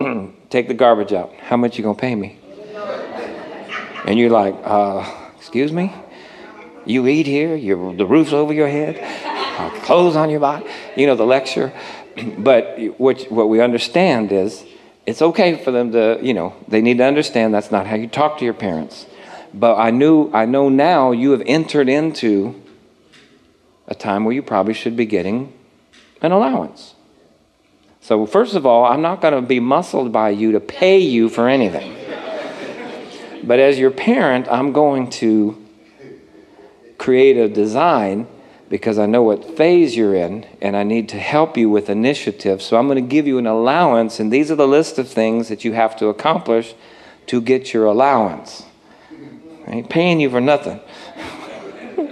take 0.50 0.66
the 0.66 0.74
garbage 0.74 1.12
out. 1.12 1.32
How 1.34 1.56
much 1.56 1.78
you 1.78 1.84
gonna 1.84 1.96
pay 1.96 2.16
me? 2.16 2.38
And 4.06 4.18
you're 4.18 4.30
like, 4.30 4.56
uh, 4.64 5.19
excuse 5.50 5.72
me? 5.72 5.92
You 6.86 7.08
eat 7.08 7.26
here, 7.26 7.56
the 7.58 8.06
roof's 8.06 8.32
over 8.32 8.52
your 8.52 8.68
head, 8.68 9.00
uh, 9.58 9.68
clothes 9.80 10.14
on 10.14 10.30
your 10.30 10.38
body. 10.38 10.64
You 10.96 11.08
know 11.08 11.16
the 11.16 11.26
lecture. 11.26 11.72
but 12.38 12.78
what, 12.98 13.22
what 13.32 13.48
we 13.48 13.60
understand 13.60 14.30
is 14.30 14.64
it's 15.06 15.20
okay 15.20 15.56
for 15.56 15.72
them 15.72 15.90
to, 15.90 16.20
you 16.22 16.34
know, 16.34 16.54
they 16.68 16.80
need 16.80 16.98
to 16.98 17.04
understand 17.04 17.52
that's 17.52 17.72
not 17.72 17.88
how 17.88 17.96
you 17.96 18.06
talk 18.06 18.38
to 18.38 18.44
your 18.44 18.54
parents. 18.54 19.06
But 19.52 19.74
I 19.74 19.90
knew, 19.90 20.30
I 20.32 20.46
know 20.46 20.68
now 20.68 21.10
you 21.10 21.32
have 21.32 21.42
entered 21.46 21.88
into 21.88 22.54
a 23.88 23.96
time 23.96 24.24
where 24.24 24.32
you 24.32 24.44
probably 24.44 24.74
should 24.74 24.96
be 24.96 25.04
getting 25.04 25.52
an 26.22 26.30
allowance. 26.30 26.94
So, 28.00 28.24
first 28.24 28.54
of 28.54 28.64
all, 28.64 28.84
I'm 28.84 29.02
not 29.02 29.20
going 29.20 29.34
to 29.34 29.42
be 29.42 29.58
muscled 29.58 30.12
by 30.12 30.30
you 30.30 30.52
to 30.52 30.60
pay 30.60 31.00
you 31.00 31.28
for 31.28 31.48
anything. 31.48 31.99
But 33.42 33.58
as 33.58 33.78
your 33.78 33.90
parent, 33.90 34.48
I'm 34.48 34.72
going 34.72 35.10
to 35.10 35.66
create 36.98 37.36
a 37.36 37.48
design 37.48 38.26
because 38.68 38.98
I 38.98 39.06
know 39.06 39.22
what 39.22 39.56
phase 39.56 39.96
you're 39.96 40.14
in 40.14 40.46
and 40.62 40.76
I 40.76 40.84
need 40.84 41.08
to 41.10 41.18
help 41.18 41.56
you 41.56 41.68
with 41.68 41.90
initiative. 41.90 42.62
So 42.62 42.76
I'm 42.76 42.86
going 42.86 43.02
to 43.02 43.08
give 43.08 43.26
you 43.26 43.38
an 43.38 43.46
allowance, 43.46 44.20
and 44.20 44.32
these 44.32 44.50
are 44.50 44.56
the 44.56 44.68
list 44.68 44.98
of 44.98 45.08
things 45.08 45.48
that 45.48 45.64
you 45.64 45.72
have 45.72 45.96
to 45.96 46.06
accomplish 46.06 46.74
to 47.26 47.40
get 47.40 47.72
your 47.72 47.86
allowance. 47.86 48.64
I 49.66 49.72
ain't 49.72 49.90
paying 49.90 50.20
you 50.20 50.30
for 50.30 50.40
nothing. 50.40 50.80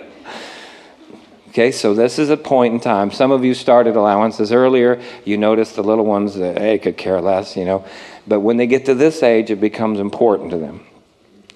okay, 1.48 1.70
so 1.70 1.94
this 1.94 2.18
is 2.18 2.30
a 2.30 2.36
point 2.36 2.74
in 2.74 2.80
time. 2.80 3.10
Some 3.10 3.30
of 3.30 3.44
you 3.44 3.54
started 3.54 3.96
allowances 3.96 4.52
earlier. 4.52 5.00
You 5.24 5.36
noticed 5.36 5.76
the 5.76 5.82
little 5.82 6.04
ones 6.04 6.34
that, 6.34 6.58
hey, 6.58 6.78
could 6.78 6.96
care 6.96 7.20
less, 7.20 7.56
you 7.56 7.64
know. 7.64 7.84
But 8.26 8.40
when 8.40 8.56
they 8.56 8.66
get 8.66 8.84
to 8.86 8.94
this 8.94 9.22
age, 9.22 9.50
it 9.50 9.60
becomes 9.60 10.00
important 10.00 10.50
to 10.50 10.58
them. 10.58 10.84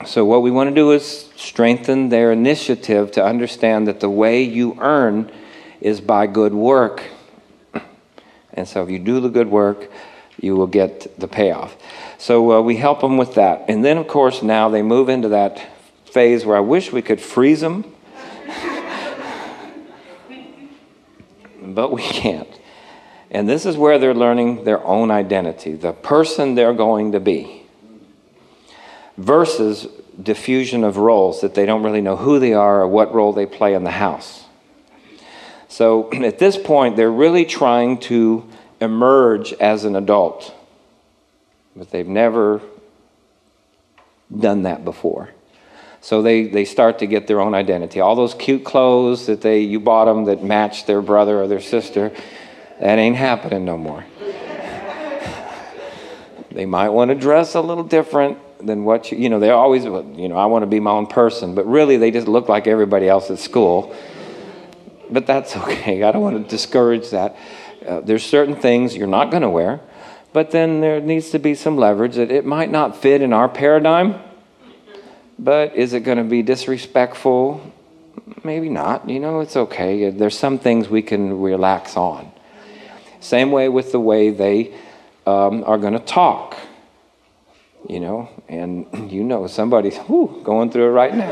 So, 0.05 0.25
what 0.25 0.43
we 0.43 0.51
want 0.51 0.69
to 0.69 0.75
do 0.75 0.91
is 0.91 1.31
strengthen 1.37 2.09
their 2.09 2.33
initiative 2.33 3.13
to 3.13 3.25
understand 3.25 3.87
that 3.87 4.01
the 4.01 4.11
way 4.11 4.43
you 4.43 4.77
earn 4.81 5.31
is 5.81 6.01
by 6.01 6.27
good 6.27 6.53
work. 6.53 7.05
And 8.53 8.67
so, 8.67 8.83
if 8.83 8.91
you 8.91 8.99
do 8.99 9.21
the 9.21 9.29
good 9.29 9.49
work, 9.49 9.91
you 10.41 10.57
will 10.57 10.67
get 10.67 11.19
the 11.19 11.29
payoff. 11.29 11.77
So, 12.19 12.53
uh, 12.53 12.61
we 12.63 12.77
help 12.77 13.01
them 13.01 13.17
with 13.17 13.35
that. 13.37 13.67
And 13.69 13.85
then, 13.85 13.97
of 13.97 14.09
course, 14.09 14.43
now 14.43 14.69
they 14.69 14.83
move 14.83 15.09
into 15.09 15.29
that 15.29 15.61
phase 16.07 16.45
where 16.45 16.57
I 16.57 16.61
wish 16.61 16.93
we 16.93 17.03
could 17.03 17.21
freeze 17.21 17.61
them, 17.61 17.85
but 21.63 21.93
we 21.93 22.03
can't. 22.03 22.49
And 23.31 23.49
this 23.49 23.65
is 23.65 23.77
where 23.77 23.99
they're 23.99 24.15
learning 24.15 24.65
their 24.65 24.85
own 24.85 25.11
identity, 25.11 25.75
the 25.75 25.93
person 25.93 26.55
they're 26.55 26.75
going 26.75 27.13
to 27.13 27.21
be 27.21 27.62
versus 29.23 29.87
diffusion 30.21 30.85
of 30.85 30.97
roles 30.97 31.41
that 31.41 31.55
they 31.55 31.65
don't 31.65 31.83
really 31.83 32.01
know 32.01 32.17
who 32.17 32.39
they 32.39 32.53
are 32.53 32.83
or 32.83 32.89
what 32.89 33.15
role 33.15 33.33
they 33.33 33.47
play 33.47 33.75
in 33.75 33.85
the 33.85 33.91
house. 33.91 34.45
So 35.69 36.11
at 36.13 36.39
this 36.39 36.59
point, 36.59 36.97
they're 36.97 37.11
really 37.11 37.45
trying 37.45 37.99
to 38.01 38.47
emerge 38.81 39.53
as 39.55 39.85
an 39.85 39.95
adult, 39.95 40.55
but 41.77 41.91
they've 41.91 42.07
never 42.07 42.61
done 44.37 44.63
that 44.63 44.85
before. 44.85 45.31
So 46.01 46.21
they, 46.21 46.49
they 46.49 46.65
start 46.65 46.99
to 46.99 47.07
get 47.07 47.29
their 47.29 47.41
own 47.41 47.55
identity. 47.55 48.01
All 48.01 48.17
those 48.17 48.35
cute 48.35 48.65
clothes 48.65 49.27
that 49.27 49.41
they 49.41 49.61
you 49.61 49.79
bought 49.79 50.07
them 50.07 50.25
that 50.25 50.43
matched 50.43 50.89
their 50.89 51.01
brother 51.01 51.41
or 51.41 51.47
their 51.47 51.61
sister, 51.61 52.11
that 52.81 52.99
ain't 52.99 53.15
happening 53.15 53.65
no 53.65 53.79
more. 53.79 54.05
they 56.51 56.67
might 56.67 56.89
want 56.89 57.11
to 57.11 57.15
dress 57.15 57.55
a 57.55 57.61
little 57.61 57.85
different, 57.85 58.39
than 58.67 58.85
what 58.85 59.11
you, 59.11 59.19
you 59.19 59.29
know, 59.29 59.41
they 59.41 59.51
always, 59.51 59.85
you 59.85 60.29
know, 60.29 60.37
I 60.37 60.47
want 60.47 60.63
to 60.63 60.67
be 60.67 60.81
my 60.81 60.91
own 60.91 61.07
person, 61.07 61.55
but 61.55 61.67
really 61.67 61.97
they 61.97 62.11
just 62.11 62.29
look 62.29 62.49
like 62.49 62.67
everybody 62.67 63.09
else 63.09 63.31
at 63.31 63.39
school. 63.39 63.95
But 65.11 65.27
that's 65.27 65.57
okay. 65.69 66.03
I 66.03 66.13
don't 66.13 66.23
want 66.23 66.43
to 66.43 66.49
discourage 66.49 67.11
that. 67.11 67.37
Uh, 67.87 68.01
there's 68.01 68.25
certain 68.25 68.57
things 68.57 68.97
you're 68.97 69.07
not 69.07 69.31
going 69.31 69.43
to 69.43 69.51
wear, 69.51 69.81
but 70.33 70.51
then 70.51 70.81
there 70.81 71.01
needs 71.01 71.31
to 71.31 71.39
be 71.39 71.55
some 71.55 71.77
leverage 71.77 72.17
that 72.17 72.31
it 72.31 72.45
might 72.47 72.71
not 72.71 72.97
fit 72.97 73.23
in 73.23 73.33
our 73.33 73.49
paradigm, 73.49 74.21
but 75.39 75.75
is 75.75 75.93
it 75.93 76.01
going 76.01 76.19
to 76.19 76.25
be 76.25 76.43
disrespectful? 76.43 77.73
Maybe 78.45 78.69
not. 78.69 79.09
You 79.09 79.21
know, 79.21 79.41
it's 79.41 79.57
okay. 79.57 80.11
There's 80.11 80.39
some 80.39 80.59
things 80.59 80.89
we 80.89 81.03
can 81.03 81.41
relax 81.41 81.97
on. 81.97 82.31
Same 83.21 83.51
way 83.51 83.69
with 83.69 83.93
the 83.93 84.01
way 84.01 84.31
they 84.31 84.75
um, 85.27 85.65
are 85.65 85.79
going 85.79 85.93
to 85.93 85.99
talk 85.99 86.57
you 87.89 88.01
know, 88.01 88.29
and 88.49 88.87
you 89.13 89.25
know 89.25 89.47
somebody's 89.47 89.97
whew, 89.99 90.41
going 90.45 90.71
through 90.71 90.87
it 90.87 90.93
right 90.93 91.15
now. 91.15 91.31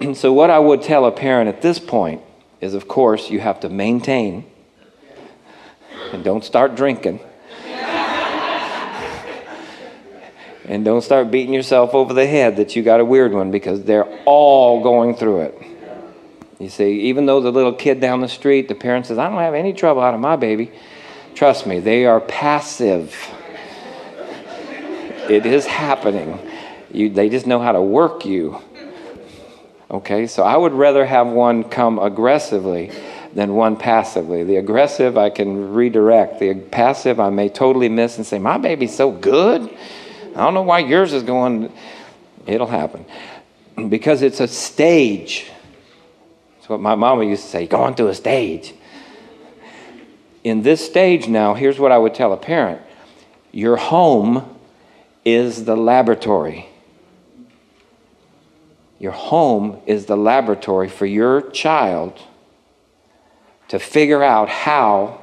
And 0.00 0.16
so, 0.22 0.32
what 0.32 0.50
I 0.50 0.58
would 0.58 0.82
tell 0.82 1.06
a 1.06 1.12
parent 1.12 1.48
at 1.48 1.62
this 1.62 1.78
point 1.78 2.22
is, 2.60 2.74
of 2.74 2.88
course, 2.88 3.30
you 3.30 3.40
have 3.40 3.60
to 3.60 3.68
maintain 3.68 4.44
and 6.12 6.24
don't 6.24 6.44
start 6.44 6.74
drinking. 6.74 7.20
and 10.64 10.84
don't 10.84 11.02
start 11.02 11.30
beating 11.30 11.54
yourself 11.54 11.94
over 11.94 12.12
the 12.12 12.26
head 12.26 12.56
that 12.56 12.76
you 12.76 12.82
got 12.82 13.00
a 13.00 13.04
weird 13.04 13.32
one 13.32 13.50
because 13.50 13.84
they're 13.84 14.08
all 14.24 14.82
going 14.82 15.14
through 15.14 15.40
it. 15.42 15.62
You 16.58 16.68
see, 16.68 17.02
even 17.02 17.26
though 17.26 17.40
the 17.40 17.52
little 17.52 17.72
kid 17.72 18.00
down 18.00 18.20
the 18.20 18.28
street, 18.28 18.66
the 18.66 18.74
parent 18.74 19.06
says, 19.06 19.16
I 19.16 19.28
don't 19.28 19.38
have 19.38 19.54
any 19.54 19.72
trouble 19.72 20.02
out 20.02 20.12
of 20.12 20.20
my 20.20 20.34
baby 20.34 20.72
Trust 21.38 21.68
me, 21.68 21.78
they 21.78 22.04
are 22.04 22.20
passive. 22.20 23.14
It 25.30 25.46
is 25.46 25.66
happening. 25.66 26.36
You, 26.90 27.10
they 27.10 27.28
just 27.28 27.46
know 27.46 27.60
how 27.60 27.70
to 27.70 27.80
work 27.80 28.24
you. 28.24 28.60
Okay, 29.88 30.26
so 30.26 30.42
I 30.42 30.56
would 30.56 30.72
rather 30.72 31.06
have 31.06 31.28
one 31.28 31.62
come 31.62 32.00
aggressively 32.00 32.90
than 33.34 33.54
one 33.54 33.76
passively. 33.76 34.42
The 34.42 34.56
aggressive 34.56 35.16
I 35.16 35.30
can 35.30 35.74
redirect. 35.74 36.40
The 36.40 36.54
passive 36.54 37.20
I 37.20 37.30
may 37.30 37.48
totally 37.50 37.88
miss 37.88 38.16
and 38.16 38.26
say, 38.26 38.40
My 38.40 38.58
baby's 38.58 38.96
so 38.96 39.12
good. 39.12 39.62
I 39.62 40.40
don't 40.40 40.54
know 40.54 40.62
why 40.62 40.80
yours 40.80 41.12
is 41.12 41.22
going. 41.22 41.72
It'll 42.48 42.66
happen. 42.66 43.06
Because 43.88 44.22
it's 44.22 44.40
a 44.40 44.48
stage. 44.48 45.48
That's 46.56 46.68
what 46.68 46.80
my 46.80 46.96
mama 46.96 47.22
used 47.22 47.44
to 47.44 47.48
say, 47.48 47.68
going 47.68 47.94
through 47.94 48.08
a 48.08 48.14
stage 48.16 48.74
in 50.48 50.62
this 50.62 50.84
stage 50.84 51.28
now, 51.28 51.54
here's 51.54 51.78
what 51.78 51.92
I 51.92 51.98
would 51.98 52.14
tell 52.14 52.32
a 52.32 52.36
parent 52.36 52.80
your 53.52 53.76
home 53.76 54.56
is 55.24 55.64
the 55.64 55.76
laboratory. 55.76 56.68
Your 58.98 59.12
home 59.12 59.80
is 59.86 60.06
the 60.06 60.16
laboratory 60.16 60.88
for 60.88 61.06
your 61.06 61.50
child 61.50 62.20
to 63.68 63.78
figure 63.78 64.22
out 64.22 64.48
how 64.48 65.22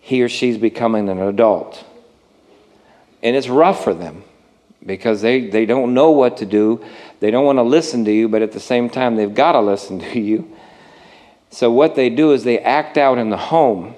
he 0.00 0.22
or 0.22 0.28
she's 0.28 0.58
becoming 0.58 1.08
an 1.08 1.18
adult. 1.20 1.84
And 3.22 3.34
it's 3.34 3.48
rough 3.48 3.82
for 3.82 3.94
them. 3.94 4.24
because 4.84 5.22
they, 5.22 5.48
they 5.48 5.64
don't 5.64 5.94
know 5.94 6.10
what 6.10 6.38
to 6.38 6.46
do. 6.46 6.84
They 7.20 7.30
don't 7.30 7.44
want 7.44 7.58
to 7.58 7.62
listen 7.62 8.04
to 8.04 8.12
you, 8.12 8.28
but 8.28 8.42
at 8.42 8.52
the 8.52 8.60
same 8.60 8.90
time, 8.90 9.16
they've 9.16 9.32
got 9.32 9.52
to 9.52 9.60
listen 9.60 10.00
to 10.00 10.20
you. 10.20 10.50
So, 11.50 11.70
what 11.70 11.94
they 11.94 12.10
do 12.10 12.32
is 12.32 12.44
they 12.44 12.58
act 12.58 12.98
out 12.98 13.18
in 13.18 13.30
the 13.30 13.36
home 13.36 13.94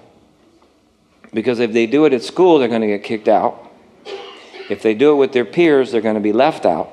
because 1.34 1.58
if 1.58 1.72
they 1.72 1.86
do 1.86 2.06
it 2.06 2.12
at 2.12 2.22
school, 2.22 2.58
they're 2.58 2.68
going 2.68 2.80
to 2.80 2.86
get 2.86 3.02
kicked 3.02 3.28
out. 3.28 3.72
If 4.70 4.82
they 4.82 4.94
do 4.94 5.12
it 5.12 5.16
with 5.16 5.32
their 5.32 5.44
peers, 5.44 5.90
they're 5.90 6.00
going 6.00 6.14
to 6.14 6.20
be 6.20 6.32
left 6.32 6.64
out. 6.64 6.90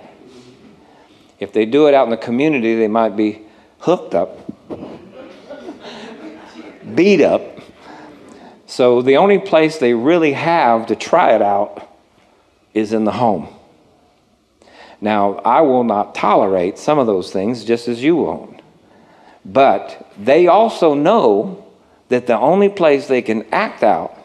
If 1.39 1.53
they 1.53 1.65
do 1.65 1.87
it 1.87 1.93
out 1.93 2.05
in 2.05 2.09
the 2.09 2.17
community, 2.17 2.75
they 2.75 2.87
might 2.87 3.15
be 3.15 3.43
hooked 3.79 4.15
up, 4.15 4.37
beat 6.95 7.21
up. 7.21 7.41
So 8.65 9.01
the 9.01 9.17
only 9.17 9.39
place 9.39 9.77
they 9.77 9.93
really 9.93 10.33
have 10.33 10.87
to 10.87 10.95
try 10.95 11.35
it 11.35 11.41
out 11.41 11.87
is 12.73 12.93
in 12.93 13.05
the 13.05 13.11
home. 13.11 13.47
Now, 14.99 15.35
I 15.37 15.61
will 15.61 15.83
not 15.83 16.15
tolerate 16.15 16.77
some 16.77 16.99
of 16.99 17.07
those 17.07 17.31
things 17.31 17.63
just 17.63 17.87
as 17.87 18.03
you 18.03 18.15
won't. 18.15 18.61
But 19.43 20.11
they 20.17 20.47
also 20.47 20.93
know 20.93 21.65
that 22.09 22.27
the 22.27 22.37
only 22.37 22.69
place 22.69 23.07
they 23.07 23.21
can 23.21 23.45
act 23.51 23.83
out 23.83 24.20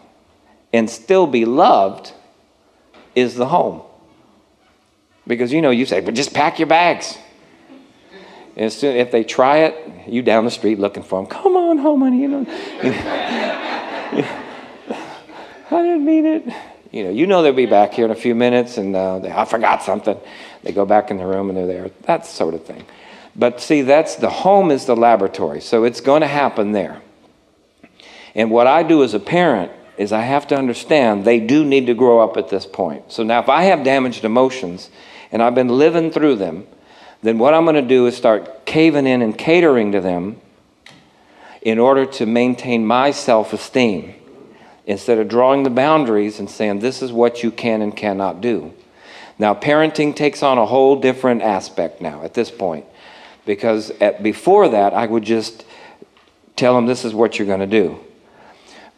and 0.77 0.90
still 0.90 1.27
be 1.27 1.47
loved 1.47 2.12
is 3.15 3.35
the 3.35 3.47
home. 3.47 3.81
Because 5.27 5.51
you 5.51 5.62
know, 5.62 5.70
you 5.70 5.86
say, 5.86 6.01
but 6.01 6.15
just 6.15 6.35
pack 6.35 6.59
your 6.59 6.69
bags. 6.69 7.16
And 8.57 8.70
soon, 8.70 8.97
if 8.97 9.11
they 9.11 9.24
try 9.24 9.61
it, 9.61 10.09
you 10.09 10.20
down 10.23 10.44
the 10.44 10.51
street 10.51 10.78
looking 10.78 11.03
for 11.03 11.19
them. 11.20 11.27
Come 11.31 11.57
on 11.57 11.78
home, 11.78 12.03
honey. 12.03 12.20
You 12.20 12.28
know, 12.28 12.47
I 15.70 15.82
didn't 15.82 16.05
mean 16.05 16.27
it. 16.27 16.44
You 16.93 17.05
know, 17.05 17.11
you 17.11 17.27
know 17.27 17.43
they'll 17.43 17.55
be 17.55 17.66
back 17.66 17.94
here 17.94 18.05
in 18.05 18.11
a 18.11 18.15
few 18.15 18.35
minutes, 18.35 18.77
and 18.77 18.94
uh, 18.94 19.19
they, 19.19 19.32
I 19.32 19.47
forgot 19.47 19.82
something. 19.82 20.19
They 20.62 20.73
go 20.73 20.85
back 20.85 21.11
in 21.11 21.16
the 21.16 21.27
room 21.27 21.48
and 21.48 21.57
they're 21.59 21.66
there. 21.66 21.90
That 22.03 22.27
sort 22.27 22.53
of 22.55 22.65
thing. 22.65 22.85
But 23.35 23.61
see, 23.61 23.82
that's 23.82 24.16
the 24.16 24.31
home 24.31 24.70
is 24.70 24.85
the 24.85 24.97
laboratory, 24.97 25.61
so 25.61 25.85
it's 25.85 26.01
going 26.01 26.20
to 26.20 26.28
happen 26.28 26.73
there. 26.73 27.01
And 28.35 28.51
what 28.51 28.66
I 28.66 28.82
do 28.82 29.03
as 29.03 29.15
a 29.15 29.20
parent 29.20 29.73
is 29.98 30.12
I 30.12 30.23
have 30.23 30.47
to 30.48 30.56
understand 30.56 31.24
they 31.24 31.40
do 31.40 31.64
need 31.64 31.86
to 31.86 31.94
grow 31.94 32.20
up 32.20 32.36
at 32.36 32.48
this 32.48 32.66
point. 32.66 33.12
So 33.12 33.23
now, 33.23 33.40
if 33.40 33.48
I 33.48 33.64
have 33.64 33.85
damaged 33.85 34.24
emotions 34.24 34.90
and 35.32 35.43
I've 35.43 35.55
been 35.55 35.68
living 35.68 36.10
through 36.10 36.36
them, 36.36 36.66
then 37.23 37.39
what 37.39 37.55
I'm 37.55 37.64
going 37.64 37.77
to 37.77 37.82
do 37.82 38.06
is 38.06 38.16
start 38.16 38.66
caving 38.66 39.06
in 39.06 39.23
and 39.23 39.36
catering 39.36 39.93
to 39.93 40.01
them 40.01 40.40
in 41.62 41.78
order 41.78 42.06
to 42.06 42.27
maintain 42.27 42.86
my 42.86 43.10
self 43.10 43.52
esteem 43.52 44.14
instead 44.86 45.18
of 45.18 45.28
drawing 45.28 45.64
the 45.64 45.70
boundaries 45.70 46.39
and 46.39 46.48
saying, 46.48 46.78
this 46.78 47.02
is 47.02 47.12
what 47.12 47.43
you 47.43 47.51
can 47.51 47.82
and 47.82 47.97
cannot 47.97 48.40
do. 48.40 48.73
Now, 49.39 49.55
parenting 49.55 50.14
takes 50.14 50.43
on 50.43 50.59
a 50.59 50.66
whole 50.66 51.01
different 51.01 51.43
aspect 51.43 52.01
now 52.01 52.23
at 52.23 52.35
this 52.35 52.51
point 52.51 52.86
because 53.44 53.90
at, 54.01 54.23
before 54.23 54.68
that, 54.68 54.94
I 54.94 55.06
would 55.06 55.24
just 55.24 55.64
tell 56.55 56.74
them, 56.74 56.86
this 56.86 57.05
is 57.05 57.14
what 57.14 57.39
you're 57.39 57.47
going 57.47 57.60
to 57.60 57.66
do. 57.66 57.98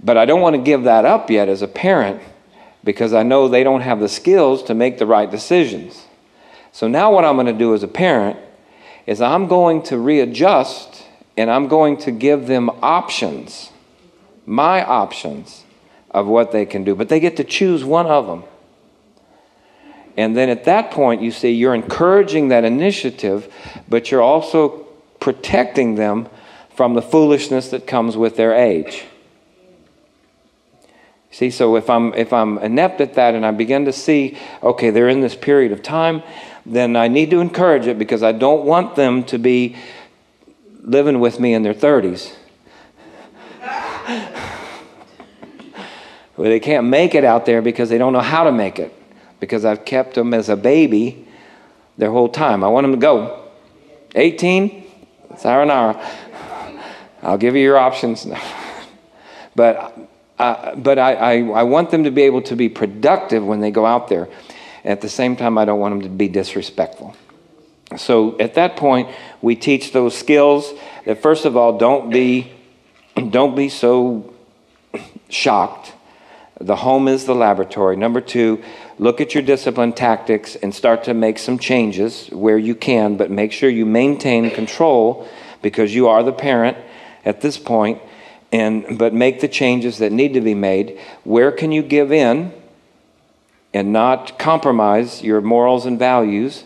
But 0.01 0.17
I 0.17 0.25
don't 0.25 0.41
want 0.41 0.57
to 0.57 0.63
give 0.63 0.85
that 0.85 1.05
up 1.05 1.31
yet 1.31 1.49
as 1.49 1.63
a 1.63 1.69
parent 1.69 2.23
because 2.85 3.13
I 3.13 3.23
know 3.23 3.49
they 3.49 3.65
don't 3.65 3.81
have 3.81 4.01
the 4.01 4.09
skills 4.09 4.63
to 4.65 4.75
make 4.75 4.99
the 4.99 5.07
right 5.07 5.31
decisions. 5.31 6.07
So 6.73 6.87
now, 6.87 7.13
what 7.13 7.25
I'm 7.25 7.35
going 7.37 7.47
to 7.47 7.53
do 7.53 7.75
as 7.75 7.83
a 7.83 7.89
parent 7.89 8.39
is 9.07 9.21
I'm 9.21 9.49
going 9.49 9.83
to 9.85 9.99
readjust 9.99 11.05
and 11.37 11.51
I'm 11.51 11.69
going 11.69 11.97
to 11.99 12.11
give 12.11 12.47
them 12.47 12.71
options, 12.83 13.71
my 14.47 14.85
options 14.85 15.65
of 16.11 16.27
what 16.27 16.53
they 16.53 16.67
can 16.67 16.85
do. 16.85 16.95
But 16.95 17.09
they 17.09 17.21
get 17.21 17.37
to 17.39 17.45
choose 17.45 17.85
one 17.85 18.07
of 18.07 18.27
them. 18.27 18.45
And 20.17 20.37
then 20.37 20.49
at 20.49 20.65
that 20.65 20.91
point, 20.91 21.23
you 21.23 21.31
see, 21.31 21.53
you're 21.53 21.75
encouraging 21.75 22.49
that 22.49 22.65
initiative, 22.65 23.53
but 23.89 24.11
you're 24.11 24.23
also 24.23 24.87
protecting 25.21 25.95
them 25.95 26.29
from 26.75 26.95
the 26.95 27.03
foolishness 27.03 27.71
that 27.71 27.87
comes 27.87 28.17
with 28.17 28.37
their 28.37 28.53
age. 28.53 29.05
See, 31.31 31.51
so 31.51 31.77
if 31.77 31.91
I'm 31.91 32.15
if 32.15 32.33
I'm 32.33 32.59
inept 32.59 33.01
at 33.01 33.15
that 33.15 33.35
and 33.35 33.45
I 33.45 33.51
begin 33.51 33.85
to 33.85 33.93
see, 33.93 34.39
okay, 34.63 34.91
they're 34.91 35.09
in 35.09 35.21
this 35.21 35.37
period 35.37 35.73
of 35.73 35.83
time, 35.83 36.23
then 36.65 36.97
I 36.97 37.09
need 37.09 37.31
to 37.31 37.41
encourage 37.41 37.87
it 37.87 37.99
because 37.99 38.23
I 38.23 38.33
don't 38.33 38.65
want 38.65 38.95
them 38.97 39.25
to 39.25 39.39
be 39.39 39.77
living 40.83 41.21
with 41.21 41.39
me 41.39 41.53
in 41.55 41.63
their 41.63 41.75
30s. 41.75 42.35
Where 46.37 46.49
they 46.49 46.61
can't 46.61 46.87
make 46.87 47.15
it 47.15 47.25
out 47.25 47.45
there 47.47 47.61
because 47.63 47.89
they 47.89 47.99
don't 47.99 48.13
know 48.13 48.21
how 48.21 48.45
to 48.45 48.53
make 48.53 48.79
it. 48.79 48.95
Because 49.41 49.65
I've 49.65 49.85
kept 49.85 50.15
them 50.15 50.33
as 50.33 50.49
a 50.49 50.57
baby 50.57 51.27
their 51.97 52.11
whole 52.11 52.29
time. 52.29 52.65
I 52.65 52.69
want 52.69 52.85
them 52.85 52.93
to 52.93 52.99
go. 52.99 53.51
18, 54.15 54.85
sayonara. 55.37 56.01
I'll 57.23 57.39
give 57.39 57.55
you 57.57 57.63
your 57.63 57.77
options. 57.77 58.27
but 59.55 60.08
uh, 60.39 60.75
but 60.77 60.99
I, 60.99 61.15
I, 61.15 61.33
I 61.41 61.63
want 61.65 61.91
them 61.91 62.05
to 62.05 62.11
be 62.11 62.23
able 62.23 62.43
to 62.43 62.57
be 62.57 62.69
productive 62.69 63.45
when 63.45 63.61
they 63.61 63.71
go 63.71 63.85
out 63.85 64.09
there. 64.09 64.29
At 64.85 65.01
the 65.01 65.09
same 65.09 65.37
time, 65.37 65.59
I 65.59 65.65
don't 65.65 65.81
want 65.81 65.95
them 65.95 66.03
to 66.03 66.09
be 66.09 66.29
disrespectful. 66.29 67.17
So 67.97 68.39
at 68.39 68.55
that 68.55 68.77
point, 68.77 69.09
we 69.43 69.57
teach 69.57 69.93
those 69.93 70.17
skills 70.17 70.73
that 71.05 71.23
first 71.23 71.45
of 71.45 71.57
all, 71.57 71.79
don't 71.79 72.11
be, 72.11 72.53
don't 73.31 73.57
be 73.57 73.69
so 73.69 74.33
shocked. 75.29 75.95
The 76.61 76.77
home 76.77 77.09
is 77.09 77.25
the 77.25 77.35
laboratory. 77.35 77.97
Number 77.97 78.21
two, 78.21 78.63
look 78.99 79.21
at 79.21 79.35
your 79.35 79.43
discipline 79.43 79.93
tactics 79.93 80.57
and 80.57 80.75
start 80.75 81.05
to 81.05 81.15
make 81.15 81.39
some 81.39 81.59
changes 81.59 82.29
where 82.29 82.59
you 82.59 82.75
can, 82.75 83.17
but 83.17 83.31
make 83.31 83.53
sure 83.53 83.71
you 83.71 83.87
maintain 83.87 84.51
control 84.51 85.29
because 85.63 85.95
you 85.95 86.09
are 86.09 86.23
the 86.23 86.33
parent 86.33 86.77
at 87.25 87.41
this 87.41 87.59
point 87.59 88.01
and 88.53 88.99
but 88.99 89.13
make 89.13 89.41
the 89.41 89.49
changes 89.49 89.99
that 89.99 90.13
need 90.13 90.35
to 90.35 90.41
be 90.41 90.55
made. 90.55 90.99
Where 91.25 91.53
can 91.53 91.73
you 91.73 91.83
give 91.83 92.13
in 92.13 92.53
and 93.75 93.93
not 93.93 94.39
compromise 94.39 95.23
your 95.23 95.41
morals 95.41 95.87
and 95.87 95.99
values? 95.99 96.65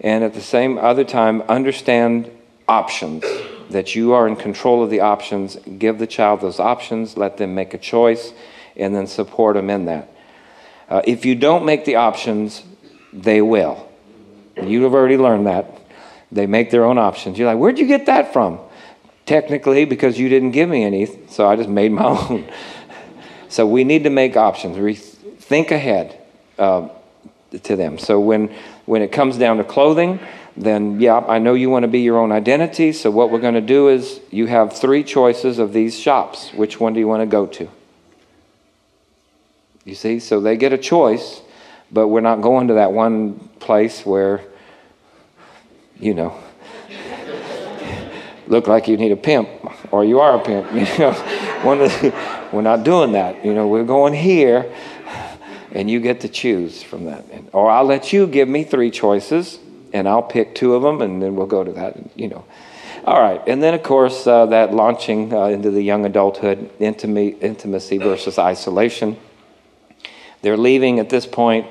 And 0.00 0.24
at 0.24 0.34
the 0.34 0.40
same 0.40 0.78
other 0.78 1.04
time 1.04 1.42
understand 1.42 2.30
options 2.68 3.24
that 3.70 3.94
you 3.94 4.12
are 4.12 4.26
in 4.26 4.36
control 4.36 4.82
of 4.82 4.90
the 4.90 5.00
options. 5.00 5.56
Give 5.78 5.98
the 5.98 6.06
child 6.06 6.40
those 6.40 6.60
options 6.60 7.16
let 7.16 7.36
them 7.36 7.54
make 7.54 7.74
a 7.74 7.78
choice 7.78 8.32
and 8.76 8.94
then 8.94 9.06
support 9.06 9.56
them 9.56 9.68
in 9.68 9.86
that. 9.86 10.08
Uh, 10.88 11.02
if 11.04 11.24
you 11.24 11.34
don't 11.34 11.64
make 11.64 11.84
the 11.84 11.96
options 11.96 12.62
they 13.12 13.42
will. 13.42 13.88
You 14.62 14.84
have 14.84 14.94
already 14.94 15.16
learned 15.16 15.46
that. 15.46 15.80
They 16.30 16.46
make 16.46 16.70
their 16.70 16.84
own 16.84 16.98
options. 16.98 17.38
You're 17.38 17.48
like 17.48 17.58
where'd 17.58 17.78
you 17.78 17.86
get 17.86 18.06
that 18.06 18.32
from 18.32 18.60
technically 19.30 19.84
because 19.84 20.18
you 20.18 20.28
didn't 20.28 20.50
give 20.50 20.68
me 20.68 20.82
any, 20.82 21.06
so 21.28 21.46
I 21.46 21.54
just 21.54 21.68
made 21.68 21.92
my 21.92 22.02
own. 22.28 22.50
so 23.48 23.64
we 23.64 23.84
need 23.84 24.02
to 24.02 24.10
make 24.10 24.36
options. 24.36 24.76
We 24.76 24.94
think 24.96 25.70
ahead 25.70 26.20
uh, 26.58 26.88
to 27.62 27.76
them. 27.76 27.96
So 27.96 28.18
when 28.18 28.52
when 28.86 29.02
it 29.02 29.12
comes 29.12 29.38
down 29.38 29.58
to 29.58 29.64
clothing, 29.64 30.18
then 30.56 30.98
yeah, 30.98 31.18
I 31.18 31.38
know 31.38 31.54
you 31.54 31.70
want 31.70 31.84
to 31.84 31.88
be 31.88 32.00
your 32.00 32.18
own 32.18 32.32
identity. 32.32 32.92
So 32.92 33.12
what 33.12 33.30
we're 33.30 33.40
going 33.40 33.54
to 33.54 33.60
do 33.60 33.88
is 33.88 34.20
you 34.32 34.46
have 34.46 34.72
three 34.72 35.04
choices 35.04 35.60
of 35.60 35.72
these 35.72 35.96
shops. 35.96 36.52
Which 36.52 36.80
one 36.80 36.92
do 36.92 36.98
you 36.98 37.06
want 37.06 37.22
to 37.22 37.26
go 37.26 37.46
to? 37.46 37.68
You 39.84 39.94
see, 39.94 40.18
so 40.18 40.40
they 40.40 40.56
get 40.56 40.72
a 40.72 40.78
choice, 40.78 41.40
but 41.92 42.08
we're 42.08 42.20
not 42.20 42.42
going 42.42 42.66
to 42.66 42.74
that 42.74 42.92
one 42.92 43.38
place 43.60 44.04
where, 44.04 44.40
you 46.00 46.14
know 46.14 46.36
look 48.50 48.66
like 48.66 48.88
you 48.88 48.96
need 48.96 49.12
a 49.12 49.16
pimp 49.16 49.48
or 49.92 50.04
you 50.04 50.20
are 50.20 50.38
a 50.38 50.44
pimp. 50.44 50.70
You 51.62 51.76
know, 51.76 51.88
the, 51.88 52.14
we're 52.52 52.62
not 52.62 52.84
doing 52.84 53.12
that. 53.12 53.44
You 53.44 53.54
know, 53.54 53.68
we're 53.68 53.84
going 53.84 54.12
here, 54.12 54.74
and 55.72 55.90
you 55.90 56.00
get 56.00 56.20
to 56.22 56.28
choose 56.28 56.82
from 56.82 57.04
that. 57.04 57.24
Or 57.52 57.70
I'll 57.70 57.84
let 57.84 58.12
you 58.12 58.26
give 58.26 58.48
me 58.48 58.64
three 58.64 58.90
choices, 58.90 59.58
and 59.92 60.08
I'll 60.08 60.22
pick 60.22 60.54
two 60.54 60.74
of 60.74 60.82
them, 60.82 61.00
and 61.00 61.22
then 61.22 61.36
we'll 61.36 61.46
go 61.46 61.62
to 61.62 61.72
that. 61.72 61.96
You 62.18 62.28
know. 62.28 62.44
All 63.04 63.20
right, 63.20 63.40
and 63.46 63.62
then 63.62 63.74
of 63.74 63.82
course 63.82 64.26
uh, 64.26 64.46
that 64.46 64.74
launching 64.74 65.32
uh, 65.32 65.46
into 65.46 65.70
the 65.70 65.82
young 65.82 66.04
adulthood, 66.04 66.70
intimacy, 66.78 67.36
intimacy 67.40 67.98
versus 67.98 68.38
isolation. 68.38 69.16
They're 70.42 70.56
leaving 70.56 70.98
at 70.98 71.10
this 71.10 71.26
point, 71.26 71.66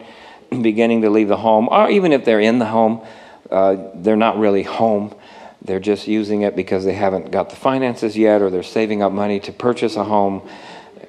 beginning 0.50 1.02
to 1.02 1.10
leave 1.10 1.28
the 1.28 1.38
home, 1.38 1.68
or 1.70 1.90
even 1.90 2.14
if 2.14 2.26
they're 2.26 2.40
in 2.40 2.60
the 2.60 2.66
home, 2.66 3.02
uh, 3.50 3.78
they're 3.96 4.16
not 4.16 4.38
really 4.38 4.64
home 4.64 5.14
they're 5.62 5.80
just 5.80 6.08
using 6.08 6.42
it 6.44 6.56
because 6.56 6.86
they 6.86 6.94
haven't 6.94 7.32
got 7.32 7.50
the 7.50 7.56
finances 7.56 8.18
yet 8.18 8.42
or 8.42 8.50
they're 8.50 8.64
saving 8.64 9.02
up 9.02 9.12
money 9.12 9.40
to 9.42 9.52
purchase 9.52 9.96
a 9.96 10.04
home. 10.04 10.48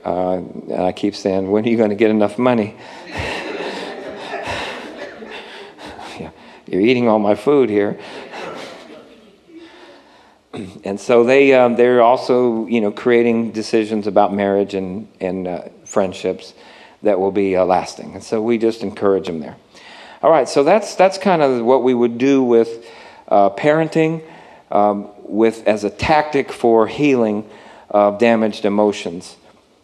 Uh, 0.04 0.36
and 0.36 0.82
I 0.82 0.92
keep 0.92 1.14
saying, 1.14 1.50
when 1.50 1.64
are 1.64 1.68
you 1.68 1.76
going 1.76 1.90
to 1.90 1.96
get 1.96 2.10
enough 2.10 2.38
money? 2.38 2.76
yeah, 6.18 6.30
you're 6.66 6.80
eating 6.80 7.08
all 7.08 7.18
my 7.18 7.34
food 7.34 7.70
here. 7.70 8.00
and 10.84 10.98
so 10.98 11.22
they, 11.24 11.54
um, 11.54 11.76
they're 11.76 12.02
also, 12.02 12.66
you 12.66 12.80
know, 12.80 12.90
creating 12.90 13.52
decisions 13.52 14.06
about 14.06 14.32
marriage 14.34 14.74
and, 14.74 15.06
and 15.20 15.46
uh, 15.46 15.68
friendships 15.84 16.54
that 17.02 17.18
will 17.20 17.32
be 17.32 17.56
uh, 17.56 17.64
lasting. 17.64 18.14
And 18.14 18.22
so 18.22 18.42
we 18.42 18.58
just 18.58 18.82
encourage 18.82 19.26
them 19.26 19.40
there. 19.40 19.56
All 20.22 20.30
right, 20.30 20.48
so 20.48 20.64
that's 20.64 20.96
that's 20.96 21.16
kind 21.16 21.40
of 21.40 21.64
what 21.64 21.82
we 21.82 21.94
would 21.94 22.18
do 22.18 22.42
with 22.42 22.86
uh, 23.28 23.48
parenting, 23.48 24.22
um, 24.70 25.08
with 25.22 25.66
as 25.66 25.84
a 25.84 25.90
tactic 25.90 26.52
for 26.52 26.86
healing 26.86 27.48
of 27.88 28.18
damaged 28.18 28.64
emotions. 28.64 29.36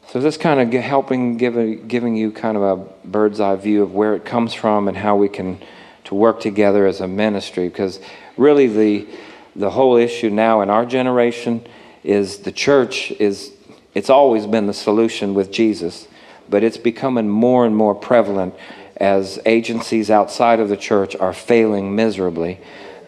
So 0.08 0.20
this 0.20 0.36
kind 0.36 0.60
of 0.60 0.82
helping 0.82 1.36
give 1.36 1.88
giving 1.88 2.14
you 2.16 2.30
kind 2.30 2.56
of 2.56 2.62
a 2.62 3.08
bird's 3.08 3.40
eye 3.40 3.56
view 3.56 3.82
of 3.82 3.94
where 3.94 4.14
it 4.14 4.24
comes 4.24 4.54
from 4.54 4.88
and 4.88 4.96
how 4.96 5.16
we 5.16 5.28
can 5.28 5.60
to 6.04 6.14
work 6.14 6.40
together 6.40 6.86
as 6.86 7.00
a 7.00 7.08
ministry. 7.08 7.68
Because 7.68 8.00
really 8.36 8.68
the 8.68 9.08
the 9.56 9.70
whole 9.70 9.96
issue 9.96 10.30
now 10.30 10.60
in 10.60 10.70
our 10.70 10.86
generation 10.86 11.66
is 12.04 12.38
the 12.38 12.52
church 12.52 13.10
is 13.12 13.52
it's 13.94 14.10
always 14.10 14.46
been 14.46 14.66
the 14.66 14.74
solution 14.74 15.34
with 15.34 15.50
Jesus, 15.50 16.06
but 16.48 16.62
it's 16.62 16.76
becoming 16.76 17.28
more 17.28 17.64
and 17.64 17.74
more 17.74 17.94
prevalent 17.94 18.54
as 18.98 19.40
agencies 19.46 20.10
outside 20.10 20.60
of 20.60 20.68
the 20.68 20.76
church 20.76 21.16
are 21.16 21.32
failing 21.32 21.96
miserably, 21.96 22.60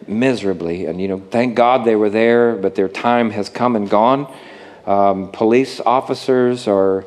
miserably. 0.09 0.85
And, 0.85 0.99
you 0.99 1.07
know, 1.07 1.19
thank 1.31 1.55
God 1.55 1.85
they 1.85 1.95
were 1.95 2.09
there, 2.09 2.55
but 2.55 2.75
their 2.75 2.89
time 2.89 3.31
has 3.31 3.49
come 3.49 3.75
and 3.75 3.89
gone. 3.89 4.33
Um, 4.85 5.31
police 5.31 5.79
officers 5.79 6.67
are, 6.67 7.05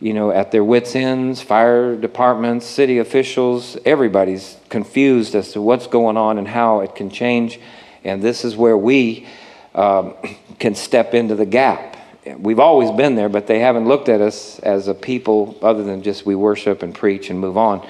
you 0.00 0.14
know, 0.14 0.30
at 0.30 0.50
their 0.50 0.64
wits' 0.64 0.96
ends, 0.96 1.42
fire 1.42 1.94
departments, 1.94 2.66
city 2.66 2.98
officials, 2.98 3.76
everybody's 3.84 4.56
confused 4.68 5.34
as 5.34 5.52
to 5.52 5.60
what's 5.60 5.86
going 5.86 6.16
on 6.16 6.38
and 6.38 6.48
how 6.48 6.80
it 6.80 6.94
can 6.94 7.10
change. 7.10 7.60
And 8.04 8.22
this 8.22 8.44
is 8.44 8.56
where 8.56 8.76
we 8.76 9.26
um, 9.74 10.14
can 10.58 10.74
step 10.74 11.14
into 11.14 11.34
the 11.34 11.46
gap. 11.46 11.96
We've 12.38 12.60
always 12.60 12.90
been 12.92 13.16
there, 13.16 13.28
but 13.28 13.46
they 13.46 13.58
haven't 13.58 13.86
looked 13.86 14.08
at 14.08 14.20
us 14.20 14.58
as 14.60 14.86
a 14.86 14.94
people 14.94 15.58
other 15.60 15.82
than 15.82 16.02
just 16.02 16.24
we 16.24 16.36
worship 16.36 16.82
and 16.82 16.94
preach 16.94 17.30
and 17.30 17.38
move 17.38 17.56
on. 17.56 17.86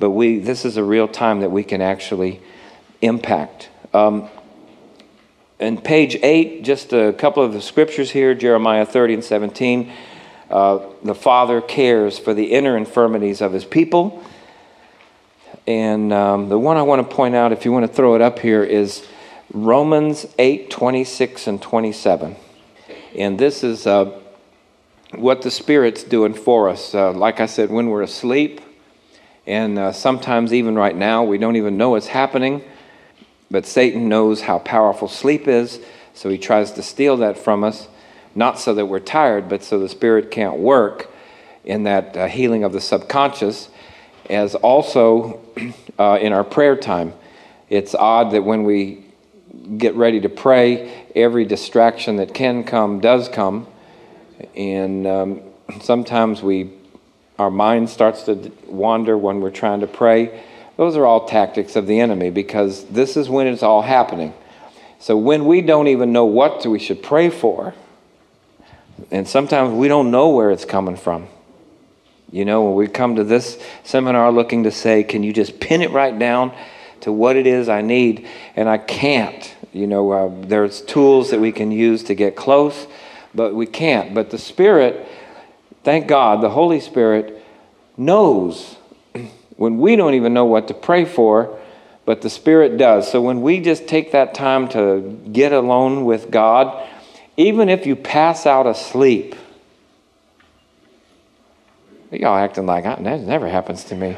But 0.00 0.10
we, 0.10 0.38
this 0.38 0.64
is 0.64 0.76
a 0.76 0.84
real 0.84 1.06
time 1.06 1.40
that 1.40 1.50
we 1.50 1.64
can 1.64 1.80
actually 1.80 2.40
impact. 3.02 3.68
Um, 3.94 4.28
and 5.60 5.82
page 5.82 6.16
8, 6.16 6.64
just 6.64 6.92
a 6.92 7.12
couple 7.12 7.44
of 7.44 7.52
the 7.52 7.60
scriptures 7.60 8.10
here 8.10 8.34
Jeremiah 8.34 8.84
30 8.84 9.14
and 9.14 9.24
17. 9.24 9.92
Uh, 10.50 10.80
the 11.04 11.14
Father 11.14 11.60
cares 11.60 12.18
for 12.18 12.34
the 12.34 12.52
inner 12.52 12.76
infirmities 12.76 13.40
of 13.40 13.52
his 13.52 13.64
people. 13.64 14.22
And 15.68 16.12
um, 16.12 16.48
the 16.48 16.58
one 16.58 16.76
I 16.76 16.82
want 16.82 17.08
to 17.08 17.16
point 17.16 17.36
out, 17.36 17.52
if 17.52 17.64
you 17.64 17.70
want 17.70 17.86
to 17.86 17.92
throw 17.92 18.16
it 18.16 18.20
up 18.20 18.40
here, 18.40 18.64
is 18.64 19.06
Romans 19.52 20.26
8 20.38 20.70
26 20.70 21.46
and 21.46 21.62
27. 21.62 22.34
And 23.16 23.38
this 23.38 23.62
is 23.62 23.86
uh, 23.86 24.20
what 25.14 25.42
the 25.42 25.52
Spirit's 25.52 26.02
doing 26.02 26.34
for 26.34 26.68
us. 26.68 26.94
Uh, 26.96 27.12
like 27.12 27.38
I 27.38 27.46
said, 27.46 27.70
when 27.70 27.88
we're 27.88 28.02
asleep, 28.02 28.60
and 29.46 29.78
uh, 29.78 29.92
sometimes 29.92 30.52
even 30.52 30.74
right 30.74 30.96
now, 30.96 31.22
we 31.22 31.38
don't 31.38 31.54
even 31.54 31.76
know 31.76 31.90
what's 31.90 32.08
happening. 32.08 32.64
But 33.54 33.66
Satan 33.66 34.08
knows 34.08 34.40
how 34.40 34.58
powerful 34.58 35.06
sleep 35.06 35.46
is, 35.46 35.78
so 36.12 36.28
he 36.28 36.38
tries 36.38 36.72
to 36.72 36.82
steal 36.82 37.18
that 37.18 37.38
from 37.38 37.62
us, 37.62 37.86
not 38.34 38.58
so 38.58 38.74
that 38.74 38.86
we're 38.86 38.98
tired, 38.98 39.48
but 39.48 39.62
so 39.62 39.78
the 39.78 39.88
Spirit 39.88 40.32
can't 40.32 40.56
work 40.56 41.08
in 41.64 41.84
that 41.84 42.16
uh, 42.16 42.26
healing 42.26 42.64
of 42.64 42.72
the 42.72 42.80
subconscious, 42.80 43.68
as 44.28 44.56
also 44.56 45.40
uh, 46.00 46.18
in 46.20 46.32
our 46.32 46.42
prayer 46.42 46.74
time. 46.74 47.12
It's 47.68 47.94
odd 47.94 48.32
that 48.32 48.42
when 48.42 48.64
we 48.64 49.04
get 49.78 49.94
ready 49.94 50.20
to 50.22 50.28
pray, 50.28 51.06
every 51.14 51.44
distraction 51.44 52.16
that 52.16 52.34
can 52.34 52.64
come 52.64 52.98
does 52.98 53.28
come. 53.28 53.68
And 54.56 55.06
um, 55.06 55.42
sometimes 55.80 56.42
we, 56.42 56.72
our 57.38 57.52
mind 57.52 57.88
starts 57.88 58.24
to 58.24 58.50
wander 58.66 59.16
when 59.16 59.40
we're 59.40 59.52
trying 59.52 59.78
to 59.78 59.86
pray. 59.86 60.42
Those 60.76 60.96
are 60.96 61.06
all 61.06 61.26
tactics 61.26 61.76
of 61.76 61.86
the 61.86 62.00
enemy 62.00 62.30
because 62.30 62.84
this 62.86 63.16
is 63.16 63.28
when 63.28 63.46
it's 63.46 63.62
all 63.62 63.82
happening. 63.82 64.34
So 64.98 65.16
when 65.16 65.46
we 65.46 65.60
don't 65.60 65.88
even 65.88 66.12
know 66.12 66.24
what 66.24 66.66
we 66.66 66.78
should 66.78 67.02
pray 67.02 67.30
for, 67.30 67.74
and 69.10 69.28
sometimes 69.28 69.72
we 69.72 69.88
don't 69.88 70.10
know 70.10 70.30
where 70.30 70.50
it's 70.50 70.64
coming 70.64 70.96
from. 70.96 71.28
You 72.32 72.44
know, 72.44 72.64
when 72.64 72.74
we 72.74 72.88
come 72.88 73.16
to 73.16 73.24
this 73.24 73.62
seminar 73.84 74.32
looking 74.32 74.64
to 74.64 74.70
say, 74.70 75.04
can 75.04 75.22
you 75.22 75.32
just 75.32 75.60
pin 75.60 75.82
it 75.82 75.90
right 75.90 76.18
down 76.18 76.52
to 77.02 77.12
what 77.12 77.36
it 77.36 77.46
is 77.46 77.68
I 77.68 77.82
need? 77.82 78.26
And 78.56 78.68
I 78.68 78.78
can't. 78.78 79.54
You 79.72 79.86
know, 79.86 80.10
uh, 80.10 80.32
there's 80.46 80.80
tools 80.80 81.30
that 81.30 81.40
we 81.40 81.52
can 81.52 81.70
use 81.70 82.02
to 82.04 82.14
get 82.14 82.34
close, 82.34 82.86
but 83.34 83.54
we 83.54 83.66
can't. 83.66 84.14
But 84.14 84.30
the 84.30 84.38
Spirit, 84.38 85.06
thank 85.84 86.08
God, 86.08 86.40
the 86.40 86.50
Holy 86.50 86.80
Spirit 86.80 87.44
knows 87.96 88.76
when 89.56 89.78
we 89.78 89.96
don't 89.96 90.14
even 90.14 90.34
know 90.34 90.44
what 90.44 90.68
to 90.68 90.74
pray 90.74 91.04
for, 91.04 91.58
but 92.04 92.22
the 92.22 92.30
Spirit 92.30 92.76
does. 92.76 93.10
So 93.10 93.20
when 93.20 93.40
we 93.42 93.60
just 93.60 93.86
take 93.86 94.12
that 94.12 94.34
time 94.34 94.68
to 94.68 95.20
get 95.32 95.52
alone 95.52 96.04
with 96.04 96.30
God, 96.30 96.86
even 97.36 97.68
if 97.68 97.86
you 97.86 97.96
pass 97.96 98.46
out 98.46 98.66
asleep, 98.66 99.34
y'all 102.10 102.36
acting 102.36 102.66
like 102.66 102.84
that 102.84 103.00
never 103.00 103.48
happens 103.48 103.84
to 103.84 103.94
me. 103.94 104.16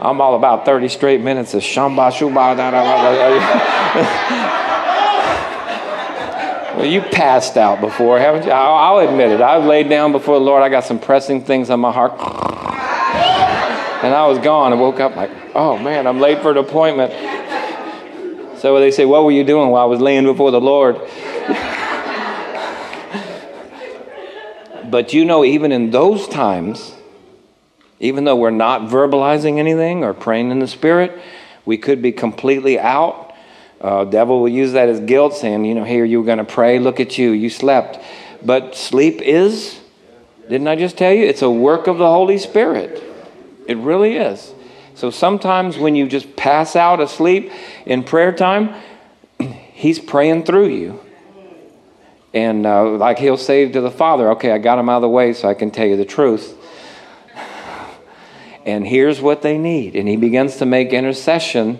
I'm 0.00 0.20
all 0.20 0.36
about 0.36 0.64
30 0.64 0.88
straight 0.88 1.20
minutes 1.20 1.54
of 1.54 1.62
shamba 1.62 2.12
shuba 2.12 2.54
da 2.56 2.70
da 2.70 2.82
Well, 6.76 6.86
you 6.86 7.00
passed 7.00 7.56
out 7.56 7.80
before, 7.80 8.20
haven't 8.20 8.44
you? 8.44 8.52
I'll, 8.52 8.98
I'll 8.98 9.08
admit 9.08 9.32
it. 9.32 9.40
I've 9.40 9.64
laid 9.64 9.88
down 9.88 10.12
before 10.12 10.38
the 10.38 10.44
Lord. 10.44 10.62
I 10.62 10.68
got 10.68 10.84
some 10.84 11.00
pressing 11.00 11.42
things 11.42 11.70
on 11.70 11.80
my 11.80 11.90
heart. 11.90 12.12
And 14.02 14.14
I 14.14 14.26
was 14.26 14.38
gone. 14.38 14.72
I 14.72 14.76
woke 14.76 15.00
up 15.00 15.16
like, 15.16 15.30
oh 15.54 15.76
man, 15.76 16.06
I'm 16.06 16.20
late 16.20 16.40
for 16.40 16.52
an 16.52 16.56
appointment. 16.58 17.12
So 18.58 18.78
they 18.78 18.90
say, 18.90 19.04
what 19.04 19.24
were 19.24 19.30
you 19.30 19.44
doing 19.44 19.70
while 19.70 19.82
I 19.82 19.86
was 19.86 20.00
laying 20.00 20.24
before 20.24 20.50
the 20.50 20.60
Lord? 20.60 20.96
but 24.90 25.12
you 25.12 25.24
know, 25.24 25.44
even 25.44 25.72
in 25.72 25.90
those 25.90 26.28
times, 26.28 26.94
even 28.00 28.24
though 28.24 28.36
we're 28.36 28.50
not 28.50 28.82
verbalizing 28.82 29.58
anything 29.58 30.04
or 30.04 30.14
praying 30.14 30.50
in 30.50 30.60
the 30.60 30.68
Spirit, 30.68 31.20
we 31.64 31.76
could 31.76 32.00
be 32.00 32.12
completely 32.12 32.78
out. 32.78 33.34
Uh, 33.80 34.04
devil 34.04 34.40
will 34.40 34.48
use 34.48 34.72
that 34.72 34.88
as 34.88 35.00
guilt, 35.00 35.34
saying, 35.34 35.64
you 35.64 35.74
know, 35.74 35.84
here 35.84 36.04
you 36.04 36.20
were 36.20 36.26
going 36.26 36.38
to 36.38 36.44
pray, 36.44 36.78
look 36.78 37.00
at 37.00 37.18
you, 37.18 37.30
you 37.30 37.50
slept. 37.50 37.98
But 38.44 38.74
sleep 38.74 39.20
is, 39.22 39.80
didn't 40.48 40.68
I 40.68 40.76
just 40.76 40.96
tell 40.96 41.12
you? 41.12 41.24
It's 41.24 41.42
a 41.42 41.50
work 41.50 41.86
of 41.86 41.98
the 41.98 42.06
Holy 42.06 42.38
Spirit. 42.38 43.02
It 43.68 43.76
really 43.76 44.16
is. 44.16 44.52
So 44.94 45.10
sometimes 45.10 45.78
when 45.78 45.94
you 45.94 46.08
just 46.08 46.34
pass 46.34 46.74
out 46.74 47.00
asleep 47.00 47.52
in 47.86 48.02
prayer 48.02 48.32
time, 48.32 48.74
He's 49.72 50.00
praying 50.00 50.44
through 50.44 50.70
you. 50.70 51.00
And 52.34 52.66
uh, 52.66 52.90
like 52.96 53.18
He'll 53.18 53.36
say 53.36 53.70
to 53.70 53.80
the 53.80 53.92
Father, 53.92 54.32
okay, 54.32 54.50
I 54.50 54.58
got 54.58 54.78
him 54.78 54.88
out 54.88 54.96
of 54.96 55.02
the 55.02 55.08
way 55.08 55.34
so 55.34 55.48
I 55.48 55.54
can 55.54 55.70
tell 55.70 55.86
you 55.86 55.96
the 55.96 56.04
truth 56.04 56.56
and 58.66 58.86
here's 58.86 59.20
what 59.20 59.42
they 59.42 59.56
need. 59.56 59.94
And 59.94 60.08
he 60.08 60.16
begins 60.16 60.56
to 60.56 60.66
make 60.66 60.92
intercession 60.92 61.78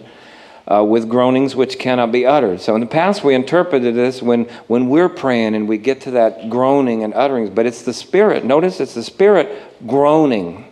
uh, 0.70 0.84
with 0.84 1.08
groanings 1.08 1.56
which 1.56 1.78
cannot 1.78 2.12
be 2.12 2.26
uttered. 2.26 2.60
So 2.60 2.74
in 2.74 2.80
the 2.80 2.86
past, 2.86 3.24
we 3.24 3.34
interpreted 3.34 3.94
this 3.94 4.22
when, 4.22 4.44
when 4.66 4.90
we're 4.90 5.08
praying 5.08 5.54
and 5.54 5.66
we 5.66 5.78
get 5.78 6.02
to 6.02 6.10
that 6.12 6.50
groaning 6.50 7.02
and 7.02 7.14
utterings, 7.14 7.50
but 7.50 7.66
it's 7.66 7.82
the 7.82 7.94
Spirit. 7.94 8.44
Notice 8.44 8.78
it's 8.78 8.94
the 8.94 9.02
Spirit 9.02 9.86
groaning. 9.86 10.67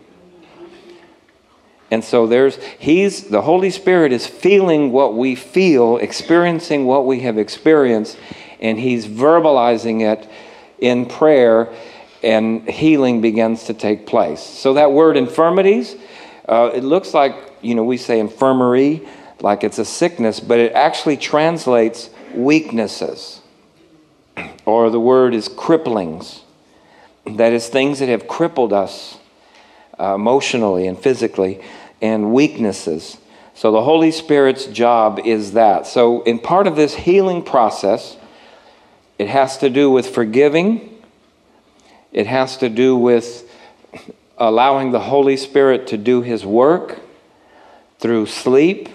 And 1.91 2.03
so 2.03 2.27
there's, 2.27 2.57
he's, 2.79 3.25
the 3.25 3.43
Holy 3.43 3.71
Spirit 3.71 4.13
is 4.13 4.27
feeling 4.27 4.91
what 4.91 5.15
we 5.15 5.35
feel, 5.35 5.99
experiencing 5.99 6.85
what 6.85 7.07
we 7.07 7.21
have 7.21 7.39
experienced, 7.39 8.19
and 8.61 8.79
he's 8.79 9.07
verbalizing 9.07 10.01
it 10.01 10.29
in 10.79 11.07
prayer 11.07 11.73
and 12.23 12.69
healing 12.69 13.21
begins 13.21 13.65
to 13.65 13.75
take 13.75 14.07
place. 14.07 14.41
So 14.41 14.75
that 14.75 14.91
word 14.91 15.17
infirmities, 15.17 15.95
uh, 16.49 16.71
it 16.75 16.83
looks 16.83 17.15
like, 17.15 17.37
you 17.63 17.75
know, 17.75 17.85
we 17.85 17.97
say 17.97 18.19
infirmary, 18.19 19.07
like 19.41 19.63
it's 19.63 19.79
a 19.79 19.85
sickness, 19.85 20.41
but 20.41 20.59
it 20.59 20.73
actually 20.73 21.17
translates 21.17 22.11
weaknesses. 22.35 23.41
Or 24.65 24.91
the 24.91 25.01
word 25.01 25.35
is 25.35 25.49
cripplings. 25.49 26.41
That 27.27 27.53
is 27.53 27.69
things 27.69 28.01
that 28.01 28.09
have 28.09 28.27
crippled 28.27 28.73
us 28.73 29.19
uh, 29.99 30.15
emotionally 30.15 30.87
and 30.87 30.99
physically, 30.99 31.61
and 32.01 32.33
weaknesses. 32.33 33.17
So 33.55 33.73
the 33.73 33.83
Holy 33.83 34.11
Spirit's 34.11 34.67
job 34.67 35.21
is 35.25 35.53
that. 35.53 35.87
So, 35.87 36.23
in 36.23 36.39
part 36.39 36.67
of 36.67 36.77
this 36.77 36.95
healing 36.95 37.43
process, 37.43 38.17
it 39.19 39.29
has 39.29 39.57
to 39.59 39.71
do 39.71 39.91
with 39.91 40.09
forgiving 40.09 40.97
it 42.17 42.27
has 42.27 42.57
to 42.59 42.71
do 42.71 42.97
with 42.97 43.47
allowing 44.39 44.91
the 44.91 45.01
Holy 45.01 45.37
Spirit 45.37 45.89
to 45.89 45.99
do 45.99 46.23
His 46.23 46.47
work 46.47 46.99
through 47.99 48.25
sleep 48.25 48.89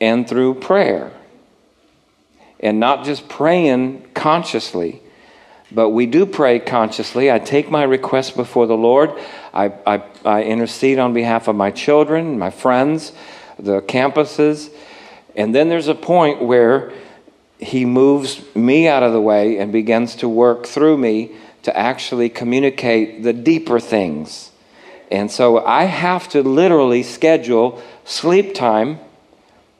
and 0.00 0.28
through 0.28 0.54
prayer. 0.54 1.10
And 2.60 2.78
not 2.78 3.04
just 3.04 3.28
praying 3.28 4.10
consciously, 4.14 5.02
But 5.72 5.90
we 5.90 6.06
do 6.06 6.26
pray 6.26 6.58
consciously. 6.58 7.30
I 7.30 7.38
take 7.38 7.70
my 7.70 7.84
requests 7.84 8.32
before 8.32 8.66
the 8.66 8.76
Lord. 8.76 9.12
I, 9.54 9.72
I, 9.86 10.02
I 10.24 10.42
intercede 10.42 10.98
on 10.98 11.12
behalf 11.12 11.48
of 11.48 11.56
my 11.56 11.70
children, 11.70 12.38
my 12.38 12.50
friends, 12.50 13.12
the 13.58 13.80
campuses. 13.82 14.72
And 15.36 15.54
then 15.54 15.68
there's 15.68 15.88
a 15.88 15.94
point 15.94 16.42
where 16.42 16.92
He 17.58 17.84
moves 17.84 18.42
me 18.54 18.88
out 18.88 19.02
of 19.02 19.12
the 19.12 19.20
way 19.20 19.58
and 19.58 19.72
begins 19.72 20.16
to 20.16 20.28
work 20.28 20.66
through 20.66 20.98
me 20.98 21.32
to 21.62 21.76
actually 21.76 22.28
communicate 22.28 23.22
the 23.22 23.32
deeper 23.32 23.78
things. 23.78 24.50
And 25.10 25.30
so 25.30 25.64
I 25.64 25.84
have 25.84 26.28
to 26.30 26.42
literally 26.42 27.02
schedule 27.02 27.82
sleep 28.04 28.54
time. 28.54 28.98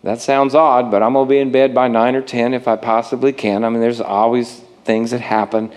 That 0.02 0.20
sounds 0.20 0.54
odd, 0.54 0.90
but 0.90 1.02
I'm 1.02 1.12
going 1.12 1.26
to 1.26 1.30
be 1.30 1.38
in 1.38 1.52
bed 1.52 1.74
by 1.74 1.88
9 1.88 2.16
or 2.16 2.22
10 2.22 2.54
if 2.54 2.66
I 2.66 2.76
possibly 2.76 3.32
can. 3.32 3.64
I 3.64 3.68
mean, 3.68 3.80
there's 3.80 4.00
always 4.00 4.62
things 4.90 5.12
that 5.12 5.20
happen 5.20 5.72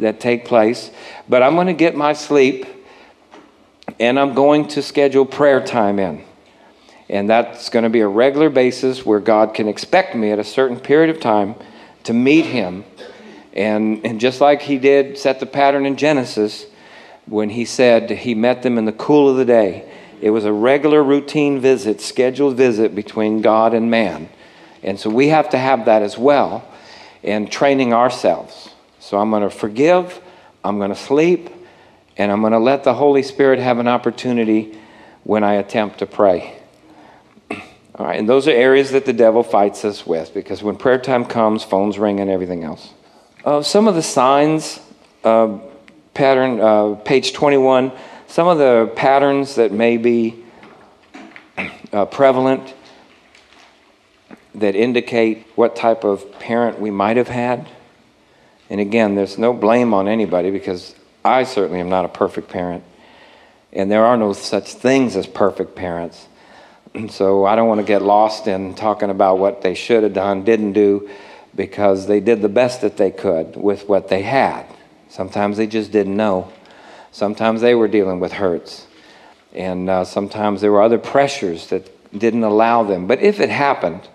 that 0.00 0.18
take 0.18 0.44
place. 0.44 0.90
But 1.28 1.40
I'm 1.40 1.54
going 1.54 1.68
to 1.68 1.72
get 1.72 1.94
my 1.94 2.14
sleep 2.14 2.66
and 4.00 4.18
I'm 4.18 4.34
going 4.34 4.66
to 4.68 4.82
schedule 4.82 5.24
prayer 5.24 5.64
time 5.64 6.00
in. 6.00 6.24
And 7.08 7.30
that's 7.30 7.68
going 7.68 7.84
to 7.84 7.88
be 7.88 8.00
a 8.00 8.08
regular 8.08 8.50
basis 8.50 9.06
where 9.06 9.20
God 9.20 9.54
can 9.54 9.68
expect 9.68 10.16
me 10.16 10.32
at 10.32 10.40
a 10.40 10.44
certain 10.44 10.80
period 10.80 11.14
of 11.14 11.22
time 11.22 11.54
to 12.02 12.12
meet 12.12 12.46
Him. 12.46 12.84
And, 13.52 14.04
and 14.04 14.18
just 14.18 14.40
like 14.40 14.62
He 14.62 14.78
did 14.78 15.16
set 15.16 15.38
the 15.38 15.46
pattern 15.46 15.86
in 15.86 15.96
Genesis, 15.96 16.66
when 17.26 17.50
He 17.50 17.64
said 17.64 18.10
He 18.10 18.34
met 18.34 18.64
them 18.64 18.78
in 18.78 18.84
the 18.84 18.92
cool 18.92 19.30
of 19.30 19.36
the 19.36 19.44
day, 19.44 19.88
it 20.20 20.30
was 20.30 20.44
a 20.44 20.52
regular 20.52 21.04
routine 21.04 21.60
visit, 21.60 22.00
scheduled 22.00 22.56
visit 22.56 22.96
between 22.96 23.42
God 23.42 23.74
and 23.74 23.88
man. 23.88 24.28
And 24.82 24.98
so 24.98 25.08
we 25.08 25.28
have 25.28 25.50
to 25.50 25.58
have 25.58 25.84
that 25.84 26.02
as 26.02 26.18
well 26.18 26.68
in 27.26 27.48
training 27.48 27.92
ourselves. 27.92 28.70
So 29.00 29.18
I'm 29.18 29.30
going 29.30 29.42
to 29.42 29.50
forgive, 29.50 30.20
I'm 30.64 30.78
going 30.78 30.90
to 30.90 30.96
sleep, 30.96 31.50
and 32.16 32.32
I'm 32.32 32.40
going 32.40 32.52
to 32.52 32.58
let 32.58 32.84
the 32.84 32.94
Holy 32.94 33.22
Spirit 33.22 33.58
have 33.58 33.78
an 33.78 33.88
opportunity 33.88 34.78
when 35.24 35.44
I 35.44 35.54
attempt 35.54 35.98
to 35.98 36.06
pray. 36.06 36.56
All 37.50 38.06
right, 38.06 38.18
and 38.18 38.28
those 38.28 38.46
are 38.46 38.52
areas 38.52 38.92
that 38.92 39.04
the 39.04 39.12
devil 39.12 39.42
fights 39.42 39.84
us 39.84 40.06
with 40.06 40.32
because 40.32 40.62
when 40.62 40.76
prayer 40.76 40.98
time 40.98 41.24
comes, 41.24 41.64
phones 41.64 41.98
ring 41.98 42.20
and 42.20 42.30
everything 42.30 42.62
else. 42.62 42.94
Uh, 43.44 43.60
some 43.60 43.88
of 43.88 43.96
the 43.96 44.02
signs, 44.02 44.80
uh, 45.24 45.58
pattern, 46.14 46.60
uh, 46.60 46.94
page 46.94 47.32
21, 47.32 47.90
some 48.28 48.46
of 48.46 48.58
the 48.58 48.92
patterns 48.94 49.56
that 49.56 49.72
may 49.72 49.96
be 49.96 50.44
uh, 51.92 52.06
prevalent 52.06 52.74
that 54.56 54.74
indicate 54.74 55.46
what 55.54 55.76
type 55.76 56.04
of 56.04 56.38
parent 56.38 56.80
we 56.80 56.90
might 56.90 57.16
have 57.16 57.28
had. 57.28 57.68
And 58.68 58.80
again, 58.80 59.14
there's 59.14 59.38
no 59.38 59.52
blame 59.52 59.94
on 59.94 60.08
anybody 60.08 60.50
because 60.50 60.94
I 61.24 61.44
certainly 61.44 61.80
am 61.80 61.88
not 61.88 62.04
a 62.04 62.08
perfect 62.08 62.48
parent. 62.48 62.82
And 63.72 63.90
there 63.90 64.04
are 64.04 64.16
no 64.16 64.32
such 64.32 64.72
things 64.72 65.16
as 65.16 65.26
perfect 65.26 65.74
parents. 65.74 66.26
So 67.10 67.44
I 67.44 67.56
don't 67.56 67.68
want 67.68 67.80
to 67.80 67.86
get 67.86 68.00
lost 68.00 68.46
in 68.46 68.74
talking 68.74 69.10
about 69.10 69.38
what 69.38 69.60
they 69.60 69.74
should 69.74 70.02
have 70.02 70.14
done, 70.14 70.44
didn't 70.44 70.72
do, 70.72 71.10
because 71.54 72.06
they 72.06 72.20
did 72.20 72.40
the 72.40 72.48
best 72.48 72.80
that 72.80 72.96
they 72.96 73.10
could 73.10 73.54
with 73.54 73.86
what 73.86 74.08
they 74.08 74.22
had. 74.22 74.64
Sometimes 75.10 75.58
they 75.58 75.66
just 75.66 75.92
didn't 75.92 76.16
know. 76.16 76.50
Sometimes 77.12 77.60
they 77.60 77.74
were 77.74 77.86
dealing 77.86 78.18
with 78.18 78.32
hurts. 78.32 78.86
And 79.52 79.90
uh, 79.90 80.04
sometimes 80.04 80.62
there 80.62 80.72
were 80.72 80.80
other 80.80 80.98
pressures 80.98 81.66
that 81.66 82.18
didn't 82.18 82.44
allow 82.44 82.82
them. 82.82 83.06
But 83.06 83.20
if 83.20 83.40
it 83.40 83.50
happened, 83.50 84.08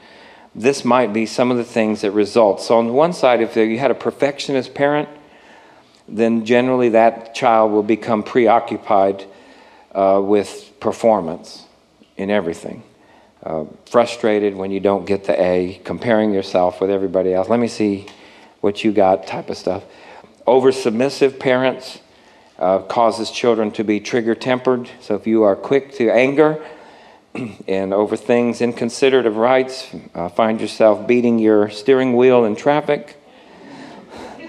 this 0.53 0.84
might 0.84 1.14
be 1.14 1.26
some 1.26 1.49
of 1.52 1.57
the 1.57 1.64
things 1.64 2.02
that 2.02 2.11
result. 2.11 2.61
So, 2.61 2.78
on 2.78 2.94
one 2.94 3.14
side, 3.14 3.41
if 3.41 3.56
you 3.56 3.80
had 3.80 3.91
a 3.91 3.95
perfectionist 3.95 4.73
parent, 4.73 5.07
then 6.07 6.45
generally 6.45 6.90
that 6.90 7.34
child 7.34 7.72
will 7.72 7.84
become 7.84 8.22
preoccupied 8.22 9.26
uh, 9.94 10.22
with 10.23 10.72
performance 10.80 11.65
in 12.18 12.30
everything. 12.30 12.84
Uh, 13.44 13.65
frustrated 13.90 14.56
when 14.56 14.72
you 14.72 14.80
don't 14.80 15.06
get 15.06 15.23
the 15.23 15.41
A, 15.41 15.82
comparing 15.84 16.34
yourself 16.34 16.80
with 16.82 16.91
everybody 16.91 17.34
else. 17.34 17.49
Let 17.49 17.60
me 17.60 17.68
see 17.68 18.07
what 18.60 18.84
you 18.84 18.91
got, 18.91 19.26
type 19.26 19.49
of 19.49 19.57
stuff. 19.57 19.84
Over 20.45 20.72
submissive 20.72 21.40
parents 21.40 21.99
uh, 22.60 22.80
causes 22.80 23.32
children 23.32 23.72
to 23.72 23.84
be 23.84 23.99
trigger 23.99 24.36
tempered. 24.36 24.90
So 24.99 25.15
if 25.15 25.26
you 25.26 25.44
are 25.44 25.56
quick 25.56 25.94
to 25.95 26.11
anger 26.11 26.64
and 27.68 27.94
over 27.94 28.16
things 28.16 28.62
inconsiderate 28.62 29.26
of 29.26 29.38
rights, 29.38 29.88
uh, 30.14 30.30
find 30.30 30.62
yourself 30.62 31.08
beating 31.08 31.40
your 31.40 31.70
steering 31.70 32.16
wheel 32.16 32.45
in 32.45 32.56
traffic. 32.56 33.18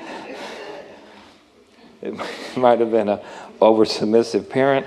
it 2.02 2.14
might 2.56 2.80
have 2.80 2.90
been 2.90 3.08
a 3.08 3.22
over 3.60 3.84
submissive 3.84 4.50
parent 4.50 4.86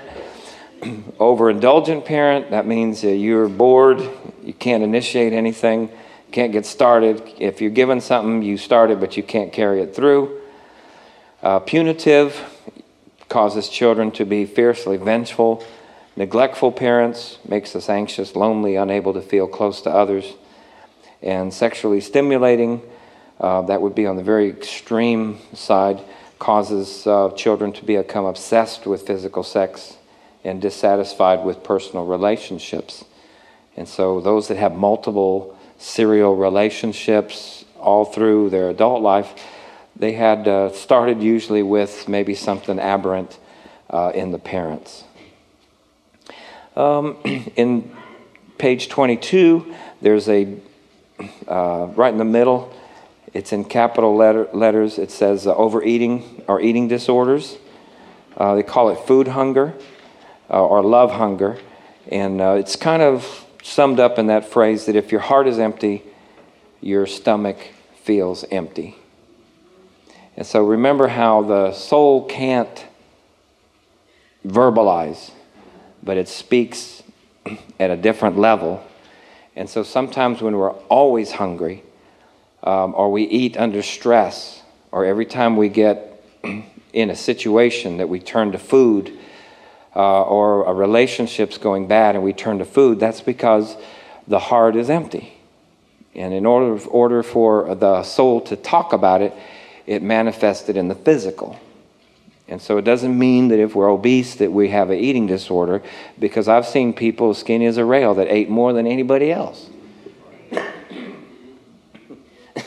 overindulgent 1.18 2.04
parent, 2.04 2.50
that 2.50 2.66
means 2.66 3.04
uh, 3.04 3.08
you're 3.08 3.48
bored, 3.48 4.00
you 4.42 4.52
can't 4.52 4.82
initiate 4.82 5.32
anything, 5.32 5.90
can't 6.32 6.52
get 6.52 6.66
started. 6.66 7.22
If 7.38 7.60
you're 7.60 7.70
given 7.70 8.00
something, 8.00 8.42
you 8.42 8.58
start 8.58 8.90
it, 8.90 9.00
but 9.00 9.16
you 9.16 9.22
can't 9.22 9.52
carry 9.52 9.80
it 9.80 9.94
through. 9.94 10.40
Uh, 11.42 11.60
punitive 11.60 12.38
causes 13.28 13.68
children 13.68 14.10
to 14.12 14.24
be 14.24 14.44
fiercely 14.44 14.96
vengeful. 14.96 15.64
Neglectful 16.16 16.72
parents 16.72 17.38
makes 17.46 17.76
us 17.76 17.90
anxious, 17.90 18.34
lonely, 18.34 18.74
unable 18.76 19.12
to 19.12 19.20
feel 19.20 19.46
close 19.46 19.82
to 19.82 19.90
others. 19.90 20.32
And 21.22 21.52
sexually 21.52 22.00
stimulating, 22.00 22.80
uh, 23.38 23.62
that 23.62 23.82
would 23.82 23.94
be 23.94 24.06
on 24.06 24.16
the 24.16 24.22
very 24.22 24.48
extreme 24.48 25.38
side, 25.52 26.00
causes 26.38 27.06
uh, 27.06 27.30
children 27.36 27.72
to 27.74 27.84
become 27.84 28.24
obsessed 28.24 28.86
with 28.86 29.06
physical 29.06 29.42
sex 29.42 29.98
and 30.42 30.62
dissatisfied 30.62 31.44
with 31.44 31.62
personal 31.62 32.06
relationships. 32.06 33.04
And 33.76 33.86
so, 33.86 34.20
those 34.20 34.48
that 34.48 34.56
have 34.56 34.74
multiple 34.74 35.58
serial 35.76 36.34
relationships 36.34 37.66
all 37.78 38.06
through 38.06 38.48
their 38.48 38.70
adult 38.70 39.02
life, 39.02 39.34
they 39.94 40.12
had 40.12 40.48
uh, 40.48 40.72
started 40.72 41.22
usually 41.22 41.62
with 41.62 42.08
maybe 42.08 42.34
something 42.34 42.78
aberrant 42.78 43.38
uh, 43.90 44.12
in 44.14 44.30
the 44.30 44.38
parents. 44.38 45.04
Um, 46.76 47.16
in 47.56 47.90
page 48.58 48.88
22, 48.88 49.74
there's 50.00 50.28
a, 50.28 50.56
uh, 51.48 51.86
right 51.94 52.12
in 52.12 52.18
the 52.18 52.24
middle, 52.24 52.72
it's 53.32 53.52
in 53.52 53.64
capital 53.64 54.16
letter, 54.16 54.48
letters, 54.52 54.98
it 54.98 55.10
says 55.10 55.46
uh, 55.46 55.54
overeating 55.54 56.44
or 56.48 56.60
eating 56.60 56.88
disorders. 56.88 57.58
Uh, 58.36 58.54
they 58.54 58.62
call 58.62 58.90
it 58.90 58.98
food 59.00 59.28
hunger 59.28 59.74
uh, 60.50 60.64
or 60.64 60.82
love 60.82 61.12
hunger. 61.12 61.58
And 62.10 62.40
uh, 62.40 62.56
it's 62.58 62.76
kind 62.76 63.02
of 63.02 63.44
summed 63.62 63.98
up 63.98 64.18
in 64.18 64.28
that 64.28 64.48
phrase 64.48 64.86
that 64.86 64.96
if 64.96 65.10
your 65.10 65.20
heart 65.20 65.48
is 65.48 65.58
empty, 65.58 66.02
your 66.80 67.06
stomach 67.06 67.58
feels 68.02 68.44
empty. 68.50 68.96
And 70.36 70.46
so 70.46 70.64
remember 70.64 71.08
how 71.08 71.42
the 71.42 71.72
soul 71.72 72.24
can't 72.26 72.86
verbalize, 74.46 75.30
but 76.06 76.16
it 76.16 76.28
speaks 76.28 77.02
at 77.80 77.90
a 77.90 77.96
different 77.96 78.38
level. 78.38 78.82
And 79.54 79.68
so 79.68 79.82
sometimes 79.82 80.40
when 80.40 80.56
we're 80.56 80.70
always 80.88 81.32
hungry, 81.32 81.82
um, 82.62 82.94
or 82.96 83.12
we 83.12 83.24
eat 83.24 83.58
under 83.58 83.82
stress, 83.82 84.62
or 84.92 85.04
every 85.04 85.26
time 85.26 85.56
we 85.56 85.68
get 85.68 86.24
in 86.92 87.10
a 87.10 87.16
situation 87.16 87.98
that 87.98 88.08
we 88.08 88.20
turn 88.20 88.52
to 88.52 88.58
food 88.58 89.18
uh, 89.94 90.22
or 90.22 90.64
a 90.66 90.72
relationship's 90.72 91.58
going 91.58 91.88
bad 91.88 92.14
and 92.14 92.24
we 92.24 92.32
turn 92.32 92.58
to 92.58 92.64
food, 92.64 93.00
that's 93.00 93.20
because 93.20 93.76
the 94.28 94.38
heart 94.38 94.76
is 94.76 94.88
empty. 94.88 95.34
And 96.14 96.32
in 96.32 96.46
order, 96.46 96.82
order 96.86 97.22
for 97.22 97.74
the 97.74 98.02
soul 98.02 98.40
to 98.42 98.56
talk 98.56 98.92
about 98.92 99.20
it, 99.20 99.34
it 99.86 100.02
manifested 100.02 100.76
in 100.76 100.88
the 100.88 100.94
physical. 100.94 101.58
And 102.48 102.62
so 102.62 102.78
it 102.78 102.82
doesn't 102.82 103.18
mean 103.18 103.48
that 103.48 103.58
if 103.58 103.74
we're 103.74 103.90
obese 103.90 104.36
that 104.36 104.52
we 104.52 104.68
have 104.68 104.90
an 104.90 104.98
eating 104.98 105.26
disorder, 105.26 105.82
because 106.18 106.46
I've 106.46 106.66
seen 106.66 106.92
people 106.92 107.34
skinny 107.34 107.66
as 107.66 107.76
a 107.76 107.84
rail 107.84 108.14
that 108.14 108.28
ate 108.28 108.48
more 108.48 108.72
than 108.72 108.86
anybody 108.86 109.32
else. 109.32 109.68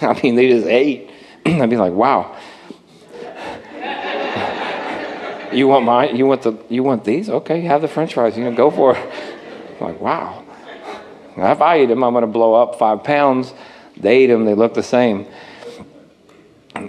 I 0.02 0.20
mean, 0.22 0.36
they 0.36 0.50
just 0.50 0.68
ate. 0.68 1.10
I'd 1.46 1.70
be 1.70 1.78
like, 1.78 1.94
wow. 1.94 2.36
you 5.54 5.68
want 5.68 5.86
mine? 5.86 6.18
You 6.18 6.26
want 6.26 6.42
the? 6.42 6.58
You 6.68 6.84
want 6.84 7.06
these? 7.06 7.30
Okay, 7.30 7.62
have 7.62 7.82
the 7.82 7.88
French 7.88 8.16
fries. 8.16 8.38
You 8.38 8.44
know, 8.44 8.54
go 8.54 8.70
for 8.70 8.98
it. 8.98 9.14
I'm 9.80 9.88
like, 9.94 10.02
wow. 10.02 10.44
If 11.38 11.62
I 11.62 11.82
eat 11.82 11.86
them, 11.86 12.04
I'm 12.04 12.14
going 12.14 12.24
to 12.24 12.28
blow 12.28 12.54
up 12.54 12.78
five 12.78 13.06
pounds. 13.06 13.54
They 13.96 14.26
eat 14.26 14.28
them; 14.28 14.44
they 14.44 14.56
look 14.56 14.74
the 14.74 14.84
same. 14.84 15.26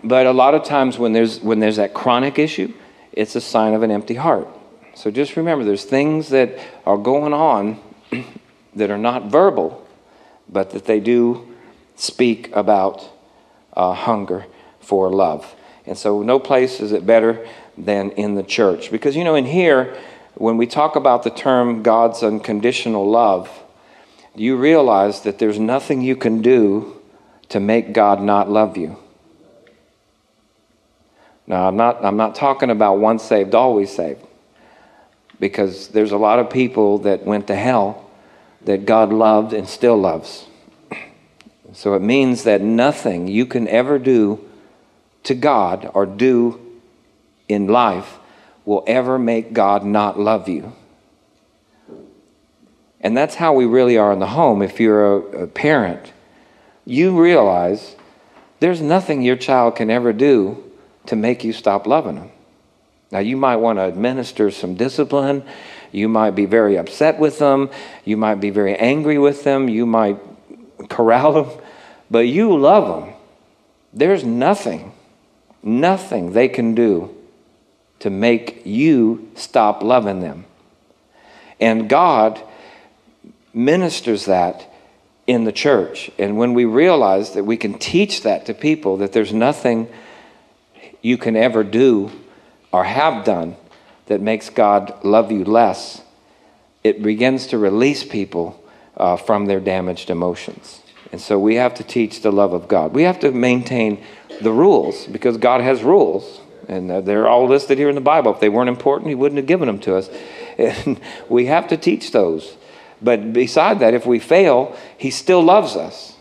But 0.02 0.26
a 0.26 0.32
lot 0.32 0.54
of 0.54 0.64
times, 0.64 0.98
when 0.98 1.12
there's 1.12 1.40
when 1.40 1.60
there's 1.60 1.76
that 1.76 1.94
chronic 1.94 2.38
issue, 2.38 2.72
it's 3.12 3.34
a 3.34 3.40
sign 3.40 3.74
of 3.74 3.82
an 3.82 3.90
empty 3.90 4.14
heart. 4.14 4.48
So 4.94 5.10
just 5.10 5.36
remember, 5.36 5.64
there's 5.64 5.84
things 5.84 6.30
that 6.30 6.58
are 6.84 6.98
going 6.98 7.32
on 7.32 7.80
that 8.74 8.90
are 8.90 8.98
not 8.98 9.26
verbal, 9.26 9.86
but 10.48 10.70
that 10.70 10.84
they 10.84 11.00
do 11.00 11.54
speak 11.96 12.54
about 12.54 13.08
uh, 13.74 13.94
hunger 13.94 14.46
for 14.80 15.10
love. 15.10 15.54
And 15.86 15.96
so, 15.96 16.22
no 16.22 16.38
place 16.38 16.80
is 16.80 16.92
it 16.92 17.06
better 17.06 17.46
than 17.76 18.10
in 18.12 18.34
the 18.34 18.42
church. 18.42 18.90
Because, 18.90 19.16
you 19.16 19.24
know, 19.24 19.34
in 19.34 19.46
here, 19.46 19.96
when 20.34 20.56
we 20.56 20.66
talk 20.66 20.96
about 20.96 21.22
the 21.22 21.30
term 21.30 21.82
God's 21.82 22.22
unconditional 22.22 23.08
love, 23.08 23.50
you 24.34 24.56
realize 24.56 25.22
that 25.22 25.38
there's 25.38 25.58
nothing 25.58 26.02
you 26.02 26.16
can 26.16 26.42
do 26.42 27.00
to 27.48 27.60
make 27.60 27.92
God 27.92 28.22
not 28.22 28.48
love 28.50 28.76
you. 28.76 28.96
Now, 31.50 31.66
I'm 31.66 31.76
not, 31.76 32.04
I'm 32.04 32.16
not 32.16 32.36
talking 32.36 32.70
about 32.70 33.00
once 33.00 33.24
saved, 33.24 33.56
always 33.56 33.92
saved, 33.92 34.24
because 35.40 35.88
there's 35.88 36.12
a 36.12 36.16
lot 36.16 36.38
of 36.38 36.48
people 36.48 36.98
that 36.98 37.24
went 37.24 37.48
to 37.48 37.56
hell 37.56 38.08
that 38.66 38.86
God 38.86 39.12
loved 39.12 39.52
and 39.52 39.68
still 39.68 39.96
loves. 39.96 40.46
So 41.72 41.94
it 41.94 42.02
means 42.02 42.44
that 42.44 42.60
nothing 42.60 43.26
you 43.26 43.46
can 43.46 43.66
ever 43.66 43.98
do 43.98 44.48
to 45.24 45.34
God 45.34 45.90
or 45.92 46.06
do 46.06 46.60
in 47.48 47.66
life 47.66 48.20
will 48.64 48.84
ever 48.86 49.18
make 49.18 49.52
God 49.52 49.84
not 49.84 50.20
love 50.20 50.48
you. 50.48 50.72
And 53.00 53.16
that's 53.16 53.34
how 53.34 53.54
we 53.54 53.64
really 53.64 53.98
are 53.98 54.12
in 54.12 54.20
the 54.20 54.28
home. 54.28 54.62
If 54.62 54.78
you're 54.78 55.16
a, 55.16 55.42
a 55.42 55.46
parent, 55.48 56.12
you 56.84 57.20
realize 57.20 57.96
there's 58.60 58.80
nothing 58.80 59.22
your 59.22 59.34
child 59.34 59.74
can 59.74 59.90
ever 59.90 60.12
do 60.12 60.69
to 61.06 61.16
make 61.16 61.44
you 61.44 61.52
stop 61.52 61.86
loving 61.86 62.16
them. 62.16 62.30
Now, 63.10 63.18
you 63.18 63.36
might 63.36 63.56
want 63.56 63.78
to 63.78 63.84
administer 63.84 64.50
some 64.50 64.74
discipline. 64.74 65.44
You 65.90 66.08
might 66.08 66.32
be 66.32 66.46
very 66.46 66.76
upset 66.76 67.18
with 67.18 67.38
them. 67.38 67.70
You 68.04 68.16
might 68.16 68.36
be 68.36 68.50
very 68.50 68.76
angry 68.76 69.18
with 69.18 69.42
them. 69.42 69.68
You 69.68 69.86
might 69.86 70.18
corral 70.88 71.32
them. 71.32 71.62
But 72.10 72.28
you 72.28 72.56
love 72.56 73.04
them. 73.04 73.14
There's 73.92 74.24
nothing, 74.24 74.92
nothing 75.62 76.32
they 76.32 76.48
can 76.48 76.74
do 76.74 77.14
to 77.98 78.10
make 78.10 78.62
you 78.64 79.30
stop 79.34 79.82
loving 79.82 80.20
them. 80.20 80.44
And 81.60 81.88
God 81.88 82.40
ministers 83.52 84.26
that 84.26 84.72
in 85.26 85.44
the 85.44 85.52
church. 85.52 86.10
And 86.18 86.38
when 86.38 86.54
we 86.54 86.64
realize 86.64 87.34
that 87.34 87.44
we 87.44 87.56
can 87.56 87.78
teach 87.78 88.22
that 88.22 88.46
to 88.46 88.54
people, 88.54 88.96
that 88.98 89.12
there's 89.12 89.32
nothing 89.32 89.88
you 91.02 91.18
can 91.18 91.36
ever 91.36 91.64
do 91.64 92.10
or 92.72 92.84
have 92.84 93.24
done 93.24 93.56
that 94.06 94.20
makes 94.20 94.50
God 94.50 95.04
love 95.04 95.30
you 95.30 95.44
less, 95.44 96.02
it 96.82 97.02
begins 97.02 97.46
to 97.48 97.58
release 97.58 98.04
people 98.04 98.62
uh, 98.96 99.16
from 99.16 99.46
their 99.46 99.60
damaged 99.60 100.10
emotions. 100.10 100.82
And 101.12 101.20
so 101.20 101.38
we 101.38 101.56
have 101.56 101.74
to 101.74 101.84
teach 101.84 102.22
the 102.22 102.30
love 102.30 102.52
of 102.52 102.68
God. 102.68 102.92
We 102.92 103.02
have 103.02 103.18
to 103.20 103.32
maintain 103.32 104.04
the 104.40 104.52
rules 104.52 105.06
because 105.06 105.36
God 105.36 105.60
has 105.60 105.82
rules. 105.82 106.40
And 106.68 107.04
they're 107.04 107.26
all 107.26 107.48
listed 107.48 107.78
here 107.78 107.88
in 107.88 107.96
the 107.96 108.00
Bible. 108.00 108.32
If 108.32 108.40
they 108.40 108.48
weren't 108.48 108.68
important, 108.68 109.08
He 109.08 109.14
wouldn't 109.14 109.38
have 109.38 109.46
given 109.46 109.66
them 109.66 109.80
to 109.80 109.96
us. 109.96 110.10
And 110.58 111.00
we 111.30 111.46
have 111.46 111.68
to 111.68 111.78
teach 111.78 112.10
those. 112.10 112.54
But 113.00 113.32
beside 113.32 113.80
that, 113.80 113.94
if 113.94 114.04
we 114.04 114.18
fail, 114.18 114.76
He 114.98 115.10
still 115.10 115.42
loves 115.42 115.74
us. 115.74 116.16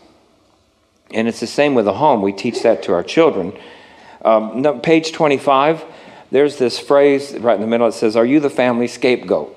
And 1.12 1.28
it's 1.28 1.40
the 1.40 1.46
same 1.46 1.74
with 1.74 1.84
the 1.84 1.94
home. 1.94 2.22
We 2.22 2.32
teach 2.32 2.62
that 2.62 2.82
to 2.84 2.94
our 2.94 3.02
children. 3.02 3.52
Um, 4.22 4.62
no, 4.62 4.78
page 4.78 5.12
25, 5.12 5.84
there's 6.30 6.58
this 6.58 6.78
phrase 6.78 7.36
right 7.38 7.54
in 7.54 7.60
the 7.60 7.66
middle. 7.66 7.86
It 7.86 7.92
says, 7.92 8.16
Are 8.16 8.26
you 8.26 8.40
the 8.40 8.50
family 8.50 8.86
scapegoat? 8.86 9.56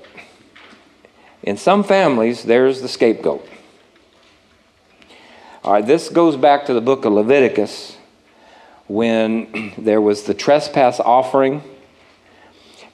In 1.44 1.58
some 1.58 1.84
families, 1.84 2.44
there's 2.44 2.82
the 2.82 2.88
scapegoat. 2.88 3.48
All 5.64 5.74
right, 5.74 5.86
this 5.86 6.10
goes 6.10 6.38
back 6.38 6.66
to 6.66 6.74
the 6.74 6.82
book 6.82 7.06
of 7.06 7.14
Leviticus 7.14 7.98
when 8.88 9.74
there 9.78 10.02
was 10.02 10.24
the 10.24 10.34
trespass 10.34 11.00
offering 11.00 11.64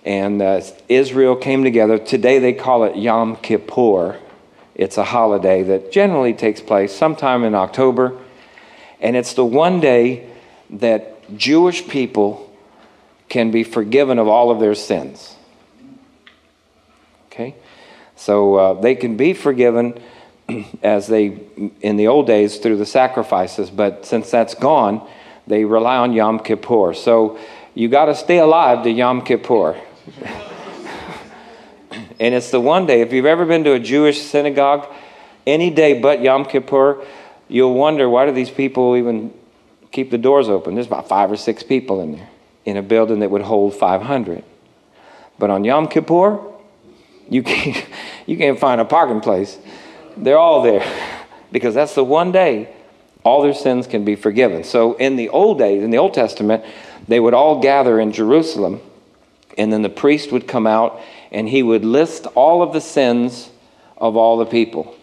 and 0.06 0.42
uh, 0.42 0.62
Israel 0.88 1.36
came 1.36 1.64
together. 1.64 1.98
Today 1.98 2.40
they 2.40 2.54
call 2.54 2.84
it 2.84 2.96
Yom 2.96 3.36
Kippur. 3.38 4.20
It's 4.76 4.98
a 4.98 5.04
holiday 5.04 5.62
that 5.64 5.92
generally 5.92 6.34
takes 6.34 6.62
place 6.62 6.96
sometime 6.96 7.44
in 7.44 7.54
October. 7.54 8.18
And 9.02 9.16
it's 9.16 9.34
the 9.34 9.46
one 9.46 9.80
day 9.80 10.30
that 10.70 11.19
Jewish 11.38 11.88
people 11.88 12.46
can 13.30 13.52
be 13.52 13.64
forgiven 13.64 14.20
of 14.20 14.28
all 14.28 14.52
of 14.52 14.60
their 14.60 14.76
sins. 14.76 15.36
Okay? 17.28 17.56
So 18.16 18.56
uh, 18.56 18.74
they 18.74 18.96
can 18.96 19.16
be 19.16 19.34
forgiven 19.34 20.00
as 20.84 21.08
they, 21.08 21.40
in 21.82 21.96
the 21.96 22.08
old 22.08 22.28
days, 22.28 22.58
through 22.58 22.78
the 22.78 22.86
sacrifices, 22.86 23.70
but 23.70 24.06
since 24.06 24.30
that's 24.30 24.56
gone, 24.56 25.08
they 25.48 25.66
rely 25.66 25.98
on 25.98 26.14
Yom 26.14 26.40
Kippur. 26.40 26.94
So 26.94 27.40
you 27.74 27.88
got 27.88 28.06
to 28.06 28.16
stay 28.16 28.40
alive 28.40 28.84
to 28.84 28.92
Yom 28.92 29.24
Kippur. 29.24 29.80
and 32.20 32.36
it's 32.36 32.52
the 32.52 32.60
one 32.60 32.86
day, 32.86 33.02
if 33.02 33.14
you've 33.14 33.26
ever 33.26 33.46
been 33.46 33.64
to 33.64 33.74
a 33.74 33.80
Jewish 33.80 34.22
synagogue, 34.22 34.88
any 35.48 35.70
day 35.70 36.00
but 36.00 36.22
Yom 36.22 36.46
Kippur, 36.46 37.06
you'll 37.48 37.74
wonder 37.74 38.10
why 38.10 38.26
do 38.26 38.32
these 38.32 38.52
people 38.52 38.96
even 38.96 39.34
keep 39.92 40.12
the 40.12 40.18
doors 40.18 40.50
open? 40.50 40.76
There's 40.76 40.88
about 40.88 41.08
five 41.08 41.32
or 41.32 41.38
six 41.38 41.64
people 41.64 42.02
in 42.02 42.14
there 42.14 42.30
in 42.66 42.78
a 42.78 42.82
building 42.82 43.20
that 43.20 43.32
would 43.32 43.42
hold 43.42 43.76
500. 43.76 44.44
But 45.38 45.50
on 45.50 45.64
Yom 45.64 45.88
Kippur, 45.88 46.40
you 47.30 47.44
can't, 47.44 47.86
you 48.26 48.38
can't 48.38 48.60
find 48.60 48.82
a 48.82 48.86
parking 48.86 49.22
place. 49.22 49.58
They're 50.18 50.38
all 50.38 50.62
there 50.62 50.86
because 51.52 51.74
that's 51.74 51.96
the 51.96 52.04
one 52.04 52.32
day 52.32 52.76
all 53.24 53.42
their 53.42 53.54
sins 53.54 53.88
can 53.88 54.06
be 54.06 54.16
forgiven. 54.16 54.64
So 54.64 54.96
in 54.96 55.16
the 55.16 55.30
old 55.30 55.60
days, 55.60 55.84
in 55.84 55.92
the 55.92 55.98
Old 55.98 56.14
Testament, 56.14 56.64
they 57.08 57.20
would 57.20 57.34
all 57.34 57.62
gather 57.62 58.00
in 58.00 58.12
Jerusalem, 58.12 58.82
and 59.58 59.74
then 59.74 59.82
the 59.82 59.90
priest 59.90 60.32
would 60.32 60.48
come 60.48 60.66
out 60.66 61.02
and 61.32 61.48
he 61.50 61.62
would 61.62 61.84
list 61.84 62.26
all 62.28 62.62
of 62.64 62.74
the 62.74 62.82
sins 62.82 63.50
of 63.98 64.16
all 64.16 64.38
the 64.38 64.46
people. 64.46 64.96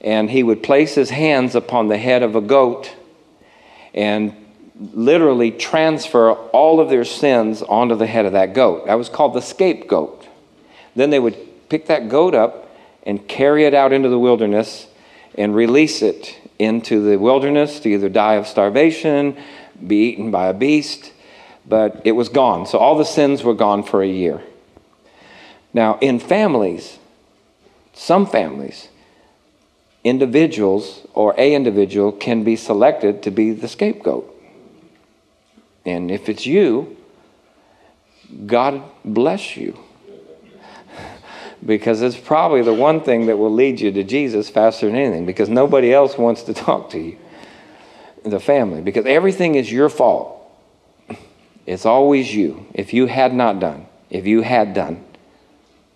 And 0.00 0.30
he 0.30 0.42
would 0.42 0.62
place 0.62 0.94
his 0.94 1.10
hands 1.10 1.54
upon 1.54 1.88
the 1.88 1.98
head 1.98 2.22
of 2.22 2.34
a 2.34 2.40
goat 2.40 2.92
and 3.94 4.34
literally 4.78 5.50
transfer 5.50 6.32
all 6.32 6.80
of 6.80 6.88
their 6.88 7.04
sins 7.04 7.62
onto 7.62 7.94
the 7.94 8.06
head 8.06 8.26
of 8.26 8.32
that 8.32 8.54
goat. 8.54 8.86
That 8.86 8.94
was 8.94 9.08
called 9.08 9.34
the 9.34 9.42
scapegoat. 9.42 10.26
Then 10.96 11.10
they 11.10 11.18
would 11.18 11.36
pick 11.68 11.86
that 11.86 12.08
goat 12.08 12.34
up 12.34 12.68
and 13.04 13.26
carry 13.28 13.64
it 13.64 13.74
out 13.74 13.92
into 13.92 14.08
the 14.08 14.18
wilderness 14.18 14.86
and 15.36 15.54
release 15.54 16.02
it 16.02 16.38
into 16.58 17.02
the 17.02 17.16
wilderness 17.18 17.80
to 17.80 17.88
either 17.88 18.08
die 18.08 18.34
of 18.34 18.46
starvation, 18.46 19.36
be 19.86 20.10
eaten 20.10 20.30
by 20.30 20.48
a 20.48 20.54
beast, 20.54 21.12
but 21.66 22.02
it 22.04 22.12
was 22.12 22.28
gone. 22.28 22.66
So 22.66 22.78
all 22.78 22.96
the 22.96 23.04
sins 23.04 23.42
were 23.42 23.54
gone 23.54 23.82
for 23.82 24.02
a 24.02 24.08
year. 24.08 24.42
Now, 25.72 25.98
in 26.00 26.18
families, 26.18 26.98
some 27.94 28.26
families, 28.26 28.88
individuals 30.04 31.06
or 31.14 31.34
a 31.38 31.54
individual 31.54 32.12
can 32.12 32.44
be 32.44 32.56
selected 32.56 33.22
to 33.22 33.30
be 33.30 33.52
the 33.52 33.68
scapegoat. 33.68 34.28
And 35.84 36.10
if 36.10 36.28
it's 36.28 36.46
you, 36.46 36.96
God 38.46 38.82
bless 39.04 39.56
you. 39.56 39.78
because 41.64 42.02
it's 42.02 42.16
probably 42.16 42.62
the 42.62 42.74
one 42.74 43.00
thing 43.00 43.26
that 43.26 43.36
will 43.36 43.52
lead 43.52 43.80
you 43.80 43.92
to 43.92 44.02
Jesus 44.02 44.50
faster 44.50 44.86
than 44.86 44.96
anything 44.96 45.26
because 45.26 45.48
nobody 45.48 45.92
else 45.92 46.18
wants 46.18 46.42
to 46.44 46.54
talk 46.66 46.90
to 46.90 46.98
you, 46.98 47.18
the 48.24 48.40
family, 48.40 48.80
because 48.80 49.06
everything 49.06 49.54
is 49.54 49.70
your 49.70 49.88
fault. 49.88 50.38
It's 51.64 51.86
always 51.86 52.34
you. 52.34 52.66
If 52.74 52.92
you 52.92 53.06
had 53.06 53.32
not 53.32 53.60
done, 53.60 53.86
if 54.10 54.26
you 54.26 54.42
had 54.42 54.74
done, 54.74 55.04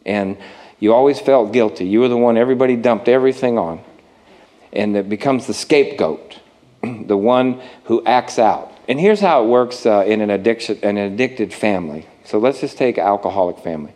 and 0.04 0.36
you 0.78 0.92
always 0.92 1.18
felt 1.18 1.52
guilty, 1.52 1.86
you 1.86 2.00
were 2.00 2.08
the 2.08 2.16
one 2.16 2.36
everybody 2.36 2.76
dumped 2.76 3.08
everything 3.08 3.58
on, 3.58 3.82
and 4.72 4.96
it 4.96 5.08
becomes 5.08 5.46
the 5.46 5.54
scapegoat, 5.54 6.40
the 6.82 7.16
one 7.16 7.60
who 7.84 8.04
acts 8.04 8.38
out. 8.38 8.72
And 8.88 9.00
here's 9.00 9.20
how 9.20 9.44
it 9.44 9.48
works 9.48 9.84
uh, 9.86 10.04
in 10.06 10.20
an 10.20 10.30
addiction, 10.30 10.78
an 10.82 10.96
addicted 10.96 11.52
family. 11.52 12.06
So 12.24 12.38
let's 12.38 12.60
just 12.60 12.76
take 12.76 12.98
alcoholic 12.98 13.58
family. 13.58 13.94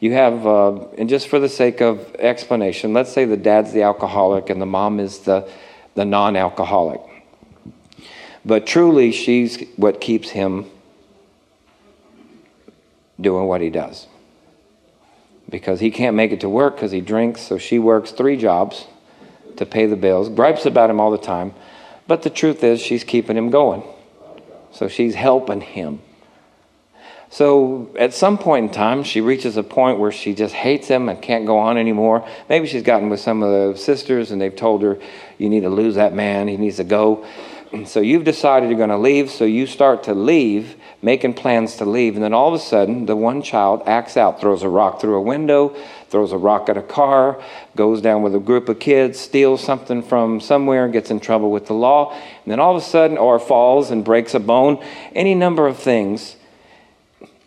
You 0.00 0.12
have, 0.14 0.46
uh, 0.46 0.86
and 0.98 1.08
just 1.08 1.28
for 1.28 1.38
the 1.38 1.48
sake 1.48 1.80
of 1.80 2.14
explanation, 2.16 2.92
let's 2.92 3.12
say 3.12 3.24
the 3.24 3.36
dad's 3.36 3.72
the 3.72 3.82
alcoholic 3.82 4.50
and 4.50 4.60
the 4.60 4.66
mom 4.66 4.98
is 4.98 5.20
the, 5.20 5.48
the 5.94 6.04
non 6.04 6.34
alcoholic. 6.34 7.00
But 8.44 8.66
truly, 8.66 9.12
she's 9.12 9.62
what 9.76 10.00
keeps 10.00 10.30
him 10.30 10.66
doing 13.20 13.46
what 13.46 13.60
he 13.60 13.70
does. 13.70 14.08
Because 15.48 15.78
he 15.78 15.92
can't 15.92 16.16
make 16.16 16.32
it 16.32 16.40
to 16.40 16.48
work 16.48 16.74
because 16.74 16.90
he 16.90 17.00
drinks, 17.00 17.42
so 17.42 17.58
she 17.58 17.78
works 17.78 18.10
three 18.10 18.36
jobs 18.36 18.86
to 19.56 19.66
pay 19.66 19.86
the 19.86 19.96
bills, 19.96 20.28
gripes 20.28 20.66
about 20.66 20.90
him 20.90 21.00
all 21.00 21.10
the 21.10 21.18
time. 21.18 21.54
But 22.06 22.22
the 22.22 22.30
truth 22.30 22.62
is, 22.64 22.80
she's 22.80 23.04
keeping 23.04 23.36
him 23.36 23.50
going. 23.50 23.82
So 24.72 24.88
she's 24.88 25.14
helping 25.14 25.60
him. 25.60 26.00
So 27.30 27.88
at 27.98 28.12
some 28.12 28.36
point 28.36 28.66
in 28.66 28.72
time, 28.72 29.04
she 29.04 29.22
reaches 29.22 29.56
a 29.56 29.62
point 29.62 29.98
where 29.98 30.12
she 30.12 30.34
just 30.34 30.54
hates 30.54 30.88
him 30.88 31.08
and 31.08 31.20
can't 31.22 31.46
go 31.46 31.58
on 31.58 31.78
anymore. 31.78 32.28
Maybe 32.50 32.66
she's 32.66 32.82
gotten 32.82 33.08
with 33.08 33.20
some 33.20 33.42
of 33.42 33.50
the 33.50 33.78
sisters 33.78 34.30
and 34.30 34.40
they've 34.40 34.54
told 34.54 34.82
her, 34.82 34.98
you 35.38 35.48
need 35.48 35.60
to 35.60 35.70
lose 35.70 35.94
that 35.94 36.12
man, 36.12 36.48
he 36.48 36.58
needs 36.58 36.76
to 36.76 36.84
go. 36.84 37.24
And 37.72 37.88
so 37.88 38.00
you've 38.00 38.24
decided 38.24 38.68
you're 38.68 38.76
going 38.76 38.90
to 38.90 38.98
leave, 38.98 39.30
so 39.30 39.46
you 39.46 39.66
start 39.66 40.02
to 40.04 40.12
leave 40.12 40.76
making 41.00 41.32
plans 41.32 41.76
to 41.76 41.86
leave. 41.86 42.16
And 42.16 42.22
then 42.22 42.34
all 42.34 42.48
of 42.48 42.54
a 42.54 42.62
sudden, 42.62 43.06
the 43.06 43.16
one 43.16 43.40
child 43.40 43.82
acts 43.86 44.18
out, 44.18 44.38
throws 44.38 44.62
a 44.62 44.68
rock 44.68 45.00
through 45.00 45.14
a 45.14 45.22
window, 45.22 45.74
throws 46.12 46.30
a 46.30 46.36
rock 46.36 46.68
at 46.68 46.76
a 46.76 46.82
car, 46.82 47.42
goes 47.74 48.02
down 48.02 48.22
with 48.22 48.34
a 48.34 48.38
group 48.38 48.68
of 48.68 48.78
kids, 48.78 49.18
steals 49.18 49.64
something 49.64 50.02
from 50.02 50.40
somewhere, 50.40 50.86
gets 50.86 51.10
in 51.10 51.18
trouble 51.18 51.50
with 51.50 51.66
the 51.66 51.72
law, 51.72 52.12
and 52.12 52.52
then 52.52 52.60
all 52.60 52.76
of 52.76 52.82
a 52.82 52.84
sudden, 52.84 53.16
or 53.16 53.40
falls 53.40 53.90
and 53.90 54.04
breaks 54.04 54.34
a 54.34 54.38
bone, 54.38 54.80
any 55.14 55.34
number 55.34 55.66
of 55.66 55.78
things. 55.78 56.36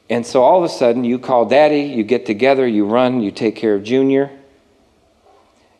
And 0.10 0.26
so 0.26 0.42
all 0.42 0.58
of 0.58 0.64
a 0.64 0.74
sudden, 0.74 1.04
you 1.04 1.20
call 1.20 1.46
daddy, 1.46 1.82
you 1.82 2.04
get 2.04 2.26
together, 2.26 2.68
you 2.68 2.86
run, 2.86 3.22
you 3.22 3.32
take 3.32 3.56
care 3.56 3.76
of 3.76 3.84
Junior, 3.84 4.32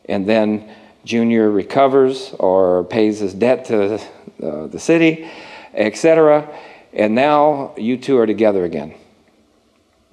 and 0.08 0.26
then 0.26 0.70
Junior 1.04 1.50
recovers 1.50 2.34
or 2.38 2.84
pays 2.84 3.18
his 3.18 3.34
debt 3.34 3.64
to 3.66 3.94
uh, 4.42 4.66
the 4.68 4.78
city, 4.78 5.28
etc. 5.74 6.48
And 6.92 7.16
now 7.16 7.74
you 7.76 7.96
two 7.96 8.16
are 8.18 8.26
together 8.26 8.64
again 8.64 8.94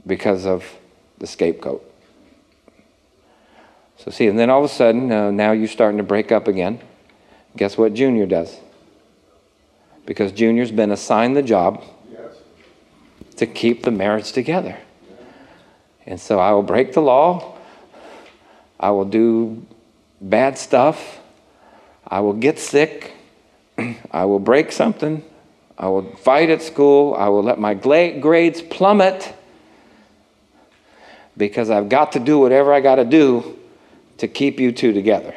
because 0.05 0.47
of 0.47 0.65
the 1.19 1.27
scapegoat. 1.27 1.92
So, 4.03 4.11
see, 4.11 4.27
and 4.27 4.37
then 4.37 4.49
all 4.49 4.65
of 4.65 4.69
a 4.69 4.73
sudden, 4.73 5.09
uh, 5.09 5.31
now 5.31 5.53
you're 5.53 5.69
starting 5.69 5.97
to 5.97 6.03
break 6.03 6.29
up 6.29 6.49
again. 6.49 6.81
Guess 7.55 7.77
what 7.77 7.93
Junior 7.93 8.25
does? 8.25 8.59
Because 10.05 10.33
Junior's 10.33 10.73
been 10.73 10.91
assigned 10.91 11.37
the 11.37 11.41
job 11.41 11.81
Yes. 12.11 12.35
to 13.37 13.45
keep 13.45 13.83
the 13.83 13.91
marriage 13.91 14.33
together. 14.33 14.77
And 16.05 16.19
so 16.19 16.37
I 16.37 16.51
will 16.51 16.63
break 16.63 16.91
the 16.91 17.01
law. 17.01 17.55
I 18.77 18.91
will 18.91 19.05
do 19.05 19.65
bad 20.19 20.57
stuff. 20.57 21.21
I 22.05 22.19
will 22.19 22.33
get 22.33 22.59
sick. 22.59 23.13
I 24.11 24.25
will 24.25 24.39
break 24.39 24.73
something. 24.73 25.23
I 25.77 25.87
will 25.87 26.13
fight 26.17 26.49
at 26.49 26.61
school. 26.61 27.15
I 27.15 27.29
will 27.29 27.43
let 27.43 27.57
my 27.57 27.73
grades 27.73 28.61
plummet 28.61 29.33
because 31.37 31.69
I've 31.69 31.87
got 31.87 32.11
to 32.11 32.19
do 32.19 32.37
whatever 32.37 32.73
I 32.73 32.81
got 32.81 32.95
to 32.95 33.05
do 33.05 33.59
to 34.23 34.27
keep 34.29 34.57
you 34.57 34.71
two 34.71 34.93
together. 34.93 35.35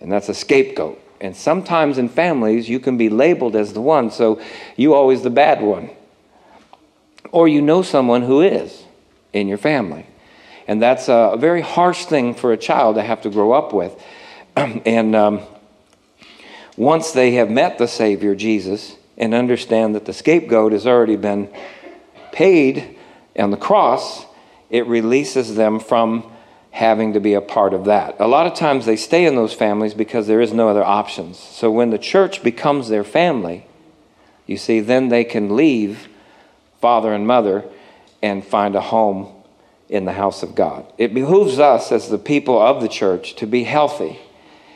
And 0.00 0.10
that's 0.10 0.30
a 0.30 0.34
scapegoat. 0.34 0.98
And 1.20 1.36
sometimes 1.36 1.98
in 1.98 2.08
families, 2.08 2.70
you 2.70 2.80
can 2.80 2.96
be 2.96 3.10
labeled 3.10 3.54
as 3.54 3.74
the 3.74 3.82
one, 3.82 4.10
so 4.10 4.40
you 4.76 4.94
always 4.94 5.20
the 5.20 5.28
bad 5.28 5.60
one. 5.60 5.90
Or 7.32 7.46
you 7.46 7.60
know 7.60 7.82
someone 7.82 8.22
who 8.22 8.40
is 8.40 8.84
in 9.34 9.46
your 9.46 9.58
family. 9.58 10.06
And 10.66 10.80
that's 10.80 11.10
a 11.10 11.36
very 11.38 11.60
harsh 11.60 12.06
thing 12.06 12.34
for 12.34 12.50
a 12.50 12.56
child 12.56 12.96
to 12.96 13.02
have 13.02 13.20
to 13.22 13.28
grow 13.28 13.52
up 13.52 13.74
with. 13.74 14.02
and 14.56 15.14
um, 15.14 15.42
once 16.78 17.12
they 17.12 17.32
have 17.32 17.50
met 17.50 17.76
the 17.76 17.88
Savior, 17.88 18.34
Jesus, 18.34 18.96
and 19.18 19.34
understand 19.34 19.94
that 19.96 20.06
the 20.06 20.14
scapegoat 20.14 20.72
has 20.72 20.86
already 20.86 21.16
been 21.16 21.52
paid 22.32 22.96
on 23.38 23.50
the 23.50 23.58
cross, 23.58 24.24
it 24.70 24.86
releases 24.86 25.56
them 25.56 25.78
from 25.78 26.24
having 26.70 27.12
to 27.12 27.20
be 27.20 27.34
a 27.34 27.40
part 27.40 27.74
of 27.74 27.84
that. 27.84 28.16
A 28.20 28.28
lot 28.28 28.46
of 28.46 28.54
times 28.54 28.86
they 28.86 28.96
stay 28.96 29.26
in 29.26 29.34
those 29.34 29.52
families 29.52 29.94
because 29.94 30.26
there 30.26 30.40
is 30.40 30.52
no 30.52 30.68
other 30.68 30.84
options. 30.84 31.38
So 31.38 31.70
when 31.70 31.90
the 31.90 31.98
church 31.98 32.42
becomes 32.42 32.88
their 32.88 33.04
family, 33.04 33.66
you 34.46 34.56
see, 34.56 34.80
then 34.80 35.08
they 35.08 35.24
can 35.24 35.56
leave 35.56 36.08
father 36.80 37.12
and 37.12 37.26
mother 37.26 37.64
and 38.22 38.44
find 38.44 38.74
a 38.74 38.80
home 38.80 39.32
in 39.88 40.04
the 40.04 40.12
house 40.12 40.42
of 40.42 40.54
God. 40.54 40.90
It 40.96 41.12
behooves 41.12 41.58
us 41.58 41.90
as 41.90 42.08
the 42.08 42.18
people 42.18 42.60
of 42.60 42.80
the 42.80 42.88
church 42.88 43.34
to 43.36 43.46
be 43.46 43.64
healthy 43.64 44.20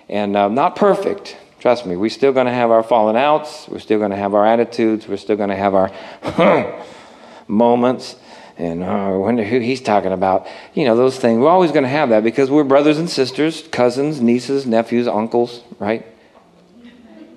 and 0.08 0.36
uh, 0.36 0.48
not 0.48 0.76
perfect. 0.76 1.36
Trust 1.60 1.86
me, 1.86 1.96
we're 1.96 2.10
still 2.10 2.32
going 2.32 2.46
to 2.46 2.52
have 2.52 2.70
our 2.70 2.82
fallen 2.82 3.16
outs. 3.16 3.68
We're 3.68 3.78
still 3.78 3.98
going 3.98 4.10
to 4.10 4.16
have 4.16 4.34
our 4.34 4.44
attitudes. 4.44 5.08
We're 5.08 5.16
still 5.16 5.36
going 5.36 5.50
to 5.50 5.56
have 5.56 5.74
our 5.74 5.90
moments. 7.48 8.16
And 8.56 8.85
uh, 8.85 8.86
I 8.86 9.10
wonder 9.10 9.43
who 9.43 9.59
he's 9.59 9.81
talking 9.81 10.12
about. 10.12 10.47
You 10.74 10.85
know, 10.85 10.97
those 10.97 11.18
things. 11.18 11.40
We're 11.40 11.48
always 11.48 11.72
going 11.72 11.82
to 11.82 11.89
have 11.89 12.10
that 12.10 12.22
because 12.22 12.51
we're 12.51 12.64
brothers 12.64 12.98
and 12.98 13.10
sisters, 13.10 13.66
cousins, 13.68 14.20
nieces, 14.20 14.66
nephews, 14.66 15.09
uncles, 15.09 15.62
right? 15.78 16.06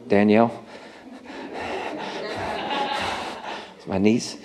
Danielle? 0.07 0.63
my 3.87 3.97
niece. 3.97 4.37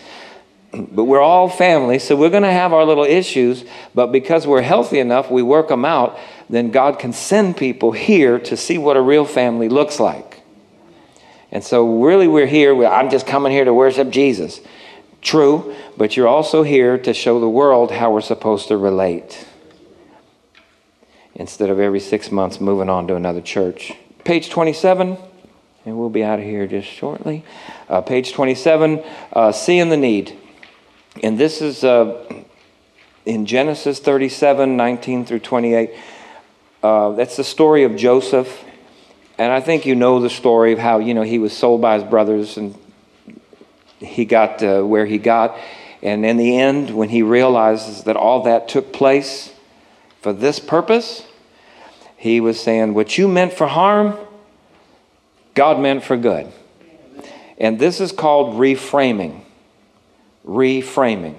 But 0.73 1.05
we're 1.05 1.21
all 1.21 1.51
family, 1.51 1.99
so 1.99 2.17
we're 2.17 2.31
going 2.31 2.45
to 2.45 2.51
have 2.51 2.73
our 2.73 2.87
little 2.87 3.05
issues. 3.05 3.67
But 3.95 4.07
because 4.07 4.47
we're 4.47 4.63
healthy 4.63 4.99
enough, 4.99 5.31
we 5.31 5.43
work 5.43 5.69
them 5.69 5.85
out, 5.85 6.19
then 6.49 6.71
God 6.71 6.99
can 6.99 7.13
send 7.13 7.59
people 7.59 7.93
here 7.93 8.39
to 8.39 8.57
see 8.57 8.79
what 8.79 8.97
a 8.97 9.03
real 9.03 9.27
family 9.27 9.69
looks 9.69 10.01
like. 10.01 10.43
And 11.51 11.63
so, 11.63 12.01
really, 12.01 12.27
we're 12.27 12.47
here. 12.47 12.87
I'm 12.87 13.11
just 13.11 13.27
coming 13.27 13.53
here 13.53 13.67
to 13.67 13.75
worship 13.75 14.09
Jesus. 14.09 14.63
True, 15.21 15.77
but 15.97 16.17
you're 16.17 16.29
also 16.29 16.63
here 16.63 16.99
to 16.99 17.13
show 17.13 17.41
the 17.41 17.49
world 17.49 17.91
how 17.91 18.13
we're 18.13 18.21
supposed 18.21 18.69
to 18.69 18.77
relate 18.77 19.47
instead 21.35 21.71
of 21.71 21.79
every 21.79 22.01
six 22.01 22.31
months 22.31 22.61
moving 22.61 22.89
on 22.89 23.07
to 23.09 23.17
another 23.17 23.41
church. 23.41 23.93
Page 24.25 24.51
27, 24.51 25.17
and 25.85 25.99
we'll 25.99 26.11
be 26.11 26.23
out 26.23 26.39
of 26.39 26.45
here 26.45 26.67
just 26.67 26.89
shortly. 26.89 27.45
Uh, 27.89 28.01
page 28.01 28.33
27, 28.33 29.03
uh, 29.33 29.53
seeing 29.53 29.89
the 29.89 29.97
need. 29.97 30.39
And 31.23 31.39
this 31.39 31.61
is 31.61 31.85
uh, 31.85 32.23
in 33.25 33.47
Genesis 33.47 33.99
37 33.99 34.77
19 34.77 35.25
through 35.25 35.41
28. 35.41 35.91
Uh, 36.83 37.11
that's 37.13 37.37
the 37.37 37.45
story 37.45 37.85
of 37.85 37.97
Joseph. 37.97 38.65
And 39.39 39.53
I 39.53 39.61
think 39.61 39.87
you 39.87 39.95
know 39.95 40.21
the 40.21 40.31
story 40.31 40.73
of 40.73 40.79
how, 40.79 40.99
you 40.99 41.15
know, 41.15 41.23
he 41.23 41.39
was 41.39 41.57
sold 41.57 41.81
by 41.81 41.95
his 41.95 42.05
brothers 42.05 42.57
and 42.57 42.77
he 43.99 44.25
got 44.25 44.63
uh, 44.63 44.83
where 44.83 45.07
he 45.07 45.19
got. 45.19 45.57
And 46.03 46.27
in 46.27 46.37
the 46.37 46.59
end, 46.59 46.91
when 46.91 47.11
he 47.11 47.23
realizes 47.23 48.05
that 48.05 48.17
all 48.17 48.43
that 48.43 48.69
took 48.69 48.93
place 48.93 49.53
for 50.21 50.33
this 50.33 50.59
purpose, 50.59 51.25
he 52.17 52.41
was 52.41 52.61
saying, 52.61 52.95
What 52.95 53.17
you 53.19 53.29
meant 53.29 53.53
for 53.53 53.67
harm, 53.67 54.19
God 55.55 55.81
meant 55.81 56.03
for 56.03 56.17
good. 56.17 56.51
And 57.59 57.79
this 57.79 58.01
is 58.01 58.11
called 58.11 58.55
reframing. 58.55 59.43
Reframing. 60.45 61.37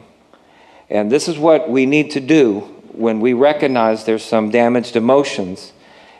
And 0.89 1.11
this 1.11 1.27
is 1.27 1.37
what 1.37 1.69
we 1.69 1.85
need 1.85 2.11
to 2.11 2.19
do 2.19 2.61
when 2.93 3.19
we 3.19 3.33
recognize 3.33 4.05
there's 4.05 4.23
some 4.23 4.51
damaged 4.51 4.95
emotions 4.95 5.73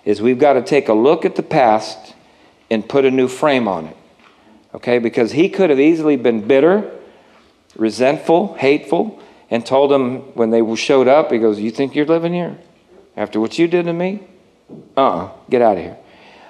is 0.06 0.22
we've 0.22 0.40
got 0.40 0.54
to 0.54 0.62
take 0.62 0.90
a 0.90 0.94
look 0.94 1.24
at 1.24 1.36
the 1.36 1.44
past 1.44 2.16
and 2.70 2.88
put 2.88 3.06
a 3.06 3.12
new 3.12 3.28
frame 3.28 3.68
on 3.68 3.86
it. 3.86 3.98
Okay? 4.74 5.00
Because 5.00 5.32
he 5.32 5.50
could 5.50 5.70
have 5.70 5.80
easily 5.80 6.18
been 6.18 6.46
bitter, 6.46 6.92
resentful, 7.76 8.54
hateful, 8.56 9.22
and 9.50 9.66
told 9.66 9.92
them 9.92 10.20
when 10.36 10.50
they 10.50 10.76
showed 10.76 11.08
up, 11.08 11.32
he 11.32 11.38
goes, 11.38 11.60
You 11.60 11.72
think 11.72 11.96
you're 11.96 12.06
living 12.06 12.34
here? 12.34 12.58
After 13.16 13.40
what 13.40 13.60
you 13.60 13.68
did 13.68 13.86
to 13.86 13.94
me? 13.94 14.24
Uh 14.98 15.08
uh 15.08 15.32
get 15.50 15.62
out 15.62 15.78
of 15.78 15.84
here. 15.84 15.98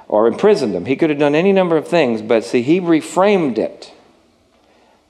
Or 0.08 0.28
imprisoned 0.28 0.74
them. 0.74 0.86
He 0.86 0.96
could 0.96 1.10
have 1.10 1.20
done 1.20 1.36
any 1.36 1.52
number 1.52 1.76
of 1.76 1.88
things, 1.88 2.22
but 2.22 2.44
see, 2.44 2.62
he 2.62 2.80
reframed 2.80 3.58
it. 3.58 3.94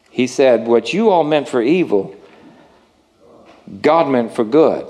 He 0.10 0.28
said, 0.28 0.68
What 0.68 0.94
you 0.94 1.10
all 1.10 1.24
meant 1.24 1.50
for 1.50 1.62
evil, 1.62 2.16
God 3.82 4.10
meant 4.10 4.34
for 4.34 4.44
good. 4.44 4.88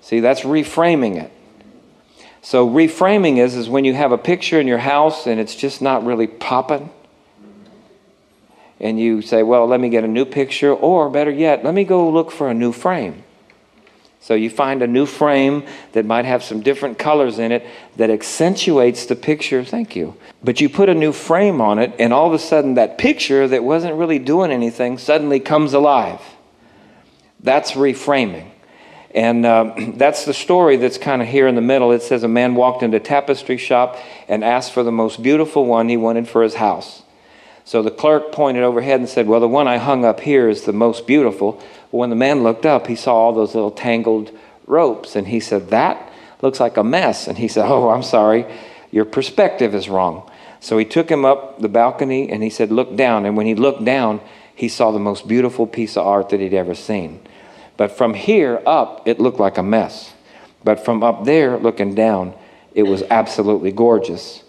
See, 0.00 0.20
that's 0.20 0.42
reframing 0.42 1.22
it. 1.22 1.30
So 2.42 2.68
reframing 2.68 3.38
is 3.38 3.54
is 3.54 3.68
when 3.68 3.84
you 3.84 3.94
have 3.94 4.12
a 4.12 4.18
picture 4.18 4.60
in 4.60 4.66
your 4.66 4.78
house 4.78 5.26
and 5.26 5.38
it's 5.38 5.54
just 5.54 5.82
not 5.82 6.04
really 6.04 6.26
popping. 6.26 6.90
And 8.80 8.98
you 8.98 9.22
say, 9.22 9.42
"Well, 9.42 9.66
let 9.66 9.80
me 9.80 9.88
get 9.88 10.04
a 10.04 10.08
new 10.08 10.24
picture 10.24 10.72
or 10.72 11.10
better 11.10 11.30
yet, 11.30 11.64
let 11.64 11.74
me 11.74 11.84
go 11.84 12.08
look 12.08 12.30
for 12.30 12.48
a 12.48 12.54
new 12.54 12.72
frame." 12.72 13.24
So 14.22 14.34
you 14.34 14.50
find 14.50 14.82
a 14.82 14.86
new 14.86 15.06
frame 15.06 15.64
that 15.92 16.04
might 16.04 16.26
have 16.26 16.44
some 16.44 16.60
different 16.60 16.98
colors 16.98 17.38
in 17.38 17.52
it 17.52 17.66
that 17.96 18.10
accentuates 18.10 19.06
the 19.06 19.16
picture. 19.16 19.64
Thank 19.64 19.96
you. 19.96 20.14
But 20.44 20.60
you 20.60 20.68
put 20.68 20.90
a 20.90 20.94
new 20.94 21.12
frame 21.12 21.60
on 21.62 21.78
it 21.78 21.94
and 21.98 22.12
all 22.12 22.26
of 22.26 22.34
a 22.34 22.38
sudden 22.38 22.74
that 22.74 22.98
picture 22.98 23.48
that 23.48 23.64
wasn't 23.64 23.94
really 23.94 24.18
doing 24.18 24.50
anything 24.50 24.98
suddenly 24.98 25.40
comes 25.40 25.72
alive. 25.72 26.20
That's 27.42 27.72
reframing. 27.72 28.50
And 29.14 29.46
uh, 29.46 29.74
that's 29.94 30.26
the 30.26 30.34
story 30.34 30.76
that's 30.76 30.98
kind 30.98 31.22
of 31.22 31.28
here 31.28 31.46
in 31.46 31.54
the 31.54 31.62
middle. 31.62 31.90
It 31.90 32.02
says 32.02 32.22
a 32.22 32.28
man 32.28 32.54
walked 32.54 32.82
into 32.82 32.98
a 32.98 33.00
tapestry 33.00 33.56
shop 33.56 33.96
and 34.28 34.44
asked 34.44 34.72
for 34.72 34.82
the 34.82 34.92
most 34.92 35.22
beautiful 35.22 35.64
one 35.64 35.88
he 35.88 35.96
wanted 35.96 36.28
for 36.28 36.42
his 36.42 36.54
house. 36.54 37.02
So 37.70 37.82
the 37.82 37.90
clerk 37.92 38.32
pointed 38.32 38.64
overhead 38.64 38.98
and 38.98 39.08
said, 39.08 39.28
Well, 39.28 39.38
the 39.38 39.46
one 39.46 39.68
I 39.68 39.76
hung 39.76 40.04
up 40.04 40.18
here 40.18 40.48
is 40.48 40.64
the 40.64 40.72
most 40.72 41.06
beautiful. 41.06 41.62
When 41.92 42.10
the 42.10 42.16
man 42.16 42.42
looked 42.42 42.66
up, 42.66 42.88
he 42.88 42.96
saw 42.96 43.14
all 43.14 43.32
those 43.32 43.54
little 43.54 43.70
tangled 43.70 44.36
ropes. 44.66 45.14
And 45.14 45.28
he 45.28 45.38
said, 45.38 45.70
That 45.70 46.12
looks 46.42 46.58
like 46.58 46.76
a 46.76 46.82
mess. 46.82 47.28
And 47.28 47.38
he 47.38 47.46
said, 47.46 47.66
Oh, 47.66 47.90
I'm 47.90 48.02
sorry. 48.02 48.44
Your 48.90 49.04
perspective 49.04 49.72
is 49.72 49.88
wrong. 49.88 50.28
So 50.58 50.78
he 50.78 50.84
took 50.84 51.08
him 51.08 51.24
up 51.24 51.60
the 51.60 51.68
balcony 51.68 52.28
and 52.28 52.42
he 52.42 52.50
said, 52.50 52.72
Look 52.72 52.96
down. 52.96 53.24
And 53.24 53.36
when 53.36 53.46
he 53.46 53.54
looked 53.54 53.84
down, 53.84 54.20
he 54.52 54.68
saw 54.68 54.90
the 54.90 54.98
most 54.98 55.28
beautiful 55.28 55.64
piece 55.64 55.96
of 55.96 56.04
art 56.04 56.30
that 56.30 56.40
he'd 56.40 56.54
ever 56.54 56.74
seen. 56.74 57.20
But 57.76 57.92
from 57.92 58.14
here 58.14 58.60
up, 58.66 59.06
it 59.06 59.20
looked 59.20 59.38
like 59.38 59.58
a 59.58 59.62
mess. 59.62 60.12
But 60.64 60.84
from 60.84 61.04
up 61.04 61.24
there, 61.24 61.56
looking 61.56 61.94
down, 61.94 62.34
it 62.74 62.82
was 62.82 63.04
absolutely 63.10 63.70
gorgeous. 63.70 64.42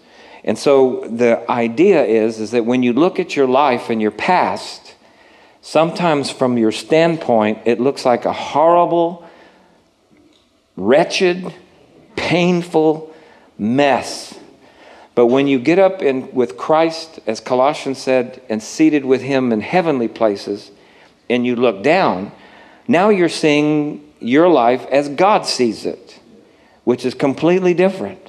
And 0.44 0.58
so 0.58 1.06
the 1.08 1.48
idea 1.50 2.04
is, 2.04 2.40
is 2.40 2.50
that 2.50 2.66
when 2.66 2.82
you 2.82 2.92
look 2.92 3.20
at 3.20 3.36
your 3.36 3.46
life 3.46 3.90
and 3.90 4.02
your 4.02 4.10
past, 4.10 4.94
sometimes 5.60 6.30
from 6.30 6.58
your 6.58 6.72
standpoint, 6.72 7.60
it 7.64 7.80
looks 7.80 8.04
like 8.04 8.24
a 8.24 8.32
horrible, 8.32 9.28
wretched, 10.76 11.54
painful 12.16 13.14
mess. 13.56 14.38
But 15.14 15.26
when 15.26 15.46
you 15.46 15.58
get 15.58 15.78
up 15.78 16.02
in, 16.02 16.32
with 16.32 16.56
Christ, 16.56 17.20
as 17.26 17.38
Colossians 17.38 17.98
said, 17.98 18.42
and 18.48 18.62
seated 18.62 19.04
with 19.04 19.22
Him 19.22 19.52
in 19.52 19.60
heavenly 19.60 20.08
places, 20.08 20.70
and 21.28 21.46
you 21.46 21.54
look 21.54 21.82
down, 21.82 22.32
now 22.88 23.10
you're 23.10 23.28
seeing 23.28 24.12
your 24.18 24.48
life 24.48 24.86
as 24.86 25.08
God 25.08 25.46
sees 25.46 25.84
it, 25.84 26.18
which 26.84 27.04
is 27.04 27.14
completely 27.14 27.74
different. 27.74 28.21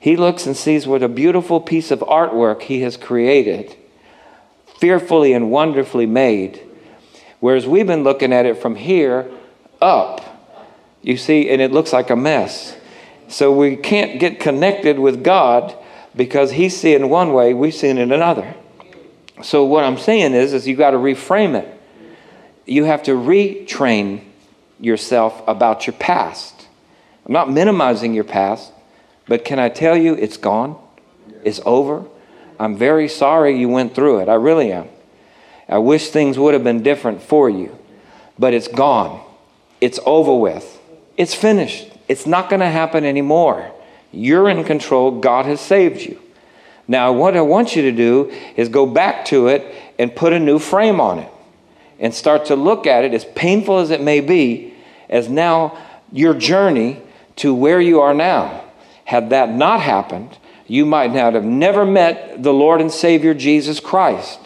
He 0.00 0.16
looks 0.16 0.46
and 0.46 0.56
sees 0.56 0.86
what 0.86 1.02
a 1.02 1.08
beautiful 1.08 1.60
piece 1.60 1.90
of 1.90 2.00
artwork 2.00 2.62
He 2.62 2.80
has 2.80 2.96
created, 2.96 3.76
fearfully 4.78 5.34
and 5.34 5.50
wonderfully 5.50 6.06
made. 6.06 6.66
Whereas 7.38 7.66
we've 7.66 7.86
been 7.86 8.02
looking 8.02 8.32
at 8.32 8.46
it 8.46 8.56
from 8.56 8.76
here 8.76 9.30
up, 9.80 10.22
you 11.02 11.18
see, 11.18 11.50
and 11.50 11.60
it 11.60 11.70
looks 11.70 11.92
like 11.92 12.08
a 12.08 12.16
mess. 12.16 12.76
So 13.28 13.52
we 13.52 13.76
can't 13.76 14.18
get 14.18 14.40
connected 14.40 14.98
with 14.98 15.22
God 15.22 15.76
because 16.16 16.52
He's 16.52 16.74
seeing 16.74 17.10
one 17.10 17.34
way, 17.34 17.52
we're 17.52 17.70
seeing 17.70 17.98
it 17.98 18.10
another. 18.10 18.54
So 19.42 19.64
what 19.64 19.84
I'm 19.84 19.98
saying 19.98 20.32
is, 20.32 20.54
is 20.54 20.66
you 20.66 20.76
got 20.76 20.90
to 20.92 20.96
reframe 20.96 21.54
it. 21.54 21.68
You 22.64 22.84
have 22.84 23.02
to 23.04 23.12
retrain 23.12 24.24
yourself 24.78 25.42
about 25.46 25.86
your 25.86 25.94
past. 25.94 26.68
I'm 27.26 27.32
not 27.34 27.50
minimizing 27.50 28.14
your 28.14 28.24
past, 28.24 28.72
but 29.30 29.44
can 29.44 29.60
I 29.60 29.68
tell 29.68 29.96
you 29.96 30.14
it's 30.14 30.36
gone? 30.36 30.76
It's 31.44 31.60
over. 31.64 32.04
I'm 32.58 32.76
very 32.76 33.06
sorry 33.06 33.56
you 33.56 33.68
went 33.68 33.94
through 33.94 34.18
it. 34.18 34.28
I 34.28 34.34
really 34.34 34.72
am. 34.72 34.88
I 35.68 35.78
wish 35.78 36.10
things 36.10 36.36
would 36.36 36.52
have 36.52 36.64
been 36.64 36.82
different 36.82 37.22
for 37.22 37.48
you, 37.48 37.78
but 38.40 38.54
it's 38.54 38.66
gone. 38.66 39.24
It's 39.80 40.00
over 40.04 40.34
with. 40.36 40.82
It's 41.16 41.32
finished. 41.32 41.92
It's 42.08 42.26
not 42.26 42.50
going 42.50 42.58
to 42.58 42.68
happen 42.68 43.04
anymore. 43.04 43.70
You're 44.10 44.48
in 44.48 44.64
control. 44.64 45.20
God 45.20 45.46
has 45.46 45.60
saved 45.60 46.00
you. 46.00 46.20
Now, 46.88 47.12
what 47.12 47.36
I 47.36 47.40
want 47.42 47.76
you 47.76 47.82
to 47.82 47.92
do 47.92 48.36
is 48.56 48.68
go 48.68 48.84
back 48.84 49.26
to 49.26 49.46
it 49.46 49.64
and 49.96 50.12
put 50.12 50.32
a 50.32 50.40
new 50.40 50.58
frame 50.58 51.00
on 51.00 51.20
it 51.20 51.30
and 52.00 52.12
start 52.12 52.46
to 52.46 52.56
look 52.56 52.84
at 52.84 53.04
it, 53.04 53.14
as 53.14 53.24
painful 53.24 53.78
as 53.78 53.90
it 53.90 54.00
may 54.00 54.18
be, 54.18 54.74
as 55.08 55.28
now 55.28 55.78
your 56.10 56.34
journey 56.34 57.00
to 57.36 57.54
where 57.54 57.80
you 57.80 58.00
are 58.00 58.12
now. 58.12 58.64
Had 59.10 59.30
that 59.30 59.52
not 59.52 59.80
happened, 59.80 60.38
you 60.68 60.86
might 60.86 61.12
not 61.12 61.34
have 61.34 61.42
never 61.42 61.84
met 61.84 62.44
the 62.44 62.52
Lord 62.52 62.80
and 62.80 62.92
Savior 62.92 63.34
Jesus 63.34 63.80
Christ. 63.80 64.38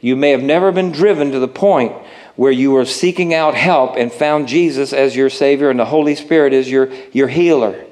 You 0.00 0.16
may 0.16 0.30
have 0.30 0.42
never 0.42 0.72
been 0.72 0.90
driven 0.90 1.30
to 1.30 1.38
the 1.38 1.46
point 1.46 1.92
where 2.34 2.50
you 2.50 2.72
were 2.72 2.84
seeking 2.84 3.32
out 3.32 3.54
help 3.54 3.94
and 3.96 4.10
found 4.10 4.48
Jesus 4.48 4.92
as 4.92 5.14
your 5.14 5.30
Savior 5.30 5.70
and 5.70 5.78
the 5.78 5.84
Holy 5.84 6.16
Spirit 6.16 6.52
as 6.52 6.68
your, 6.68 6.90
your 7.12 7.28
healer. 7.28 7.86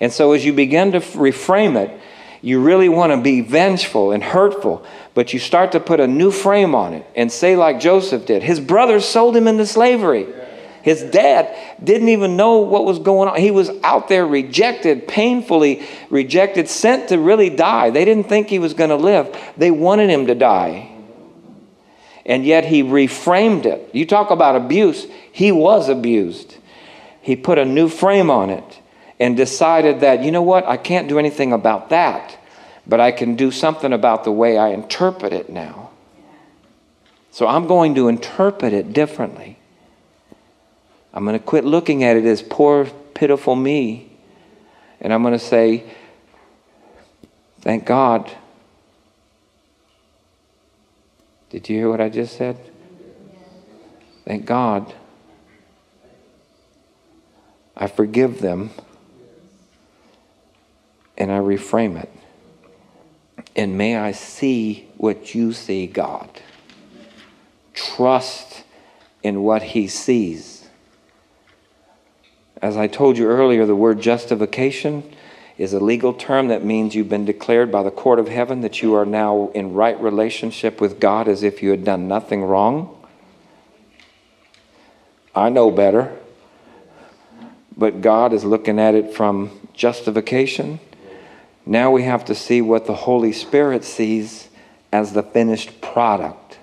And 0.00 0.12
so, 0.12 0.32
as 0.32 0.44
you 0.44 0.52
begin 0.52 0.90
to 0.90 0.98
reframe 0.98 1.76
it, 1.76 2.00
you 2.42 2.60
really 2.60 2.88
want 2.88 3.12
to 3.12 3.20
be 3.20 3.40
vengeful 3.40 4.10
and 4.10 4.24
hurtful, 4.24 4.84
but 5.14 5.32
you 5.32 5.38
start 5.38 5.70
to 5.70 5.78
put 5.78 6.00
a 6.00 6.08
new 6.08 6.32
frame 6.32 6.74
on 6.74 6.94
it 6.94 7.06
and 7.14 7.30
say, 7.30 7.54
like 7.54 7.78
Joseph 7.78 8.26
did, 8.26 8.42
his 8.42 8.58
brothers 8.58 9.04
sold 9.04 9.36
him 9.36 9.46
into 9.46 9.66
slavery. 9.66 10.26
His 10.82 11.02
dad 11.02 11.54
didn't 11.82 12.08
even 12.08 12.36
know 12.36 12.58
what 12.58 12.84
was 12.84 12.98
going 12.98 13.28
on. 13.28 13.38
He 13.38 13.50
was 13.50 13.70
out 13.82 14.08
there 14.08 14.26
rejected, 14.26 15.08
painfully 15.08 15.86
rejected, 16.10 16.68
sent 16.68 17.08
to 17.08 17.18
really 17.18 17.50
die. 17.50 17.90
They 17.90 18.04
didn't 18.04 18.28
think 18.28 18.48
he 18.48 18.58
was 18.58 18.74
going 18.74 18.90
to 18.90 18.96
live, 18.96 19.36
they 19.56 19.70
wanted 19.70 20.10
him 20.10 20.26
to 20.26 20.34
die. 20.34 20.92
And 22.24 22.44
yet 22.44 22.66
he 22.66 22.82
reframed 22.82 23.64
it. 23.64 23.88
You 23.94 24.04
talk 24.04 24.30
about 24.30 24.54
abuse, 24.54 25.06
he 25.32 25.50
was 25.50 25.88
abused. 25.88 26.56
He 27.22 27.36
put 27.36 27.58
a 27.58 27.64
new 27.64 27.88
frame 27.88 28.30
on 28.30 28.50
it 28.50 28.80
and 29.18 29.36
decided 29.36 30.00
that, 30.00 30.22
you 30.22 30.30
know 30.30 30.42
what, 30.42 30.66
I 30.66 30.76
can't 30.76 31.08
do 31.08 31.18
anything 31.18 31.52
about 31.52 31.90
that, 31.90 32.38
but 32.86 33.00
I 33.00 33.12
can 33.12 33.34
do 33.34 33.50
something 33.50 33.92
about 33.92 34.24
the 34.24 34.32
way 34.32 34.56
I 34.56 34.68
interpret 34.68 35.32
it 35.32 35.50
now. 35.50 35.90
So 37.30 37.46
I'm 37.46 37.66
going 37.66 37.94
to 37.96 38.08
interpret 38.08 38.72
it 38.72 38.92
differently. 38.92 39.57
I'm 41.12 41.24
going 41.24 41.38
to 41.38 41.44
quit 41.44 41.64
looking 41.64 42.04
at 42.04 42.16
it 42.16 42.24
as 42.24 42.42
poor, 42.42 42.86
pitiful 43.14 43.56
me, 43.56 44.12
and 45.00 45.12
I'm 45.12 45.22
going 45.22 45.32
to 45.32 45.38
say, 45.38 45.84
thank 47.60 47.86
God. 47.86 48.30
Did 51.50 51.68
you 51.68 51.78
hear 51.78 51.88
what 51.88 52.00
I 52.00 52.08
just 52.08 52.36
said? 52.36 52.58
Thank 54.24 54.44
God. 54.44 54.92
I 57.74 57.86
forgive 57.86 58.40
them 58.40 58.70
and 61.16 61.32
I 61.32 61.38
reframe 61.38 62.00
it. 62.00 62.10
And 63.56 63.78
may 63.78 63.96
I 63.96 64.12
see 64.12 64.88
what 64.96 65.34
you 65.34 65.52
see, 65.52 65.86
God. 65.86 66.28
Trust 67.72 68.64
in 69.22 69.42
what 69.42 69.62
He 69.62 69.88
sees. 69.88 70.57
As 72.60 72.76
I 72.76 72.86
told 72.86 73.18
you 73.18 73.26
earlier, 73.26 73.66
the 73.66 73.76
word 73.76 74.00
justification 74.00 75.02
is 75.56 75.72
a 75.72 75.80
legal 75.80 76.12
term 76.12 76.48
that 76.48 76.64
means 76.64 76.94
you've 76.94 77.08
been 77.08 77.24
declared 77.24 77.70
by 77.70 77.82
the 77.82 77.90
court 77.90 78.18
of 78.18 78.28
heaven 78.28 78.60
that 78.60 78.82
you 78.82 78.94
are 78.94 79.06
now 79.06 79.50
in 79.54 79.74
right 79.74 80.00
relationship 80.00 80.80
with 80.80 81.00
God 81.00 81.28
as 81.28 81.42
if 81.42 81.62
you 81.62 81.70
had 81.70 81.84
done 81.84 82.08
nothing 82.08 82.44
wrong. 82.44 82.94
I 85.34 85.48
know 85.48 85.70
better, 85.70 86.16
but 87.76 88.00
God 88.00 88.32
is 88.32 88.44
looking 88.44 88.78
at 88.78 88.94
it 88.94 89.14
from 89.14 89.50
justification 89.74 90.80
now 91.68 91.90
we 91.90 92.04
have 92.04 92.24
to 92.24 92.34
see 92.34 92.62
what 92.62 92.86
the 92.86 92.94
Holy 92.94 93.30
Spirit 93.30 93.84
sees 93.84 94.48
as 94.90 95.12
the 95.12 95.22
finished 95.22 95.82
product. 95.82 96.58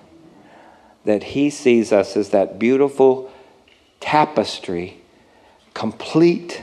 That 1.04 1.22
He 1.22 1.48
sees 1.48 1.92
us 1.92 2.16
as 2.16 2.30
that 2.30 2.58
beautiful 2.58 3.30
tapestry, 4.00 4.95
complete, 5.76 6.62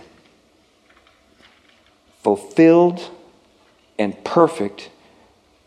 fulfilled, 2.23 3.11
and 3.99 4.11
perfect 4.23 4.89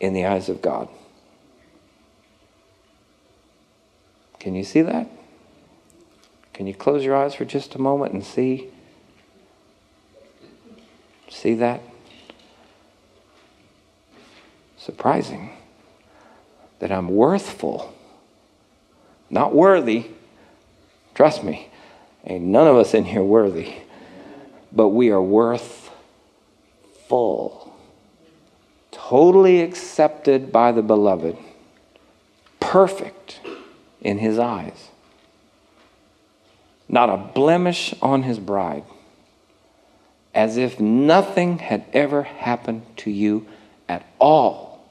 in 0.00 0.12
the 0.12 0.26
eyes 0.26 0.48
of 0.48 0.60
God. 0.60 0.88
Can 4.40 4.56
you 4.56 4.64
see 4.64 4.82
that? 4.82 5.08
Can 6.52 6.66
you 6.66 6.74
close 6.74 7.04
your 7.04 7.14
eyes 7.14 7.34
for 7.36 7.44
just 7.44 7.76
a 7.76 7.78
moment 7.78 8.12
and 8.12 8.24
see? 8.24 8.68
See 11.28 11.54
that? 11.54 11.80
surprising 14.86 15.50
that 16.78 16.92
I'm 16.92 17.08
worthful, 17.08 17.92
not 19.28 19.52
worthy. 19.52 20.06
Trust 21.12 21.42
me, 21.42 21.68
ain't 22.26 22.44
none 22.44 22.66
of 22.66 22.76
us 22.76 22.94
in 22.94 23.04
here 23.04 23.22
worthy, 23.22 23.74
but 24.72 24.88
we 24.88 25.10
are 25.10 25.22
worth 25.22 25.90
full, 27.08 27.74
totally 28.90 29.60
accepted 29.60 30.50
by 30.50 30.72
the 30.72 30.82
beloved, 30.82 31.36
perfect 32.60 33.40
in 34.00 34.18
his 34.18 34.38
eyes, 34.38 34.88
not 36.88 37.08
a 37.08 37.16
blemish 37.16 37.94
on 38.02 38.24
his 38.24 38.38
bride, 38.38 38.84
as 40.34 40.56
if 40.56 40.78
nothing 40.78 41.58
had 41.58 41.84
ever 41.92 42.22
happened 42.22 42.82
to 42.96 43.10
you 43.10 43.46
at 43.88 44.04
all. 44.18 44.84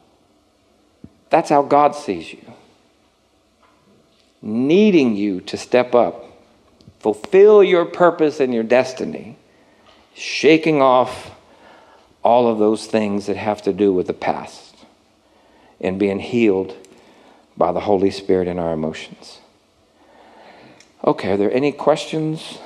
That's 1.29 1.49
how 1.49 1.63
God 1.63 1.95
sees 1.95 2.31
you. 2.33 2.41
Needing 4.41 5.15
you 5.15 5.41
to 5.41 5.57
step 5.57 5.93
up, 5.93 6.24
fulfill 7.05 7.63
your 7.63 7.85
purpose 7.85 8.39
and 8.39 8.51
your 8.51 8.63
destiny, 8.63 9.37
shaking 10.15 10.81
off 10.81 11.35
all 12.23 12.47
of 12.47 12.57
those 12.57 12.87
things 12.87 13.27
that 13.27 13.37
have 13.37 13.61
to 13.61 13.71
do 13.71 13.93
with 13.93 14.07
the 14.07 14.13
past 14.13 14.75
and 15.79 15.99
being 15.99 16.17
healed 16.17 16.75
by 17.55 17.71
the 17.71 17.81
Holy 17.81 18.09
Spirit 18.09 18.47
in 18.47 18.57
our 18.57 18.73
emotions. 18.73 19.37
Okay, 21.03 21.33
are 21.33 21.37
there 21.37 21.53
any 21.53 21.71
questions? 21.71 22.57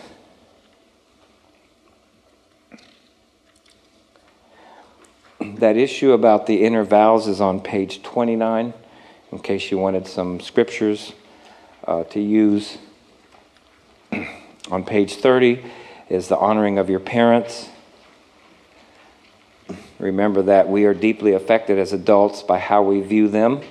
that 5.41 5.75
issue 5.75 6.13
about 6.13 6.45
the 6.45 6.63
inner 6.63 6.85
vows 6.85 7.27
is 7.27 7.41
on 7.41 7.59
page 7.59 8.01
29, 8.03 8.73
in 9.33 9.39
case 9.39 9.69
you 9.69 9.77
wanted 9.77 10.07
some 10.07 10.39
scriptures 10.39 11.11
uh, 11.85 12.05
to 12.05 12.21
use. 12.21 12.77
On 14.69 14.83
page 14.83 15.15
30 15.15 15.63
is 16.09 16.27
the 16.27 16.37
honoring 16.37 16.77
of 16.77 16.89
your 16.89 16.99
parents. 16.99 17.69
Remember 19.99 20.41
that 20.43 20.69
we 20.69 20.85
are 20.85 20.93
deeply 20.93 21.33
affected 21.33 21.77
as 21.77 21.93
adults 21.93 22.43
by 22.43 22.59
how 22.59 22.83
we 22.83 23.01
view 23.01 23.27
them. 23.27 23.61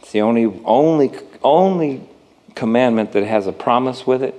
It's 0.00 0.12
the 0.12 0.20
only, 0.22 0.46
only, 0.64 1.12
only 1.42 2.08
commandment 2.54 3.12
that 3.12 3.24
has 3.24 3.46
a 3.46 3.52
promise 3.52 4.06
with 4.06 4.22
it 4.22 4.34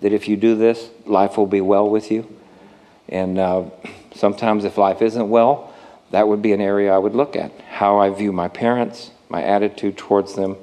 that 0.00 0.12
if 0.12 0.28
you 0.28 0.36
do 0.36 0.54
this, 0.54 0.90
life 1.04 1.36
will 1.36 1.46
be 1.46 1.60
well 1.60 1.88
with 1.88 2.10
you. 2.10 2.28
And 3.08 3.38
uh, 3.38 3.64
sometimes, 4.14 4.64
if 4.64 4.76
life 4.76 5.00
isn't 5.00 5.28
well, 5.28 5.72
that 6.10 6.28
would 6.28 6.42
be 6.42 6.52
an 6.52 6.60
area 6.60 6.92
I 6.92 6.98
would 6.98 7.14
look 7.14 7.36
at. 7.36 7.52
How 7.62 7.98
I 7.98 8.10
view 8.10 8.32
my 8.32 8.48
parents, 8.48 9.10
my 9.28 9.42
attitude 9.42 9.96
towards 9.96 10.34
them, 10.34 10.56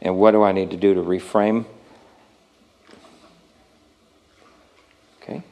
and 0.00 0.16
what 0.16 0.32
do 0.32 0.42
I 0.42 0.52
need 0.52 0.70
to 0.70 0.76
do 0.76 0.94
to 0.94 1.00
reframe? 1.00 1.66
Okay. 5.22 5.42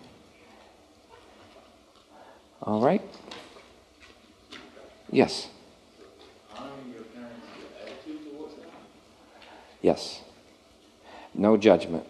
All 2.67 2.81
right. 2.81 3.01
Yes. 5.11 5.49
Yes. 9.81 10.21
No 11.33 11.57
judgment. 11.57 12.05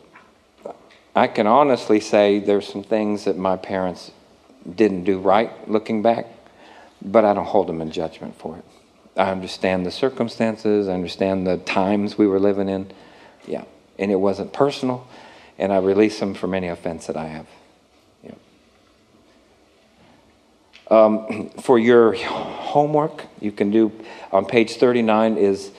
I 1.14 1.26
can 1.28 1.46
honestly 1.46 2.00
say 2.00 2.38
there's 2.38 2.66
some 2.66 2.82
things 2.82 3.24
that 3.24 3.36
my 3.36 3.56
parents 3.56 4.12
didn't 4.74 5.04
do 5.04 5.18
right 5.18 5.68
looking 5.68 6.02
back, 6.02 6.26
but 7.02 7.24
I 7.24 7.34
don't 7.34 7.46
hold 7.46 7.66
them 7.68 7.80
in 7.82 7.90
judgment 7.90 8.38
for 8.38 8.56
it. 8.56 8.64
I 9.16 9.30
understand 9.30 9.86
the 9.86 9.90
circumstances, 9.90 10.88
I 10.88 10.92
understand 10.92 11.46
the 11.46 11.56
times 11.58 12.18
we 12.18 12.26
were 12.26 12.38
living 12.38 12.68
in. 12.68 12.90
Yeah. 13.46 13.64
And 13.98 14.10
it 14.10 14.16
wasn't 14.16 14.52
personal, 14.52 15.06
and 15.58 15.72
I 15.72 15.78
release 15.78 16.20
them 16.20 16.34
from 16.34 16.52
any 16.54 16.68
offense 16.68 17.06
that 17.06 17.16
I 17.16 17.28
have. 17.28 17.46
Yeah. 18.22 18.32
Um, 20.88 21.50
for 21.62 21.78
your 21.78 22.14
homework, 22.14 23.24
you 23.40 23.50
can 23.50 23.70
do 23.70 23.90
on 24.30 24.44
page 24.44 24.76
39 24.76 25.36
is 25.36 25.72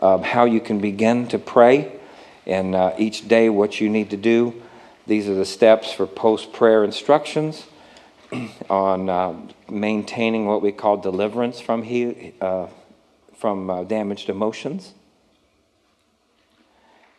um, 0.00 0.22
how 0.22 0.44
you 0.44 0.60
can 0.60 0.80
begin 0.80 1.28
to 1.28 1.38
pray, 1.38 1.98
and 2.46 2.74
uh, 2.74 2.94
each 2.98 3.26
day 3.26 3.48
what 3.48 3.80
you 3.80 3.88
need 3.88 4.10
to 4.10 4.18
do. 4.18 4.62
These 5.06 5.28
are 5.28 5.34
the 5.34 5.46
steps 5.46 5.92
for 5.92 6.06
post 6.06 6.52
prayer 6.52 6.84
instructions 6.84 7.66
on 8.70 9.08
uh, 9.08 9.34
maintaining 9.68 10.46
what 10.46 10.60
we 10.60 10.72
call 10.72 10.98
deliverance 10.98 11.60
from 11.60 11.82
he, 11.82 12.34
uh, 12.40 12.66
from 13.36 13.70
uh, 13.70 13.84
damaged 13.84 14.28
emotions. 14.28 14.92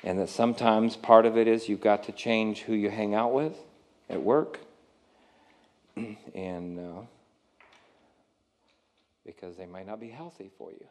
And 0.03 0.19
that 0.19 0.30
sometimes 0.30 0.95
part 0.95 1.26
of 1.26 1.38
it 1.38 1.47
is 1.47 1.69
you've 1.69 1.81
got 1.81 2.03
to 2.03 2.11
change 2.11 2.61
who 2.61 2.73
you 2.73 2.89
hang 2.89 3.13
out 3.15 3.34
with 3.34 3.53
at 4.09 4.22
work. 4.22 4.59
and 6.35 6.80
uh, 6.80 7.01
because 9.36 9.58
they 9.58 9.66
might 9.66 9.88
not 9.88 9.99
be 9.99 10.10
healthy 10.10 10.49
for 10.58 10.72
you. 10.72 10.86